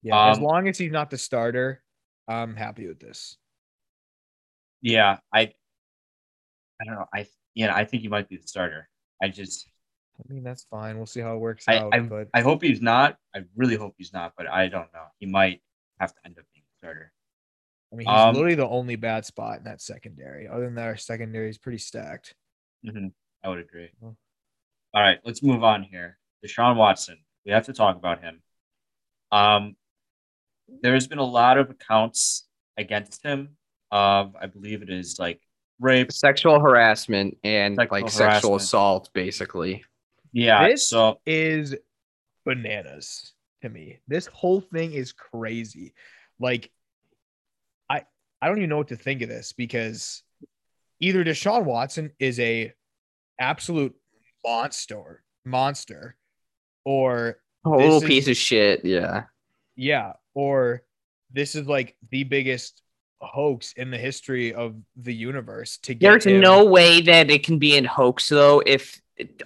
Yeah, 0.04 0.30
as 0.32 0.38
Um, 0.38 0.44
long 0.44 0.68
as 0.70 0.78
he's 0.78 0.92
not 0.92 1.10
the 1.10 1.18
starter, 1.18 1.84
I'm 2.30 2.56
happy 2.56 2.88
with 2.88 3.00
this. 3.00 3.38
Yeah, 4.82 5.18
I. 5.34 5.54
I 6.82 6.86
don't 6.86 6.96
know. 6.96 7.06
I 7.14 7.28
yeah, 7.56 7.76
I 7.76 7.86
think 7.86 8.02
he 8.02 8.08
might 8.10 8.28
be 8.30 8.38
the 8.38 8.48
starter. 8.48 8.90
I 9.22 9.28
just 9.30 9.68
I 10.20 10.34
mean, 10.34 10.44
that's 10.44 10.64
fine. 10.64 10.98
We'll 10.98 11.06
see 11.06 11.20
how 11.22 11.36
it 11.36 11.40
works 11.40 11.66
I- 11.68 11.78
out. 11.78 11.94
I- 11.94 12.00
but 12.00 12.30
I 12.34 12.42
hope 12.42 12.62
he's 12.64 12.82
not. 12.82 13.18
I 13.36 13.44
really 13.56 13.76
hope 13.76 13.96
he's 13.98 14.14
not, 14.14 14.34
but 14.38 14.48
I 14.50 14.68
don't 14.70 14.92
know. 14.94 15.06
He 15.20 15.26
might 15.26 15.62
have 16.00 16.14
to 16.14 16.20
end 16.26 16.38
up 16.40 16.46
being 16.54 16.64
the 16.66 16.78
starter. 16.88 17.12
I 17.92 17.96
mean, 17.96 18.08
he's 18.08 18.18
um, 18.18 18.34
literally 18.34 18.56
the 18.56 18.68
only 18.68 18.96
bad 18.96 19.26
spot 19.26 19.60
in 19.60 19.66
that 19.66 19.82
secondary. 19.82 20.48
Other 20.48 20.66
than 20.66 20.76
that, 20.76 20.88
our 20.88 20.98
secondary 20.98 21.50
is 21.50 21.58
pretty 21.58 21.78
stacked. 21.80 22.34
hmm 22.86 23.08
I 23.44 23.50
would 23.50 23.60
agree. 23.60 23.90
Well. 24.00 24.16
All 24.94 25.02
right, 25.02 25.20
let's 25.26 25.44
move 25.44 25.64
on 25.64 25.84
here. 25.84 26.18
Deshaun 26.46 26.76
Watson. 26.76 27.18
We 27.46 27.52
have 27.52 27.66
to 27.66 27.74
talk 27.74 27.96
about 27.96 28.22
him. 28.22 28.42
Um, 29.32 29.76
there's 30.82 31.08
been 31.08 31.20
a 31.20 31.24
lot 31.24 31.58
of 31.58 31.70
accounts 31.70 32.48
against 32.78 33.24
him 33.24 33.58
of, 33.92 34.36
I 34.40 34.48
believe 34.48 34.82
it 34.82 34.90
is 34.90 35.20
like 35.20 35.42
rape. 35.80 36.12
Sexual 36.12 36.60
harassment 36.60 37.38
and 37.44 37.76
Sexual 37.76 38.00
like 38.00 38.10
sexual 38.10 38.56
assault, 38.56 39.10
basically. 39.14 39.84
Yeah. 40.32 40.68
This 40.68 40.88
so 40.88 41.20
is 41.26 41.76
bananas 42.46 43.34
to 43.62 43.70
me. 43.70 44.00
This 44.08 44.28
whole 44.28 44.62
thing 44.62 44.94
is 44.94 45.12
crazy. 45.12 45.94
Like, 46.40 46.72
I 47.90 48.04
I 48.42 48.48
don't 48.48 48.58
even 48.58 48.70
know 48.70 48.78
what 48.78 48.90
to 48.90 48.96
think 48.96 49.22
of 49.22 49.30
this 49.30 49.54
because 49.54 50.24
either 51.00 51.24
Deshaun 51.24 51.64
Watson 51.64 52.12
is 52.20 52.40
a 52.40 52.74
absolute 53.40 53.96
monster, 54.46 55.24
monster, 55.46 56.16
or 56.86 57.38
A 57.66 57.70
This 57.70 57.80
little 57.80 57.98
is- 57.98 58.04
piece 58.04 58.28
of 58.28 58.38
shit. 58.38 58.84
Yeah. 58.86 59.24
yeah, 59.76 60.14
or 60.34 60.84
this 61.32 61.56
is 61.56 61.68
like 61.68 61.96
the 62.12 62.24
biggest 62.24 62.82
hoax 63.22 63.74
in 63.74 63.90
the 63.90 63.98
history 63.98 64.54
of 64.54 64.76
the 64.98 65.14
universe. 65.14 65.78
To 65.84 65.94
get 65.94 66.08
There's 66.10 66.26
him- 66.26 66.42
no 66.42 66.66
way 66.66 67.02
that 67.02 67.30
it 67.32 67.44
can 67.44 67.58
be 67.58 67.76
in 67.78 67.86
hoax 67.86 68.28
though 68.30 68.62
if 68.66 69.02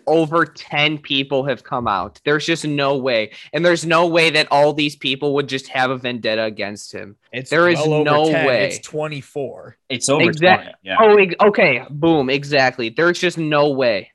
over 0.07 0.45
10 0.45 0.97
people 0.97 1.43
have 1.43 1.61
come 1.63 1.87
out. 1.89 2.19
There's 2.23 2.45
just 2.45 2.65
no 2.65 2.97
way. 2.97 3.31
And 3.51 3.63
there's 3.65 3.85
no 3.85 4.07
way 4.07 4.29
that 4.31 4.47
all 4.49 4.71
these 4.73 4.95
people 4.95 5.35
would 5.35 5.47
just 5.49 5.67
have 5.67 5.91
a 5.91 5.97
vendetta 5.97 6.43
against 6.43 6.93
him. 6.93 7.17
It's 7.33 7.49
there 7.49 7.67
is 7.69 7.77
well 7.79 7.93
over 7.95 8.03
no 8.05 8.31
10. 8.31 8.47
way. 8.47 8.65
It's 8.67 8.79
twenty 8.79 9.19
four. 9.21 9.77
it's 9.89 10.07
over 10.09 10.23
Exact- 10.23 10.63
20. 10.63 10.75
Yeah. 10.83 10.95
Oh, 11.41 11.47
okay. 11.49 11.83
Boom. 11.89 12.29
Exactly. 12.29 12.89
There's 12.89 13.19
just 13.19 13.37
no 13.37 13.69
way. 13.71 14.11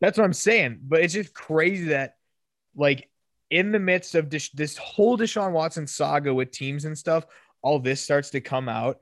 That's 0.00 0.16
what 0.16 0.24
I'm 0.24 0.32
saying. 0.32 0.78
But 0.82 1.00
it's 1.00 1.12
just 1.14 1.34
crazy 1.34 1.86
that, 1.86 2.16
like, 2.76 3.08
in 3.50 3.72
the 3.72 3.78
midst 3.78 4.14
of 4.14 4.30
this, 4.30 4.48
this 4.50 4.76
whole 4.76 5.16
Deshaun 5.16 5.52
Watson 5.52 5.86
saga 5.86 6.32
with 6.34 6.50
teams 6.50 6.86
and 6.86 6.96
stuff, 6.96 7.26
all 7.62 7.78
this 7.78 8.00
starts 8.00 8.30
to 8.30 8.40
come 8.40 8.68
out. 8.68 8.98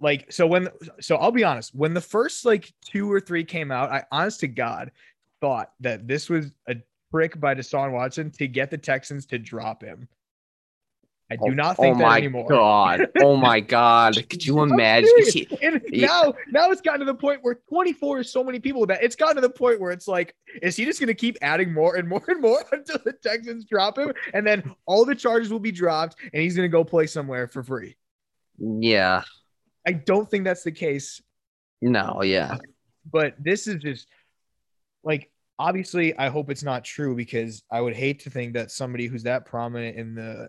Like, 0.00 0.32
so 0.32 0.46
when, 0.46 0.68
so 1.00 1.16
I'll 1.16 1.30
be 1.30 1.44
honest, 1.44 1.74
when 1.74 1.94
the 1.94 2.00
first 2.00 2.44
like 2.44 2.72
two 2.84 3.12
or 3.12 3.20
three 3.20 3.44
came 3.44 3.70
out, 3.70 3.90
I 3.90 4.04
honest 4.10 4.40
to 4.40 4.48
God 4.48 4.90
thought 5.40 5.72
that 5.80 6.08
this 6.08 6.28
was 6.28 6.52
a 6.68 6.76
trick 7.10 7.38
by 7.38 7.54
Deshaun 7.54 7.92
Watson 7.92 8.30
to 8.32 8.48
get 8.48 8.70
the 8.70 8.78
Texans 8.78 9.26
to 9.26 9.38
drop 9.38 9.82
him. 9.82 10.08
I 11.30 11.36
do 11.36 11.42
oh, 11.44 11.48
not 11.50 11.76
oh 11.78 11.82
think 11.82 11.96
oh 11.96 12.00
that 12.00 12.16
anymore. 12.18 12.46
Oh 12.50 12.56
my 12.56 12.96
god! 12.98 13.06
Oh 13.22 13.36
my 13.36 13.60
god! 13.60 14.28
Could 14.28 14.44
you 14.44 14.60
imagine? 14.62 15.08
serious. 15.22 15.48
And 15.62 15.80
Yeah. 15.92 16.06
now, 16.06 16.34
now 16.50 16.70
it's 16.70 16.80
gotten 16.80 17.00
to 17.00 17.06
the 17.06 17.14
point 17.14 17.38
where 17.42 17.60
24 17.68 18.20
is 18.20 18.32
so 18.32 18.42
many 18.42 18.58
people 18.58 18.84
that 18.86 19.02
it's 19.02 19.14
gotten 19.14 19.36
to 19.36 19.40
the 19.40 19.50
point 19.50 19.80
where 19.80 19.92
it's 19.92 20.08
like, 20.08 20.34
is 20.62 20.74
he 20.76 20.84
just 20.84 20.98
going 20.98 21.06
to 21.08 21.14
keep 21.14 21.36
adding 21.40 21.72
more 21.72 21.96
and 21.96 22.08
more 22.08 22.22
and 22.28 22.40
more 22.40 22.64
until 22.72 22.98
the 23.04 23.12
Texans 23.12 23.64
drop 23.64 23.96
him, 23.98 24.12
and 24.34 24.44
then 24.46 24.74
all 24.86 25.04
the 25.04 25.14
charges 25.14 25.50
will 25.52 25.60
be 25.60 25.72
dropped, 25.72 26.16
and 26.32 26.42
he's 26.42 26.56
going 26.56 26.68
to 26.68 26.72
go 26.72 26.82
play 26.84 27.06
somewhere 27.06 27.46
for 27.46 27.62
free? 27.62 27.96
Yeah. 28.58 29.22
I 29.86 29.92
don't 29.92 30.28
think 30.28 30.44
that's 30.44 30.64
the 30.64 30.72
case, 30.72 31.22
No. 31.80 32.22
Yeah. 32.22 32.56
but 33.10 33.34
this 33.38 33.66
is 33.66 33.76
just 33.76 34.08
like 35.04 35.30
obviously 35.58 36.16
I 36.18 36.28
hope 36.28 36.50
it's 36.50 36.62
not 36.62 36.84
true 36.84 37.14
because 37.14 37.62
I 37.70 37.80
would 37.80 37.94
hate 37.94 38.20
to 38.24 38.30
think 38.30 38.54
that 38.54 38.70
somebody 38.70 39.06
who's 39.06 39.22
that 39.22 39.46
prominent 39.46 39.96
in 39.96 40.14
the 40.14 40.48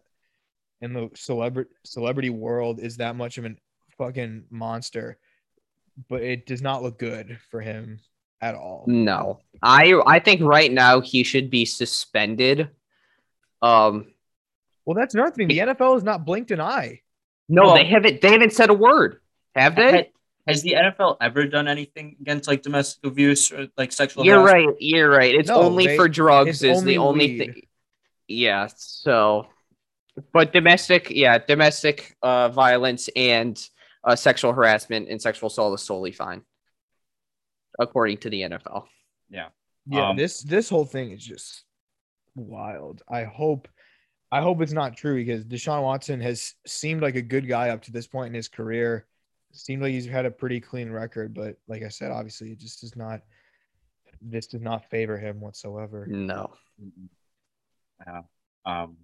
in 0.82 0.94
the 0.94 1.10
celebrity 1.16 1.70
celebrity 1.86 2.30
world 2.30 2.80
is 2.80 2.98
that 2.98 3.16
much 3.16 3.38
of 3.38 3.46
a 3.46 3.56
fucking 3.98 4.46
monster. 4.50 5.18
But 6.10 6.24
it 6.24 6.46
does 6.46 6.62
not 6.62 6.82
look 6.84 6.98
good 6.98 7.38
for 7.52 7.62
him 7.62 8.00
at 8.42 8.56
all. 8.56 8.86
No. 8.88 9.42
I 9.62 9.94
I 10.08 10.20
think 10.20 10.42
right 10.42 10.72
now 10.72 11.02
he 11.02 11.24
should 11.24 11.50
be 11.50 11.66
suspended. 11.66 12.70
Um. 13.62 14.08
Well, 14.86 14.96
that's 14.96 15.14
another 15.14 15.32
thing. 15.32 15.48
The 15.48 15.60
NFL 15.60 15.94
has 15.94 16.04
not 16.04 16.26
blinked 16.26 16.50
an 16.52 16.60
eye. 16.60 17.02
No, 17.48 17.66
Well- 17.66 17.76
they 17.76 17.86
haven't. 17.86 18.22
They 18.22 18.32
haven't 18.32 18.54
said 18.54 18.70
a 18.70 18.74
word. 18.74 19.22
Have 19.56 19.76
they? 19.76 20.12
Has 20.48 20.64
the 20.64 20.74
NFL 20.74 21.18
ever 21.22 21.46
done 21.46 21.68
anything 21.68 22.16
against 22.20 22.48
like 22.48 22.64
domestic 22.64 23.06
abuse 23.06 23.52
or 23.52 23.68
like 23.78 23.92
sexual? 23.92 24.26
You're 24.26 24.40
harassment? 24.42 24.68
right. 24.70 24.76
You're 24.80 25.10
right. 25.12 25.36
It's 25.36 25.50
No, 25.50 25.62
only 25.62 25.86
they- 25.86 25.96
for 25.98 26.08
drugs. 26.10 26.50
it's 26.50 26.64
Is 26.64 26.84
the 26.84 26.98
only 26.98 26.98
only 26.98 27.28
weed. 27.28 27.38
thing. 27.38 27.68
Yeah. 28.28 28.68
So, 28.76 29.48
but 30.34 30.54
domestic, 30.54 31.10
yeah, 31.10 31.38
domestic 31.38 32.16
uh, 32.22 32.50
violence 32.50 33.10
and 33.16 33.62
uh, 34.04 34.16
sexual 34.16 34.54
harassment 34.54 35.10
and 35.10 35.22
sexual 35.22 35.48
assault 35.48 35.80
is 35.80 35.86
solely 35.86 36.12
fine, 36.12 36.44
according 37.80 38.18
to 38.18 38.30
the 38.30 38.42
NFL. 38.42 38.86
Yeah, 39.30 40.10
Um, 40.10 40.18
this 40.18 40.42
this 40.42 40.70
whole 40.70 40.86
thing 40.86 41.12
is 41.12 41.26
just 41.26 41.64
wild. 42.36 43.02
I 43.10 43.24
hope 43.24 43.68
I 44.32 44.42
hope 44.42 44.62
it's 44.62 44.74
not 44.74 44.98
true 44.98 45.16
because 45.16 45.46
Deshaun 45.46 45.84
Watson 45.84 46.22
has 46.22 46.54
seemed 46.66 47.02
like 47.02 47.16
a 47.16 47.22
good 47.22 47.48
guy 47.48 47.70
up 47.70 47.84
to 47.84 47.92
this 47.92 48.08
point 48.08 48.28
in 48.28 48.34
his 48.34 48.48
career. 48.48 49.08
Seemed 49.54 49.82
like 49.82 49.92
he's 49.92 50.06
had 50.06 50.26
a 50.26 50.32
pretty 50.32 50.62
clean 50.62 50.90
record, 50.90 51.34
but 51.34 51.58
like 51.68 51.84
I 51.84 51.90
said, 51.90 52.12
obviously 52.12 52.52
it 52.52 52.60
just 52.60 52.82
does 52.82 52.96
not 52.96 53.22
this 54.22 54.48
does 54.48 54.62
not 54.62 54.90
favor 54.90 55.18
him 55.18 55.42
whatsoever. 55.42 56.06
No. 56.08 56.52
Yeah. 58.06 58.22
Um. 58.66 58.98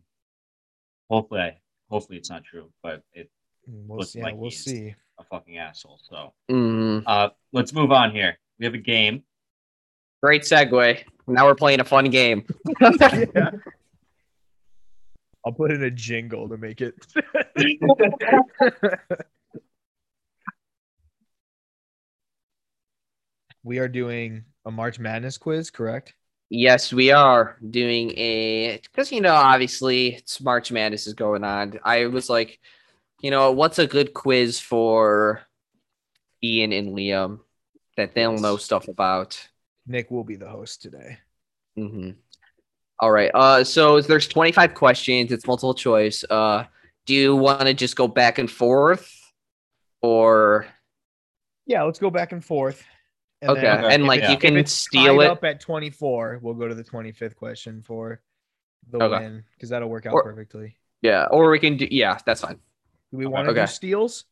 Hopefully, 1.10 1.42
I, 1.42 1.58
hopefully 1.90 2.18
it's 2.18 2.30
not 2.30 2.44
true, 2.44 2.70
but 2.84 3.04
it's 3.14 3.32
We'll 3.70 3.98
Looks 4.00 4.12
see. 4.14 4.22
Like 4.22 4.36
we'll 4.36 4.50
he's- 4.50 4.64
see. 4.64 4.96
a 5.20 5.24
fucking 5.26 5.58
asshole. 5.58 6.00
So, 6.02 6.34
Mm, 6.50 7.04
uh, 7.06 7.30
let's 7.52 7.74
move 7.74 7.92
on 7.92 8.12
here. 8.12 8.38
We 8.60 8.66
have 8.66 8.74
a 8.74 8.78
game. 8.78 9.24
great 10.24 10.44
segue. 10.44 11.04
Now 11.28 11.46
we're 11.46 11.56
playing 11.56 11.82
a 11.82 11.84
fun 11.84 12.10
game. 12.10 12.46
Yeah. 12.80 13.52
I'll 15.46 15.52
put 15.54 15.72
in 15.72 15.84
a 15.84 15.92
jingle 15.92 16.48
to 16.50 16.58
make 16.58 16.80
it. 16.82 16.96
we 23.64 23.80
are 23.80 23.88
doing 23.88 24.46
a 24.66 24.72
March 24.72 25.00
Madness 25.00 25.38
quiz, 25.38 25.70
correct? 25.72 26.14
Yes, 26.50 26.94
we 26.94 27.12
are 27.12 27.58
doing 27.70 28.12
a 28.12 28.78
because 28.78 29.12
you 29.12 29.20
know 29.22 29.34
obviously 29.34 30.16
it's 30.16 30.40
March 30.40 30.72
Madness 30.72 31.08
is 31.08 31.14
going 31.14 31.44
on. 31.44 31.80
I 31.84 32.06
was 32.06 32.30
like, 32.30 32.60
you 33.22 33.32
know, 33.32 33.52
what's 33.52 33.80
a 33.80 33.88
good 33.88 34.14
quiz 34.14 34.60
for 34.60 35.42
Ian 36.44 36.72
and 36.72 36.96
Liam 36.96 37.40
that 37.98 38.16
they'll 38.16 38.40
know 38.40 38.58
stuff 38.58 38.88
about? 38.88 39.46
Nick 39.86 40.10
will 40.10 40.24
be 40.24 40.36
the 40.36 40.50
host 40.50 40.82
today. 40.82 41.18
hmm 41.76 42.12
All 43.00 43.12
right. 43.12 43.32
Uh, 43.34 43.64
so 43.64 44.00
there's 44.02 44.28
25 44.28 44.74
questions. 44.74 45.32
It's 45.32 45.48
multiple 45.48 45.74
choice. 45.74 46.24
Uh, 46.30 46.66
do 47.06 47.14
you 47.14 47.36
want 47.36 47.62
to 47.62 47.74
just 47.74 47.96
go 47.96 48.08
back 48.08 48.38
and 48.38 48.50
forth, 48.50 49.12
or 50.02 50.68
Yeah, 51.66 51.84
let's 51.84 52.00
go 52.00 52.10
back 52.10 52.32
and 52.32 52.44
forth. 52.44 52.84
And 53.42 53.52
okay? 53.52 53.62
then 53.62 53.86
And 53.86 54.04
if 54.04 54.08
like 54.08 54.18
it's- 54.20 54.30
you 54.32 54.36
if 54.36 54.42
can 54.42 54.58
it's 54.58 54.72
steal 54.72 55.22
it. 55.22 55.28
up 55.28 55.44
at 55.44 55.60
24. 55.60 56.40
We'll 56.42 56.56
go 56.56 56.68
to 56.68 56.76
the 56.76 56.84
25th 56.84 57.36
question 57.36 57.84
for 57.84 58.22
the 58.90 58.98
Okay. 59.04 59.20
win 59.20 59.44
because 59.54 59.70
that'll 59.70 59.90
work 59.90 60.06
out 60.06 60.14
Or- 60.14 60.24
perfectly. 60.24 60.78
Yeah, 61.02 61.26
or 61.30 61.52
we 61.52 61.60
can 61.60 61.78
do. 61.78 61.88
Yeah, 61.92 62.18
that's 62.26 62.42
fine. 62.42 62.56
Do 63.12 63.18
we 63.18 63.28
want 63.28 63.46
to 63.46 63.52
Okay. 63.52 63.62
do 63.62 63.68
steals? 63.68 64.26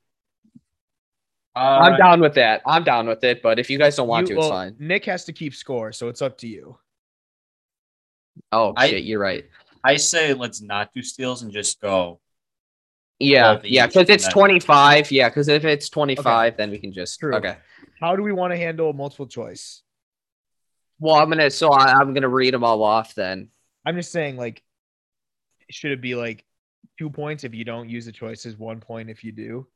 Uh, 1.56 1.60
I'm 1.84 1.98
down 1.98 2.20
with 2.20 2.34
that. 2.36 2.62
I'm 2.66 2.84
down 2.84 3.08
with 3.08 3.24
it. 3.24 3.42
But 3.42 3.60
if 3.60 3.70
you 3.70 3.78
guys 3.78 3.96
don't 3.96 4.08
want 4.08 4.28
You- 4.28 4.36
to, 4.36 4.40
it's 4.42 4.50
well, 4.50 4.58
fine. 4.58 4.76
Nick 4.80 5.06
has 5.06 5.26
to 5.26 5.34
keep 5.34 5.54
score, 5.54 5.92
so 5.94 6.10
it's 6.10 6.22
up 6.22 6.38
to 6.40 6.48
you. 6.48 6.78
Oh 8.52 8.74
I- 8.76 8.90
shit, 8.90 9.04
you're 9.04 9.20
right. 9.20 9.46
I 9.84 9.98
say 9.98 10.34
let's 10.34 10.62
not 10.62 10.94
do 10.94 11.02
steals 11.04 11.44
and 11.44 11.52
just 11.54 11.80
go. 11.80 12.20
Yeah, 13.20 13.62
yeah, 13.64 13.86
because 13.88 14.10
it's 14.10 14.28
25. 14.28 15.12
Yeah, 15.12 15.30
because 15.30 15.48
if 15.48 15.64
it's 15.64 15.88
25, 15.90 16.58
then 16.58 16.72
we 16.72 16.80
can 16.80 16.92
just 16.92 17.20
True. 17.20 17.36
okay. 17.36 17.58
How 18.00 18.16
do 18.16 18.24
we 18.24 18.32
want 18.32 18.52
to 18.54 18.58
handle 18.58 18.92
multiple 18.94 19.28
choice? 19.28 19.82
Well, 21.00 21.16
I'm 21.16 21.30
gonna 21.30 21.50
so 21.50 21.72
I, 21.72 21.94
I'm 21.94 22.14
gonna 22.14 22.30
read 22.30 22.54
them 22.54 22.64
all 22.64 22.84
off 22.84 23.16
then. 23.16 23.50
I'm 23.86 23.96
just 23.96 24.12
saying, 24.12 24.38
like, 24.38 24.64
should 25.70 25.92
it 25.92 26.02
be 26.02 26.16
like 26.16 26.46
two 26.98 27.10
points 27.10 27.44
if 27.44 27.54
you 27.54 27.66
don't 27.66 27.90
use 27.90 28.06
the 28.06 28.12
choices, 28.12 28.58
one 28.58 28.80
point 28.80 29.10
if 29.10 29.24
you 29.24 29.32
do? 29.32 29.68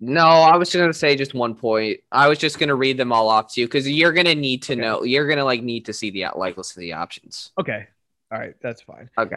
No, 0.00 0.22
I 0.22 0.56
was 0.56 0.74
gonna 0.74 0.92
say 0.92 1.16
just 1.16 1.34
one 1.34 1.54
point. 1.54 2.00
I 2.12 2.28
was 2.28 2.38
just 2.38 2.58
gonna 2.58 2.74
read 2.74 2.96
them 2.96 3.12
all 3.12 3.28
off 3.28 3.52
to 3.54 3.60
you 3.60 3.66
because 3.66 3.88
you're 3.88 4.12
gonna 4.12 4.34
need 4.34 4.62
to 4.64 4.72
Okay. 4.74 4.80
know. 4.80 5.02
You're 5.04 5.28
gonna 5.28 5.44
like 5.44 5.62
need 5.62 5.84
to 5.86 5.92
see 5.92 6.10
the 6.10 6.24
uh, 6.26 6.32
like 6.38 6.56
list 6.56 6.76
of 6.76 6.80
the 6.80 6.92
options. 6.94 7.50
Okay. 7.60 7.86
All 8.32 8.38
right. 8.38 8.54
That's 8.62 8.80
fine. 8.82 9.10
Okay. 9.18 9.36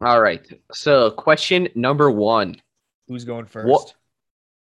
All 0.00 0.20
right. 0.20 0.46
So 0.72 1.10
question 1.10 1.68
number 1.74 2.10
one. 2.10 2.56
Who's 3.08 3.24
going 3.24 3.44
first? 3.46 3.68
What- 3.68 3.94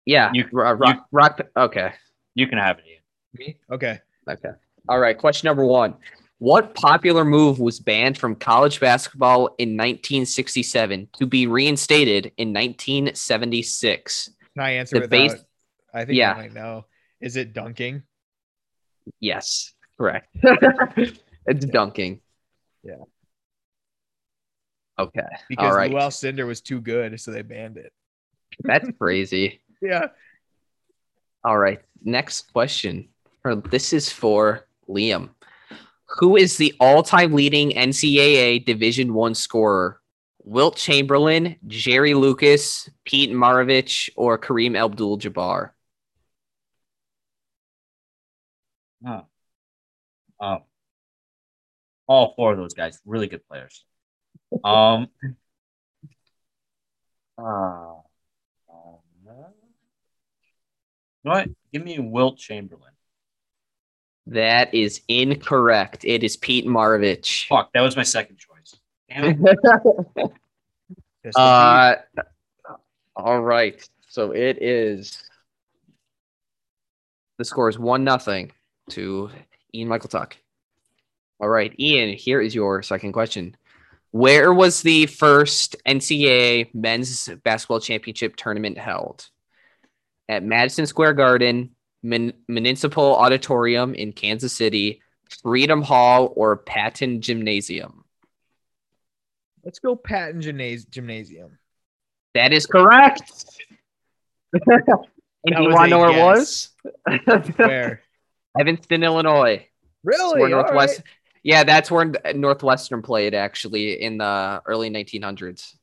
Yeah. 0.05 0.31
You- 0.33 0.47
ro- 0.51 0.71
rock, 0.73 1.07
rock. 1.11 1.41
Okay. 1.57 1.93
You 2.39 2.47
can 2.47 2.57
have 2.57 2.79
it. 2.79 2.85
Ian. 2.87 3.01
Me? 3.37 3.57
Okay. 3.69 3.99
Okay. 4.29 4.51
All 4.87 4.97
right. 4.99 5.17
Question 5.17 5.47
number 5.47 5.65
one. 5.65 5.95
What 6.37 6.73
popular 6.73 7.25
move 7.25 7.59
was 7.59 7.81
banned 7.81 8.17
from 8.17 8.33
college 8.35 8.79
basketball 8.79 9.47
in 9.57 9.75
1967 9.75 11.09
to 11.17 11.25
be 11.25 11.47
reinstated 11.47 12.31
in 12.37 12.53
1976? 12.53 14.29
Can 14.55 14.63
I 14.63 14.71
answer 14.71 14.95
The 14.95 15.01
without? 15.01 15.09
base- 15.09 15.43
I 15.93 16.05
think 16.05 16.17
yeah. 16.17 16.31
I 16.31 16.37
might 16.37 16.53
know. 16.53 16.85
Is 17.19 17.35
it 17.35 17.51
dunking? 17.51 18.03
Yes, 19.19 19.73
correct. 19.97 20.29
it's 21.45 21.65
dunking. 21.65 22.21
Yeah. 22.83 23.03
Okay. 24.97 25.21
Because 25.49 25.75
right. 25.75 25.91
Lew 25.91 25.97
Alcindor 25.97 26.47
was 26.47 26.61
too 26.61 26.79
good, 26.79 27.19
so 27.19 27.31
they 27.31 27.41
banned 27.41 27.75
it. 27.77 27.91
That's 28.63 28.87
crazy. 28.97 29.61
Yeah. 29.81 30.07
All 31.43 31.57
right. 31.57 31.81
Next 32.03 32.51
question. 32.53 33.09
This 33.69 33.93
is 33.93 34.11
for 34.11 34.67
Liam. 34.89 35.29
Who 36.17 36.35
is 36.35 36.57
the 36.57 36.73
all-time 36.79 37.33
leading 37.33 37.71
NCAA 37.71 38.65
Division 38.65 39.13
One 39.13 39.35
scorer? 39.35 40.01
Wilt 40.43 40.77
Chamberlain, 40.77 41.57
Jerry 41.67 42.13
Lucas, 42.13 42.89
Pete 43.05 43.29
Maravich, 43.29 44.09
or 44.15 44.37
Kareem 44.37 44.75
Abdul-Jabbar? 44.77 45.71
Huh. 49.05 49.21
Um, 50.39 50.59
all 52.07 52.33
four 52.35 52.53
of 52.53 52.57
those 52.57 52.73
guys, 52.73 52.99
really 53.05 53.27
good 53.27 53.47
players. 53.47 53.85
Um, 54.63 55.07
uh, 57.37 57.41
um, 57.41 58.99
you 59.23 59.33
know 61.23 61.31
what? 61.31 61.49
Give 61.73 61.83
me 61.83 61.99
Wilt 61.99 62.37
Chamberlain. 62.37 62.93
That 64.27 64.73
is 64.73 65.01
incorrect. 65.07 66.05
It 66.05 66.23
is 66.23 66.37
Pete 66.37 66.65
Maravich. 66.65 67.47
Fuck, 67.47 67.73
that 67.73 67.81
was 67.81 67.95
my 67.95 68.03
second 68.03 68.37
choice. 68.37 68.75
Damn 69.09 69.45
it. 69.45 70.31
Uh, 71.35 71.95
all 73.15 73.41
right. 73.41 73.87
So 74.07 74.31
it 74.31 74.61
is. 74.61 75.21
The 77.37 77.45
score 77.45 77.69
is 77.69 77.77
one 77.77 78.03
nothing 78.03 78.51
to 78.91 79.29
Ian 79.73 79.89
Michael 79.89 80.09
Tuck. 80.09 80.37
All 81.39 81.49
right, 81.49 81.73
Ian, 81.79 82.15
here 82.15 82.41
is 82.41 82.53
your 82.53 82.81
second 82.83 83.13
question. 83.13 83.55
Where 84.11 84.53
was 84.53 84.81
the 84.81 85.05
first 85.05 85.75
NCAA 85.85 86.73
men's 86.73 87.29
basketball 87.43 87.79
championship 87.79 88.35
tournament 88.35 88.77
held? 88.77 89.29
At 90.29 90.43
Madison 90.43 90.85
Square 90.85 91.13
Garden, 91.13 91.71
Mun- 92.03 92.33
Municipal 92.47 93.15
Auditorium 93.15 93.95
in 93.95 94.13
Kansas 94.13 94.53
City, 94.53 95.01
Freedom 95.43 95.81
Hall, 95.81 96.31
or 96.35 96.55
Patton 96.55 97.19
Gymnasium? 97.19 98.05
Let's 99.65 99.79
go 99.79 99.95
Patton 99.95 100.41
Gymnas- 100.41 100.89
Gymnasium. 100.89 101.57
That 102.35 102.53
is 102.53 102.65
correct. 102.67 103.43
and 104.53 104.93
you 105.45 105.69
want 105.69 105.85
to 105.85 105.89
know 105.89 105.99
where 105.99 106.17
it 106.17 106.23
was? 106.23 106.69
Where? 107.57 108.01
Evanston, 108.59 109.03
Illinois. 109.03 109.65
Really? 110.03 110.39
where 110.39 110.49
Northwest. 110.49 110.99
right. 110.99 111.07
Yeah, 111.43 111.63
that's 111.63 111.89
where 111.89 112.13
Northwestern 112.35 113.01
played 113.01 113.33
actually 113.33 114.01
in 114.01 114.17
the 114.17 114.61
early 114.65 114.89
1900s. 114.89 115.73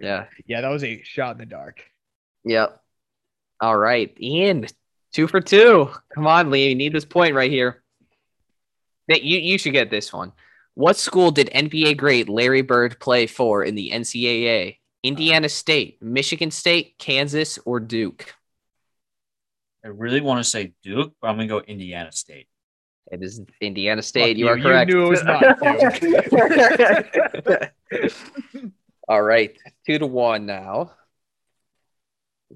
Yeah. 0.00 0.26
Yeah, 0.46 0.60
that 0.60 0.68
was 0.68 0.84
a 0.84 1.02
shot 1.02 1.32
in 1.32 1.38
the 1.38 1.46
dark. 1.46 1.82
Yep. 2.44 2.80
All 3.60 3.76
right, 3.76 4.14
Ian, 4.20 4.66
two 5.12 5.26
for 5.26 5.40
two. 5.40 5.90
Come 6.14 6.26
on, 6.26 6.50
Lee, 6.50 6.68
you 6.68 6.74
need 6.74 6.92
this 6.92 7.04
point 7.04 7.34
right 7.34 7.50
here. 7.50 7.82
That 9.08 9.22
you 9.22 9.38
you 9.38 9.58
should 9.58 9.72
get 9.72 9.90
this 9.90 10.12
one. 10.12 10.32
What 10.74 10.96
school 10.96 11.30
did 11.30 11.50
NBA 11.54 11.96
great 11.96 12.28
Larry 12.28 12.62
Bird 12.62 12.98
play 12.98 13.26
for 13.26 13.64
in 13.64 13.74
the 13.74 13.90
NCAA? 13.90 14.78
Indiana 15.02 15.48
State, 15.48 16.02
Michigan 16.02 16.50
State, 16.50 16.98
Kansas, 16.98 17.58
or 17.64 17.78
Duke? 17.78 18.34
I 19.84 19.88
really 19.88 20.22
want 20.22 20.42
to 20.42 20.44
say 20.44 20.72
Duke, 20.82 21.12
but 21.20 21.28
I'm 21.28 21.36
gonna 21.36 21.46
go 21.46 21.60
Indiana 21.60 22.10
State. 22.10 22.48
It 23.12 23.22
is 23.22 23.42
Indiana 23.60 24.02
State. 24.02 24.30
Fuck 24.32 24.38
You 24.38 24.46
you, 24.46 24.50
are 24.50 24.56
you 24.56 24.62
correct. 24.64 24.90
knew 24.90 25.04
it 25.04 25.08
was 25.08 25.24
not 25.24 25.42
All 29.08 29.22
right, 29.22 29.54
two 29.86 29.98
to 29.98 30.06
one 30.06 30.46
now. 30.46 30.92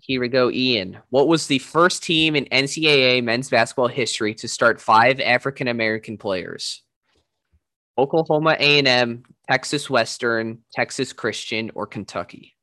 Here 0.01 0.21
we 0.21 0.29
go, 0.29 0.51
Ian. 0.51 0.99
What 1.11 1.29
was 1.29 1.47
the 1.47 1.59
first 1.59 2.03
team 2.03 2.37
in 2.37 2.45
NCAA 2.47 3.23
men's 3.25 3.51
basketball 3.51 3.89
history 3.89 4.35
to 4.37 4.49
start 4.49 4.81
five 4.81 5.21
African 5.21 5.69
American 5.69 6.19
players? 6.19 6.83
Oklahoma 7.97 8.57
A&M, 8.61 9.25
Texas 9.51 9.91
Western, 9.91 10.59
Texas 10.73 11.13
Christian, 11.13 11.73
or 11.75 11.87
Kentucky? 11.87 12.55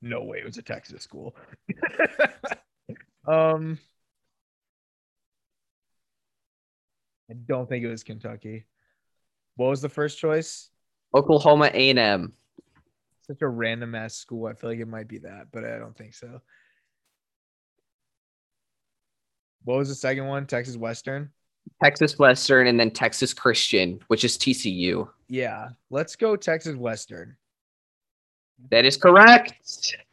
No 0.00 0.24
way 0.24 0.38
it 0.38 0.46
was 0.46 0.56
a 0.56 0.62
Texas 0.62 1.02
school. 1.02 1.36
um, 3.28 3.78
I 7.30 7.34
don't 7.46 7.68
think 7.68 7.84
it 7.84 7.90
was 7.90 8.04
Kentucky. 8.04 8.64
What 9.56 9.68
was 9.68 9.82
the 9.82 9.88
first 9.90 10.18
choice? 10.18 10.70
Oklahoma 11.14 11.70
A&M. 11.72 12.32
Such 13.26 13.42
a 13.42 13.48
random 13.48 13.94
ass 13.94 14.14
school. 14.14 14.46
I 14.46 14.52
feel 14.52 14.70
like 14.70 14.80
it 14.80 14.88
might 14.88 15.08
be 15.08 15.18
that, 15.18 15.46
but 15.50 15.64
I 15.64 15.78
don't 15.78 15.96
think 15.96 16.14
so. 16.14 16.40
What 19.64 19.78
was 19.78 19.88
the 19.88 19.94
second 19.94 20.26
one? 20.26 20.46
Texas 20.46 20.76
Western. 20.76 21.30
Texas 21.82 22.18
Western, 22.18 22.66
and 22.66 22.78
then 22.78 22.90
Texas 22.90 23.32
Christian, 23.32 23.98
which 24.08 24.24
is 24.24 24.36
TCU. 24.36 25.08
Yeah, 25.28 25.70
let's 25.88 26.16
go 26.16 26.36
Texas 26.36 26.76
Western. 26.76 27.36
That 28.70 28.84
is 28.84 28.96
correct. 28.96 29.54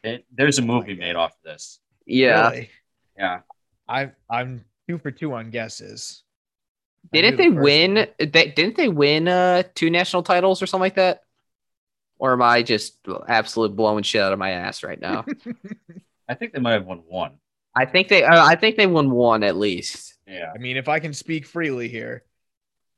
It, 0.02 0.24
there's 0.32 0.58
a 0.58 0.62
movie 0.62 0.94
made 0.94 1.16
off 1.16 1.32
of 1.32 1.42
this. 1.44 1.80
Yeah. 2.06 2.50
Really? 2.50 2.70
Yeah. 3.16 3.40
I 3.88 4.12
I'm 4.30 4.64
two 4.88 4.98
for 4.98 5.10
two 5.10 5.34
on 5.34 5.50
guesses. 5.50 6.22
Didn't 7.12 7.36
knew 7.36 7.36
the 7.36 7.56
they 7.56 7.62
win? 7.62 7.94
one. 7.94 8.06
They, 8.18 8.46
didn't 8.48 8.76
they 8.76 8.88
win 8.88 9.28
uh 9.28 9.64
two 9.74 9.90
national 9.90 10.22
titles 10.22 10.62
or 10.62 10.66
something 10.66 10.82
like 10.82 10.94
that? 10.96 11.22
Or 12.22 12.32
am 12.34 12.40
I 12.40 12.62
just 12.62 12.98
absolute 13.26 13.74
blowing 13.74 14.04
shit 14.04 14.22
out 14.22 14.32
of 14.32 14.38
my 14.38 14.52
ass 14.52 14.84
right 14.84 15.00
now? 15.00 15.24
I 16.28 16.34
think 16.34 16.52
they 16.52 16.60
might 16.60 16.74
have 16.74 16.86
won 16.86 16.98
one. 16.98 17.32
I 17.74 17.84
think 17.84 18.06
they. 18.06 18.22
Uh, 18.22 18.44
I 18.46 18.54
think 18.54 18.76
they 18.76 18.86
won 18.86 19.10
one 19.10 19.42
at 19.42 19.56
least. 19.56 20.14
Yeah. 20.28 20.52
I 20.54 20.58
mean, 20.58 20.76
if 20.76 20.88
I 20.88 21.00
can 21.00 21.12
speak 21.14 21.46
freely 21.46 21.88
here, 21.88 22.22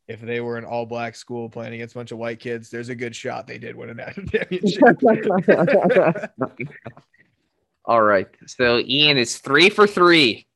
if 0.09 0.21
they 0.21 0.43
were 0.43 0.59
an 0.59 0.67
all 0.67 0.85
black 0.85 1.17
school 1.17 1.49
playing 1.49 1.73
against 1.73 1.95
a 1.95 1.99
bunch 1.99 2.13
of 2.13 2.19
white 2.19 2.39
kids, 2.39 2.69
there's 2.69 2.91
a 2.91 2.95
good 2.95 3.17
shot 3.17 3.47
they 3.47 3.57
did 3.57 3.75
win 3.75 3.89
a 3.89 3.95
national 3.95 4.27
championship. 4.27 4.83
All 7.87 8.03
right. 8.03 8.29
So 8.47 8.79
Ian 8.81 9.17
is 9.17 9.39
three 9.39 9.71
for 9.71 9.87
three. 9.87 10.47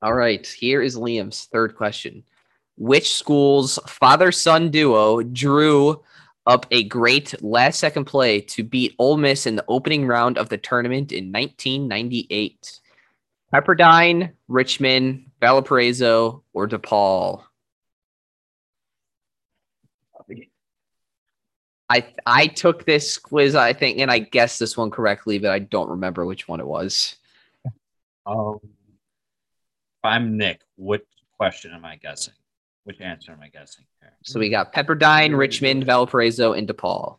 All 0.00 0.14
right. 0.14 0.46
Here 0.46 0.80
is 0.80 0.96
Liam's 0.96 1.44
third 1.52 1.76
question. 1.76 2.24
Which 2.76 3.14
school's 3.14 3.78
father 3.86 4.32
son 4.32 4.70
duo 4.70 5.22
drew 5.22 6.02
up 6.46 6.66
a 6.70 6.84
great 6.84 7.42
last 7.42 7.78
second 7.78 8.04
play 8.04 8.40
to 8.40 8.64
beat 8.64 8.94
Ole 8.98 9.16
Miss 9.16 9.46
in 9.46 9.56
the 9.56 9.64
opening 9.68 10.06
round 10.06 10.38
of 10.38 10.48
the 10.48 10.58
tournament 10.58 11.12
in 11.12 11.30
1998? 11.32 12.80
Pepperdine, 13.52 14.32
Richmond, 14.48 15.30
Valparaiso, 15.40 16.42
or 16.52 16.66
DePaul? 16.66 17.44
I 21.88 22.06
I 22.26 22.46
took 22.46 22.84
this 22.84 23.18
quiz, 23.18 23.54
I 23.54 23.72
think, 23.72 23.98
and 23.98 24.10
I 24.10 24.18
guessed 24.18 24.58
this 24.58 24.76
one 24.76 24.90
correctly, 24.90 25.38
but 25.38 25.50
I 25.50 25.58
don't 25.58 25.90
remember 25.90 26.24
which 26.24 26.48
one 26.48 26.60
it 26.60 26.66
was. 26.66 27.16
Um, 28.26 28.58
I'm 30.02 30.36
Nick, 30.36 30.62
what 30.76 31.06
question 31.36 31.72
am 31.72 31.84
I 31.84 31.96
guessing? 31.96 32.34
Which 32.84 33.00
answer 33.00 33.32
am 33.32 33.40
I 33.42 33.48
guessing 33.48 33.84
here? 34.00 34.12
So 34.24 34.38
we 34.38 34.50
got 34.50 34.72
Pepperdine, 34.74 35.36
Richmond, 35.36 35.84
Valparaiso, 35.84 36.52
and 36.52 36.68
DePaul. 36.68 37.18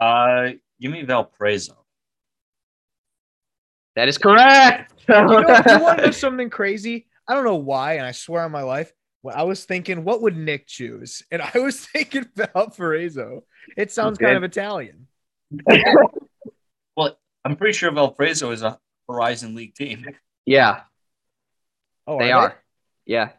Uh, 0.00 0.50
give 0.80 0.92
me 0.92 1.02
Valparaiso. 1.02 1.76
That 3.96 4.08
is 4.08 4.18
correct. 4.18 4.92
you 5.08 5.14
know, 5.14 5.40
you 5.40 5.80
want 5.80 5.98
to 5.98 6.04
know 6.06 6.10
something 6.10 6.50
crazy? 6.50 7.06
I 7.28 7.34
don't 7.34 7.44
know 7.44 7.56
why, 7.56 7.94
and 7.94 8.06
I 8.06 8.12
swear 8.12 8.42
on 8.42 8.50
my 8.52 8.62
life, 8.62 8.92
well, 9.22 9.34
I 9.36 9.42
was 9.44 9.64
thinking, 9.64 10.04
what 10.04 10.20
would 10.22 10.36
Nick 10.36 10.66
choose? 10.66 11.22
And 11.30 11.40
I 11.40 11.58
was 11.58 11.80
thinking 11.86 12.26
Valparaiso. 12.34 13.44
It 13.76 13.92
sounds 13.92 14.18
Okay. 14.18 14.26
kind 14.26 14.36
of 14.36 14.44
Italian. 14.44 15.06
Well, 16.94 17.18
I'm 17.42 17.56
pretty 17.56 17.72
sure 17.72 17.90
Valparaiso 17.90 18.50
is 18.50 18.62
a 18.62 18.78
Horizon 19.08 19.54
League 19.54 19.74
team. 19.74 20.04
yeah, 20.44 20.80
Oh, 22.06 22.18
they 22.18 22.32
are. 22.32 22.54
Yeah. 23.06 23.30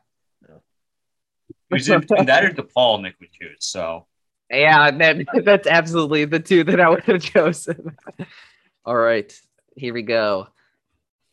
It 1.74 1.80
was 1.80 1.90
in 1.90 2.00
between 2.02 2.26
that 2.26 2.46
or 2.46 2.50
DePaul 2.50 3.02
Nick 3.02 3.16
would 3.20 3.32
choose. 3.32 3.58
So 3.60 4.06
Yeah, 4.50 4.92
that, 4.92 5.26
that's 5.46 5.68
absolutely 5.68 6.26
the 6.26 6.40
two 6.40 6.64
that 6.66 6.80
I 6.80 6.90
would 6.90 7.04
have 7.04 7.22
chosen. 7.22 7.96
All 8.86 8.96
right, 8.96 9.34
here 9.76 9.94
we 9.94 10.02
go. 10.02 10.48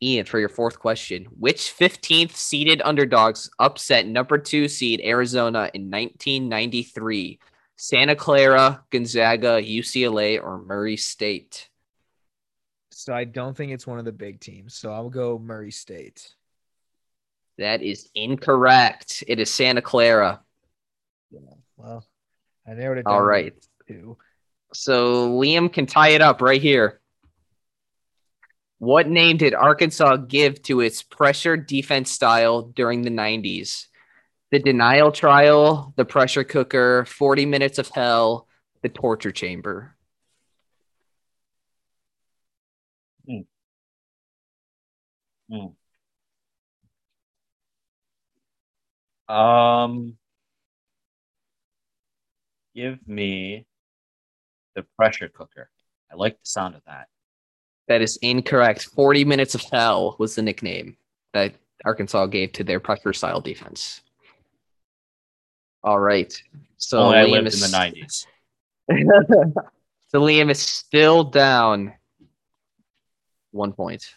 Ian, 0.02 0.24
for 0.24 0.38
your 0.38 0.48
fourth 0.48 0.78
question, 0.78 1.26
which 1.38 1.74
15th 1.78 2.34
seeded 2.34 2.80
underdogs 2.82 3.50
upset 3.58 4.06
number 4.06 4.38
two 4.38 4.66
seed 4.66 5.02
Arizona 5.04 5.70
in 5.74 5.90
1993? 5.90 7.38
Santa 7.76 8.14
Clara, 8.14 8.84
Gonzaga, 8.90 9.60
UCLA, 9.62 10.42
or 10.42 10.62
Murray 10.62 10.96
State? 10.96 11.68
So 12.90 13.14
I 13.14 13.24
don't 13.24 13.56
think 13.56 13.72
it's 13.72 13.86
one 13.86 13.98
of 13.98 14.04
the 14.04 14.12
big 14.12 14.40
teams. 14.40 14.74
So 14.74 14.92
I'll 14.92 15.08
go 15.08 15.38
Murray 15.38 15.70
State. 15.70 16.34
That 17.60 17.82
is 17.82 18.08
incorrect. 18.14 19.22
It 19.28 19.38
is 19.38 19.52
Santa 19.52 19.82
Clara. 19.82 20.40
Well, 21.76 22.06
I 22.66 22.72
narrowed 22.72 22.96
it 22.96 23.04
down. 23.04 23.12
All 23.12 23.22
right. 23.22 23.52
two. 23.86 24.16
So 24.72 25.28
Liam 25.28 25.70
can 25.70 25.84
tie 25.84 26.10
it 26.10 26.22
up 26.22 26.40
right 26.40 26.60
here. 26.60 27.02
What 28.78 29.10
name 29.10 29.36
did 29.36 29.52
Arkansas 29.52 30.16
give 30.16 30.62
to 30.62 30.80
its 30.80 31.02
pressure 31.02 31.58
defense 31.58 32.10
style 32.10 32.62
during 32.62 33.02
the 33.02 33.10
90s? 33.10 33.88
The 34.50 34.58
denial 34.58 35.12
trial, 35.12 35.92
the 35.96 36.06
pressure 36.06 36.44
cooker, 36.44 37.04
40 37.04 37.44
minutes 37.44 37.78
of 37.78 37.88
hell, 37.88 38.48
the 38.80 38.88
torture 38.88 39.32
chamber. 39.32 39.94
hmm. 45.50 45.66
Um, 49.30 50.16
give 52.74 52.98
me 53.06 53.66
the 54.74 54.84
pressure 54.96 55.28
cooker. 55.28 55.70
I 56.10 56.16
like 56.16 56.34
the 56.34 56.46
sound 56.46 56.74
of 56.74 56.82
that. 56.86 57.08
That 57.88 58.02
is 58.02 58.18
incorrect. 58.22 58.84
40 58.94 59.24
minutes 59.24 59.54
of 59.54 59.62
hell 59.62 60.16
was 60.18 60.34
the 60.34 60.42
nickname 60.42 60.96
that 61.32 61.54
Arkansas 61.84 62.26
gave 62.26 62.52
to 62.52 62.64
their 62.64 62.80
pressure 62.80 63.12
style 63.12 63.40
defense. 63.40 64.02
All 65.82 65.98
right. 65.98 66.32
So 66.76 66.98
Only 66.98 67.18
I 67.18 67.24
Liam 67.24 67.30
lived 67.30 67.46
is 67.48 67.62
in 67.62 67.70
the 67.70 67.76
'90s. 67.76 68.26
so 70.08 70.20
Liam 70.20 70.50
is 70.50 70.58
still 70.58 71.24
down 71.24 71.94
one 73.52 73.72
point. 73.72 74.14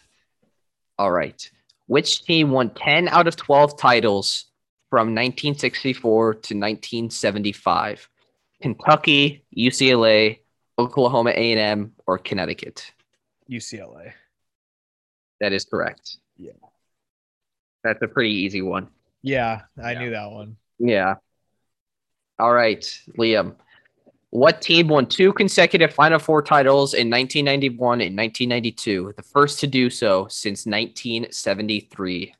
All 0.98 1.10
right. 1.10 1.50
Which 1.86 2.24
team 2.24 2.50
won 2.50 2.70
10 2.70 3.08
out 3.08 3.26
of 3.26 3.36
12 3.36 3.78
titles 3.78 4.46
from 4.94 5.08
1964 5.08 6.34
to 6.34 6.38
1975? 6.54 8.08
Kentucky, 8.62 9.44
UCLA, 9.56 10.38
Oklahoma 10.78 11.30
A&M, 11.30 11.90
or 12.06 12.16
Connecticut? 12.16 12.92
UCLA. 13.50 14.12
That 15.40 15.52
is 15.52 15.64
correct. 15.64 16.18
Yeah. 16.38 16.52
That's 17.82 18.00
a 18.02 18.06
pretty 18.06 18.30
easy 18.34 18.62
one. 18.62 18.86
Yeah, 19.22 19.62
I 19.82 19.94
Yeah. 19.94 19.98
knew 19.98 20.10
that 20.10 20.30
one. 20.30 20.58
Yeah. 20.78 21.16
All 22.38 22.52
right, 22.52 22.82
Liam. 23.18 23.56
What 24.30 24.62
team 24.62 24.86
won 24.86 25.06
two 25.06 25.32
consecutive 25.32 25.92
Final 25.92 26.20
Four 26.20 26.40
titles 26.40 26.94
in 26.94 27.10
1991 27.10 28.00
and 28.00 28.14
1992? 28.14 29.14
The 29.16 29.22
first 29.24 29.58
to 29.58 29.66
do 29.66 29.90
so 29.90 30.28
since 30.28 30.66
1973. 30.66 32.32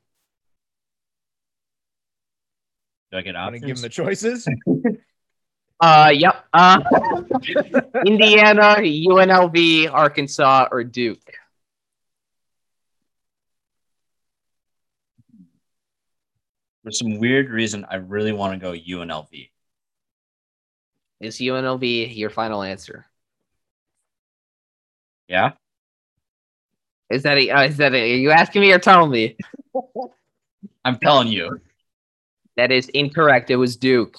Do 3.15 3.19
I 3.19 3.23
get 3.23 3.37
I'm 3.37 3.47
gonna 3.47 3.61
give 3.61 3.71
options? 3.71 3.79
him 3.79 3.83
the 3.83 3.89
choices. 3.91 4.49
Uh, 5.81 6.11
yep. 6.15 6.47
Uh, 6.53 6.81
Indiana, 8.07 8.77
UNLV, 8.79 9.93
Arkansas, 9.93 10.69
or 10.71 10.85
Duke. 10.85 11.19
For 16.85 16.93
some 16.93 17.19
weird 17.19 17.51
reason, 17.51 17.85
I 17.91 17.97
really 17.97 18.33
want 18.33 18.55
to 18.55 18.59
go 18.59 18.73
UNLV. 18.73 19.51
Is 21.21 21.39
UNLV 21.39 22.17
your 22.17 22.31
final 22.31 22.63
answer? 22.63 23.05
Yeah. 25.29 25.53
Is 27.11 27.25
that 27.25 27.37
a, 27.37 27.51
uh, 27.51 27.63
is 27.65 27.77
that 27.79 27.95
a, 27.95 28.01
are 28.01 28.17
you 28.17 28.31
asking 28.31 28.63
me 28.63 28.73
or 28.73 28.79
telling 28.79 29.11
me? 29.11 29.37
I'm 30.85 30.99
telling 30.99 31.29
you. 31.29 31.61
That 32.57 32.71
is 32.71 32.89
incorrect. 32.91 33.51
It 33.51 33.57
was 33.57 33.77
Duke. 33.77 34.17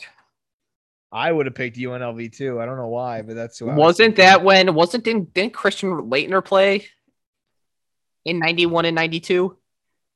I 1.11 1.31
would 1.31 1.45
have 1.45 1.55
picked 1.55 1.77
UNLV 1.77 2.35
too. 2.35 2.59
I 2.59 2.65
don't 2.65 2.77
know 2.77 2.89
why, 2.89 3.21
but 3.21 3.35
that's 3.35 3.57
who 3.59 3.67
I 3.69 3.73
was 3.73 3.79
Wasn't 3.79 4.15
thinking. 4.17 4.25
that 4.25 4.43
when 4.43 4.73
wasn't 4.73 5.03
didn't, 5.05 5.33
didn't 5.33 5.53
Christian 5.53 5.89
Laettner 6.09 6.43
play 6.43 6.85
in 8.25 8.39
91 8.39 8.85
and 8.85 8.95
92? 8.95 9.55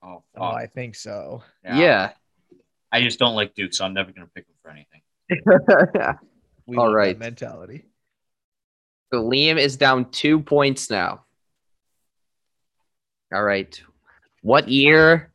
Oh, 0.04 0.24
Oh. 0.38 0.44
I 0.44 0.68
think 0.68 0.96
so. 0.96 1.44
Yeah. 1.64 2.12
I 2.92 3.02
just 3.02 3.20
don't 3.20 3.36
like 3.36 3.54
Duke, 3.56 3.74
so 3.74 3.86
I'm 3.86 3.94
never 3.94 4.12
gonna 4.12 4.28
pick 4.34 4.46
him 4.48 4.56
for 4.62 4.72
anything. 4.72 6.18
We 6.66 6.78
All 6.78 6.94
love 6.94 7.04
that 7.08 7.18
mentality. 7.18 7.86
so 9.12 9.24
Liam 9.24 9.58
is 9.58 9.76
down 9.78 10.12
two 10.12 10.40
points 10.40 10.90
now. 10.92 11.24
All 13.34 13.42
right. 13.44 13.80
What 14.44 14.68
year 14.68 15.29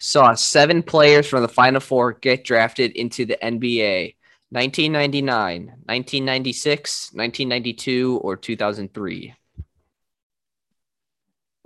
saw 0.00 0.34
seven 0.34 0.82
players 0.82 1.28
from 1.28 1.42
the 1.42 1.48
Final 1.48 1.80
Four 1.80 2.14
get 2.14 2.44
drafted 2.44 2.92
into 2.92 3.24
the 3.24 3.38
NBA? 3.40 4.16
1999, 4.52 5.66
1996, 5.86 7.10
1992, 7.12 8.18
or 8.22 8.36
2003? 8.36 9.34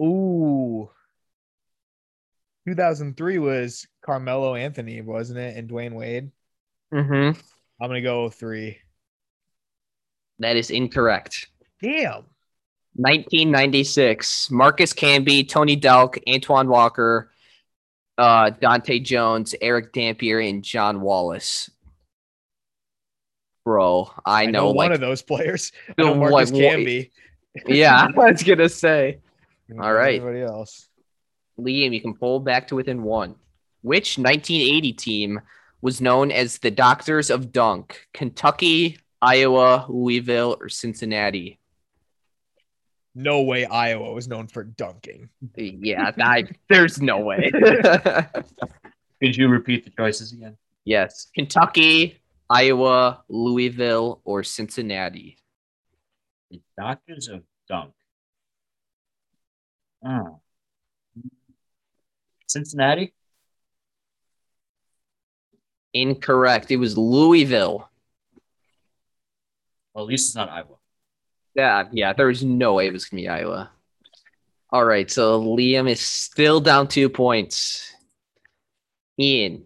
Ooh. 0.02 0.90
2003 2.66 3.38
was 3.38 3.86
Carmelo 4.02 4.54
Anthony, 4.54 5.00
wasn't 5.00 5.38
it? 5.38 5.56
And 5.56 5.68
Dwyane 5.68 5.94
Wade. 5.94 6.30
Mm-hmm. 6.92 7.38
I'm 7.80 7.88
gonna 7.88 8.02
go 8.02 8.28
three. 8.28 8.78
That 10.38 10.56
is 10.56 10.70
incorrect. 10.70 11.48
Damn. 11.80 12.24
1996. 12.96 14.50
Marcus 14.50 14.92
Camby, 14.92 15.48
Tony 15.48 15.76
Delk, 15.76 16.18
Antoine 16.28 16.68
Walker, 16.68 17.30
uh, 18.18 18.50
Dontaé 18.50 19.02
Jones, 19.02 19.54
Erick 19.60 19.92
Dampier, 19.92 20.38
and 20.40 20.62
John 20.62 21.00
Wallace. 21.00 21.70
Bro, 23.64 24.12
I, 24.26 24.46
know, 24.46 24.66
one 24.66 24.76
like, 24.76 24.94
of 24.94 25.00
those 25.00 25.22
players. 25.22 25.72
I 25.88 25.94
the 25.96 26.04
know 26.04 26.14
Marcus 26.14 26.52
one- 26.52 26.60
Camby. 26.60 27.10
yeah, 27.66 28.08
I 28.16 28.30
was 28.30 28.42
gonna 28.42 28.68
say. 28.68 29.18
All 29.80 29.92
right. 29.92 30.20
Everybody 30.20 30.42
else. 30.42 30.88
Liam, 31.58 31.94
you 31.94 32.00
can 32.00 32.14
pull 32.14 32.40
back 32.40 32.68
to 32.68 32.74
within 32.74 33.02
one. 33.02 33.36
Which 33.82 34.18
1980 34.18 34.92
team 34.94 35.40
was 35.80 36.00
known 36.00 36.30
as 36.30 36.58
the 36.58 36.70
Doctors 36.70 37.30
of 37.30 37.52
Dunk? 37.52 38.06
Kentucky, 38.12 38.98
Iowa, 39.22 39.86
Louisville, 39.88 40.56
or 40.60 40.68
Cincinnati? 40.68 41.58
No 43.14 43.42
way 43.42 43.64
Iowa 43.64 44.12
was 44.12 44.26
known 44.26 44.48
for 44.48 44.64
dunking. 44.64 45.28
Yeah, 45.56 46.10
I, 46.18 46.44
there's 46.68 47.00
no 47.00 47.20
way. 47.20 47.50
Could 49.22 49.36
you 49.36 49.48
repeat 49.48 49.84
the 49.84 49.90
choices 49.90 50.32
again? 50.32 50.56
Yes. 50.84 51.28
Kentucky, 51.34 52.20
Iowa, 52.50 53.22
Louisville, 53.28 54.20
or 54.24 54.42
Cincinnati. 54.42 55.38
The 56.50 56.60
Doctors 56.76 57.28
of 57.28 57.42
Dunk. 57.68 57.94
Oh. 60.04 60.40
Cincinnati? 62.48 63.14
Incorrect. 65.94 66.72
It 66.72 66.76
was 66.76 66.98
Louisville. 66.98 67.88
Well, 69.94 70.04
at 70.04 70.08
least 70.08 70.28
it's 70.28 70.34
not 70.34 70.50
Iowa. 70.50 70.76
Yeah, 71.54 71.84
yeah, 71.92 72.12
there 72.12 72.26
was 72.26 72.44
no 72.44 72.74
way 72.74 72.86
it 72.86 72.92
was 72.92 73.04
gonna 73.04 73.22
be 73.22 73.28
Iowa. 73.28 73.70
All 74.70 74.84
right, 74.84 75.08
so 75.10 75.40
Liam 75.40 75.88
is 75.88 76.00
still 76.00 76.60
down 76.60 76.88
two 76.88 77.08
points. 77.08 77.92
Ian, 79.20 79.62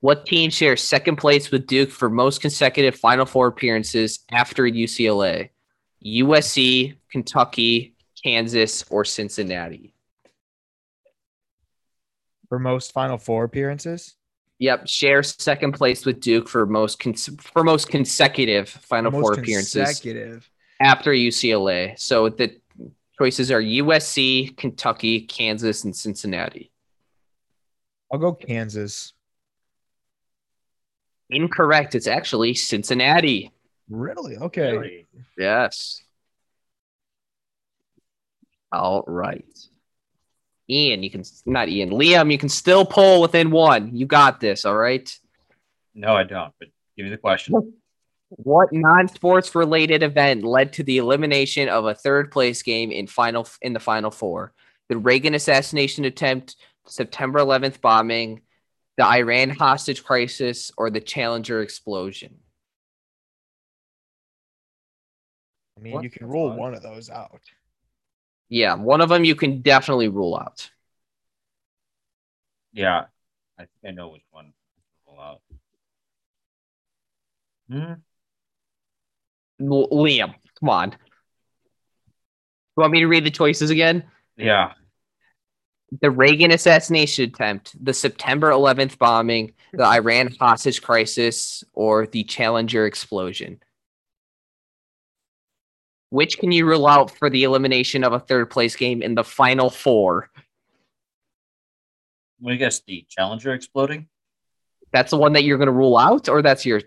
what 0.00 0.26
team 0.26 0.50
shares 0.50 0.82
second 0.82 1.16
place 1.16 1.50
with 1.50 1.66
Duke 1.66 1.90
for 1.90 2.10
most 2.10 2.42
consecutive 2.42 2.96
Final 2.96 3.24
Four 3.24 3.46
appearances 3.46 4.20
after 4.30 4.64
UCLA? 4.64 5.50
USC, 6.04 6.96
Kentucky, 7.10 7.94
Kansas, 8.22 8.84
or 8.90 9.04
Cincinnati? 9.04 9.94
For 12.48 12.58
most 12.58 12.92
Final 12.92 13.16
Four 13.16 13.44
appearances. 13.44 14.16
Yep, 14.58 14.86
shares 14.86 15.34
second 15.38 15.72
place 15.72 16.04
with 16.04 16.20
Duke 16.20 16.48
for 16.48 16.66
most 16.66 16.98
cons- 16.98 17.30
for 17.40 17.64
most 17.64 17.88
consecutive 17.88 18.68
Final 18.68 19.10
Most 19.10 19.22
Four 19.22 19.32
appearances 19.34 19.72
consecutive. 19.72 20.50
After 20.82 21.12
UCLA. 21.12 21.98
So 21.98 22.28
the 22.28 22.56
choices 23.18 23.50
are 23.50 23.62
USC, 23.62 24.56
Kentucky, 24.56 25.20
Kansas, 25.20 25.84
and 25.84 25.94
Cincinnati. 25.94 26.70
I'll 28.12 28.18
go 28.18 28.32
Kansas. 28.32 29.12
Incorrect. 31.30 31.94
It's 31.94 32.06
actually 32.06 32.54
Cincinnati. 32.54 33.52
Really? 33.88 34.36
Okay. 34.36 34.72
Really? 34.72 35.06
Yes. 35.38 36.02
All 38.70 39.04
right. 39.06 39.44
Ian, 40.68 41.02
you 41.02 41.10
can 41.10 41.24
not 41.44 41.68
Ian. 41.68 41.90
Liam, 41.90 42.30
you 42.32 42.38
can 42.38 42.48
still 42.48 42.84
pull 42.84 43.20
within 43.20 43.50
one. 43.50 43.94
You 43.94 44.06
got 44.06 44.40
this, 44.40 44.64
all 44.64 44.76
right? 44.76 45.14
No, 45.94 46.14
I 46.14 46.22
don't. 46.24 46.52
But 46.58 46.68
give 46.96 47.04
me 47.04 47.10
the 47.10 47.18
question. 47.18 47.74
What 48.36 48.72
non-sports 48.72 49.54
related 49.54 50.02
event 50.02 50.42
led 50.42 50.72
to 50.74 50.82
the 50.82 50.96
elimination 50.96 51.68
of 51.68 51.84
a 51.84 51.94
third 51.94 52.30
place 52.30 52.62
game 52.62 52.90
in 52.90 53.06
final 53.06 53.46
in 53.60 53.74
the 53.74 53.80
final 53.80 54.10
four? 54.10 54.54
The 54.88 54.96
Reagan 54.96 55.34
assassination 55.34 56.06
attempt, 56.06 56.56
September 56.86 57.40
11th 57.40 57.82
bombing, 57.82 58.40
the 58.96 59.04
Iran 59.04 59.50
hostage 59.50 60.02
crisis, 60.02 60.70
or 60.78 60.88
the 60.88 61.00
Challenger 61.00 61.60
explosion? 61.60 62.36
I 65.76 65.82
mean, 65.82 65.92
What 65.92 66.04
you 66.04 66.10
can 66.10 66.26
rule 66.26 66.50
fuck? 66.50 66.58
one 66.58 66.74
of 66.74 66.82
those 66.82 67.10
out. 67.10 67.40
Yeah, 68.48 68.76
one 68.76 69.02
of 69.02 69.10
them 69.10 69.24
you 69.24 69.34
can 69.34 69.60
definitely 69.60 70.08
rule 70.08 70.36
out. 70.36 70.70
Yeah. 72.72 73.04
I 73.58 73.62
think 73.62 73.70
I 73.86 73.90
know 73.90 74.08
which 74.08 74.22
one 74.30 74.46
to 74.46 74.52
pull 75.06 75.20
out. 75.20 75.40
Hmm. 77.70 77.92
L- 79.60 79.88
Liam, 79.90 80.34
come 80.60 80.68
on. 80.68 80.90
You 80.90 82.80
want 82.80 82.92
me 82.92 83.00
to 83.00 83.06
read 83.06 83.24
the 83.24 83.30
choices 83.30 83.70
again? 83.70 84.04
Yeah. 84.36 84.72
The 86.00 86.10
Reagan 86.10 86.52
assassination 86.52 87.28
attempt, 87.28 87.76
the 87.84 87.92
September 87.92 88.50
11th 88.50 88.96
bombing, 88.96 89.52
the 89.74 89.84
Iran 89.84 90.34
hostage 90.40 90.80
crisis, 90.80 91.64
or 91.74 92.06
the 92.06 92.24
Challenger 92.24 92.86
explosion? 92.86 93.60
Which 96.08 96.38
can 96.38 96.52
you 96.52 96.66
rule 96.66 96.86
out 96.86 97.10
for 97.10 97.30
the 97.30 97.44
elimination 97.44 98.04
of 98.04 98.12
a 98.12 98.20
third 98.20 98.50
place 98.50 98.76
game 98.76 99.02
in 99.02 99.14
the 99.14 99.24
final 99.24 99.70
four? 99.70 100.30
I'm 102.44 102.58
guess 102.58 102.80
the 102.80 103.06
Challenger 103.08 103.52
exploding. 103.52 104.08
That's 104.92 105.10
the 105.10 105.16
one 105.16 105.32
that 105.34 105.44
you're 105.44 105.58
going 105.58 105.66
to 105.66 105.72
rule 105.72 105.96
out, 105.96 106.28
or 106.28 106.42
that's 106.42 106.66
your. 106.66 106.82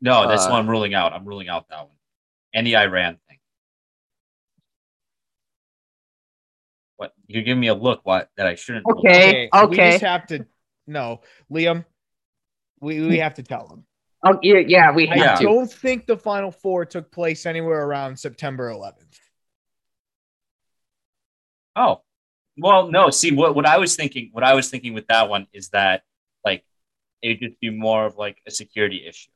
No, 0.00 0.28
that's 0.28 0.44
Uh, 0.44 0.46
the 0.46 0.52
one 0.52 0.60
I'm 0.60 0.70
ruling 0.70 0.94
out. 0.94 1.12
I'm 1.12 1.24
ruling 1.24 1.48
out 1.48 1.68
that 1.68 1.86
one. 1.88 1.96
And 2.54 2.66
the 2.66 2.76
Iran 2.76 3.18
thing. 3.28 3.38
What 6.96 7.12
you're 7.26 7.42
giving 7.42 7.60
me 7.60 7.68
a 7.68 7.74
look 7.74 8.00
what 8.04 8.30
that 8.36 8.46
I 8.46 8.54
shouldn't. 8.54 8.86
look. 8.86 8.98
Okay. 8.98 9.50
We 9.68 9.76
just 9.76 10.00
have 10.02 10.26
to. 10.28 10.46
No, 10.86 11.20
Liam. 11.50 11.84
We 12.80 13.00
we 13.00 13.18
have 13.18 13.34
to 13.34 13.42
tell 13.42 13.68
him. 13.68 13.84
Oh, 14.24 14.38
yeah, 14.42 14.58
yeah, 14.58 14.92
we 14.92 15.08
I 15.08 15.16
have 15.16 15.18
Yeah. 15.18 15.34
to. 15.36 15.42
don't 15.44 15.70
think 15.72 16.06
the 16.06 16.16
final 16.16 16.50
four 16.50 16.84
took 16.84 17.12
place 17.12 17.46
anywhere 17.46 17.84
around 17.86 18.18
September 18.18 18.70
11th. 18.70 19.18
Oh, 21.76 22.02
well, 22.56 22.90
no. 22.90 23.10
See, 23.10 23.32
what 23.32 23.54
what 23.54 23.66
I 23.66 23.78
was 23.78 23.96
thinking, 23.96 24.30
what 24.32 24.42
I 24.44 24.54
was 24.54 24.70
thinking 24.70 24.94
with 24.94 25.06
that 25.08 25.28
one 25.28 25.46
is 25.52 25.68
that 25.70 26.02
like 26.44 26.64
it 27.22 27.28
would 27.28 27.40
just 27.40 27.60
be 27.60 27.70
more 27.70 28.06
of 28.06 28.16
like 28.16 28.40
a 28.46 28.50
security 28.50 29.06
issue. 29.06 29.30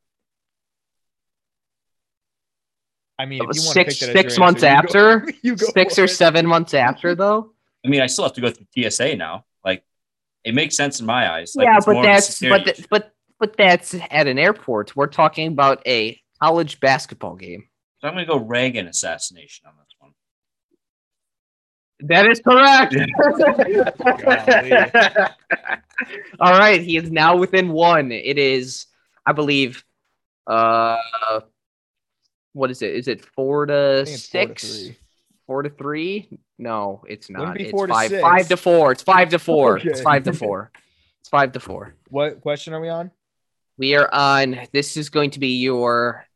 I 3.20 3.26
mean, 3.26 3.42
if 3.42 3.54
you 3.54 3.62
want 3.62 3.66
to 3.74 3.84
Six 3.84 4.00
that 4.00 4.08
as 4.08 4.12
six 4.14 4.38
months 4.38 4.62
answer, 4.62 4.88
you 4.88 4.94
go- 4.94 5.18
after, 5.18 5.32
you 5.42 5.56
go 5.56 5.66
six 5.74 5.98
or 5.98 6.04
it. 6.04 6.08
seven 6.08 6.46
months 6.46 6.72
after, 6.72 7.14
though. 7.22 7.52
I 7.84 7.88
mean, 7.88 8.00
I 8.00 8.06
still 8.06 8.24
have 8.24 8.32
to 8.34 8.40
go 8.40 8.50
through 8.50 8.66
TSA 8.90 9.16
now. 9.16 9.44
Like, 9.62 9.84
it 10.42 10.54
makes 10.54 10.74
sense 10.74 11.00
in 11.00 11.06
my 11.06 11.30
eyes. 11.30 11.54
Like, 11.54 11.66
yeah, 11.66 11.76
it's 11.76 11.84
but 11.84 11.92
more 11.92 12.02
that's 12.02 12.40
but 12.40 12.64
th- 12.64 12.88
but 12.88 13.12
but 13.38 13.58
that's 13.58 13.94
at 14.10 14.26
an 14.26 14.38
airport. 14.38 14.96
We're 14.96 15.06
talking 15.06 15.48
about 15.48 15.86
a 15.86 16.18
college 16.42 16.80
basketball 16.80 17.36
game. 17.36 17.68
So 17.98 18.08
I'm 18.08 18.14
gonna 18.14 18.24
go 18.24 18.38
Reagan 18.38 18.86
assassination 18.86 19.66
on 19.68 19.74
this 19.76 19.94
one. 19.98 20.12
That 22.08 22.26
is 22.26 22.40
correct. 22.40 22.96
All 26.40 26.58
right, 26.58 26.80
he 26.80 26.96
is 26.96 27.10
now 27.10 27.36
within 27.36 27.68
one. 27.68 28.12
It 28.12 28.38
is, 28.38 28.86
I 29.26 29.32
believe, 29.32 29.84
uh, 30.46 30.96
what 32.52 32.70
is 32.70 32.82
it? 32.82 32.94
Is 32.94 33.08
it 33.08 33.24
four 33.24 33.66
to 33.66 34.02
I 34.02 34.04
four 34.04 34.04
to 34.04 34.18
six? 34.18 34.90
Four 35.46 35.62
to 35.62 35.70
three? 35.70 36.28
No, 36.58 37.02
it's 37.08 37.28
Wouldn't 37.28 37.60
It's 37.60 37.70
four 37.70 37.86
to 37.86 37.92
five. 37.92 38.12
Five 38.20 38.48
to 38.48 38.56
four. 38.56 38.92
It's 38.92 39.02
five 39.02 39.30
to 39.30 39.38
four. 39.38 39.78
It's 39.84 40.02
five 40.02 40.24
to 40.24 40.32
four. 40.32 40.70
It's 41.20 41.28
five 41.28 41.52
to 41.52 41.60
four. 41.60 41.94
What 42.08 42.40
question 42.40 42.72
are 42.72 42.80
we 42.80 42.88
on? 42.88 43.10
We 43.78 43.96
are 43.96 44.08
on. 44.12 44.60
This 44.72 44.96
is 44.96 45.08
going 45.08 45.30
to 45.32 45.40
be 45.40 45.60
your 45.60 46.26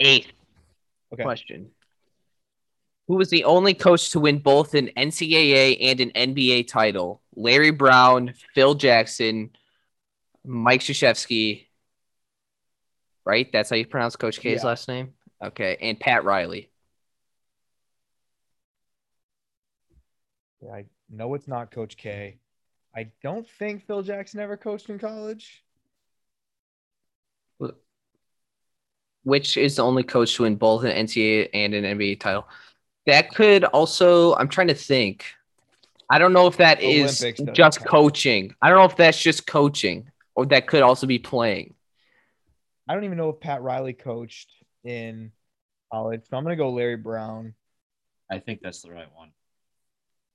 eighth 0.00 0.32
Okay. 1.12 1.22
question. 1.22 1.70
Who 3.08 3.16
was 3.16 3.30
the 3.30 3.44
only 3.44 3.72
coach 3.72 4.10
to 4.10 4.20
win 4.20 4.38
both 4.38 4.74
an 4.74 4.90
NCAA 4.96 5.78
and 5.80 6.00
an 6.00 6.10
NBA 6.34 6.68
title? 6.68 7.22
Larry 7.34 7.70
Brown, 7.70 8.34
Phil 8.54 8.74
Jackson, 8.74 9.50
Mike 10.44 10.80
Krzyzewski. 10.82 11.67
Right? 13.28 13.52
That's 13.52 13.68
how 13.68 13.76
you 13.76 13.86
pronounce 13.86 14.16
Coach 14.16 14.40
K's 14.40 14.62
Yeah. 14.62 14.68
last 14.68 14.88
name? 14.88 15.12
Okay. 15.42 15.76
And 15.82 16.00
Pat 16.00 16.24
Riley. 16.24 16.70
Yeah, 20.62 20.72
I 20.72 20.86
know 21.10 21.34
it's 21.34 21.46
not 21.46 21.70
Coach 21.70 21.98
K. 21.98 22.38
I 22.96 23.12
don't 23.22 23.46
think 23.46 23.86
Phil 23.86 24.02
Jackson 24.02 24.40
ever 24.40 24.56
coached 24.56 24.88
in 24.88 24.98
college. 24.98 25.62
Which 29.24 29.58
is 29.58 29.76
the 29.76 29.84
only 29.84 30.04
coach 30.04 30.36
to 30.36 30.44
win 30.44 30.56
both 30.56 30.84
an 30.84 30.92
NCAA 30.92 31.50
and 31.52 31.74
an 31.74 31.84
NBA 31.84 32.18
title? 32.18 32.48
That 33.04 33.34
could 33.34 33.64
also, 33.64 34.34
I'm 34.36 34.48
trying 34.48 34.68
to 34.68 34.74
think. 34.74 35.26
I 36.08 36.18
don't 36.18 36.32
know 36.32 36.46
if 36.46 36.56
that 36.56 36.80
is 36.80 37.20
Olympics 37.20 37.40
doesn't 37.40 37.54
just 37.54 37.78
count. 37.80 37.90
coaching. 37.90 38.54
I 38.62 38.70
don't 38.70 38.78
know 38.78 38.86
if 38.86 38.96
that's 38.96 39.20
just 39.20 39.46
coaching 39.46 40.10
or 40.34 40.46
that 40.46 40.66
could 40.66 40.80
also 40.80 41.06
be 41.06 41.18
playing. 41.18 41.74
I 42.88 42.94
don't 42.94 43.04
even 43.04 43.18
know 43.18 43.28
if 43.30 43.40
Pat 43.40 43.62
Riley 43.62 43.92
coached 43.92 44.50
in 44.84 45.30
college. 45.92 46.22
So 46.30 46.36
I'm 46.36 46.42
gonna 46.44 46.56
go 46.56 46.70
Larry 46.70 46.96
Brown. 46.96 47.54
I 48.30 48.38
think 48.38 48.60
that's 48.62 48.82
the 48.82 48.90
right 48.90 49.08
one. 49.14 49.30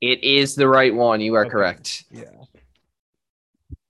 It 0.02 0.24
is 0.24 0.56
the 0.56 0.68
right 0.68 0.94
one. 0.94 1.22
You 1.22 1.36
are 1.36 1.46
Okay. 1.46 1.52
correct. 1.52 2.04
Yeah. 2.12 2.26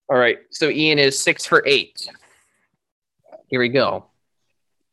All 0.10 0.18
right. 0.18 0.38
So 0.52 0.70
Ian 0.70 1.00
is 1.00 1.20
six 1.20 1.46
for 1.46 1.64
eight. 1.66 2.08
Here 3.48 3.60
we 3.60 3.70
go. 3.70 4.06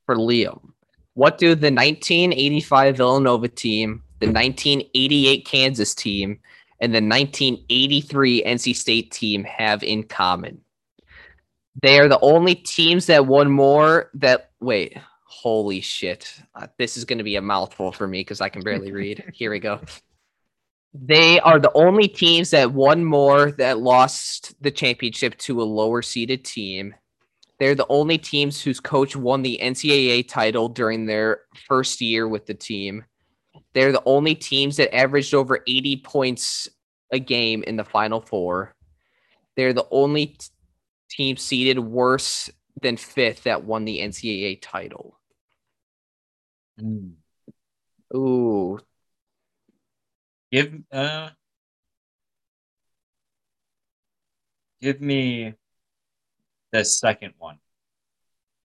For 0.06 0.16
Liam. 0.16 0.72
What 1.14 1.38
do 1.38 1.54
the 1.54 1.70
1985 1.72 2.96
Villanova 2.96 3.48
team, 3.48 4.02
the 4.20 4.26
1988 4.26 5.44
Kansas 5.44 5.94
team, 5.94 6.38
and 6.80 6.92
the 6.94 7.02
1983 7.02 8.42
NC 8.44 8.74
State 8.74 9.10
team 9.10 9.44
have 9.44 9.82
in 9.82 10.04
common? 10.04 10.60
They 11.82 11.98
are 11.98 12.08
the 12.08 12.20
only 12.20 12.54
teams 12.54 13.06
that 13.06 13.26
won 13.26 13.50
more 13.50 14.10
that 14.14 14.50
wait, 14.60 14.98
holy 15.24 15.80
shit. 15.80 16.32
Uh, 16.54 16.66
this 16.78 16.96
is 16.96 17.04
going 17.04 17.18
to 17.18 17.24
be 17.24 17.36
a 17.36 17.42
mouthful 17.42 17.92
for 17.92 18.06
me 18.06 18.20
because 18.20 18.40
I 18.40 18.48
can 18.48 18.62
barely 18.62 18.92
read. 18.92 19.24
Here 19.34 19.50
we 19.50 19.58
go. 19.58 19.80
They 20.92 21.38
are 21.40 21.58
the 21.60 21.72
only 21.72 22.08
teams 22.08 22.50
that 22.50 22.72
won 22.72 23.04
more 23.04 23.52
that 23.52 23.78
lost 23.78 24.54
the 24.60 24.70
championship 24.70 25.38
to 25.38 25.62
a 25.62 25.64
lower 25.64 26.02
seeded 26.02 26.44
team. 26.44 26.94
They're 27.58 27.76
the 27.76 27.86
only 27.88 28.18
teams 28.18 28.60
whose 28.60 28.80
coach 28.80 29.14
won 29.14 29.42
the 29.42 29.60
NCAA 29.62 30.28
title 30.28 30.68
during 30.68 31.06
their 31.06 31.42
first 31.68 32.00
year 32.00 32.26
with 32.26 32.46
the 32.46 32.54
team. 32.54 33.04
They're 33.72 33.92
the 33.92 34.02
only 34.04 34.34
teams 34.34 34.76
that 34.78 34.94
averaged 34.94 35.34
over 35.34 35.62
80 35.66 35.98
points 35.98 36.68
a 37.12 37.18
game 37.18 37.62
in 37.62 37.76
the 37.76 37.84
final 37.84 38.20
four. 38.20 38.74
They're 39.56 39.72
the 39.72 39.86
only 39.90 40.26
t- 40.26 40.48
team 41.10 41.36
seeded 41.36 41.78
worse 41.78 42.48
than 42.80 42.96
fifth 42.96 43.42
that 43.44 43.64
won 43.64 43.84
the 43.84 43.98
NCAA 44.00 44.58
title. 44.62 45.18
Ooh, 48.14 48.78
Give 50.50 50.80
uh 50.90 51.30
give 54.80 55.00
me 55.00 55.54
the 56.72 56.84
second 56.84 57.34
one. 57.38 57.58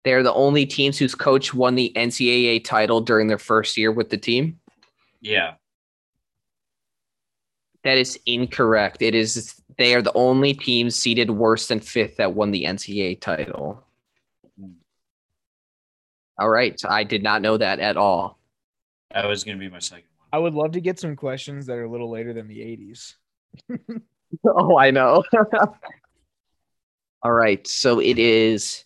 they're 0.04 0.22
the 0.22 0.32
only 0.32 0.64
teams 0.66 0.96
whose 0.98 1.14
coach 1.16 1.52
won 1.52 1.74
the 1.74 1.92
NCAA 1.96 2.62
title 2.64 3.00
during 3.00 3.26
their 3.26 3.38
first 3.38 3.76
year 3.76 3.90
with 3.90 4.08
the 4.08 4.16
team. 4.16 4.60
Yeah. 5.20 5.54
That 7.82 7.98
is 7.98 8.18
incorrect. 8.24 9.02
It 9.02 9.14
is 9.16 9.60
they 9.78 9.94
are 9.94 10.02
the 10.02 10.12
only 10.14 10.54
team 10.54 10.90
seeded 10.90 11.30
worse 11.30 11.68
than 11.68 11.80
fifth 11.80 12.16
that 12.16 12.34
won 12.34 12.50
the 12.50 12.64
NCAA 12.64 13.20
title. 13.20 13.82
All 16.38 16.48
right, 16.48 16.80
I 16.86 17.04
did 17.04 17.22
not 17.22 17.42
know 17.42 17.56
that 17.56 17.78
at 17.80 17.96
all. 17.96 18.38
That 19.12 19.26
was 19.26 19.44
gonna 19.44 19.58
be 19.58 19.68
my 19.68 19.78
second 19.78 20.04
one. 20.18 20.28
I 20.32 20.38
would 20.38 20.54
love 20.54 20.72
to 20.72 20.80
get 20.80 20.98
some 20.98 21.16
questions 21.16 21.66
that 21.66 21.78
are 21.78 21.84
a 21.84 21.90
little 21.90 22.10
later 22.10 22.32
than 22.32 22.48
the 22.48 22.58
80s. 22.58 23.14
Oh, 24.44 24.76
I 24.76 24.90
know. 24.90 25.22
all 27.22 27.32
right, 27.32 27.66
so 27.66 28.00
it 28.00 28.18
is 28.18 28.84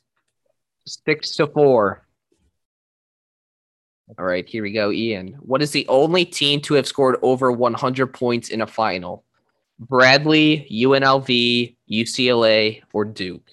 six 0.86 1.36
to 1.36 1.46
four. 1.46 2.06
All 4.18 4.24
right, 4.24 4.48
here 4.48 4.62
we 4.62 4.72
go, 4.72 4.90
Ian. 4.90 5.34
What 5.40 5.62
is 5.62 5.70
the 5.70 5.86
only 5.88 6.24
team 6.24 6.60
to 6.62 6.74
have 6.74 6.86
scored 6.86 7.16
over 7.22 7.52
100 7.52 8.08
points 8.08 8.48
in 8.48 8.60
a 8.60 8.66
final? 8.66 9.24
Bradley, 9.80 10.68
UNLV, 10.70 11.76
UCLA, 11.90 12.82
or 12.92 13.06
Duke? 13.06 13.50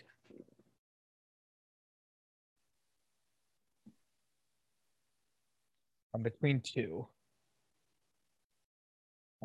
I'm 6.14 6.24
between 6.24 6.60
two. 6.60 7.08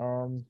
Um, 0.00 0.44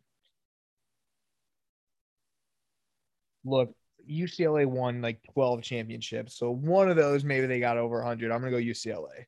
look, 3.45 3.75
UCLA 4.09 4.65
won 4.67 5.03
like 5.03 5.21
12 5.35 5.63
championships, 5.63 6.35
so 6.39 6.51
one 6.51 6.89
of 6.89 6.97
those 6.97 7.25
maybe 7.25 7.47
they 7.47 7.61
got 7.61 7.77
over 7.77 7.99
100. 7.99 8.31
I'm 8.31 8.41
gonna 8.41 8.53
go 8.53 8.57
UCLA. 8.57 9.27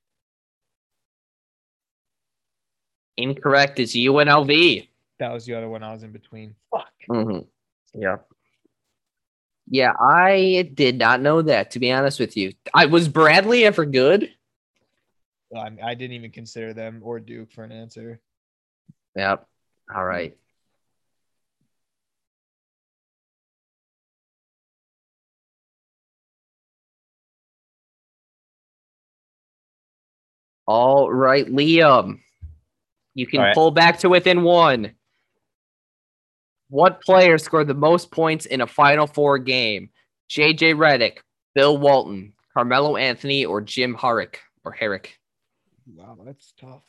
Incorrect. 3.17 3.79
It's 3.79 3.95
UNLV. 3.95 4.89
That 5.19 5.33
was 5.33 5.45
the 5.45 5.55
other 5.55 5.69
one 5.69 5.83
I 5.83 5.93
was 5.93 6.03
in 6.03 6.13
between. 6.13 6.55
Fuck. 6.71 6.94
Mm-hmm. 7.11 8.01
Yeah. 8.01 8.17
Yeah, 9.67 9.93
I 9.99 10.71
did 10.75 10.99
not 10.99 11.23
know 11.23 11.43
that. 11.43 11.71
To 11.73 11.79
be 11.79 11.91
honest 11.91 12.21
with 12.21 12.37
you, 12.37 12.53
I 12.75 12.87
was 12.87 13.09
Bradley 13.09 13.65
ever 13.65 13.87
good. 13.87 14.31
Well, 15.51 15.63
I, 15.63 15.91
I 15.91 15.95
didn't 15.95 16.17
even 16.17 16.31
consider 16.31 16.75
them 16.75 17.01
or 17.03 17.19
Duke 17.19 17.51
for 17.53 17.65
an 17.65 17.73
answer. 17.73 18.21
Yep. 19.17 19.47
All 19.95 20.05
right. 20.05 20.37
All 30.67 31.13
right, 31.13 31.47
Liam. 31.47 32.21
You 33.15 33.27
can 33.27 33.41
All 33.41 33.47
right. 33.47 33.55
pull 33.55 33.71
back 33.71 33.99
to 34.01 34.09
within 34.09 34.43
one. 34.43 34.95
What 36.75 37.01
player 37.03 37.39
scored 37.39 37.69
the 37.69 37.75
most 37.75 38.11
points 38.11 38.47
in 38.47 38.61
a 38.61 38.67
Final 38.67 39.07
Four 39.07 39.39
game? 39.39 39.91
JJ 40.29 40.75
Redick, 40.75 41.19
Bill 41.55 41.79
Walton, 41.79 42.33
Carmelo 42.53 42.97
Anthony, 42.97 43.45
or 43.45 43.61
Jim 43.61 43.95
Harrick 43.95 44.39
or 44.65 44.73
Herrick? 44.73 45.17
Wow, 45.87 46.19
that's 46.27 46.53
tough. 46.61 46.83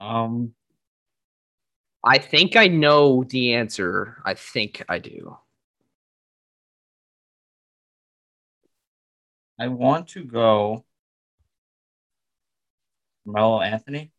Um 0.00 0.54
I 2.02 2.18
think 2.18 2.56
I 2.56 2.66
know 2.66 3.22
the 3.22 3.54
answer. 3.54 4.20
I 4.24 4.34
think 4.34 4.82
I 4.88 4.98
do. 4.98 5.36
I 9.56 9.68
want 9.68 10.08
to 10.08 10.24
go 10.24 10.84
Carmelo 13.24 13.60
Anthony. 13.60 14.10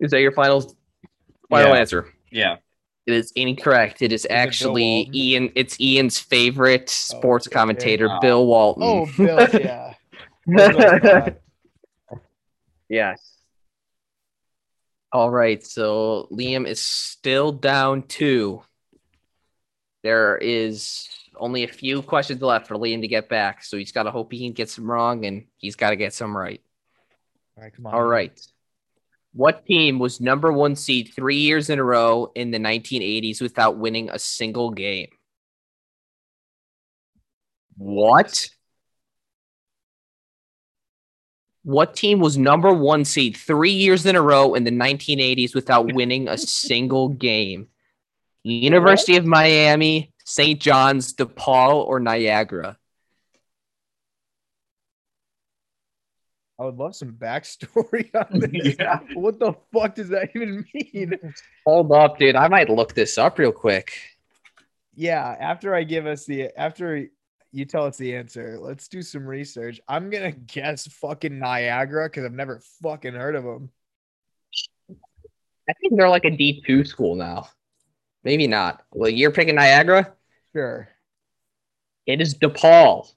Is 0.00 0.12
that 0.12 0.22
your 0.22 0.32
final 0.32 0.74
final 1.50 1.72
Yeah. 1.74 1.78
answer? 1.80 2.12
Yeah. 2.30 2.56
It 3.06 3.14
is 3.14 3.32
incorrect. 3.36 4.02
It 4.02 4.12
is 4.12 4.26
Bill 4.28 4.36
actually 4.36 5.08
Ian. 5.14 5.52
It's 5.54 5.80
Ian's 5.80 6.18
favorite 6.18 6.88
sports 6.90 7.46
okay. 7.46 7.54
commentator, 7.54 8.08
Ah. 8.10 8.18
Bill 8.20 8.46
Walton. 8.46 8.82
Oh, 8.82 9.06
Bill, 9.16 9.60
yeah. 9.60 9.94
That's 10.46 10.76
what 10.76 10.86
I 10.86 10.98
thought. 10.98 11.36
yes. 12.88 13.32
All 15.12 15.30
right. 15.30 15.64
So 15.64 16.28
Liam 16.32 16.66
is 16.66 16.80
still 16.80 17.52
down 17.52 18.02
two. 18.02 18.62
There 20.02 20.36
is 20.38 21.08
only 21.36 21.64
a 21.64 21.68
few 21.68 22.02
questions 22.02 22.42
left 22.42 22.66
for 22.66 22.74
Liam 22.76 23.00
to 23.02 23.08
get 23.08 23.28
back. 23.28 23.62
So 23.64 23.76
he's 23.76 23.92
got 23.92 24.04
to 24.04 24.10
hope 24.10 24.32
he 24.32 24.40
can 24.44 24.52
get 24.52 24.68
some 24.68 24.90
wrong 24.90 25.24
and 25.26 25.44
he's 25.58 25.76
got 25.76 25.90
to 25.90 25.96
get 25.96 26.12
some 26.12 26.36
right. 26.36 26.60
All 27.56 27.62
right, 27.64 27.72
come 27.72 27.86
on. 27.86 27.94
All 27.94 28.02
right. 28.04 28.38
What 29.36 29.66
team 29.66 29.98
was 29.98 30.18
number 30.18 30.50
one 30.50 30.76
seed 30.76 31.12
three 31.14 31.36
years 31.36 31.68
in 31.68 31.78
a 31.78 31.84
row 31.84 32.32
in 32.34 32.52
the 32.52 32.58
1980s 32.58 33.42
without 33.42 33.76
winning 33.76 34.08
a 34.08 34.18
single 34.18 34.70
game? 34.70 35.10
What? 37.76 38.48
What 41.64 41.94
team 41.94 42.18
was 42.18 42.38
number 42.38 42.72
one 42.72 43.04
seed 43.04 43.36
three 43.36 43.72
years 43.72 44.06
in 44.06 44.16
a 44.16 44.22
row 44.22 44.54
in 44.54 44.64
the 44.64 44.70
1980s 44.70 45.54
without 45.54 45.92
winning 45.92 46.28
a 46.28 46.38
single 46.38 47.10
game? 47.10 47.68
University 48.42 49.18
of 49.18 49.26
Miami, 49.26 50.14
St. 50.24 50.58
John's, 50.58 51.12
DePaul, 51.12 51.86
or 51.86 52.00
Niagara? 52.00 52.78
I 56.58 56.64
would 56.64 56.76
love 56.76 56.96
some 56.96 57.12
backstory 57.12 58.10
on 58.14 58.40
this. 58.40 58.76
Yeah. 58.78 59.00
What 59.14 59.38
the 59.38 59.54
fuck 59.72 59.94
does 59.94 60.08
that 60.08 60.30
even 60.34 60.64
mean? 60.74 61.18
Hold 61.66 61.92
up, 61.92 62.18
dude. 62.18 62.36
I 62.36 62.48
might 62.48 62.70
look 62.70 62.94
this 62.94 63.18
up 63.18 63.38
real 63.38 63.52
quick. 63.52 63.92
Yeah, 64.94 65.36
after 65.38 65.74
I 65.74 65.84
give 65.84 66.06
us 66.06 66.24
the 66.24 66.48
after 66.56 67.08
you 67.52 67.64
tell 67.66 67.84
us 67.84 67.98
the 67.98 68.16
answer, 68.16 68.58
let's 68.58 68.88
do 68.88 69.02
some 69.02 69.26
research. 69.26 69.80
I'm 69.86 70.08
gonna 70.08 70.32
guess 70.32 70.86
fucking 70.86 71.38
Niagara 71.38 72.08
because 72.08 72.24
I've 72.24 72.32
never 72.32 72.60
fucking 72.82 73.14
heard 73.14 73.34
of 73.34 73.44
them. 73.44 73.70
I 75.68 75.72
think 75.74 75.96
they're 75.96 76.08
like 76.08 76.24
a 76.24 76.30
D 76.30 76.62
two 76.66 76.84
school 76.84 77.14
now. 77.14 77.48
Maybe 78.24 78.46
not. 78.46 78.82
Well, 78.92 79.10
you're 79.10 79.30
picking 79.30 79.56
Niagara. 79.56 80.12
Sure. 80.54 80.88
It 82.06 82.20
is 82.20 82.34
DePaul. 82.34 83.12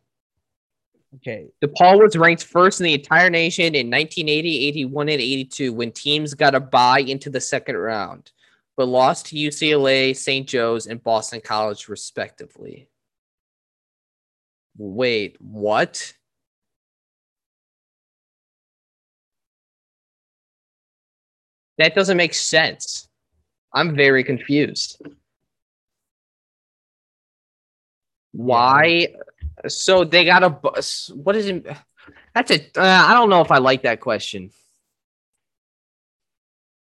Okay. 1.15 1.47
DePaul 1.63 2.01
was 2.01 2.15
ranked 2.15 2.43
first 2.43 2.79
in 2.79 2.85
the 2.85 2.93
entire 2.93 3.29
nation 3.29 3.75
in 3.75 3.89
1980, 3.89 4.67
81, 4.67 5.09
and 5.09 5.21
82 5.21 5.73
when 5.73 5.91
teams 5.91 6.33
got 6.33 6.55
a 6.55 6.59
bye 6.59 6.99
into 6.99 7.29
the 7.29 7.41
second 7.41 7.77
round, 7.77 8.31
but 8.77 8.87
lost 8.87 9.27
to 9.27 9.35
UCLA, 9.35 10.15
St. 10.15 10.47
Joe's, 10.47 10.85
and 10.85 11.03
Boston 11.03 11.41
College, 11.43 11.87
respectively. 11.89 12.87
Wait, 14.77 15.35
what? 15.41 16.13
That 21.79 21.95
doesn't 21.95 22.17
make 22.17 22.33
sense. 22.33 23.07
I'm 23.73 23.95
very 23.95 24.23
confused. 24.23 25.01
Why? 28.31 29.15
So 29.67 30.03
they 30.03 30.25
got 30.25 30.43
a 30.43 30.49
bus. 30.49 31.11
What 31.13 31.35
is 31.35 31.47
it? 31.47 31.67
That's 32.33 32.51
a. 32.51 32.59
Uh, 32.77 33.05
I 33.07 33.13
don't 33.13 33.29
know 33.29 33.41
if 33.41 33.51
I 33.51 33.57
like 33.57 33.83
that 33.83 33.99
question. 33.99 34.51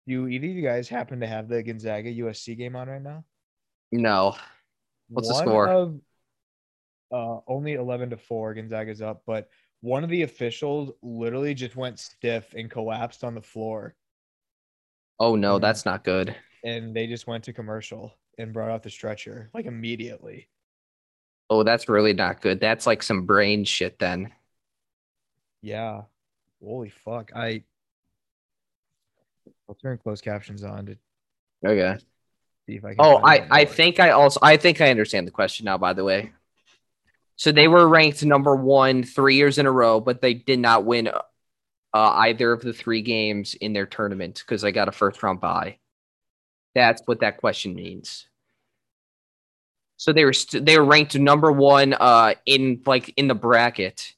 Do 0.06 0.26
either 0.28 0.46
of 0.46 0.52
you 0.52 0.62
guys 0.62 0.88
happen 0.88 1.20
to 1.20 1.26
have 1.26 1.48
the 1.48 1.62
Gonzaga 1.62 2.12
USC 2.12 2.56
game 2.56 2.74
on 2.76 2.88
right 2.88 3.02
now? 3.02 3.24
No. 3.92 4.36
What's 5.08 5.28
the 5.28 5.34
score? 5.34 5.68
Of, 5.68 6.00
uh, 7.12 7.40
only 7.46 7.74
eleven 7.74 8.10
to 8.10 8.16
four. 8.16 8.54
Gonzaga's 8.54 9.02
up, 9.02 9.22
but 9.26 9.48
one 9.80 10.04
of 10.04 10.10
the 10.10 10.22
officials 10.22 10.92
literally 11.02 11.54
just 11.54 11.76
went 11.76 11.98
stiff 11.98 12.54
and 12.54 12.70
collapsed 12.70 13.24
on 13.24 13.34
the 13.34 13.42
floor, 13.42 13.94
Oh 15.18 15.36
no, 15.36 15.58
that's 15.58 15.84
not 15.84 16.04
good. 16.04 16.34
and 16.64 16.94
they 16.94 17.06
just 17.06 17.26
went 17.26 17.44
to 17.44 17.52
commercial 17.52 18.14
and 18.38 18.52
brought 18.52 18.70
out 18.70 18.82
the 18.82 18.90
stretcher 18.90 19.50
like 19.54 19.66
immediately. 19.66 20.48
Oh, 21.50 21.64
that's 21.64 21.88
really 21.88 22.12
not 22.12 22.40
good. 22.40 22.60
That's 22.60 22.86
like 22.86 23.02
some 23.02 23.26
brain 23.26 23.64
shit 23.64 23.98
then. 23.98 24.32
Yeah. 25.62 26.02
Holy 26.64 26.90
fuck. 26.90 27.32
I 27.34 27.64
I'll 29.68 29.74
turn 29.74 29.98
closed 29.98 30.24
captions 30.24 30.62
on 30.62 30.86
to 30.86 30.96
Okay. 31.66 31.98
see 32.66 32.76
if 32.76 32.84
I 32.84 32.94
can. 32.94 32.96
Oh, 33.00 33.16
I 33.24 33.46
I 33.50 33.64
think 33.64 33.98
I 33.98 34.10
also 34.10 34.38
I 34.42 34.56
think 34.56 34.80
I 34.80 34.90
understand 34.90 35.26
the 35.26 35.32
question 35.32 35.64
now. 35.64 35.76
By 35.76 35.92
the 35.92 36.04
way, 36.04 36.32
so 37.36 37.50
they 37.52 37.68
were 37.68 37.88
ranked 37.88 38.24
number 38.24 38.54
one 38.54 39.02
three 39.02 39.34
years 39.34 39.58
in 39.58 39.66
a 39.66 39.72
row, 39.72 40.00
but 40.00 40.20
they 40.20 40.34
did 40.34 40.60
not 40.60 40.84
win 40.84 41.08
uh, 41.08 41.20
either 41.92 42.52
of 42.52 42.62
the 42.62 42.72
three 42.72 43.02
games 43.02 43.54
in 43.54 43.72
their 43.72 43.86
tournament 43.86 44.42
because 44.46 44.62
they 44.62 44.72
got 44.72 44.88
a 44.88 44.92
first 44.92 45.22
round 45.22 45.40
bye. 45.40 45.78
That's 46.74 47.02
what 47.06 47.20
that 47.20 47.38
question 47.38 47.74
means. 47.74 48.26
So 50.00 50.14
they 50.14 50.24
were 50.24 50.32
st- 50.32 50.64
they 50.64 50.78
were 50.78 50.84
ranked 50.86 51.14
number 51.14 51.52
one 51.52 51.92
uh 51.92 52.32
in 52.46 52.80
like 52.86 53.12
in 53.18 53.28
the 53.28 53.34
bracket, 53.34 54.14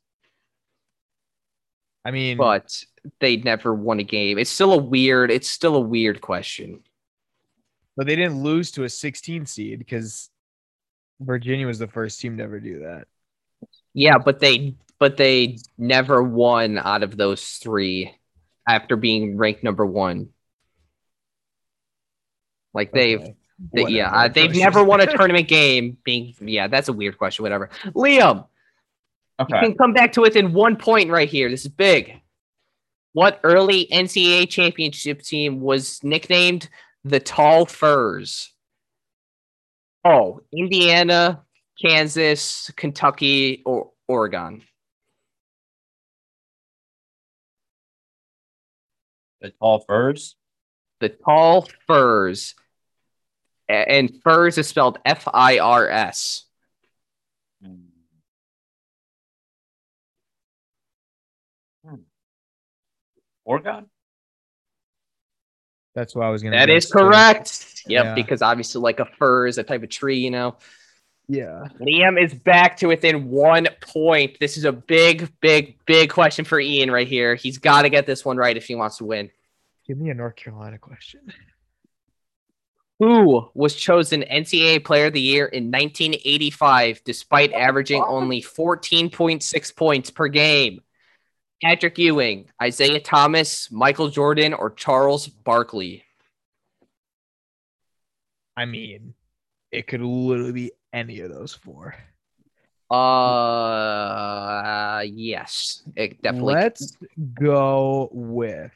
I 2.05 2.13
mean, 2.13 2.37
but 2.37 2.85
they 3.19 3.37
never 3.39 3.75
won 3.75 3.99
a 3.99 4.05
game. 4.05 4.39
It's 4.39 4.49
still 4.51 4.73
a 4.73 4.77
weird. 4.79 5.33
It's 5.33 5.49
still 5.49 5.75
a 5.75 5.81
weird 5.81 6.21
question. 6.21 6.85
but 7.97 8.07
they 8.07 8.15
didn't 8.15 8.43
lose 8.45 8.71
to 8.73 8.85
a 8.85 8.89
16 8.89 9.47
seed 9.47 9.79
because 9.81 10.31
Virginia 11.21 11.67
was 11.67 11.81
the 11.81 11.89
first 11.89 12.21
team 12.21 12.37
to 12.37 12.45
ever 12.45 12.61
do 12.61 12.81
that. 12.81 13.07
Yeah, 13.93 14.19
but 14.19 14.39
they 14.39 14.77
but 15.01 15.17
they 15.17 15.59
never 15.77 16.23
won 16.23 16.79
out 16.79 17.03
of 17.03 17.17
those 17.17 17.45
three 17.45 18.15
after 18.69 18.95
being 18.97 19.37
ranked 19.37 19.65
number 19.65 19.85
one. 19.85 20.29
Like 22.73 22.93
they've, 22.93 23.35
Okay. 23.74 23.84
they, 23.84 23.90
yeah, 23.90 24.10
uh, 24.10 24.28
they've 24.28 24.55
never 24.55 24.82
won 24.82 25.01
a 25.01 25.06
tournament 25.16 25.48
game. 25.48 25.97
Being, 26.05 26.34
yeah, 26.40 26.66
that's 26.66 26.89
a 26.89 26.93
weird 26.93 27.18
question. 27.18 27.43
Whatever. 27.43 27.70
Liam, 27.94 28.47
you 29.40 29.47
can 29.47 29.74
come 29.76 29.93
back 29.93 30.12
to 30.12 30.20
within 30.20 30.52
one 30.52 30.76
point 30.76 31.10
right 31.10 31.28
here. 31.28 31.48
This 31.48 31.62
is 31.62 31.68
big. 31.68 32.20
What 33.12 33.40
early 33.44 33.86
NCAA 33.93 34.48
championship 34.48 35.22
team 35.22 35.60
was 35.60 36.02
nicknamed 36.02 36.68
the 37.05 37.20
Tall 37.20 37.66
Furs? 37.66 38.52
Oh, 40.05 40.40
Indiana, 40.52 41.43
Kansas, 41.80 42.70
Kentucky, 42.76 43.62
or 43.64 43.90
Oregon. 44.09 44.62
The 49.40 49.51
tall 49.51 49.80
furs. 49.80 50.36
the 51.01 51.09
tall 51.09 51.68
furs 51.89 52.55
and 53.68 54.20
furs 54.22 54.59
is 54.59 54.66
spelled 54.68 54.98
f-i-r-s 55.05 56.44
Hmm. 57.62 57.74
Hmm. 61.86 61.94
Oregon. 63.44 63.86
That's 65.94 66.14
what 66.14 66.24
I 66.24 66.30
was 66.30 66.43
gonna. 66.43 66.56
that 66.56 66.66
guess 66.66 66.90
correct 66.90 67.82
yep 67.86 68.05
Yeah. 68.05 68.14
because 68.14 68.40
obviously 68.43 68.80
like 68.80 68.98
a 69.01 69.05
fir 69.18 69.47
is 69.47 69.59
a 69.59 69.62
type 69.62 69.82
of 69.82 69.90
tree 69.90 70.18
you 70.18 70.30
know 70.30 70.56
Yeah. 71.28 71.68
liam 71.80 72.22
is 72.22 72.32
back 72.32 72.76
to 72.78 72.86
within 72.86 73.28
one 73.28 73.68
point 73.80 74.39
this 74.40 74.56
is 74.56 74.64
a 74.64 74.72
big 74.72 75.28
big 75.40 75.76
big 75.86 76.09
question 76.10 76.44
for 76.44 76.59
ian 76.60 76.90
right 76.90 77.06
here 77.09 77.34
he's 77.34 77.59
got 77.59 77.82
to 77.82 77.90
get 77.90 78.06
this 78.06 78.24
one 78.24 78.36
right 78.36 78.56
if 78.56 78.66
he 78.66 78.74
wants 78.74 78.98
to 78.98 79.05
win 79.05 79.30
Give 79.86 79.98
me 79.98 80.10
a 80.10 80.14
North 80.14 80.36
Carolina 80.36 80.78
question. 80.78 81.32
Who 83.03 83.51
was 83.55 83.74
chosen 83.74 84.23
ncaa 84.23 84.85
player 84.85 85.07
of 85.07 85.12
the 85.12 85.20
year 85.20 85.47
in 85.47 85.73
1985 85.73 87.03
despite 87.05 87.53
averaging 87.53 88.01
only 88.01 88.41
14.6 88.41 89.74
points 89.74 90.09
per 90.11 90.29
game 90.29 90.83
Patrick 91.61 91.99
Ewing, 91.99 92.49
Isiah 92.65 93.01
Thomas, 93.01 93.73
Michael 93.73 94.09
Jordan, 94.09 94.55
or 94.55 94.70
Charles 94.70 95.27
Barkley? 95.27 96.05
I 98.57 98.66
mean, 98.66 99.15
it 99.73 99.89
could 99.89 100.01
literally 100.01 100.53
be 100.53 100.70
any 100.93 101.19
of 101.23 101.31
those 101.33 101.53
four. 101.55 101.97
Uh, 102.89 103.01
yes, 105.07 105.83
it 105.97 106.23
definitely. 106.23 106.55
Let's 106.55 106.97
go 107.35 108.11
with. 108.12 108.70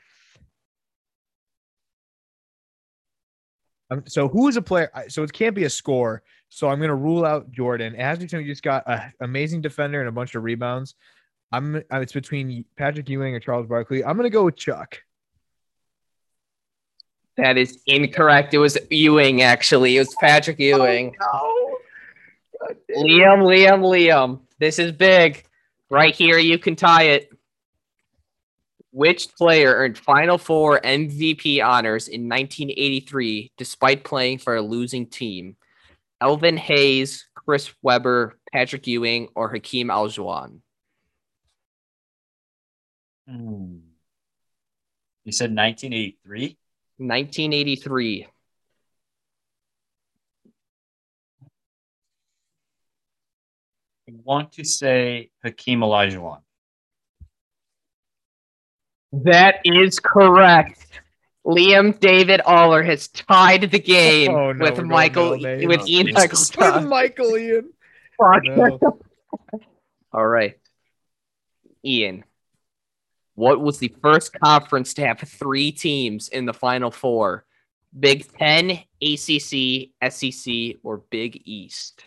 Um, 3.90 4.02
so 4.06 4.28
who 4.28 4.48
is 4.48 4.56
a 4.56 4.62
player? 4.62 4.90
So 5.08 5.22
it 5.22 5.32
can't 5.32 5.54
be 5.54 5.64
a 5.64 5.70
score. 5.70 6.22
So 6.48 6.68
I'm 6.68 6.80
gonna 6.80 6.94
rule 6.94 7.24
out 7.24 7.50
Jordan. 7.50 7.94
It 7.94 8.00
has 8.00 8.18
to 8.18 8.24
be 8.24 8.28
somebody 8.28 8.46
who 8.46 8.52
just 8.52 8.62
got 8.62 8.84
an 8.86 9.12
amazing 9.20 9.60
defender 9.60 10.00
and 10.00 10.08
a 10.08 10.12
bunch 10.12 10.34
of 10.34 10.42
rebounds. 10.42 10.94
I'm. 11.52 11.82
It's 11.92 12.12
between 12.12 12.64
Patrick 12.76 13.08
Ewing 13.08 13.34
or 13.34 13.40
Charles 13.40 13.66
Barkley. 13.66 14.04
I'm 14.04 14.16
gonna 14.16 14.30
go 14.30 14.44
with 14.44 14.56
Chuck. 14.56 14.98
That 17.36 17.58
is 17.58 17.78
incorrect. 17.86 18.54
It 18.54 18.58
was 18.58 18.78
Ewing, 18.90 19.42
actually. 19.42 19.96
It 19.96 20.00
was 20.00 20.14
Patrick 20.20 20.58
Ewing. 20.58 21.14
No. 21.20 21.78
Liam, 22.96 23.42
Liam, 23.42 23.80
Liam. 23.82 24.40
This 24.58 24.78
is 24.78 24.92
big. 24.92 25.44
Right 25.90 26.14
here, 26.14 26.38
you 26.38 26.58
can 26.58 26.74
tie 26.74 27.04
it. 27.04 27.30
Which 28.97 29.35
player 29.35 29.74
earned 29.74 29.98
Final 29.98 30.39
Four 30.39 30.81
MVP 30.81 31.62
honors 31.62 32.09
in 32.09 32.31
1983 32.31 33.52
despite 33.59 34.05
playing 34.05 34.39
for 34.39 34.56
a 34.56 34.62
losing 34.62 35.06
team? 35.06 35.59
Elvin 36.23 36.56
Hayes, 36.56 37.27
Chris 37.35 37.70
Webber, 37.82 38.39
Patrick 38.55 38.86
Ewing, 38.86 39.28
or 39.35 39.51
Hakeem 39.51 39.89
Olajuwon? 39.89 40.60
Hmm. 43.28 43.81
You 45.24 45.32
said 45.32 45.55
1983. 45.55 46.56
1983. 46.97 48.27
I 54.09 54.12
want 54.24 54.52
to 54.52 54.64
say 54.64 55.28
Hakeem 55.44 55.81
Olajuwon. 55.81 56.45
That 59.24 59.60
is 59.64 59.98
correct. 60.01 60.86
Liam 61.47 61.98
David 62.01 62.40
Aller 62.40 62.82
has 62.82 63.09
tied 63.09 63.70
the 63.70 63.78
game 63.78 64.30
Oh, 64.32 64.52
no, 64.52 64.64
with 64.64 64.76
going 64.76 64.88
Michael 64.88 65.36
middle 65.36 65.56
name. 65.59 65.68
with 65.68 65.88
Ian 65.88 66.12
Michael. 66.12 66.38
With 66.59 66.84
Michael 66.88 67.36
Ian. 67.36 67.70
Fuck. 68.18 68.43
No. 68.44 69.01
All 70.12 70.26
right. 70.26 70.59
Ian, 71.84 72.24
what 73.36 73.60
was 73.60 73.78
the 73.78 73.94
first 74.02 74.32
conference 74.32 74.94
to 74.94 75.06
have 75.06 75.20
three 75.20 75.70
teams 75.70 76.28
in 76.28 76.47
the 76.47 76.55
Final 76.55 76.90
Four? 76.90 77.44
Big 77.98 78.26
Ten, 78.36 78.70
ACC, 79.01 79.90
SEC, 80.10 80.76
or 80.82 80.98
Big 81.10 81.43
East? 81.44 82.05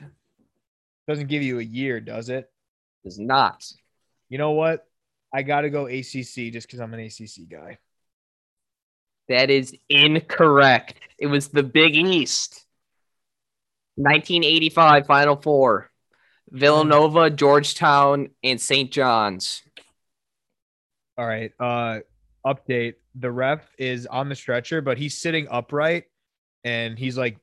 Doesn't 1.08 1.28
give 1.28 1.42
you 1.44 1.60
a 1.60 1.64
year, 1.64 2.00
does 2.02 2.30
it? 2.30 2.52
Does 3.06 3.18
not. 3.18 3.66
You 4.28 4.38
know 4.38 4.52
what? 4.52 4.86
I 5.34 5.44
gotta 5.44 5.70
go 5.70 5.86
ACC 5.86 6.52
just 6.52 6.68
because 6.68 6.80
I'm 6.80 6.94
an 6.94 7.00
ACC 7.00 7.48
guy. 7.50 7.78
That 9.28 9.50
is 9.50 9.76
incorrect. 9.90 10.96
It 11.18 11.28
was 11.28 11.50
the 11.50 11.64
Big 11.64 11.96
East. 11.96 12.66
1985 13.96 15.06
Final 15.06 15.36
Four. 15.36 15.92
Villanova, 16.50 17.30
Georgetown, 17.30 18.30
and 18.44 18.60
St. 18.60 18.92
John's. 18.92 19.62
All 21.18 21.28
right. 21.28 21.52
Uh 21.60 22.00
update. 22.46 22.96
The 23.16 23.32
ref 23.32 23.68
is 23.78 24.08
on 24.08 24.30
the 24.30 24.36
stretcher, 24.36 24.82
but 24.82 24.98
he's 24.98 25.18
sitting 25.18 25.48
upright 25.50 26.06
and 26.64 26.98
he's 26.98 27.18
like 27.18 27.38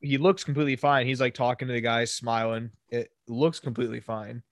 he 0.00 0.16
looks 0.18 0.44
completely 0.44 0.76
fine. 0.76 1.06
He's 1.06 1.20
like 1.20 1.34
talking 1.34 1.68
to 1.68 1.74
the 1.74 1.80
guys, 1.80 2.12
smiling. 2.12 2.70
It 2.88 3.10
looks 3.28 3.60
completely 3.60 4.00
fine. 4.00 4.42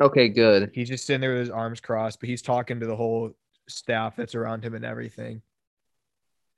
Okay, 0.00 0.28
good. 0.28 0.70
He's 0.74 0.88
just 0.88 1.06
sitting 1.06 1.20
there 1.20 1.30
with 1.32 1.40
his 1.40 1.50
arms 1.50 1.80
crossed, 1.80 2.20
but 2.20 2.28
he's 2.28 2.42
talking 2.42 2.80
to 2.80 2.86
the 2.86 2.96
whole 2.96 3.32
staff 3.68 4.16
that's 4.16 4.34
around 4.34 4.64
him 4.64 4.74
and 4.74 4.84
everything. 4.84 5.40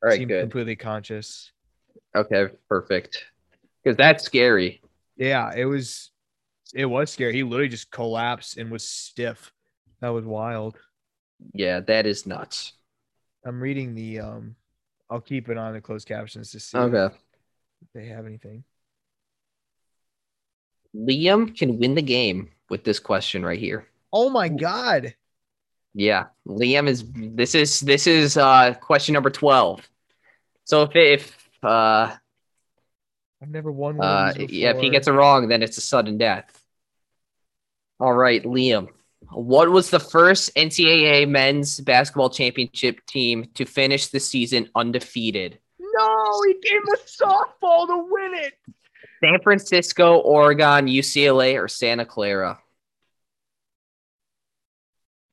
All 0.03 0.09
right, 0.09 0.17
Seemed 0.19 0.29
good. 0.31 0.41
completely 0.43 0.77
conscious. 0.77 1.53
Okay, 2.15 2.49
perfect. 2.69 3.25
Because 3.83 3.97
that's 3.97 4.25
scary. 4.25 4.81
Yeah, 5.17 5.53
it 5.55 5.65
was 5.67 6.11
it 6.75 6.87
was 6.87 7.11
scary. 7.11 7.33
He 7.35 7.43
literally 7.43 7.69
just 7.69 7.91
collapsed 7.91 8.57
and 8.57 8.71
was 8.71 8.89
stiff. 8.89 9.53
That 10.01 10.09
was 10.09 10.25
wild. 10.25 10.77
Yeah, 11.53 11.81
that 11.81 12.07
is 12.07 12.27
nuts. 12.27 12.73
I'm 13.45 13.61
reading 13.63 13.95
the 13.95 14.21
um 14.21 14.57
I'll 15.11 15.21
keep 15.21 15.49
it 15.49 15.57
on 15.57 15.73
the 15.75 15.81
closed 15.81 16.09
captions 16.09 16.51
to 16.53 16.61
see 16.61 16.77
Okay. 16.79 17.15
if 17.15 17.93
they 17.95 18.07
have 18.07 18.27
anything. 18.27 18.65
Liam 20.95 21.57
can 21.57 21.79
win 21.79 21.95
the 21.95 22.03
game 22.03 22.51
with 22.69 22.85
this 22.85 22.99
question 22.99 23.45
right 23.45 23.59
here. 23.59 23.87
Oh 24.13 24.31
my 24.31 24.49
god. 24.49 25.15
Yeah, 25.95 26.27
Liam 26.47 26.89
is. 26.89 27.05
This 27.15 27.55
is 27.55 27.81
this 27.81 28.07
is 28.07 28.37
uh 28.37 28.75
question 28.75 29.15
number 29.15 29.31
twelve. 29.31 29.89
So 30.65 30.83
if 30.83 30.95
if 30.95 31.65
uh 31.65 32.15
I've 33.43 33.49
never 33.49 33.73
won 33.73 33.97
one 33.97 34.07
uh 34.07 34.35
yeah 34.37 34.71
if 34.71 34.81
he 34.81 34.91
gets 34.91 35.09
it 35.09 35.13
wrong, 35.13 35.49
then 35.49 35.63
it's 35.63 35.79
a 35.79 35.81
sudden 35.81 36.19
death. 36.19 36.63
All 37.99 38.13
right, 38.13 38.43
Liam. 38.45 38.89
What 39.33 39.71
was 39.71 39.91
the 39.91 39.99
first 39.99 40.55
NCAA 40.55 41.29
men's 41.29 41.81
basketball 41.81 42.31
championship 42.31 43.05
team 43.07 43.49
to 43.55 43.65
finish 43.65 44.09
the 44.09 44.21
season 44.21 44.69
undefeated? 44.75 45.59
No, 45.81 46.43
he 46.47 46.55
gave 46.63 46.75
him 46.75 46.89
a 46.95 46.99
softball 46.99 47.87
to 47.87 48.07
win 48.11 48.35
it. 48.35 48.55
San 49.23 49.41
Francisco, 49.43 50.19
Oregon, 50.19 50.87
UCLA, 50.87 51.61
or 51.61 51.69
Santa 51.69 52.05
Clara? 52.05 52.59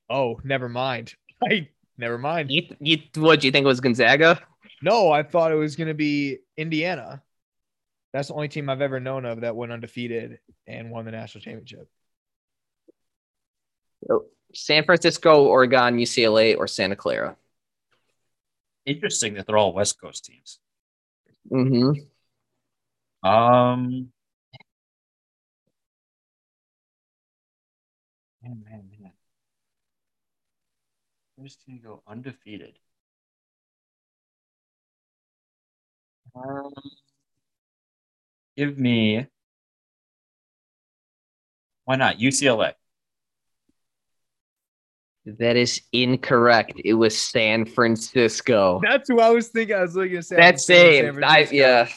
Oh, 0.09 0.39
never 0.43 0.69
mind. 0.69 1.15
I 1.43 1.69
never 1.97 2.17
mind. 2.17 2.51
You, 2.51 2.63
you 2.79 2.97
what 3.15 3.41
do 3.41 3.47
you 3.47 3.51
think 3.51 3.63
it 3.63 3.67
was 3.67 3.81
Gonzaga? 3.81 4.39
No, 4.81 5.11
I 5.11 5.23
thought 5.23 5.51
it 5.51 5.55
was 5.55 5.75
gonna 5.75 5.93
be 5.93 6.39
Indiana. 6.57 7.21
That's 8.13 8.27
the 8.27 8.35
only 8.35 8.47
team 8.47 8.69
I've 8.69 8.81
ever 8.81 8.99
known 8.99 9.25
of 9.25 9.41
that 9.41 9.55
went 9.55 9.71
undefeated 9.71 10.39
and 10.67 10.91
won 10.91 11.05
the 11.05 11.11
national 11.11 11.41
championship. 11.41 11.89
San 14.53 14.83
Francisco, 14.83 15.45
Oregon, 15.45 15.97
UCLA, 15.97 16.55
or 16.57 16.67
Santa 16.67 16.95
Clara? 16.95 17.35
Interesting 18.85 19.33
that 19.33 19.47
they're 19.47 19.57
all 19.57 19.73
West 19.73 19.99
Coast 19.99 20.25
teams. 20.25 20.59
Mm-hmm. 21.51 22.01
Um, 23.23 24.09
man, 28.43 28.63
man, 28.65 28.89
man. 28.99 29.11
First 31.39 31.65
team 31.65 31.79
to 31.79 31.83
go 31.87 32.03
undefeated. 32.07 32.77
Um, 36.35 36.73
give 38.57 38.77
me. 38.77 39.27
Why 41.85 41.95
not 41.95 42.17
UCLA? 42.17 42.73
That 45.25 45.55
is 45.55 45.81
incorrect. 45.93 46.81
It 46.83 46.93
was 46.93 47.17
San 47.19 47.65
Francisco. 47.65 48.81
That's 48.83 49.07
who 49.07 49.21
I 49.21 49.29
was 49.29 49.47
thinking. 49.47 49.75
I 49.75 49.81
was 49.81 49.95
looking 49.95 50.17
at 50.17 50.25
San 50.25 50.37
That's 50.37 50.65
Francisco, 50.65 50.91
San 50.91 51.13
same. 51.13 51.23
I, 51.23 51.45
Francisco. 51.45 51.55
yeah, 51.55 51.87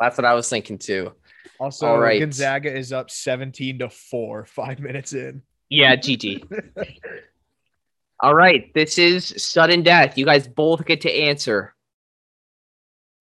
that's 0.00 0.16
what 0.16 0.24
I 0.24 0.34
was 0.34 0.48
thinking 0.48 0.78
too. 0.78 1.12
Also, 1.60 1.86
All 1.86 1.98
right. 1.98 2.20
Gonzaga 2.20 2.72
is 2.74 2.92
up 2.92 3.10
17 3.10 3.80
to 3.80 3.90
4, 3.90 4.44
five 4.44 4.78
minutes 4.78 5.12
in. 5.12 5.42
Yeah, 5.68 5.96
GG. 5.96 6.44
All 8.20 8.34
right, 8.34 8.72
this 8.74 8.98
is 8.98 9.32
sudden 9.42 9.82
death. 9.82 10.18
You 10.18 10.24
guys 10.24 10.48
both 10.48 10.84
get 10.84 11.02
to 11.02 11.12
answer. 11.12 11.74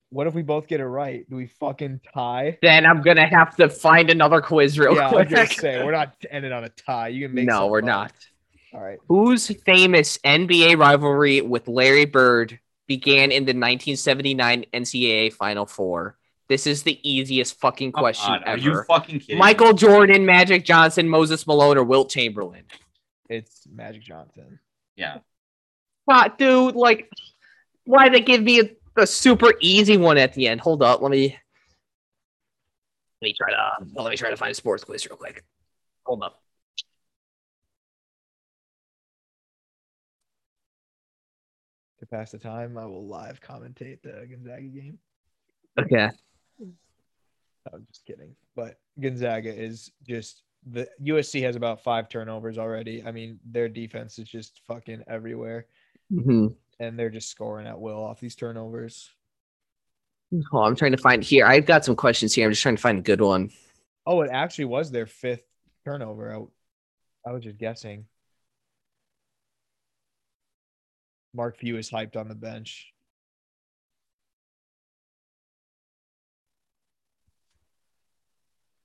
What 0.10 0.26
if 0.26 0.34
we 0.34 0.42
both 0.42 0.68
get 0.68 0.80
it 0.80 0.86
right? 0.86 1.30
Do 1.30 1.36
we 1.36 1.48
fucking 1.48 2.02
tie? 2.14 2.58
Then 2.62 2.86
I'm 2.86 3.02
gonna 3.02 3.28
have 3.28 3.56
to 3.58 3.70
find 3.70 4.10
another 4.10 4.42
quiz 4.42 4.80
real 4.80 4.96
yeah, 4.96 5.10
I 5.10 5.14
was 5.14 5.14
quick. 5.14 5.30
gonna 5.30 5.48
say 5.48 5.84
we're 5.84 5.92
not 5.92 6.16
ending 6.32 6.52
on 6.52 6.64
a 6.64 6.70
tie. 6.70 7.10
You 7.10 7.28
can 7.28 7.36
make 7.36 7.46
no, 7.46 7.68
we're 7.68 7.80
up. 7.80 7.86
not. 7.86 8.14
All 8.74 8.82
right. 8.82 8.98
Whose 9.08 9.48
famous 9.66 10.18
NBA 10.20 10.80
rivalry 10.80 11.42
with 11.42 11.68
Larry 11.68 12.06
Bird 12.06 12.60
began 12.88 13.32
in 13.32 13.44
the 13.44 13.52
1979 13.52 14.66
NCAA 14.74 15.34
Final 15.34 15.66
Four? 15.66 16.18
This 16.50 16.66
is 16.66 16.84
the 16.84 16.98
easiest 17.10 17.60
fucking 17.60 17.92
Come 17.92 18.02
question 18.02 18.34
on, 18.34 18.44
Are 18.44 18.50
ever. 18.50 18.62
you 18.62 18.84
fucking 18.88 19.20
kidding? 19.20 19.36
me? 19.36 19.40
Michael 19.40 19.74
Jordan, 19.74 20.26
Magic 20.26 20.64
Johnson, 20.64 21.10
Moses 21.10 21.46
Malone, 21.46 21.78
or 21.78 21.84
Wilt 21.84 22.10
Chamberlain? 22.10 22.64
It's 23.30 23.68
Magic 23.70 24.02
Johnson. 24.04 24.60
Yeah. 24.96 25.18
God, 26.10 26.38
dude, 26.38 26.76
like, 26.76 27.10
why 27.84 28.08
they 28.08 28.22
give 28.22 28.42
me 28.44 28.62
a, 28.62 28.70
a 28.96 29.06
super 29.06 29.54
easy 29.60 29.98
one 29.98 30.18
at 30.18 30.34
the 30.34 30.48
end? 30.48 30.62
Hold 30.62 30.82
up, 30.82 31.02
let 31.02 31.12
me 31.12 31.38
let 33.22 33.26
me 33.28 33.34
try 33.34 33.50
to 33.52 34.02
let 34.02 34.10
me 34.10 34.16
try 34.16 34.30
to 34.30 34.38
find 34.38 34.52
a 34.52 34.56
sports 34.56 34.84
quiz 34.86 35.06
real 35.06 35.18
quick. 35.18 35.44
Hold 36.06 36.24
up. 36.24 36.42
To 42.00 42.06
pass 42.06 42.32
the 42.32 42.38
time, 42.38 42.78
I 42.78 42.86
will 42.86 43.08
live 43.08 43.42
commentate 43.42 44.02
the 44.04 44.28
Gonzaga 44.30 44.62
game. 44.68 45.00
Okay. 45.80 46.10
I'm 47.74 47.86
just 47.88 48.06
kidding. 48.06 48.36
But 48.56 48.80
Gonzaga 49.00 49.54
is 49.54 49.92
just 50.08 50.44
the 50.66 50.88
USC 51.02 51.42
has 51.44 51.56
about 51.56 51.84
five 51.84 52.10
turnovers 52.10 52.58
already. 52.58 53.04
I 53.06 53.12
mean, 53.12 53.40
their 53.46 53.70
defense 53.70 54.20
is 54.20 54.28
just 54.28 54.62
fucking 54.68 55.04
everywhere, 55.08 55.68
hmm 56.10 56.48
and 56.80 56.98
they're 56.98 57.10
just 57.10 57.30
scoring 57.30 57.66
at 57.66 57.80
will 57.80 58.04
off 58.04 58.20
these 58.20 58.36
turnovers. 58.36 59.10
Oh, 60.54 60.60
I'm 60.60 60.76
trying 60.76 60.92
to 60.92 60.98
find 60.98 61.24
here. 61.24 61.46
I've 61.46 61.66
got 61.66 61.86
some 61.86 61.96
questions 61.96 62.34
here. 62.34 62.46
I'm 62.46 62.52
just 62.52 62.62
trying 62.62 62.76
to 62.76 62.82
find 62.82 63.00
a 63.00 63.02
good 63.02 63.22
one. 63.22 63.50
Oh, 64.06 64.22
it 64.22 64.30
actually 64.32 64.66
was 64.66 64.92
their 64.92 65.08
fifth 65.08 65.44
turnover. 65.86 66.36
I, 67.26 67.30
I 67.30 67.34
was 67.34 67.44
just 67.44 67.58
guessing. 67.58 68.06
Mark 71.34 71.58
Few 71.58 71.78
is 71.78 71.90
hyped 71.90 72.16
on 72.16 72.28
the 72.28 72.36
bench. 72.36 72.94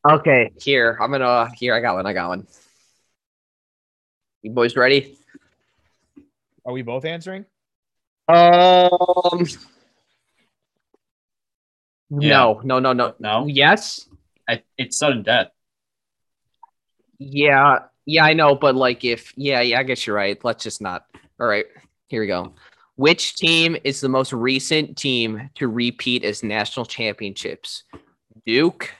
Okay, 0.09 0.51
here 0.61 0.99
I'm 1.01 1.12
gonna. 1.12 1.51
Here 1.55 1.74
I 1.74 1.81
got 1.81 1.95
one. 1.95 2.07
I 2.07 2.12
got 2.12 2.29
one. 2.29 2.47
You 4.43 4.51
boys 4.51 4.77
ready? 4.77 5.16
Are 6.65 6.73
we 6.73 6.83
both 6.83 7.05
answering? 7.05 7.45
Um. 8.29 9.47
Yeah. 12.11 12.29
No, 12.29 12.61
no, 12.65 12.79
no, 12.79 12.93
no. 12.93 13.15
No? 13.19 13.47
Yes. 13.47 14.09
I, 14.49 14.62
it's 14.77 14.99
sudden 14.99 15.23
death. 15.23 15.49
Yeah. 17.19 17.79
Yeah, 18.05 18.24
I 18.24 18.33
know, 18.33 18.57
but 18.57 18.74
like 18.74 19.05
if 19.05 19.33
yeah, 19.37 19.61
yeah, 19.61 19.79
I 19.79 19.83
guess 19.85 20.07
you're 20.07 20.16
right. 20.16 20.43
Let's 20.45 20.65
just 20.65 20.83
not. 20.83 21.07
All 21.41 21.47
right, 21.47 21.66
here 22.09 22.20
we 22.20 22.27
go. 22.27 22.55
Which 22.97 23.37
team 23.37 23.77
is 23.85 24.01
the 24.01 24.09
most 24.09 24.33
recent 24.33 24.97
team 24.97 25.51
to 25.55 25.69
repeat 25.69 26.24
as 26.24 26.43
national 26.43 26.85
championships? 26.87 27.85
Duke, 28.45 28.93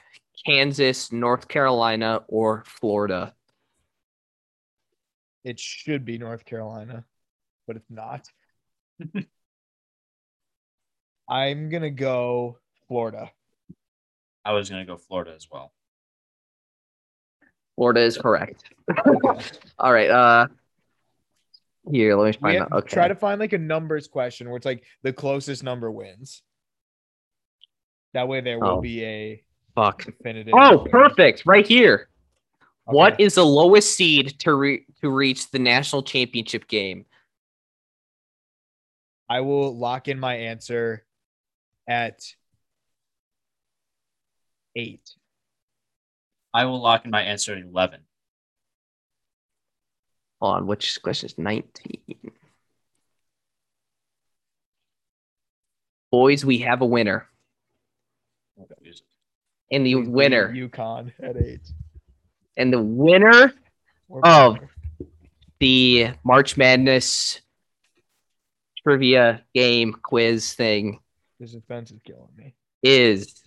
Kansas, 0.45 1.11
North 1.11 1.47
Carolina, 1.47 2.21
or 2.27 2.63
Florida? 2.65 3.33
It 5.43 5.59
should 5.59 6.05
be 6.05 6.17
North 6.17 6.45
Carolina, 6.45 7.05
but 7.67 7.75
it's 7.77 7.89
not. 7.89 8.27
I'm 11.29 11.69
gonna 11.69 11.89
go 11.89 12.57
Florida. 12.87 13.31
I 14.45 14.51
was 14.53 14.69
gonna 14.69 14.85
go 14.85 14.97
Florida 14.97 15.33
as 15.35 15.47
well. 15.51 15.73
Florida 17.75 18.01
is 18.01 18.17
correct. 18.17 18.65
Okay. 19.07 19.45
All 19.79 19.91
right. 19.93 20.09
Uh, 20.09 20.47
here, 21.91 22.15
let 22.15 22.27
me 22.27 22.33
find 22.39 22.57
out. 22.59 22.71
Okay. 22.71 22.93
Try 22.93 23.07
to 23.07 23.15
find 23.15 23.39
like 23.39 23.53
a 23.53 23.57
numbers 23.57 24.07
question 24.07 24.47
where 24.47 24.57
it's 24.57 24.65
like 24.65 24.83
the 25.01 25.11
closest 25.13 25.63
number 25.63 25.89
wins. 25.91 26.43
That 28.13 28.27
way, 28.27 28.41
there 28.41 28.59
will 28.59 28.77
Oh. 28.77 28.81
be 28.81 29.03
a 29.03 29.43
Fuck. 29.75 30.05
definitive. 30.05 30.53
Oh, 30.55 30.79
winner. 30.79 30.89
perfect. 30.89 31.43
Right 31.45 31.65
here. 31.67 32.09
What 32.85 33.13
Okay. 33.13 33.23
is 33.23 33.35
the 33.35 33.45
lowest 33.45 33.95
seed 33.95 34.37
to 34.39 34.53
re- 34.53 34.85
to 35.01 35.09
reach 35.09 35.49
the 35.51 35.59
national 35.59 36.03
championship 36.03 36.67
game? 36.67 37.05
I 39.29 39.39
will 39.41 39.75
lock 39.77 40.07
in 40.09 40.19
my 40.19 40.35
answer 40.35 41.05
at 41.87 42.21
eight. 44.75 45.09
I 46.53 46.65
will 46.65 46.81
lock 46.81 47.05
in 47.05 47.11
my 47.11 47.21
answer 47.23 47.53
at 47.55 47.63
eleven. 47.63 48.01
Hold 50.41 50.55
on, 50.57 50.67
which 50.67 51.01
question 51.01 51.27
is 51.27 51.37
19? 51.37 52.01
Boys, 56.11 56.43
we 56.45 56.59
have 56.59 56.81
a 56.81 56.85
winner. 56.85 57.27
And 59.73 59.85
the 59.85 59.95
Please 59.95 60.07
winner, 60.07 60.53
UConn 60.53 61.11
at 61.21 61.35
eight. 61.35 61.61
and 62.57 62.71
the 62.71 62.81
winner 62.81 63.51
Of- 64.23 64.59
the 65.59 66.09
March 66.23 66.55
Madness 66.57 67.41
trivia 68.83 69.43
game 69.55 69.93
quiz 69.93 70.53
thing 70.53 70.99
This 71.39 71.53
offense 71.55 71.89
is 71.91 71.99
killing 72.05 72.29
me. 72.37 72.53
is 72.83 73.41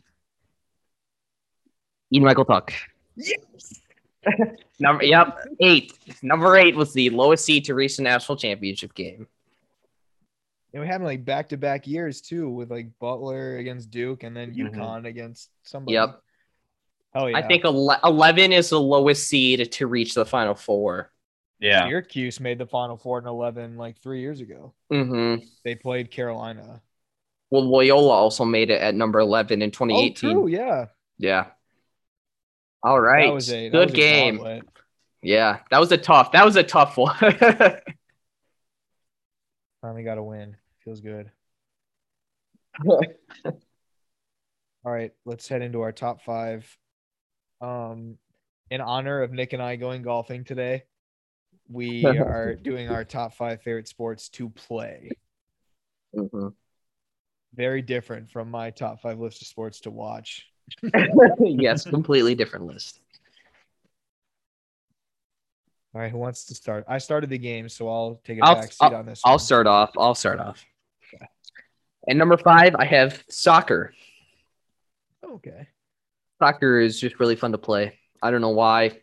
Ian 2.12 2.24
Michael 2.24 2.44
Tuck. 2.44 2.72
Yes. 3.16 3.80
Number 4.80 5.04
yep, 5.04 5.38
eight. 5.60 5.92
Number 6.22 6.56
eight 6.56 6.74
was 6.76 6.92
the 6.92 7.10
lowest 7.10 7.44
seed 7.44 7.64
to 7.66 7.74
reach 7.74 7.96
the 7.96 8.02
national 8.02 8.36
championship 8.36 8.94
game. 8.94 9.26
And 10.72 10.82
we 10.82 10.88
had 10.88 11.00
like 11.02 11.24
back 11.24 11.48
to 11.50 11.56
back 11.56 11.86
years 11.86 12.20
too, 12.20 12.50
with 12.50 12.70
like 12.70 12.88
Butler 13.00 13.56
against 13.56 13.90
Duke 13.90 14.22
and 14.24 14.36
then 14.36 14.52
Mhm. 14.54 14.72
UConn 14.74 15.06
against 15.06 15.50
somebody. 15.62 15.94
Yep. 15.94 16.20
Hell 17.14 17.30
yeah. 17.30 17.38
I 17.38 17.42
think 17.46 17.64
eleven 17.64 18.52
is 18.52 18.70
the 18.70 18.80
lowest 18.80 19.26
seed 19.26 19.72
to 19.72 19.86
reach 19.86 20.14
the 20.14 20.26
final 20.26 20.54
four. 20.54 21.12
Yeah. 21.58 21.86
Syracuse 21.88 22.38
made 22.40 22.58
the 22.58 22.66
Final 22.66 22.98
Four 22.98 23.18
in 23.18 23.26
eleven 23.26 23.78
like 23.78 23.96
three 24.02 24.20
years 24.20 24.42
ago. 24.42 24.74
Mm-hmm. 24.92 25.42
They 25.64 25.74
played 25.74 26.10
Carolina. 26.10 26.82
Well, 27.48 27.62
Loyola 27.62 28.10
also 28.12 28.44
made 28.44 28.68
it 28.68 28.82
at 28.82 28.94
number 28.94 29.20
eleven 29.20 29.62
in 29.62 29.68
Oh, 29.68 29.70
2018. 29.70 30.14
true. 30.32 30.48
Yeah. 30.48 30.86
Yeah. 31.16 31.46
All 32.82 33.00
right. 33.00 33.28
That 33.28 33.32
was 33.34 33.50
a 33.50 33.68
that 33.70 33.72
good 33.72 33.90
was 33.92 33.96
game. 33.96 34.36
gauntlet. 34.36 34.64
Yeah, 35.22 35.60
that 35.70 35.80
was 35.80 35.90
a 35.92 35.96
tough. 35.96 36.32
That 36.32 36.44
was 36.44 36.56
a 36.56 36.62
tough 36.62 36.98
one. 36.98 37.16
Finally 39.86 40.02
got 40.02 40.18
a 40.18 40.22
win. 40.22 40.56
Feels 40.84 41.00
good. 41.00 41.30
All 42.84 43.54
right, 44.84 45.12
let's 45.24 45.46
head 45.46 45.62
into 45.62 45.82
our 45.82 45.92
top 45.92 46.22
five. 46.22 46.76
Um, 47.60 48.18
in 48.68 48.80
honor 48.80 49.22
of 49.22 49.30
Nick 49.30 49.52
and 49.52 49.62
I 49.62 49.76
going 49.76 50.02
golfing 50.02 50.42
today, 50.42 50.82
we 51.68 52.04
are 52.18 52.56
doing 52.56 52.88
our 52.88 53.04
top 53.04 53.34
five 53.34 53.62
favorite 53.62 53.86
sports 53.86 54.28
to 54.30 54.48
play. 54.48 55.08
Mhm. 56.12 56.52
Very 57.54 57.80
different 57.80 58.28
from 58.28 58.50
my 58.50 58.70
top 58.70 59.00
five 59.00 59.20
list 59.20 59.40
of 59.40 59.46
sports 59.46 59.82
to 59.82 59.92
watch. 59.92 60.46
yes, 61.38 61.84
completely 61.84 62.34
different 62.34 62.66
list. 62.66 63.02
All 65.96 66.02
right, 66.02 66.10
who 66.12 66.18
wants 66.18 66.44
to 66.44 66.54
start? 66.54 66.84
I 66.86 66.98
started 66.98 67.30
the 67.30 67.38
game, 67.38 67.70
so 67.70 67.88
I'll 67.88 68.20
take 68.22 68.38
a 68.38 68.44
I'll- 68.44 68.54
back 68.56 68.70
seat 68.70 68.92
on 68.92 69.06
this. 69.06 69.22
I'll 69.24 69.32
one. 69.32 69.38
start 69.38 69.66
off. 69.66 69.92
I'll 69.96 70.14
start 70.14 70.40
off. 70.40 70.62
And 72.06 72.18
number 72.18 72.36
five, 72.36 72.74
I 72.74 72.84
have 72.84 73.24
soccer. 73.30 73.94
Okay. 75.24 75.68
Soccer 76.38 76.80
is 76.80 77.00
just 77.00 77.18
really 77.18 77.34
fun 77.34 77.52
to 77.52 77.58
play. 77.58 77.98
I 78.22 78.30
don't 78.30 78.42
know 78.42 78.50
why. 78.50 79.00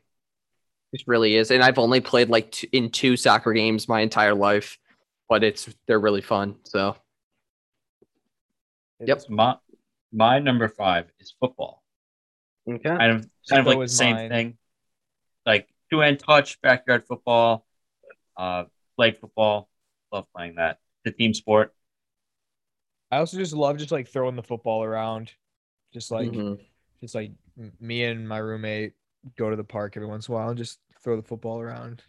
It 0.92 1.02
really 1.08 1.36
is. 1.36 1.50
And 1.50 1.64
I've 1.64 1.80
only 1.80 2.00
played 2.00 2.30
like 2.30 2.52
t- 2.52 2.70
in 2.72 2.92
two 2.92 3.18
soccer 3.18 3.54
games 3.54 3.88
my 3.90 4.02
entire 4.02 4.36
life, 4.36 4.78
but 5.28 5.44
it's 5.44 5.68
they're 5.88 6.00
really 6.00 6.22
fun. 6.22 6.58
So 6.64 6.96
It 9.00 9.08
Yep. 9.08 9.18
is- 9.18 9.30
My 9.30 9.58
my 10.12 10.38
number 10.38 10.68
five 10.70 11.12
is 11.20 11.34
football. 11.40 11.84
okay. 12.70 12.84
Kind 12.84 13.12
of 13.14 13.30
kind 13.50 13.62
of 13.62 13.66
like 13.66 13.80
the 13.80 13.88
same 13.88 14.16
mine. 14.16 14.30
thing. 14.30 14.58
Like 15.94 16.00
two 16.00 16.06
hand 16.06 16.20
touch, 16.20 16.62
backyard 16.62 17.06
football, 17.08 17.66
uh, 18.38 18.66
flag 18.96 19.18
football. 19.20 19.70
Love 20.12 20.26
playing 20.36 20.56
that. 20.56 20.80
The 21.04 21.12
team 21.12 21.34
sport. 21.34 21.74
I 23.12 23.18
also 23.18 23.38
just 23.38 23.54
love 23.54 23.78
just 23.78 23.92
like 23.92 24.08
throwing 24.08 24.36
the 24.36 24.44
football 24.44 24.84
around, 24.84 25.32
just 25.94 26.10
like 26.10 26.32
Mhm. 26.32 26.60
just 27.02 27.14
like 27.14 27.32
me 27.80 28.04
and 28.04 28.28
my 28.28 28.38
roommate 28.38 28.94
go 29.36 29.50
to 29.50 29.56
the 29.56 29.64
park 29.64 29.96
every 29.96 30.08
once 30.08 30.28
in 30.28 30.34
a 30.34 30.38
while 30.38 30.50
and 30.50 30.58
just 30.58 30.80
throw 31.00 31.16
the 31.16 31.22
football 31.28 31.62
around. 31.62 32.04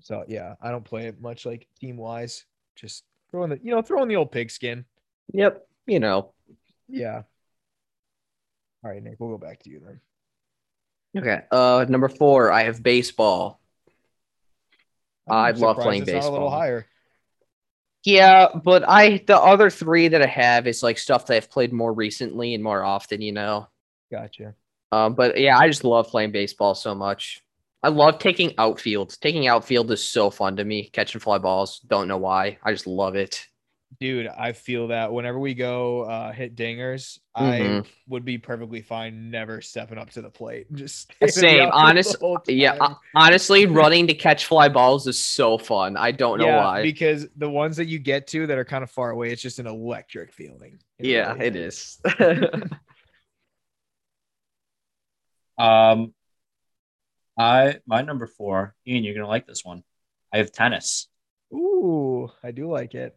So 0.00 0.24
yeah, 0.28 0.54
I 0.60 0.70
don't 0.70 0.84
play 0.84 1.06
it 1.06 1.20
much 1.20 1.46
like 1.46 1.66
team 1.80 1.96
wise. 1.96 2.46
Just 2.76 3.04
throwing 3.30 3.50
the 3.50 3.58
you 3.62 3.72
know 3.72 3.82
throwing 3.82 4.08
the 4.08 4.16
old 4.16 4.30
pigskin. 4.30 4.84
Yep. 5.32 5.66
You 5.86 6.00
know. 6.00 6.32
Yeah. 6.88 7.22
All 8.82 8.90
right, 8.90 9.02
Nick, 9.02 9.18
we'll 9.18 9.30
go 9.30 9.38
back 9.38 9.62
to 9.64 9.70
you 9.70 9.80
then. 9.80 10.00
Okay. 11.16 11.40
Uh, 11.50 11.86
number 11.88 12.08
four, 12.08 12.52
I 12.52 12.64
have 12.64 12.82
baseball. 12.82 13.60
I 15.28 15.52
love 15.52 15.76
playing 15.76 16.04
not 16.04 16.08
a 16.08 16.14
little 16.14 16.30
baseball. 16.30 16.50
higher. 16.50 16.86
Yeah, 18.04 18.48
but 18.64 18.88
I 18.88 19.22
the 19.26 19.38
other 19.38 19.70
three 19.70 20.08
that 20.08 20.22
I 20.22 20.26
have 20.26 20.66
is 20.66 20.82
like 20.82 20.98
stuff 20.98 21.26
that 21.26 21.36
I've 21.36 21.50
played 21.50 21.72
more 21.72 21.92
recently 21.92 22.54
and 22.54 22.64
more 22.64 22.82
often. 22.82 23.20
You 23.20 23.32
know. 23.32 23.68
Gotcha. 24.10 24.54
Um, 24.92 25.14
but 25.14 25.38
yeah, 25.38 25.58
I 25.58 25.68
just 25.68 25.84
love 25.84 26.08
playing 26.08 26.32
baseball 26.32 26.74
so 26.74 26.94
much. 26.94 27.42
I 27.82 27.88
love 27.88 28.18
taking 28.18 28.54
outfield. 28.58 29.16
Taking 29.20 29.46
outfield 29.46 29.90
is 29.90 30.06
so 30.06 30.30
fun 30.30 30.56
to 30.56 30.64
me. 30.64 30.90
Catching 30.92 31.20
fly 31.20 31.38
balls. 31.38 31.80
Don't 31.80 32.08
know 32.08 32.18
why. 32.18 32.58
I 32.62 32.72
just 32.72 32.86
love 32.86 33.14
it. 33.14 33.46
Dude, 33.98 34.28
I 34.28 34.52
feel 34.52 34.88
that 34.88 35.12
whenever 35.12 35.38
we 35.38 35.52
go 35.52 36.02
uh, 36.02 36.32
hit 36.32 36.54
dingers, 36.56 37.18
I 37.34 37.58
Mhm. 37.58 37.86
would 38.08 38.24
be 38.24 38.38
perfectly 38.38 38.82
fine 38.82 39.30
never 39.30 39.60
stepping 39.60 39.98
up 39.98 40.10
to 40.10 40.22
the 40.22 40.30
plate. 40.30 40.72
Just 40.74 41.12
The 41.20 41.28
same, 41.28 41.60
out 41.60 41.64
there 41.64 41.72
honest- 41.74 42.12
the 42.20 42.26
whole 42.26 42.38
Yeah, 42.46 42.94
honestly, 43.14 43.66
running 43.66 44.06
to 44.06 44.14
catch 44.14 44.46
fly 44.46 44.68
balls 44.68 45.06
is 45.06 45.18
so 45.18 45.58
fun. 45.58 45.96
I 45.96 46.12
don't 46.12 46.38
know 46.38 46.46
yeah, 46.46 46.64
why. 46.64 46.82
because 46.82 47.26
the 47.36 47.50
ones 47.50 47.76
that 47.78 47.86
you 47.88 47.98
get 47.98 48.26
to 48.28 48.46
that 48.46 48.56
are 48.56 48.64
kind 48.64 48.84
of 48.84 48.90
far 48.90 49.10
away, 49.10 49.32
it's 49.32 49.42
just 49.42 49.58
an 49.58 49.66
electric 49.66 50.32
feeling. 50.32 50.78
yeah, 50.98 51.32
really 51.34 51.46
it 51.46 51.56
is. 51.56 51.98
is. 52.18 52.60
Um, 55.58 56.14
I 57.36 57.80
my 57.86 58.00
number 58.02 58.26
four. 58.26 58.74
Ian, 58.86 59.04
you're 59.04 59.14
gonna 59.14 59.28
like 59.28 59.46
this 59.46 59.62
one. 59.64 59.82
I 60.32 60.38
have 60.38 60.52
tennis. 60.52 61.06
Ooh, 61.52 62.30
I 62.42 62.50
do 62.52 62.70
like 62.70 62.94
it. 62.94 63.14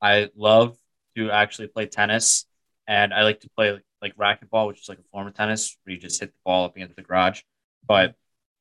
I 0.00 0.30
love 0.36 0.76
to 1.16 1.30
actually 1.30 1.68
play 1.68 1.86
tennis, 1.86 2.46
and 2.86 3.12
I 3.14 3.22
like 3.22 3.40
to 3.40 3.50
play 3.50 3.78
like 4.02 4.16
racquetball, 4.16 4.68
which 4.68 4.80
is 4.80 4.88
like 4.88 4.98
a 4.98 5.02
form 5.12 5.26
of 5.26 5.34
tennis 5.34 5.76
where 5.84 5.94
you 5.94 6.00
just 6.00 6.20
hit 6.20 6.30
the 6.32 6.38
ball 6.44 6.64
up 6.66 6.76
against 6.76 6.96
the 6.96 7.02
garage. 7.02 7.42
But 7.86 8.14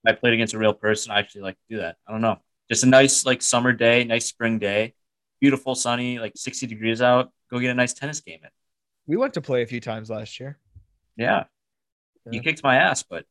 I 0.08 0.14
played 0.14 0.34
against 0.34 0.54
a 0.54 0.60
real 0.60 0.74
person. 0.74 1.12
I 1.12 1.20
actually 1.20 1.42
like 1.42 1.56
to 1.56 1.76
do 1.76 1.78
that. 1.82 1.98
I 2.08 2.12
don't 2.12 2.22
know. 2.22 2.38
Just 2.70 2.84
a 2.84 2.88
nice 2.88 3.26
like 3.26 3.42
summer 3.42 3.74
day, 3.74 4.04
nice 4.04 4.26
spring 4.26 4.60
day, 4.60 4.94
beautiful 5.42 5.76
sunny, 5.76 6.20
like 6.20 6.34
60 6.36 6.68
degrees 6.68 7.02
out. 7.02 7.32
Go 7.52 7.60
get 7.60 7.72
a 7.72 7.76
nice 7.76 7.94
tennis 7.94 8.22
game 8.22 8.40
in. 8.44 8.50
We 9.08 9.18
went 9.18 9.34
to 9.36 9.42
play 9.42 9.62
a 9.62 9.68
few 9.68 9.80
times 9.80 10.10
last 10.10 10.40
year. 10.40 10.58
Yeah. 11.18 11.46
You 12.30 12.42
kicked 12.42 12.64
my 12.64 12.78
ass, 12.78 13.04
but 13.04 13.26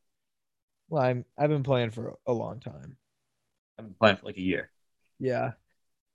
Well, 0.89 1.03
I'm 1.03 1.25
I've 1.37 1.49
been 1.49 1.63
playing 1.63 1.91
for 1.91 2.17
a 2.25 2.33
long 2.33 2.59
time. 2.59 2.97
I've 3.77 3.85
been 3.85 3.95
playing 3.95 4.17
for 4.17 4.25
like 4.25 4.37
a 4.37 4.41
year. 4.41 4.71
Yeah. 5.19 5.53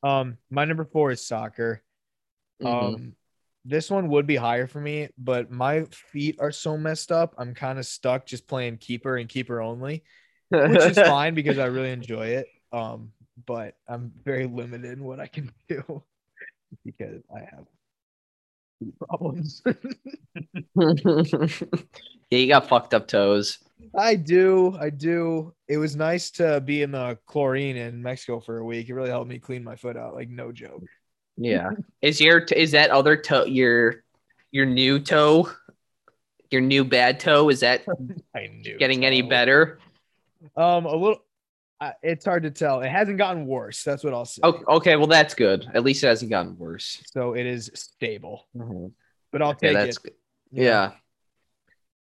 Um, 0.03 0.39
my 0.51 0.65
number 0.65 0.85
four 0.85 1.11
is 1.11 1.27
soccer. 1.27 1.83
Mhm. 2.63 2.67
Um, 2.67 3.17
this 3.65 3.91
one 3.91 4.09
would 4.09 4.27
be 4.27 4.37
higher 4.37 4.67
for 4.67 4.81
me, 4.81 5.09
but 5.19 5.51
my 5.51 5.85
feet 5.85 6.37
are 6.41 6.53
so 6.53 6.79
messed 6.79 7.13
up. 7.13 7.35
I'm 7.37 7.55
kind 7.55 7.79
of 7.79 7.87
stuck 7.87 8.27
just 8.27 8.49
playing 8.49 8.79
keeper 8.79 9.17
and 9.17 9.29
keeper 9.29 9.61
only, 9.61 10.03
which 10.49 10.83
is 10.83 10.97
fine 10.97 11.35
because 11.35 11.59
I 11.59 11.67
really 11.67 11.91
enjoy 11.91 12.29
it. 12.29 12.47
Um, 12.73 13.13
but 13.47 13.75
I'm 13.87 14.13
very 14.25 14.47
limited 14.47 14.93
in 14.93 15.05
what 15.05 15.21
I 15.21 15.27
can 15.27 15.53
do 15.69 16.03
because 16.85 17.23
I 17.35 17.41
have 17.41 17.67
problems. 18.99 19.63
yeah, 20.77 22.39
you 22.39 22.49
got 22.49 22.69
fucked 22.69 22.95
up 22.95 23.07
toes. 23.09 23.59
I 23.97 24.15
do, 24.15 24.77
I 24.79 24.91
do. 24.91 25.55
It 25.69 25.79
was 25.79 25.97
nice 25.97 26.31
to 26.33 26.61
be 26.61 26.83
in 26.83 26.93
the 26.93 27.19
chlorine 27.27 27.77
in 27.77 28.03
Mexico 28.03 28.41
for 28.41 28.59
a 28.59 28.65
week. 28.65 28.89
It 28.89 28.95
really 28.95 29.11
helped 29.11 29.29
me 29.29 29.39
clean 29.39 29.65
my 29.65 29.77
foot 29.77 29.97
out, 29.97 30.15
like 30.15 30.29
no 30.29 30.53
joke. 30.53 30.85
Yeah. 31.37 31.71
Is 32.03 32.21
your 32.21 32.41
is 32.41 32.73
that 32.73 32.91
other 32.91 33.17
toe 33.17 33.45
your 33.47 34.05
your 34.51 34.67
new 34.67 35.01
toe? 35.01 35.51
Your 36.51 36.61
new 36.61 36.85
bad 36.85 37.21
toe 37.21 37.49
is 37.49 37.61
that 37.61 37.85
I 38.35 38.49
knew 38.49 38.77
getting 38.79 39.05
any 39.05 39.23
better? 39.23 39.79
Um, 40.57 40.87
a 40.87 40.95
little. 40.95 41.23
I 41.81 41.95
it's 42.03 42.25
hard 42.25 42.43
to 42.43 42.51
tell. 42.51 42.81
It 42.83 42.91
hasn't 42.91 43.19
gotten 43.19 43.47
worse. 43.47 43.83
That's 43.85 44.05
what 44.05 44.13
I'll 44.13 44.25
say. 44.27 44.41
Oh, 44.43 44.63
okay, 44.77 44.97
well 44.97 45.07
that's 45.07 45.35
good. 45.35 45.67
At 45.75 45.83
least 45.83 46.05
it 46.05 46.09
hasn't 46.09 46.31
gotten 46.31 46.59
worse. 46.59 47.03
So 47.13 47.35
it 47.35 47.47
is 47.47 47.71
stable, 47.75 48.47
Mhm. 48.57 48.93
but 49.33 49.43
I'll 49.43 49.51
Okay, 49.53 49.69
take 49.69 49.77
that's 49.77 49.97
it. 49.97 50.03
good. 50.03 50.15
Yeah. 50.53 50.93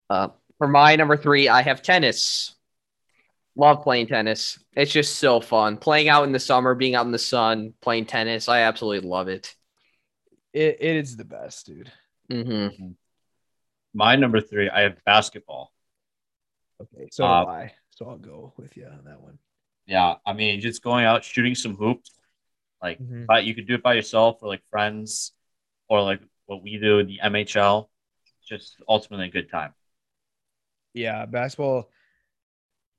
Uh, 0.09 0.29
for 0.57 0.67
my 0.67 0.95
number 0.95 1.17
three, 1.17 1.49
I 1.49 1.61
have 1.61 1.81
tennis. 1.81 2.55
Love 3.57 3.83
playing 3.83 4.07
tennis. 4.07 4.59
It's 4.73 4.91
just 4.91 5.15
so 5.17 5.39
fun. 5.41 5.77
Playing 5.77 6.09
out 6.09 6.25
in 6.25 6.31
the 6.31 6.39
summer, 6.39 6.75
being 6.75 6.95
out 6.95 7.05
in 7.05 7.11
the 7.11 7.17
sun, 7.19 7.73
playing 7.81 8.05
tennis. 8.05 8.47
I 8.49 8.61
absolutely 8.61 9.07
love 9.09 9.27
it. 9.29 9.55
It, 10.53 10.77
it 10.79 10.95
is 10.97 11.17
the 11.17 11.25
best, 11.25 11.65
dude. 11.65 11.91
hmm 12.29 12.67
My 13.93 14.15
number 14.15 14.41
three, 14.41 14.69
I 14.69 14.81
have 14.81 15.03
basketball. 15.05 15.71
Okay, 16.81 17.07
so 17.11 17.25
Uh, 17.25 17.43
do 17.43 17.49
I. 17.49 17.73
So 17.91 18.05
I'll 18.09 18.17
go 18.17 18.53
with 18.57 18.75
you 18.75 18.85
on 18.87 19.05
that 19.05 19.21
one. 19.21 19.39
Yeah, 19.87 20.15
I 20.25 20.33
mean, 20.33 20.61
just 20.61 20.83
going 20.83 21.05
out 21.05 21.23
shooting 21.23 21.55
some 21.55 21.75
hoops, 21.75 22.11
like, 22.81 22.99
Mhm. 22.99 23.25
but 23.27 23.45
you 23.45 23.55
could 23.55 23.67
do 23.67 23.75
it 23.75 23.83
by 23.83 23.93
yourself 23.95 24.39
or 24.41 24.49
like 24.49 24.63
friends, 24.71 25.33
or 25.89 26.01
like 26.03 26.21
what 26.47 26.63
we 26.63 26.79
do 26.79 26.99
in 26.99 27.07
the 27.07 27.21
MHL. 27.21 27.91
Just 28.47 28.77
ultimately 28.89 29.27
a 29.27 29.31
good 29.31 29.51
time. 29.51 29.73
Yeah, 30.93 31.25
basketball. 31.25 31.89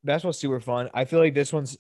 Basketball's 0.05 0.39
super 0.39 0.61
fun. 0.61 0.89
I 0.95 1.05
feel 1.05 1.19
like 1.19 1.35
this 1.35 1.53
one's 1.53 1.77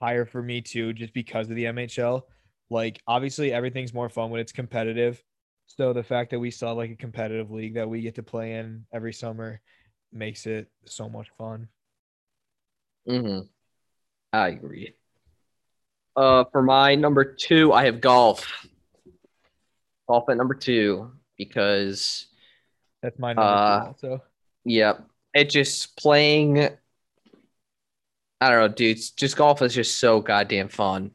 higher 0.00 0.24
for 0.24 0.42
me 0.42 0.60
too, 0.60 0.92
just 0.92 1.14
because 1.14 1.48
of 1.50 1.56
the 1.56 1.66
MHL. 1.66 2.26
Like, 2.70 3.02
obviously, 3.06 3.52
everything's 3.52 3.94
more 3.94 4.08
fun 4.08 4.30
when 4.30 4.40
it's 4.40 4.52
competitive. 4.52 5.22
So 5.66 5.92
the 5.92 6.02
fact 6.02 6.30
that 6.30 6.40
we 6.40 6.50
still 6.50 6.68
have 6.68 6.76
like 6.76 6.90
a 6.90 6.96
competitive 6.96 7.50
league 7.50 7.74
that 7.74 7.88
we 7.88 8.02
get 8.02 8.16
to 8.16 8.22
play 8.22 8.54
in 8.54 8.86
every 8.92 9.12
summer 9.12 9.60
makes 10.12 10.46
it 10.46 10.70
so 10.86 11.08
much 11.08 11.30
fun. 11.38 11.68
hmm 13.06 13.48
I 14.32 14.48
agree. 14.48 14.94
Uh, 16.16 16.44
for 16.52 16.62
my 16.62 16.94
number 16.94 17.24
two, 17.24 17.72
I 17.72 17.84
have 17.86 18.00
golf. 18.00 18.66
Golf 20.08 20.28
at 20.28 20.36
number 20.36 20.54
two 20.54 21.12
because 21.36 22.26
That's 23.02 23.18
my 23.18 23.32
number 23.32 23.42
Uh, 23.42 23.80
two 23.80 23.86
also. 23.86 24.22
Yep. 24.64 25.04
It 25.34 25.50
just 25.50 25.96
playing. 25.96 26.58
I 28.40 28.50
don't 28.50 28.58
know, 28.60 28.68
dude. 28.68 28.98
Just 29.16 29.36
golf 29.36 29.62
is 29.62 29.74
just 29.74 29.98
so 29.98 30.20
goddamn 30.20 30.68
fun. 30.68 31.12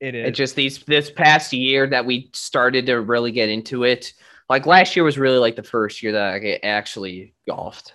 It 0.00 0.14
is. 0.14 0.28
It 0.28 0.30
just 0.32 0.56
these 0.56 0.78
this 0.84 1.10
past 1.10 1.52
year 1.52 1.86
that 1.86 2.04
we 2.04 2.30
started 2.34 2.86
to 2.86 3.00
really 3.00 3.32
get 3.32 3.48
into 3.48 3.84
it. 3.84 4.12
Like 4.48 4.66
last 4.66 4.94
year 4.94 5.04
was 5.04 5.18
really 5.18 5.38
like 5.38 5.56
the 5.56 5.62
first 5.62 6.02
year 6.02 6.12
that 6.12 6.34
I 6.34 6.60
actually 6.62 7.34
golfed. 7.48 7.94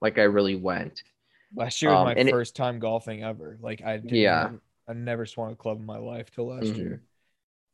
Like 0.00 0.18
I 0.18 0.22
really 0.22 0.56
went. 0.56 1.02
Last 1.54 1.80
year 1.82 1.90
was 1.90 1.98
Um, 1.98 2.04
my 2.06 2.14
and 2.14 2.28
it- 2.28 2.32
first 2.32 2.54
time 2.56 2.78
golfing 2.78 3.22
ever. 3.24 3.58
Like 3.60 3.82
I 3.82 3.96
didn't 3.96 4.14
Yeah. 4.16 4.46
even- 4.48 4.60
I 4.86 4.92
never 4.94 5.26
swung 5.26 5.52
a 5.52 5.56
club 5.56 5.78
in 5.78 5.86
my 5.86 5.98
life 5.98 6.30
till 6.30 6.46
last 6.48 6.64
Mhm. 6.66 6.76
year. 6.76 7.02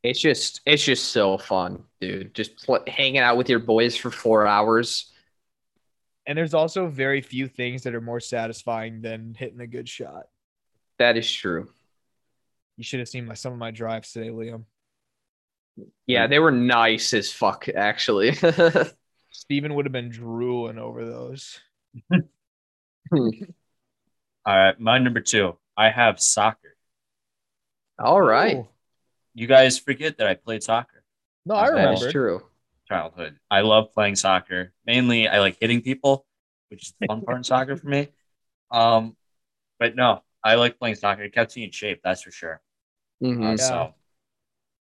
It's 0.03 0.19
just 0.19 0.61
it's 0.65 0.83
just 0.83 1.11
so 1.11 1.37
fun, 1.37 1.83
dude. 1.99 2.33
Just 2.35 2.57
pl- 2.65 2.83
hanging 2.87 3.17
out 3.19 3.37
with 3.37 3.49
your 3.49 3.59
boys 3.59 3.95
for 3.97 4.11
four 4.11 4.45
hours. 4.45 5.11
And 6.27 6.37
there's 6.37 6.53
also 6.53 6.87
very 6.87 7.21
few 7.21 7.47
things 7.47 7.83
that 7.83 7.95
are 7.95 8.01
more 8.01 8.19
satisfying 8.19 9.01
than 9.01 9.33
hitting 9.35 9.61
a 9.61 9.67
good 9.67 9.87
shot. 9.89 10.27
That 10.97 11.17
is 11.17 11.31
true. 11.31 11.71
You 12.77 12.83
should 12.83 12.99
have 12.99 13.09
seen 13.09 13.25
my 13.25 13.33
some 13.35 13.53
of 13.53 13.59
my 13.59 13.71
drives 13.71 14.11
today, 14.11 14.29
Liam. 14.29 14.65
Yeah, 16.05 16.27
they 16.27 16.39
were 16.39 16.51
nice 16.51 17.13
as 17.13 17.31
fuck, 17.31 17.67
actually. 17.69 18.31
Steven 19.31 19.73
would 19.75 19.85
have 19.85 19.91
been 19.91 20.09
drooling 20.09 20.77
over 20.77 21.03
those. 21.05 21.59
All 24.45 24.55
right, 24.57 24.79
my 24.79 24.97
number 24.99 25.21
two, 25.21 25.57
I 25.75 25.89
have 25.89 26.19
soccer. 26.19 26.75
All 27.99 28.21
right. 28.21 28.57
Oh, 28.57 28.67
You 29.33 29.47
guys 29.47 29.77
forget 29.79 30.17
that 30.17 30.27
I 30.27 30.35
played 30.35 30.63
soccer 30.63 31.03
No, 31.45 31.55
I 31.55 31.67
That 31.69 31.69
is 31.69 31.73
That 31.75 31.93
is 31.93 31.99
remember. 31.99 32.11
true. 32.11 32.43
childhood. 32.87 33.39
I 33.49 33.61
love 33.61 33.93
playing 33.93 34.15
soccer. 34.15 34.73
Mainly, 34.85 35.27
I 35.27 35.39
like 35.39 35.57
hitting 35.59 35.81
people, 35.81 36.25
which 36.69 36.83
is 36.83 36.93
the 36.99 37.07
fun 37.07 37.21
part 37.21 37.37
in 37.37 37.43
soccer 37.43 37.75
for 37.77 37.87
me. 37.87 38.09
Um, 38.71 39.15
but 39.79 39.95
no, 39.95 40.23
I 40.43 40.55
like 40.55 40.79
playing 40.79 40.95
soccer. 40.95 41.23
It 41.23 41.33
kept 41.33 41.55
me 41.55 41.63
in 41.65 41.71
shape, 41.71 42.01
that's 42.03 42.23
for 42.23 42.31
sure. 42.31 42.61
Mm-hmm. 43.23 43.43
Uh, 43.43 43.49
Yeah. 43.51 43.55
So, 43.57 43.75
I 43.75 43.93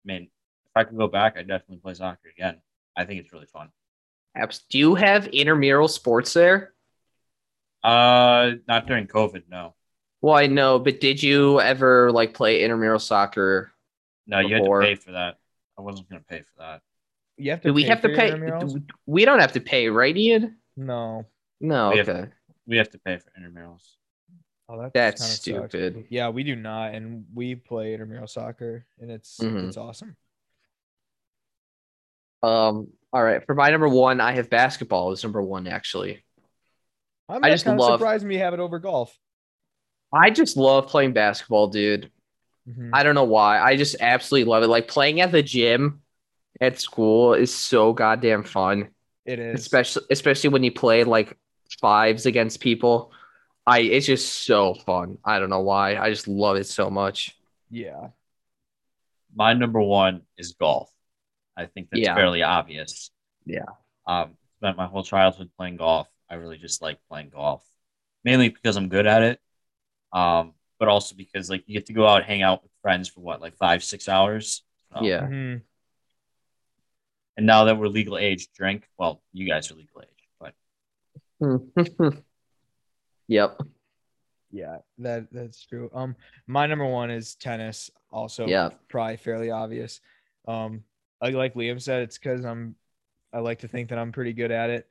mean, 0.05 0.23
if 0.25 0.73
I 0.77 0.85
could 0.85 0.97
go 0.99 1.09
back, 1.09 1.37
I'd 1.37 1.49
definitely 1.49 1.79
play 1.79 1.95
soccer 1.95 2.29
again. 2.29 2.61
I 2.97 3.05
think 3.05 3.21
it's 3.21 3.33
really 3.33 3.47
fun. 3.47 3.71
Abs- 4.37 4.65
Do 4.71 4.79
you 4.79 4.95
have 4.95 5.27
intramural 5.29 5.89
sports 5.89 6.33
there? 6.35 6.72
Uh, 7.83 8.53
not 8.69 8.87
during 8.87 9.07
COVID, 9.07 9.45
no. 9.51 9.75
Well, 10.21 10.35
I 10.37 10.47
know, 10.47 10.79
but 10.79 11.01
did 11.01 11.23
you 11.23 11.61
ever 11.61 12.13
like 12.13 12.33
play 12.35 12.63
intramural 12.63 12.99
soccer? 13.01 13.73
No, 14.27 14.39
you 14.39 14.59
Before. 14.61 14.83
had 14.83 14.89
to 14.91 14.97
pay 14.97 15.01
for 15.05 15.13
that. 15.13 15.39
I 15.77 15.83
wasn't 15.83 16.09
gonna 16.09 16.23
pay 16.29 16.43
for 16.43 16.53
that. 16.59 16.83
You 17.37 17.51
have 17.51 17.61
to. 17.63 17.69
Do 17.69 17.75
we 17.75 17.83
pay 17.83 17.89
have 17.89 18.03
to 18.03 18.15
for 18.15 18.25
your 18.25 18.61
pay? 18.61 18.67
do- 18.67 18.87
We 19.07 19.25
don't 19.25 19.41
have 19.41 19.53
to 19.53 19.61
pay, 19.61 19.89
right, 19.89 20.17
Ian? 20.17 20.59
No. 20.77 21.27
No. 21.61 21.91
We 21.91 21.99
have- 21.99 22.09
Okay. 22.09 22.31
We 22.67 22.77
have 22.77 22.91
to 22.91 22.99
pay 23.01 23.17
for 23.19 23.31
intramurals. 23.39 23.97
Oh, 24.69 24.81
that 24.81 24.93
That's 24.95 25.45
kinda 25.45 25.61
sucks. 25.63 25.73
stupid. 25.73 26.07
Yeah, 26.09 26.29
we 26.29 26.45
do 26.45 26.55
not, 26.55 26.95
and 26.95 27.27
we 27.35 27.57
play 27.57 27.93
intramural 27.95 28.29
soccer, 28.29 28.87
and 29.01 29.11
it's 29.11 29.39
Mhm. 29.39 29.67
it's 29.67 29.77
awesome. 29.77 30.17
Um. 32.43 32.89
All 33.13 33.23
right. 33.23 33.45
For 33.45 33.55
my 33.55 33.71
number 33.71 33.89
one, 33.89 34.21
I 34.21 34.33
have 34.33 34.49
basketball 34.49 35.13
is 35.13 35.23
number 35.23 35.43
one. 35.43 35.67
Actually, 35.67 36.23
I'm 37.29 37.45
I 37.45 37.49
not 37.49 37.55
just 37.55 37.65
kind 37.65 37.79
of 37.79 37.87
love- 37.87 37.99
surprised 38.01 38.25
me 38.25 38.37
have 38.37 38.55
it 38.55 38.61
over 38.61 38.79
golf. 38.79 39.17
I 40.13 40.31
just 40.31 40.57
love 40.57 40.89
playing 40.89 41.13
basketball, 41.15 41.69
dude. 41.69 42.11
Mhm. 42.69 42.91
I 42.93 43.03
don't 43.03 43.15
know 43.15 43.25
why. 43.25 43.59
I 43.61 43.77
just 43.77 43.97
absolutely 44.01 44.51
love 44.51 44.63
it. 44.63 44.69
Like 44.69 44.87
playing 44.89 45.21
at 45.21 45.33
the 45.33 45.43
gym 45.43 46.03
at 46.61 46.79
school 46.81 47.35
is 47.35 47.53
so 47.55 47.93
goddamn 47.93 48.45
fun. 48.45 48.91
It 49.25 49.39
is. 49.39 49.61
especially 49.61 50.03
especially 50.11 50.51
when 50.51 50.65
you 50.65 50.73
play 50.73 51.05
like 51.05 51.39
fives 51.81 52.27
against 52.27 52.61
people. 52.61 53.13
I 53.67 53.81
it's 53.81 54.07
just 54.07 54.45
so 54.45 54.75
fun. 54.75 55.19
I 55.25 55.39
don't 55.39 55.49
know 55.51 55.61
why. 55.61 55.97
I 55.97 56.11
just 56.11 56.27
love 56.29 56.57
it 56.57 56.67
so 56.67 56.91
much. 56.91 57.37
Yeah. 57.71 58.09
My 59.35 59.55
number 59.55 59.81
one 59.81 60.23
is 60.37 60.53
golf. 60.53 60.91
I 61.57 61.67
think 61.67 61.89
that's 61.91 62.03
Yeah. 62.03 62.15
fairly 62.15 62.43
obvious. 62.43 63.11
Yeah. 63.47 63.65
Um, 64.07 64.37
spent 64.59 64.77
my 64.77 64.87
whole 64.87 65.05
childhood 65.05 65.51
playing 65.57 65.77
golf. 65.77 66.09
I 66.33 66.37
really 66.37 66.57
just 66.57 66.81
like 66.81 66.99
playing 67.11 67.29
golf, 67.29 67.63
mainly 68.25 68.49
because 68.49 68.77
I'm 68.77 68.89
good 68.89 69.07
at 69.07 69.23
it. 69.23 69.41
Um, 70.15 70.55
but 70.79 70.89
also 70.89 71.15
because 71.15 71.51
like 71.51 71.63
you 71.67 71.75
get 71.75 71.87
to 71.87 71.93
go 71.93 72.07
out, 72.09 72.25
hang 72.25 72.41
out 72.41 72.63
with 72.63 72.73
friends 72.81 73.09
for 73.09 73.21
what, 73.21 73.43
like 73.43 73.55
five, 73.57 73.85
six 73.85 74.09
hours. 74.09 74.63
So- 74.95 75.03
Yeah. 75.05 75.21
Mhm. 75.27 75.63
And 77.37 77.47
now 77.47 77.65
that 77.65 77.77
we're 77.77 77.89
legal 77.89 78.17
age, 78.17 78.49
drink. 78.53 78.89
Well, 78.99 79.23
you 79.33 79.47
guys 79.47 79.71
are 79.71 79.75
legal 79.75 80.03
age, 80.03 80.29
but 80.41 82.15
yep. 83.29 83.59
Yeah, 84.51 84.79
that 84.99 85.33
that's 85.33 85.65
true. 85.67 85.91
Um, 85.95 86.15
my 86.47 86.67
number 86.67 86.87
one 86.87 87.11
is 87.11 87.35
tennis. 87.35 87.91
Also, 88.11 88.47
Yeah. 88.47 88.71
probably 88.89 89.17
fairly 89.19 89.51
obvious. 89.51 90.01
Um, 90.49 90.85
like 91.21 91.35
like 91.35 91.55
Liam 91.55 91.81
said, 91.81 92.03
it's 92.03 92.19
because 92.19 92.45
I'm 92.45 92.75
I 93.33 93.39
like 93.41 93.61
to 93.61 93.69
think 93.69 93.91
that 93.91 93.99
I'm 93.99 94.13
pretty 94.13 94.33
good 94.35 94.51
at 94.51 94.69
it. 94.71 94.89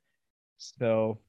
So 0.57 1.19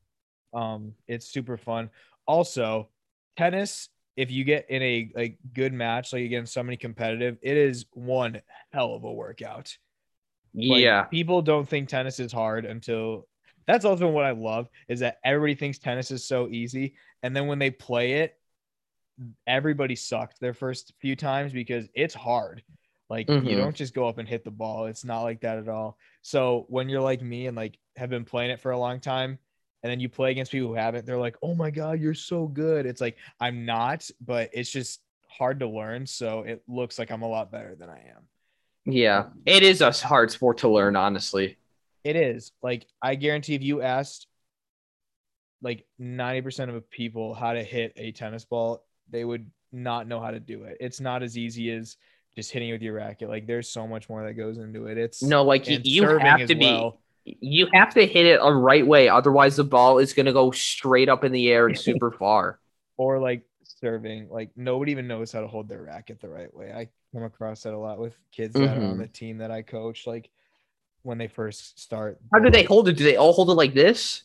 um 0.52 0.94
it's 1.06 1.26
super 1.26 1.56
fun. 1.56 1.90
Also, 2.26 2.88
tennis, 3.36 3.88
if 4.16 4.30
you 4.30 4.44
get 4.44 4.68
in 4.70 4.82
a 4.82 5.10
like 5.14 5.38
good 5.54 5.72
match, 5.72 6.12
like 6.12 6.24
against 6.24 6.52
somebody 6.52 6.76
competitive, 6.76 7.38
it 7.42 7.56
is 7.56 7.86
one 7.92 8.40
hell 8.72 8.94
of 8.94 9.04
a 9.04 9.12
workout. 9.12 9.76
Like, 10.54 10.80
yeah. 10.82 11.04
people 11.04 11.40
don't 11.42 11.68
think 11.68 11.88
tennis 11.88 12.20
is 12.20 12.32
hard 12.32 12.66
until 12.66 13.26
that's 13.66 13.84
also 13.84 14.08
what 14.08 14.24
I 14.24 14.32
love 14.32 14.68
is 14.88 15.00
that 15.00 15.18
everybody 15.24 15.54
thinks 15.54 15.78
tennis 15.78 16.10
is 16.10 16.24
so 16.26 16.48
easy. 16.48 16.94
And 17.22 17.34
then 17.34 17.46
when 17.46 17.58
they 17.58 17.70
play 17.70 18.14
it, 18.14 18.38
everybody 19.46 19.96
sucked 19.96 20.40
their 20.40 20.54
first 20.54 20.92
few 21.00 21.16
times 21.16 21.52
because 21.52 21.88
it's 21.94 22.14
hard. 22.14 22.62
Like 23.08 23.28
you 23.28 23.54
Mhm. 23.54 23.56
don't 23.56 23.76
just 23.76 23.94
go 23.94 24.08
up 24.08 24.18
and 24.18 24.28
hit 24.28 24.44
the 24.44 24.50
ball. 24.50 24.86
It's 24.86 25.04
not 25.04 25.22
like 25.22 25.40
that 25.42 25.58
at 25.58 25.68
all. 25.68 25.98
So 26.22 26.66
when 26.68 26.88
you're 26.88 27.00
like 27.02 27.22
me 27.22 27.46
and 27.46 27.56
like 27.56 27.78
have 27.96 28.10
been 28.10 28.24
playing 28.24 28.50
it 28.50 28.60
for 28.60 28.70
a 28.72 28.78
long 28.78 29.00
time, 29.00 29.38
and 29.82 29.90
then 29.90 30.00
you 30.00 30.08
play 30.08 30.30
against 30.30 30.52
people 30.52 30.68
who 30.68 30.74
haven't, 30.74 31.06
they're 31.06 31.18
like, 31.18 31.36
"Oh 31.42 31.54
my 31.54 31.70
god, 31.70 32.00
you're 32.00 32.14
so 32.14 32.46
good." 32.46 32.86
It's 32.86 33.00
like 33.00 33.16
I'm 33.40 33.64
not, 33.64 34.08
but 34.20 34.50
it's 34.52 34.70
just 34.70 35.00
hard 35.28 35.60
to 35.60 35.68
learn. 35.68 36.06
So 36.06 36.40
it 36.40 36.62
looks 36.68 36.98
like 36.98 37.10
I'm 37.10 37.22
a 37.22 37.28
lot 37.28 37.50
better 37.50 37.74
than 37.74 37.88
I 37.88 37.98
am. 37.98 38.28
Yeah. 38.84 39.26
It 39.46 39.62
is 39.62 39.80
a 39.80 39.90
hard 39.92 40.30
sport 40.30 40.58
to 40.58 40.68
learn, 40.68 40.96
honestly. 40.96 41.56
It 42.04 42.16
is 42.16 42.52
like 42.62 42.86
I 43.00 43.14
guarantee 43.14 43.54
if 43.54 43.62
you 43.62 43.82
asked 43.82 44.26
like 45.62 45.86
90% 46.00 46.74
of 46.74 46.90
people 46.90 47.34
how 47.34 47.52
to 47.52 47.62
hit 47.62 47.92
a 47.96 48.10
tennis 48.12 48.44
ball, 48.44 48.84
they 49.10 49.24
would 49.24 49.48
not 49.70 50.08
know 50.08 50.20
how 50.20 50.32
to 50.32 50.40
do 50.40 50.64
it. 50.64 50.78
It's 50.80 51.00
not 51.00 51.22
as 51.22 51.38
easy 51.38 51.70
as 51.70 51.96
just 52.34 52.50
hitting 52.50 52.70
it 52.70 52.72
with 52.72 52.82
your 52.82 52.94
racket. 52.94 53.28
Like 53.28 53.46
there's 53.46 53.68
so 53.68 53.86
much 53.86 54.08
more 54.08 54.24
that 54.24 54.34
goes 54.34 54.58
into 54.58 54.86
it. 54.86 54.98
It's 54.98 55.22
No, 55.22 55.44
like 55.44 55.68
you, 55.68 56.02
have 56.18 56.46
to 56.46 56.54
be 56.54 56.66
well. 56.66 57.00
You 57.24 57.68
have 57.72 57.94
to 57.94 58.06
hit 58.06 58.26
it 58.26 58.40
a 58.42 58.52
right 58.52 58.86
way. 58.86 59.08
Otherwise 59.08 59.56
the 59.56 59.64
ball 59.64 59.98
is 59.98 60.12
gonna 60.12 60.32
go 60.32 60.50
straight 60.50 61.08
up 61.08 61.24
in 61.24 61.32
the 61.32 61.50
air 61.50 61.66
and 61.66 61.78
super 61.78 62.10
far. 62.18 62.58
or 62.96 63.18
like 63.18 63.42
serving. 63.62 64.28
Like 64.28 64.50
nobody 64.56 64.92
even 64.92 65.08
knows 65.08 65.32
how 65.32 65.40
to 65.40 65.46
hold 65.48 65.68
their 65.68 65.82
racket 65.82 66.20
the 66.20 66.28
right 66.28 66.52
way. 66.54 66.72
I 66.72 66.88
come 67.12 67.24
across 67.24 67.62
that 67.64 67.74
a 67.74 67.78
lot 67.78 67.98
with 67.98 68.16
kids 68.30 68.54
that 68.54 68.76
are 68.76 68.80
on 68.82 68.94
Mhm. 68.96 68.98
the 68.98 69.06
team 69.08 69.38
that 69.38 69.50
I 69.50 69.62
coach. 69.62 70.06
Like 70.06 70.30
when 71.02 71.18
they 71.18 71.26
first 71.28 71.80
start. 71.80 72.18
How 72.32 72.38
do 72.38 72.50
they 72.50 72.62
hold 72.62 72.88
it? 72.88 72.96
Do 72.96 73.04
they 73.04 73.16
all 73.16 73.32
hold 73.32 73.50
it 73.50 73.54
like 73.54 73.74
this? 73.74 74.22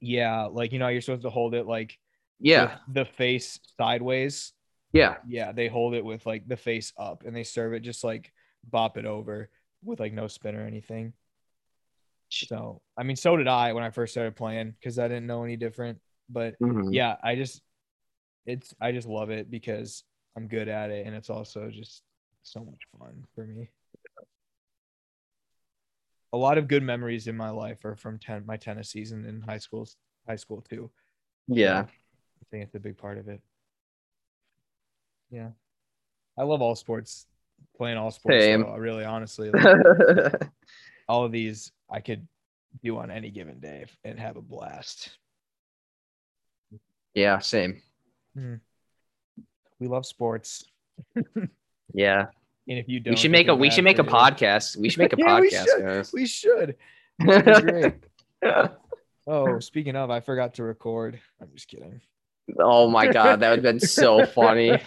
Yeah, 0.00 0.44
like 0.46 0.72
you 0.72 0.78
know, 0.78 0.88
you're 0.88 1.00
supposed 1.02 1.22
to 1.22 1.30
hold 1.30 1.54
it 1.54 1.66
like 1.66 1.98
Yeah. 2.40 2.78
the 2.88 3.04
face 3.04 3.60
sideways. 3.76 4.52
Yeah. 4.92 5.16
Yeah, 5.28 5.52
they 5.52 5.68
hold 5.68 5.94
it 5.94 6.04
with 6.04 6.26
like 6.26 6.48
the 6.48 6.56
face 6.56 6.92
up 6.96 7.24
and 7.24 7.34
they 7.36 7.44
serve 7.44 7.74
it 7.74 7.80
just 7.80 8.02
like 8.02 8.32
bop 8.68 8.96
it 8.98 9.04
over 9.04 9.50
with 9.84 10.00
like 10.00 10.12
no 10.12 10.26
spin 10.26 10.56
or 10.56 10.66
anything. 10.66 11.12
So, 12.30 12.80
I 12.96 13.02
mean, 13.02 13.16
so 13.16 13.36
did 13.36 13.48
I 13.48 13.72
when 13.72 13.82
I 13.84 13.90
first 13.90 14.12
started 14.12 14.36
playing 14.36 14.70
because 14.78 14.98
I 14.98 15.08
didn't 15.08 15.26
know 15.26 15.44
any 15.44 15.56
different. 15.56 15.98
But 16.28 16.58
Mhm. 16.60 16.92
yeah, 16.92 17.16
I 17.22 17.34
just, 17.34 17.60
it's, 18.46 18.74
I 18.80 18.92
just 18.92 19.08
love 19.08 19.30
it 19.30 19.50
because 19.50 20.04
I'm 20.36 20.46
good 20.46 20.68
at 20.68 20.90
it 20.90 21.06
and 21.06 21.14
it's 21.14 21.30
also 21.30 21.70
just 21.70 22.02
so 22.42 22.64
much 22.64 22.80
fun 22.98 23.26
for 23.34 23.44
me. 23.46 23.68
A 26.32 26.36
lot 26.36 26.58
of 26.58 26.68
good 26.68 26.84
memories 26.84 27.26
in 27.26 27.36
my 27.36 27.50
life 27.50 27.84
are 27.84 27.96
from 27.96 28.18
ten, 28.18 28.46
my 28.46 28.56
tennis 28.56 28.90
season 28.90 29.24
in 29.26 29.40
high 29.40 29.58
school, 29.58 29.88
high 30.28 30.36
school 30.36 30.60
too. 30.62 30.90
Yeah. 31.48 31.80
I 31.80 32.44
think 32.50 32.64
it's 32.64 32.74
a 32.76 32.80
big 32.80 32.96
part 32.96 33.18
of 33.18 33.28
it. 33.28 33.40
Yeah. 35.30 35.50
I 36.38 36.44
love 36.44 36.62
all 36.62 36.76
sports, 36.76 37.26
playing 37.76 37.98
all 37.98 38.12
sports. 38.12 38.44
Same. 38.44 38.62
though, 38.62 38.76
really, 38.76 39.04
honestly. 39.04 39.50
Like, 39.60 40.48
all 41.08 41.24
of 41.24 41.32
these 41.32 41.72
I 41.90 42.00
could 42.00 42.26
do 42.82 42.98
on 42.98 43.10
any 43.10 43.30
given 43.30 43.58
day 43.60 43.86
and 44.04 44.18
have 44.18 44.36
a 44.36 44.42
blast. 44.42 45.10
yeah, 47.14 47.38
same. 47.40 47.82
Hmm. 48.34 48.54
We 49.78 49.88
love 49.88 50.06
sports. 50.06 50.64
Yeah. 51.92 52.26
And 52.68 52.78
if 52.78 52.88
you 52.88 53.00
don't, 53.00 53.10
We 53.10 53.16
should 53.16 53.32
make 53.32 53.48
a 53.48 53.54
we 53.56 53.68
should 53.68 53.82
make 53.82 53.98
a 53.98 54.04
podcast. 54.04 54.76
We 54.76 54.88
should 54.90 55.00
make 55.00 55.12
a 55.12 55.16
Yeah, 55.18 55.40
we 55.40 55.50
podcast, 55.50 56.04
should. 56.04 56.12
We 56.12 56.26
should. 56.26 56.76
Great. 57.20 57.94
Oh, 59.26 59.58
speaking 59.58 59.96
of, 59.96 60.08
I 60.10 60.20
forgot 60.20 60.54
to 60.54 60.62
record. 60.62 61.18
I'm 61.40 61.48
just 61.52 61.66
kidding. 61.66 62.00
oh 62.60 62.88
my 62.88 63.08
god, 63.08 63.40
that 63.40 63.50
would 63.50 63.64
have 63.64 63.64
been 63.64 63.80
so 63.80 64.24
funny. 64.24 64.78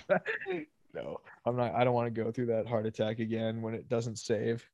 no, 0.93 1.19
I'm 1.45 1.57
not. 1.57 1.75
I 1.75 1.83
don't 1.83 1.93
want 1.93 2.13
to 2.13 2.23
go 2.23 2.31
through 2.31 2.45
that 2.47 2.67
heart 2.67 2.85
attack 2.85 3.19
again 3.19 3.61
when 3.61 3.73
it 3.73 3.89
doesn't 3.89 4.17
save. 4.17 4.65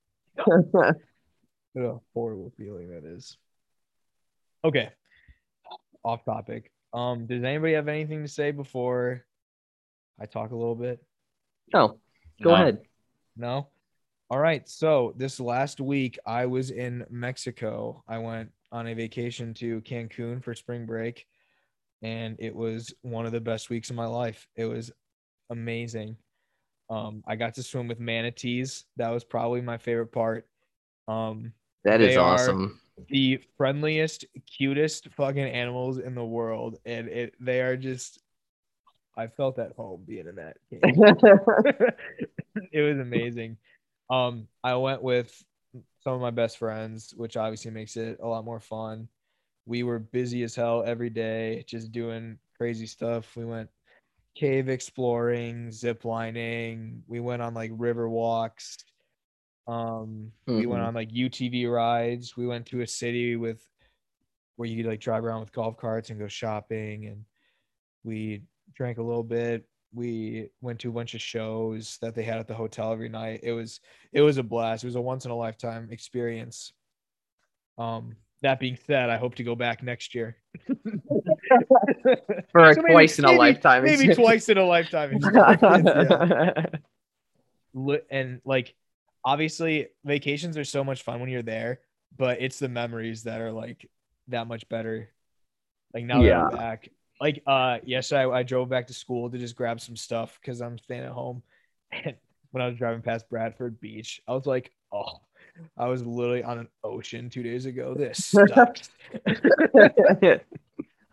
What 1.73 1.85
a 1.85 1.99
horrible 2.13 2.51
feeling 2.57 2.89
that 2.89 3.05
is. 3.05 3.37
Okay. 4.63 4.89
Off 6.03 6.23
topic. 6.25 6.71
Um, 6.93 7.25
does 7.27 7.43
anybody 7.43 7.73
have 7.73 7.87
anything 7.87 8.23
to 8.23 8.27
say 8.27 8.51
before 8.51 9.25
I 10.19 10.25
talk 10.25 10.51
a 10.51 10.55
little 10.55 10.75
bit? 10.75 11.03
no, 11.71 11.99
go 12.41 12.49
No. 12.49 12.55
ahead. 12.55 12.79
No? 13.37 13.67
All 14.31 14.39
right. 14.39 14.67
So 14.67 15.13
this 15.17 15.39
last 15.39 15.79
week 15.79 16.17
I 16.25 16.45
was 16.47 16.71
in 16.71 17.05
Mexico. 17.09 18.03
I 18.07 18.17
went 18.17 18.51
on 18.71 18.87
a 18.87 18.93
vacation 18.95 19.53
to 19.55 19.81
Cancun 19.81 20.43
for 20.43 20.53
spring 20.55 20.85
break, 20.85 21.25
and 22.01 22.35
it 22.39 22.55
was 22.55 22.93
one 23.01 23.25
of 23.25 23.31
the 23.31 23.39
best 23.41 23.69
weeks 23.69 23.89
of 23.89 23.95
my 23.95 24.05
life. 24.07 24.47
It 24.55 24.65
was 24.65 24.91
amazing. 25.49 26.17
Um, 26.89 27.23
I 27.27 27.35
got 27.35 27.53
to 27.55 27.63
swim 27.63 27.87
with 27.87 27.99
manatees. 27.99 28.85
That 28.97 29.09
was 29.09 29.23
probably 29.23 29.61
my 29.61 29.77
favorite 29.77 30.11
part. 30.11 30.47
Um, 31.07 31.53
That 31.83 32.01
is 32.01 32.15
They 32.15 32.17
awesome. 32.17 32.79
the 33.09 33.39
friendliest, 33.57 34.25
cutest 34.57 35.09
fucking 35.15 35.39
animals 35.39 35.97
in 35.97 36.15
the 36.15 36.25
world, 36.25 36.77
and 36.85 37.07
it 37.07 37.35
they 37.39 37.61
are 37.61 37.77
just. 37.77 38.21
I 39.17 39.27
felt 39.27 39.59
at 39.59 39.73
home 39.73 40.03
being 40.07 40.27
in 40.27 40.35
that. 40.35 40.57
it 42.71 42.81
was 42.81 42.99
amazing. 42.99 43.57
Um, 44.09 44.47
I 44.63 44.75
went 44.75 45.03
with 45.03 45.43
some 46.03 46.13
of 46.13 46.21
my 46.21 46.31
best 46.31 46.57
friends, 46.57 47.13
which 47.15 47.35
obviously 47.35 47.71
makes 47.71 47.97
it 47.97 48.19
a 48.21 48.27
lot 48.27 48.45
more 48.45 48.61
fun. 48.61 49.09
We 49.65 49.83
were 49.83 49.99
busy 49.99 50.43
as 50.43 50.55
hell 50.55 50.83
every 50.85 51.09
day, 51.09 51.65
just 51.67 51.91
doing 51.91 52.39
crazy 52.57 52.85
stuff. 52.85 53.35
We 53.35 53.45
went 53.45 53.69
cave 54.35 54.69
exploring, 54.69 55.71
zip 55.71 56.05
lining. 56.05 57.03
We 57.07 57.19
went 57.19 57.41
on 57.41 57.53
like 57.53 57.71
river 57.73 58.07
walks. 58.09 58.77
Um, 59.67 60.31
we 60.47 60.65
went 60.65 60.81
Mhm. 60.83 60.87
on 60.87 60.93
like 60.95 61.11
UTV 61.11 61.67
rides. 61.71 62.35
We 62.35 62.47
went 62.47 62.65
to 62.67 62.81
a 62.81 62.87
city 62.87 63.35
with 63.35 63.63
where 64.55 64.67
you 64.67 64.77
could 64.83 64.89
like 64.89 64.99
drive 64.99 65.23
around 65.23 65.41
with 65.41 65.51
golf 65.53 65.77
carts 65.77 66.09
and 66.09 66.19
go 66.19 66.27
shopping 66.27 67.05
and 67.05 67.23
we 68.03 68.41
drank 68.73 68.97
a 68.97 69.03
little 69.03 69.23
bit 69.23 69.65
we 69.93 70.49
went 70.61 70.79
to 70.79 70.89
a 70.89 70.91
bunch 70.91 71.15
of 71.15 71.21
shows 71.21 71.97
that 72.01 72.13
they 72.13 72.21
had 72.23 72.37
at 72.39 72.47
the 72.47 72.53
hotel 72.53 72.91
every 72.91 73.09
night 73.09 73.39
it 73.41 73.53
was 73.53 73.79
it 74.13 74.21
was 74.21 74.37
a 74.37 74.43
blast 74.43 74.83
it 74.83 74.87
was 74.87 74.95
a 74.95 75.01
once 75.01 75.25
in 75.25 75.31
a 75.31 75.35
lifetime 75.35 75.87
experience 75.91 76.73
um 77.79 78.15
that 78.43 78.59
being 78.59 78.77
said 78.85 79.09
i 79.09 79.17
hope 79.17 79.33
to 79.33 79.43
go 79.43 79.55
back 79.55 79.81
next 79.81 80.13
year 80.13 80.35
For 82.51 82.59
a 82.69 82.73
So 82.75 82.81
maybe- 82.81 82.93
twice 82.93 83.17
in 83.17 83.25
a 83.25 83.27
maybe- 83.29 83.37
lifetime. 83.39 83.83
maybe 83.83 84.13
twice 84.13 84.49
in 84.49 84.57
a 84.57 84.65
lifetime 84.65 85.17
yeah. 87.73 87.95
And 88.11 88.41
like 88.45 88.75
obviously 89.31 89.87
vacations 90.05 90.57
are 90.57 90.63
so 90.65 90.83
much 90.83 91.03
fun 91.03 91.19
when 91.19 91.29
you're 91.29 91.41
there 91.57 91.79
but 92.17 92.41
it's 92.41 92.57
the 92.59 92.67
memories 92.69 93.23
that 93.23 93.39
are 93.39 93.51
like 93.51 93.87
that 94.29 94.47
much 94.47 94.67
better. 94.69 95.09
Like 95.93 96.05
now 96.05 96.19
that 96.21 96.27
Yeah. 96.27 96.43
i'm 96.45 96.57
back 96.57 96.89
like 97.21 97.41
uh 97.45 97.77
yesterday 97.83 98.21
I, 98.23 98.39
I 98.39 98.43
drove 98.43 98.67
back 98.69 98.87
to 98.87 98.93
school 98.93 99.29
to 99.29 99.37
just 99.37 99.55
grab 99.55 99.79
some 99.79 99.95
stuff 99.95 100.37
because 100.41 100.61
i'm 100.61 100.77
staying 100.77 101.03
at 101.03 101.11
home. 101.11 101.43
And 102.05 102.15
when 102.51 102.61
i 102.63 102.67
was 102.67 102.77
driving 102.77 103.01
past 103.03 103.29
bradford 103.29 103.79
beach 103.79 104.21
i 104.27 104.33
was 104.33 104.45
like 104.47 104.71
oh 104.91 105.19
i 105.77 105.87
was 105.87 106.01
literally 106.05 106.43
on 106.43 106.57
an 106.59 106.67
ocean 106.83 107.29
two 107.29 107.43
days 107.43 107.65
ago. 107.67 107.93
This 107.95 108.25
sucks. 108.55 108.89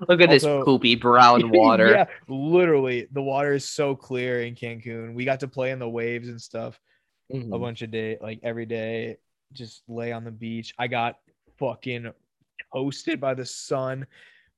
Look 0.09 0.21
at 0.21 0.29
this 0.31 0.45
poopy 0.45 0.95
brown 0.97 1.51
water. 1.51 1.91
yeah 1.91 2.05
literally 2.29 3.09
the 3.13 3.23
water 3.23 3.53
is 3.55 3.65
so 3.69 3.95
clear 3.95 4.43
in 4.43 4.55
cancun. 4.55 5.15
We 5.15 5.25
got 5.25 5.41
to 5.41 5.49
play 5.49 5.71
in 5.73 5.79
the 5.79 5.89
waves 5.89 6.29
and 6.29 6.41
stuff 6.41 6.79
a 7.31 7.35
Mhm. 7.37 7.61
bunch 7.61 7.83
of 7.83 7.91
day 7.91 8.19
like 8.21 8.41
every 8.43 8.67
day 8.67 9.19
just 9.53 9.83
lay 9.89 10.13
on 10.13 10.25
the 10.25 10.31
beach. 10.31 10.75
I 10.79 10.87
got 10.89 11.19
fucking 11.59 12.13
toasted 12.73 13.21
by 13.21 13.35
the 13.35 13.47
sun. 13.47 14.07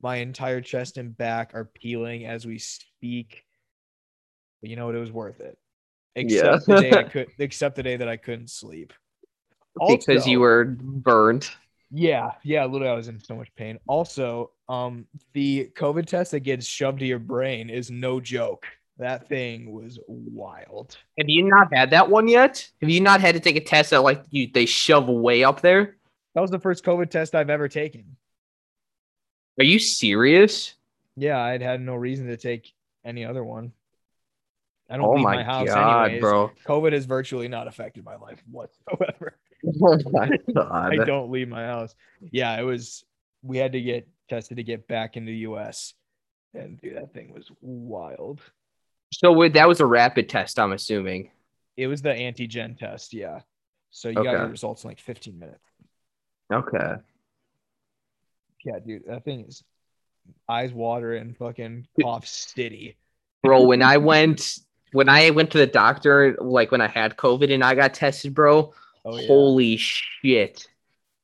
My 0.01 0.17
entire 0.17 0.61
chest 0.61 0.97
and 0.97 1.17
back 1.17 1.55
are 1.55 1.65
peeling 1.65 2.25
as 2.27 2.47
we 2.47 2.59
speak. 2.59 3.45
But 4.61 4.71
you 4.71 4.77
know 4.77 4.87
what? 4.87 4.95
It 4.95 5.01
was 5.01 5.13
worth 5.13 5.41
it. 5.41 5.59
Except 6.15 6.67
the 6.67 6.81
day 6.81 6.99
i 6.99 7.03
could 7.13 7.29
except 7.39 7.77
the 7.77 7.83
day 7.83 7.97
that 7.97 8.09
i 8.09 8.17
couldn't 8.17 8.51
sleep. 8.51 8.93
Because 9.87 10.27
you 10.27 10.41
were 10.41 10.65
burned. 10.65 11.51
yeah. 11.91 12.33
Yeah 12.43 12.65
literally 12.65 12.93
i 12.93 12.97
was 12.97 13.09
in 13.09 13.21
so 13.21 13.37
much 13.37 13.55
pain. 13.57 13.79
Also 13.87 14.51
um 14.69 15.07
the 15.33 15.71
covid 15.77 16.07
test 16.07 16.33
that 16.33 16.41
gets 16.41 16.67
shoved 16.67 16.99
to 17.01 17.07
your 17.07 17.19
brain 17.19 17.71
is 17.71 17.91
no 17.91 18.21
joke 18.21 18.67
That 18.99 19.29
thing 19.29 19.73
was 19.73 19.99
wild. 20.09 20.97
Have 21.19 21.29
you 21.29 21.45
not 21.45 21.73
had 21.73 21.91
that 21.91 22.11
one 22.11 22.27
yet? 22.27 22.69
Have 22.81 22.91
you 22.91 23.01
not 23.01 23.21
had 23.21 23.35
to 23.37 23.41
take 23.41 23.55
a 23.57 23.61
test 23.61 23.91
that 23.91 24.03
like 24.03 24.25
you 24.31 24.49
they 24.53 24.67
shove 24.67 25.07
way 25.09 25.45
up 25.45 25.61
there? 25.61 25.97
That 26.35 26.41
was 26.41 26.51
the 26.51 26.59
first 26.59 26.85
COVID 26.85 27.09
test 27.11 27.35
I've 27.35 27.51
ever 27.51 27.69
taken. 27.69 28.17
Are 29.59 29.65
you 29.65 29.79
serious? 29.79 30.75
Yeah, 31.17 31.39
I'd 31.41 31.63
had 31.63 31.81
no 31.81 31.95
reason 31.95 32.27
to 32.29 32.37
take 32.37 32.73
any 33.05 33.25
other 33.25 33.45
one. 33.45 33.73
I 34.91 34.97
don't 34.97 35.07
Oh 35.07 35.13
leave 35.13 35.23
my, 35.25 35.37
my, 35.37 35.43
house 35.45 35.69
god, 35.69 36.05
anyways. 36.07 36.21
bro! 36.21 36.51
COVID 36.67 36.93
has 36.93 37.05
virtually 37.05 37.49
not 37.49 37.69
affected 37.69 38.05
my 38.05 38.17
life 38.17 38.43
whatsoever. 38.51 39.37
Oh 39.83 39.99
my 40.13 40.31
I 40.71 40.95
don't 41.05 41.33
leave 41.33 41.49
my 41.49 41.65
house. 41.65 41.97
Yeah, 42.31 42.57
it 42.61 42.63
was. 42.63 43.05
We 43.43 43.59
had 43.59 43.73
to 43.73 43.81
get 43.81 44.07
tested 44.31 44.59
to 44.59 44.63
get 44.63 44.87
back 44.87 45.17
into 45.17 45.33
the 45.33 45.39
U.S. 45.39 45.95
And 46.55 46.81
dude, 46.81 46.95
that 46.97 47.13
thing 47.13 47.35
was 47.35 47.51
wild. 47.61 48.41
So 49.13 49.33
wait, 49.33 49.55
that 49.55 49.67
was 49.69 49.81
a 49.81 49.87
rapid 49.87 50.29
test, 50.29 50.59
I'm 50.59 50.73
assuming. 50.73 51.31
It 51.77 51.87
was 51.87 52.03
the 52.03 52.11
antigen 52.11 52.77
test. 52.79 53.15
Yeah. 53.15 53.41
So 53.91 54.09
you 54.09 54.17
got 54.17 54.33
your 54.33 54.49
results 54.49 54.85
in 54.85 54.89
like 54.89 55.01
15 55.01 55.39
minutes. 55.39 55.65
Okay. 56.53 56.95
Yeah, 58.65 58.79
dude, 58.85 59.05
that 59.07 59.25
thing 59.25 59.45
is 59.47 59.63
eyes 60.49 60.73
water 60.73 61.07
watering, 61.09 61.35
fucking 61.39 61.87
cough 62.03 62.27
city. 62.27 62.97
bro 63.43 63.63
when 63.63 63.81
i 63.83 63.97
went 63.97 64.59
when 64.93 65.09
i 65.09 65.31
went 65.31 65.51
to 65.53 65.57
the 65.57 65.67
doctor 65.67 66.37
like 66.39 66.71
when 66.71 66.83
i 66.83 66.87
had 66.87 67.17
covid 67.17 67.51
and 67.53 67.65
i 67.65 67.75
got 67.75 67.95
tested 67.95 68.35
bro 68.35 68.75
Oh 69.07 69.17
yeah. 69.17 69.27
holy 69.27 69.77
shit 69.79 70.67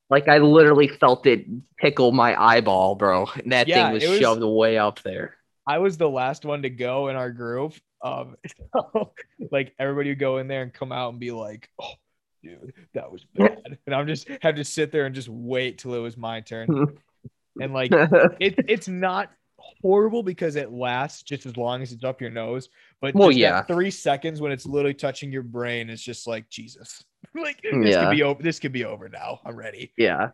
like 0.09 0.27
i 0.27 0.39
literally 0.39 0.89
felt 0.89 1.27
it 1.27 1.45
tickle 1.83 2.13
my 2.13 2.35
eyeball 2.43 2.95
bro 2.95 3.27
and 3.43 3.53
that 3.53 3.69
Yeah, 3.69 3.85
thing 3.89 3.93
was, 3.95 4.09
was- 4.09 4.19
shoved 4.19 4.43
way 4.43 4.79
up 4.79 5.03
there 5.03 5.37
I 5.67 5.79
was 5.79 5.97
the 5.97 6.09
last 6.09 6.45
one 6.45 6.63
to 6.63 6.71
go 6.71 7.09
in 7.09 7.17
our 7.17 7.31
group. 7.31 7.75
Um, 8.03 8.37
so, 8.75 9.13
like 9.51 9.75
everybody 9.79 10.11
would 10.11 10.19
go 10.19 10.39
in 10.39 10.49
there 10.49 10.63
and 10.63 10.73
come 10.73 10.93
out 10.93 11.11
and 11.11 11.21
be 11.21 11.31
like, 11.31 11.71
"Oh, 11.81 11.93
dude, 12.43 12.73
that 12.93 13.11
was 13.11 13.25
bad," 13.35 13.79
and 13.87 13.95
I'm 13.95 14.07
just 14.07 14.29
have 14.43 14.57
to 14.57 14.65
sit 14.65 14.93
there 14.93 15.07
and 15.07 15.15
just 15.15 15.29
wait 15.29 15.79
till 15.79 15.95
it 15.95 16.01
was 16.01 16.17
my 16.17 16.41
turn. 16.41 16.99
and 17.61 17.73
like, 17.73 17.91
it, 18.41 18.55
it's 18.69 18.89
not 18.89 19.31
horrible 19.57 20.23
because 20.23 20.57
it 20.57 20.71
lasts 20.71 21.23
just 21.23 21.47
as 21.47 21.57
long 21.57 21.81
as 21.81 21.93
it's 21.93 22.05
up 22.05 22.21
your 22.21 22.29
nose. 22.31 22.69
But 23.01 23.15
Well, 23.15 23.29
just 23.29 23.39
yeah. 23.39 23.63
three 23.63 23.91
seconds 23.91 24.41
when 24.43 24.53
it's 24.53 24.67
literally 24.67 24.93
touching 24.95 25.33
your 25.33 25.43
brain 25.43 25.89
is 25.89 26.03
just 26.03 26.27
like 26.27 26.49
Jesus. 26.51 27.03
like 27.35 27.63
this 27.63 27.95
Yeah. 27.95 28.05
could 28.05 28.17
be 28.17 28.23
over. 28.23 28.43
This 28.43 28.59
could 28.61 28.73
be 28.73 28.85
over 28.85 29.09
now. 29.09 29.41
I'm 29.47 29.57
ready. 29.57 29.93
yeah 29.97 30.31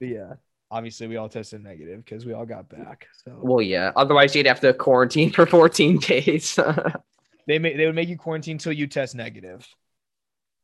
yeah, 0.00 0.34
obviously 0.74 1.06
we 1.06 1.16
all 1.16 1.28
tested 1.28 1.62
negative 1.62 2.04
because 2.04 2.26
we 2.26 2.32
all 2.32 2.46
got 2.46 2.68
back. 2.68 3.06
So 3.24 3.38
well 3.42 3.62
yeah 3.62 3.92
otherwise 3.96 4.34
you'd 4.34 4.46
have 4.46 4.60
to 4.60 4.74
quarantine 4.74 5.30
for 5.30 5.46
14 5.56 5.98
days 5.98 6.58
they 7.46 7.58
may 7.58 7.76
they 7.76 7.86
would 7.86 7.94
make 7.94 8.08
you 8.08 8.16
quarantine 8.18 8.56
until 8.56 8.72
you 8.72 8.86
test 8.86 9.14
negative. 9.14 9.66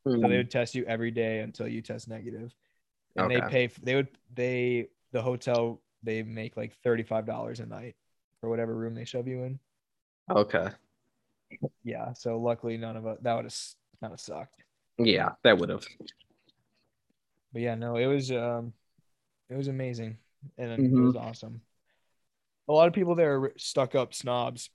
So 0.07 0.13
Mm. 0.17 0.29
they 0.29 0.37
would 0.39 0.51
test 0.51 0.75
you 0.75 0.85
every 0.87 1.11
day 1.11 1.41
until 1.41 1.69
you 1.69 1.83
test 1.83 2.09
negative. 2.09 2.55
And 3.17 3.31
they 3.31 3.37
Okay. 3.37 3.69
pay 3.69 3.75
they 3.83 3.95
would 3.97 4.09
they 4.35 4.89
the 5.13 5.21
hotel 5.23 5.83
they 6.03 6.23
make 6.23 6.57
like 6.57 6.73
thirty 6.83 7.03
five 7.03 7.27
dollars 7.27 7.61
a 7.61 7.67
night 7.67 7.97
for 8.41 8.49
whatever 8.49 8.75
room 8.75 8.95
they 8.95 9.05
shove 9.05 9.29
you 9.29 9.45
in. 9.45 9.59
okay 10.31 10.69
Yeah. 11.85 12.15
So 12.15 12.39
luckily 12.39 12.77
none 12.79 12.97
of 12.97 13.07
us 13.07 13.19
that 13.23 13.35
would 13.35 13.45
have 13.45 13.55
kind 14.01 14.15
of 14.15 14.21
sucked. 14.21 14.63
yeah 14.99 15.33
that 15.45 15.59
would 15.59 15.69
have 15.69 15.85
But 17.53 17.63
yeah, 17.63 17.75
no, 17.75 17.97
it 17.97 18.07
was 18.07 18.31
um 18.33 18.73
it 19.51 19.57
was 19.57 19.69
amazing. 19.69 20.19
And 20.59 20.71
it 20.73 20.83
Mhm. 20.83 21.03
was 21.03 21.17
awesome. 21.17 21.61
A 22.69 22.73
lot 22.73 22.89
of 22.89 22.95
people 22.95 23.15
there 23.15 23.37
are 23.43 23.53
stuck 23.59 23.95
up 23.95 24.15
snobs. 24.15 24.71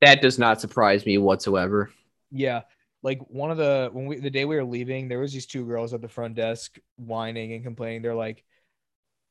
that 0.00 0.20
does 0.22 0.38
not 0.38 0.60
surprise 0.60 1.04
me 1.06 1.18
whatsoever 1.18 1.90
Yeah. 2.30 2.62
Like 3.02 3.20
one 3.28 3.50
of 3.50 3.56
the 3.56 3.90
when 3.92 4.06
we 4.06 4.18
the 4.18 4.30
day 4.30 4.44
we 4.44 4.56
were 4.56 4.64
leaving, 4.64 5.08
there 5.08 5.20
was 5.20 5.32
these 5.32 5.46
two 5.46 5.64
girls 5.64 5.94
at 5.94 6.00
the 6.00 6.08
front 6.08 6.34
desk 6.34 6.78
whining 6.96 7.52
and 7.52 7.62
complaining. 7.64 8.02
They're 8.02 8.14
like, 8.14 8.44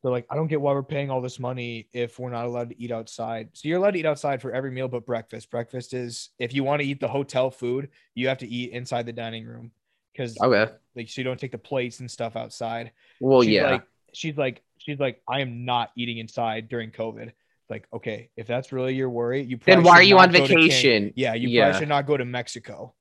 they're 0.04 0.12
like, 0.12 0.28
I 0.30 0.36
don't 0.36 0.48
get 0.48 0.62
why 0.62 0.74
we're 0.74 0.84
paying 0.84 1.12
all 1.12 1.22
this 1.22 1.40
money 1.40 1.90
if 1.94 2.20
we're 2.20 2.32
not 2.32 2.46
allowed 2.46 2.70
to 2.72 2.82
eat 2.82 2.92
outside. 2.92 3.50
So 3.54 3.68
you're 3.70 3.80
allowed 3.80 3.92
to 3.94 4.00
eat 4.00 4.06
outside 4.08 4.42
for 4.42 4.52
every 4.54 4.72
meal 4.72 4.88
but 4.90 5.06
breakfast. 5.06 5.52
Breakfast 5.52 5.94
is 5.94 6.32
if 6.40 6.54
you 6.54 6.64
want 6.64 6.82
to 6.82 6.88
eat 6.88 7.00
the 7.02 7.08
hotel 7.08 7.52
food, 7.52 7.90
you 8.16 8.28
have 8.30 8.40
to 8.40 8.48
eat 8.48 8.72
inside 8.72 9.06
the 9.08 9.14
dining 9.14 9.46
room 9.46 9.72
because 10.14 10.38
okay 10.42 10.72
like 10.96 11.10
so 11.10 11.22
you 11.22 11.26
don't 11.26 11.40
take 11.40 11.52
the 11.52 11.58
plates 11.58 12.00
and 12.02 12.10
stuff 12.12 12.36
outside. 12.36 12.92
well 13.20 13.44
she's 13.44 13.52
yeah 13.52 13.64
like 13.72 13.84
she's 14.16 14.38
like 14.38 14.64
she's 14.78 15.00
like 15.00 15.22
I 15.28 15.42
am 15.42 15.66
not 15.66 15.92
eating 15.96 16.18
inside 16.18 16.70
during 16.70 16.92
COVID. 16.92 17.28
It's 17.28 17.70
Like, 17.70 17.88
okay, 17.94 18.30
if 18.38 18.48
that's 18.48 18.72
really 18.72 18.96
your 18.96 19.10
worry, 19.10 19.44
you 19.44 19.60
then 19.66 19.84
why 19.84 19.94
are 19.94 20.04
you 20.04 20.18
on 20.20 20.32
vacation 20.32 21.14
yeah, 21.16 21.34
you 21.34 21.50
Yeah. 21.50 21.66
probably 21.66 21.80
should 21.80 21.90
not 21.90 22.08
go 22.08 22.18
to 22.18 22.26
Mexico. 22.26 22.94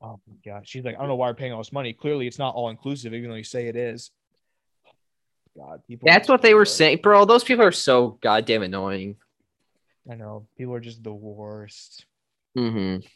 Oh 0.00 0.20
my 0.28 0.34
god. 0.44 0.68
She's 0.68 0.84
like, 0.84 0.96
I 0.96 0.98
don't 0.98 1.08
know 1.08 1.14
why 1.14 1.28
we're 1.28 1.34
paying 1.34 1.52
all 1.52 1.58
this 1.60 1.72
money. 1.72 1.92
Clearly 1.92 2.26
it's 2.26 2.38
not 2.38 2.54
all 2.54 2.68
inclusive, 2.68 3.14
even 3.14 3.30
though 3.30 3.36
you 3.36 3.44
say 3.44 3.68
it 3.68 3.76
is. 3.76 4.10
God, 5.56 5.82
people. 5.86 6.06
That's 6.06 6.28
what 6.28 6.42
they 6.42 6.52
were 6.52 6.64
saying, 6.64 6.98
bro. 7.02 7.24
Those 7.24 7.44
people 7.44 7.64
are 7.64 7.72
so 7.72 8.18
goddamn 8.20 8.62
annoying. 8.62 9.16
I 10.10 10.14
know. 10.16 10.46
People 10.58 10.74
are 10.74 10.80
just 10.80 11.02
the 11.02 11.12
worst. 11.12 12.04
Mm-hmm. 12.58 13.06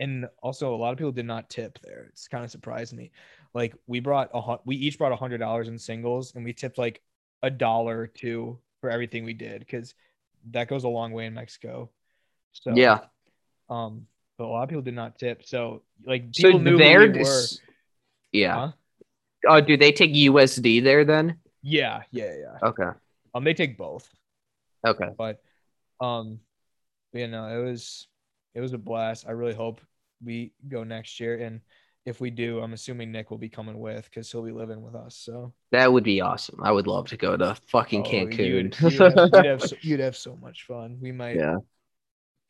And 0.00 0.26
also 0.42 0.74
a 0.74 0.76
lot 0.76 0.92
of 0.92 0.98
people 0.98 1.12
did 1.12 1.26
not 1.26 1.48
tip 1.48 1.78
there. 1.82 2.06
It's 2.10 2.28
kind 2.28 2.44
of 2.44 2.50
surprised 2.50 2.92
me. 2.92 3.12
Like 3.54 3.74
we 3.86 4.00
brought 4.00 4.30
a 4.32 4.58
we 4.64 4.76
each 4.76 4.98
brought 4.98 5.12
a 5.12 5.16
hundred 5.16 5.38
dollars 5.38 5.68
in 5.68 5.78
singles 5.78 6.34
and 6.34 6.44
we 6.44 6.52
tipped 6.52 6.78
like 6.78 7.00
a 7.42 7.50
dollar 7.50 7.98
or 8.00 8.06
two 8.06 8.58
for 8.80 8.90
everything 8.90 9.24
we 9.24 9.32
did 9.34 9.60
because 9.60 9.94
that 10.52 10.68
goes 10.68 10.84
a 10.84 10.88
long 10.88 11.12
way 11.12 11.26
in 11.26 11.34
Mexico. 11.34 11.90
So 12.52 12.74
Yeah. 12.74 13.00
Um, 13.68 14.06
but 14.38 14.44
a 14.44 14.48
lot 14.48 14.62
of 14.62 14.68
people 14.68 14.82
did 14.82 14.94
not 14.94 15.18
tip. 15.18 15.44
So 15.44 15.82
like 16.04 16.26
So 16.32 16.48
people 16.48 16.60
knew 16.60 16.72
who 16.72 16.78
there, 16.78 17.10
we 17.10 17.18
were. 17.20 17.42
yeah. 18.32 18.54
Huh? 18.54 18.72
Oh, 19.48 19.60
do 19.60 19.76
they 19.76 19.92
take 19.92 20.12
USD 20.12 20.80
there 20.82 21.04
then? 21.04 21.38
Yeah, 21.62 22.02
yeah, 22.10 22.32
yeah. 22.38 22.68
Okay. 22.68 22.90
Um, 23.34 23.44
they 23.44 23.54
take 23.54 23.78
both, 23.78 24.08
Okay. 24.86 25.08
but 25.16 25.40
um, 26.00 26.40
you 27.12 27.26
know, 27.28 27.46
it 27.46 27.64
was 27.64 28.08
it 28.54 28.60
was 28.60 28.72
a 28.72 28.78
blast. 28.78 29.26
I 29.28 29.32
really 29.32 29.54
hope 29.54 29.80
we 30.24 30.52
go 30.68 30.84
next 30.84 31.20
year, 31.20 31.38
and 31.38 31.60
if 32.06 32.20
we 32.20 32.30
do, 32.30 32.60
I'm 32.60 32.72
assuming 32.72 33.12
Nick 33.12 33.30
will 33.30 33.38
be 33.38 33.48
coming 33.48 33.78
with 33.78 34.04
because 34.04 34.30
he'll 34.32 34.42
be 34.42 34.52
living 34.52 34.82
with 34.82 34.94
us. 34.94 35.14
So 35.16 35.52
That 35.72 35.92
would 35.92 36.04
be 36.04 36.20
awesome. 36.20 36.58
I 36.62 36.72
would 36.72 36.86
love 36.86 37.08
to 37.08 37.16
go 37.16 37.36
to 37.36 37.54
fucking 37.68 38.02
Oh, 38.06 38.10
Cancun. 38.10 38.38
You'd, 38.38 38.80
you'd, 38.80 38.94
have, 38.98 39.14
you'd, 39.16 39.44
have 39.46 39.62
so, 39.68 39.76
you'd 39.82 40.00
have 40.00 40.16
so 40.16 40.36
much 40.36 40.64
fun. 40.64 40.98
We 41.00 41.12
might. 41.12 41.36
yeah. 41.36 41.56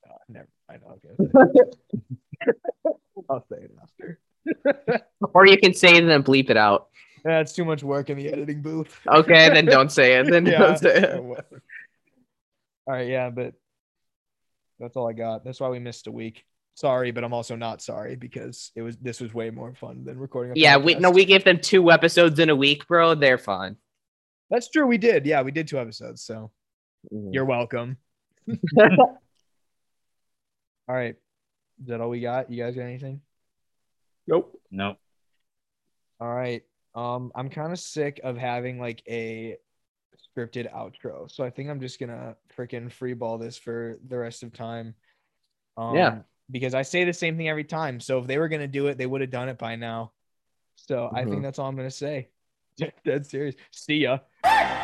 Uh, 0.09 0.15
never. 0.29 0.49
I 0.69 0.75
know. 0.75 0.87
I 0.89 0.93
was 0.93 1.01
gonna 1.03 1.53
say. 1.55 2.51
I'll 3.31 3.45
say 3.51 3.57
it 3.65 3.73
after. 3.83 4.19
Or 5.35 5.47
you 5.47 5.59
can 5.59 5.75
say 5.75 5.95
it 5.97 5.99
and 6.03 6.09
then 6.11 6.23
bleep 6.23 6.49
it 6.51 6.57
out. 6.57 6.89
That's 7.23 7.53
too 7.53 7.65
much 7.65 7.83
work 7.83 8.09
in 8.09 8.17
the 8.17 8.29
editing 8.33 8.63
booth. 8.63 8.99
Okay, 9.07 9.51
then 9.51 9.67
don't 9.67 9.93
say 9.93 10.15
it. 10.19 10.31
Then 10.31 10.47
Yeah. 10.47 10.59
don't 10.59 10.79
say 10.79 10.97
it. 10.97 11.15
All 11.17 11.37
right, 12.95 13.07
yeah, 13.09 13.29
but 13.31 13.55
that's 14.79 14.97
all 14.97 15.07
I 15.09 15.13
got. 15.13 15.45
That's 15.45 15.61
why 15.61 15.69
we 15.69 15.79
missed 15.79 16.07
a 16.07 16.11
week. 16.11 16.45
Sorry, 16.81 17.11
but 17.11 17.23
I'm 17.25 17.35
also 17.35 17.57
not 17.57 17.83
sorry 17.83 18.17
because 18.17 18.73
it 18.75 18.81
was 18.81 18.97
this 18.97 19.21
was 19.21 19.35
way 19.35 19.51
more 19.51 19.75
fun 19.75 20.03
than 20.03 20.19
recording. 20.19 20.53
A 20.53 20.55
Yeah, 20.59 20.79
we 20.79 20.95
no, 20.95 21.11
we 21.11 21.27
gave 21.27 21.45
them 21.45 21.61
two 21.61 21.91
episodes 21.91 22.39
in 22.39 22.49
a 22.49 22.57
week, 22.57 22.87
bro. 22.89 23.15
They're 23.15 23.37
fine. 23.37 23.77
That's 24.49 24.71
true. 24.71 24.87
We 24.87 24.97
did. 24.97 25.27
Yeah, 25.27 25.43
we 25.43 25.51
did 25.51 25.69
two 25.69 25.79
episodes. 25.79 26.23
So 26.23 26.51
Mhm. 27.13 27.35
you're 27.35 27.45
welcome. 27.45 27.99
All 28.79 29.19
right, 30.89 31.17
is 31.83 31.87
that 31.89 32.01
all 32.01 32.09
we 32.09 32.21
got? 32.21 32.51
You 32.51 32.65
guys 32.65 32.75
got 32.75 32.85
anything? 32.85 33.21
Nope. 34.27 34.59
No. 34.71 34.97
All 36.19 36.35
right. 36.35 36.63
Um, 36.95 37.31
I'm 37.35 37.51
kind 37.51 37.73
of 37.73 37.79
sick 37.79 38.21
of 38.25 38.39
having 38.39 38.81
like 38.81 39.03
a 39.07 39.59
scripted 40.35 40.73
outro, 40.73 41.31
so 41.31 41.45
I 41.45 41.51
think 41.51 41.69
I'm 41.69 41.81
just 41.83 42.01
gonna 42.01 42.37
freaking 42.57 42.87
freeball 42.91 43.39
this 43.39 43.59
for 43.59 43.99
the 44.09 44.17
rest 44.17 44.43
of 44.43 44.55
time. 44.55 44.95
Um, 45.77 45.95
Yeah. 45.95 46.19
Because 46.51 46.75
I 46.75 46.83
say 46.83 47.05
the 47.05 47.13
same 47.13 47.37
thing 47.37 47.49
every 47.49 47.65
time. 47.65 48.01
So 48.01 48.19
if 48.19 48.27
they 48.27 48.39
were 48.39 48.49
gonna 48.49 48.67
do 48.67 48.87
it, 48.89 48.99
they 48.99 49.07
would 49.07 49.21
have 49.21 49.31
done 49.31 49.49
it 49.49 49.59
by 49.59 49.77
now. 49.77 50.13
So 50.77 51.11
I 51.13 51.25
think 51.25 51.37
Mhm. 51.37 51.43
that's 51.43 51.59
all 51.59 51.69
I'm 51.69 51.77
gonna 51.77 51.91
say. 51.91 52.29
Dead 53.05 53.27
serious. 53.27 53.57
See 53.71 53.99
ya. 53.99 54.19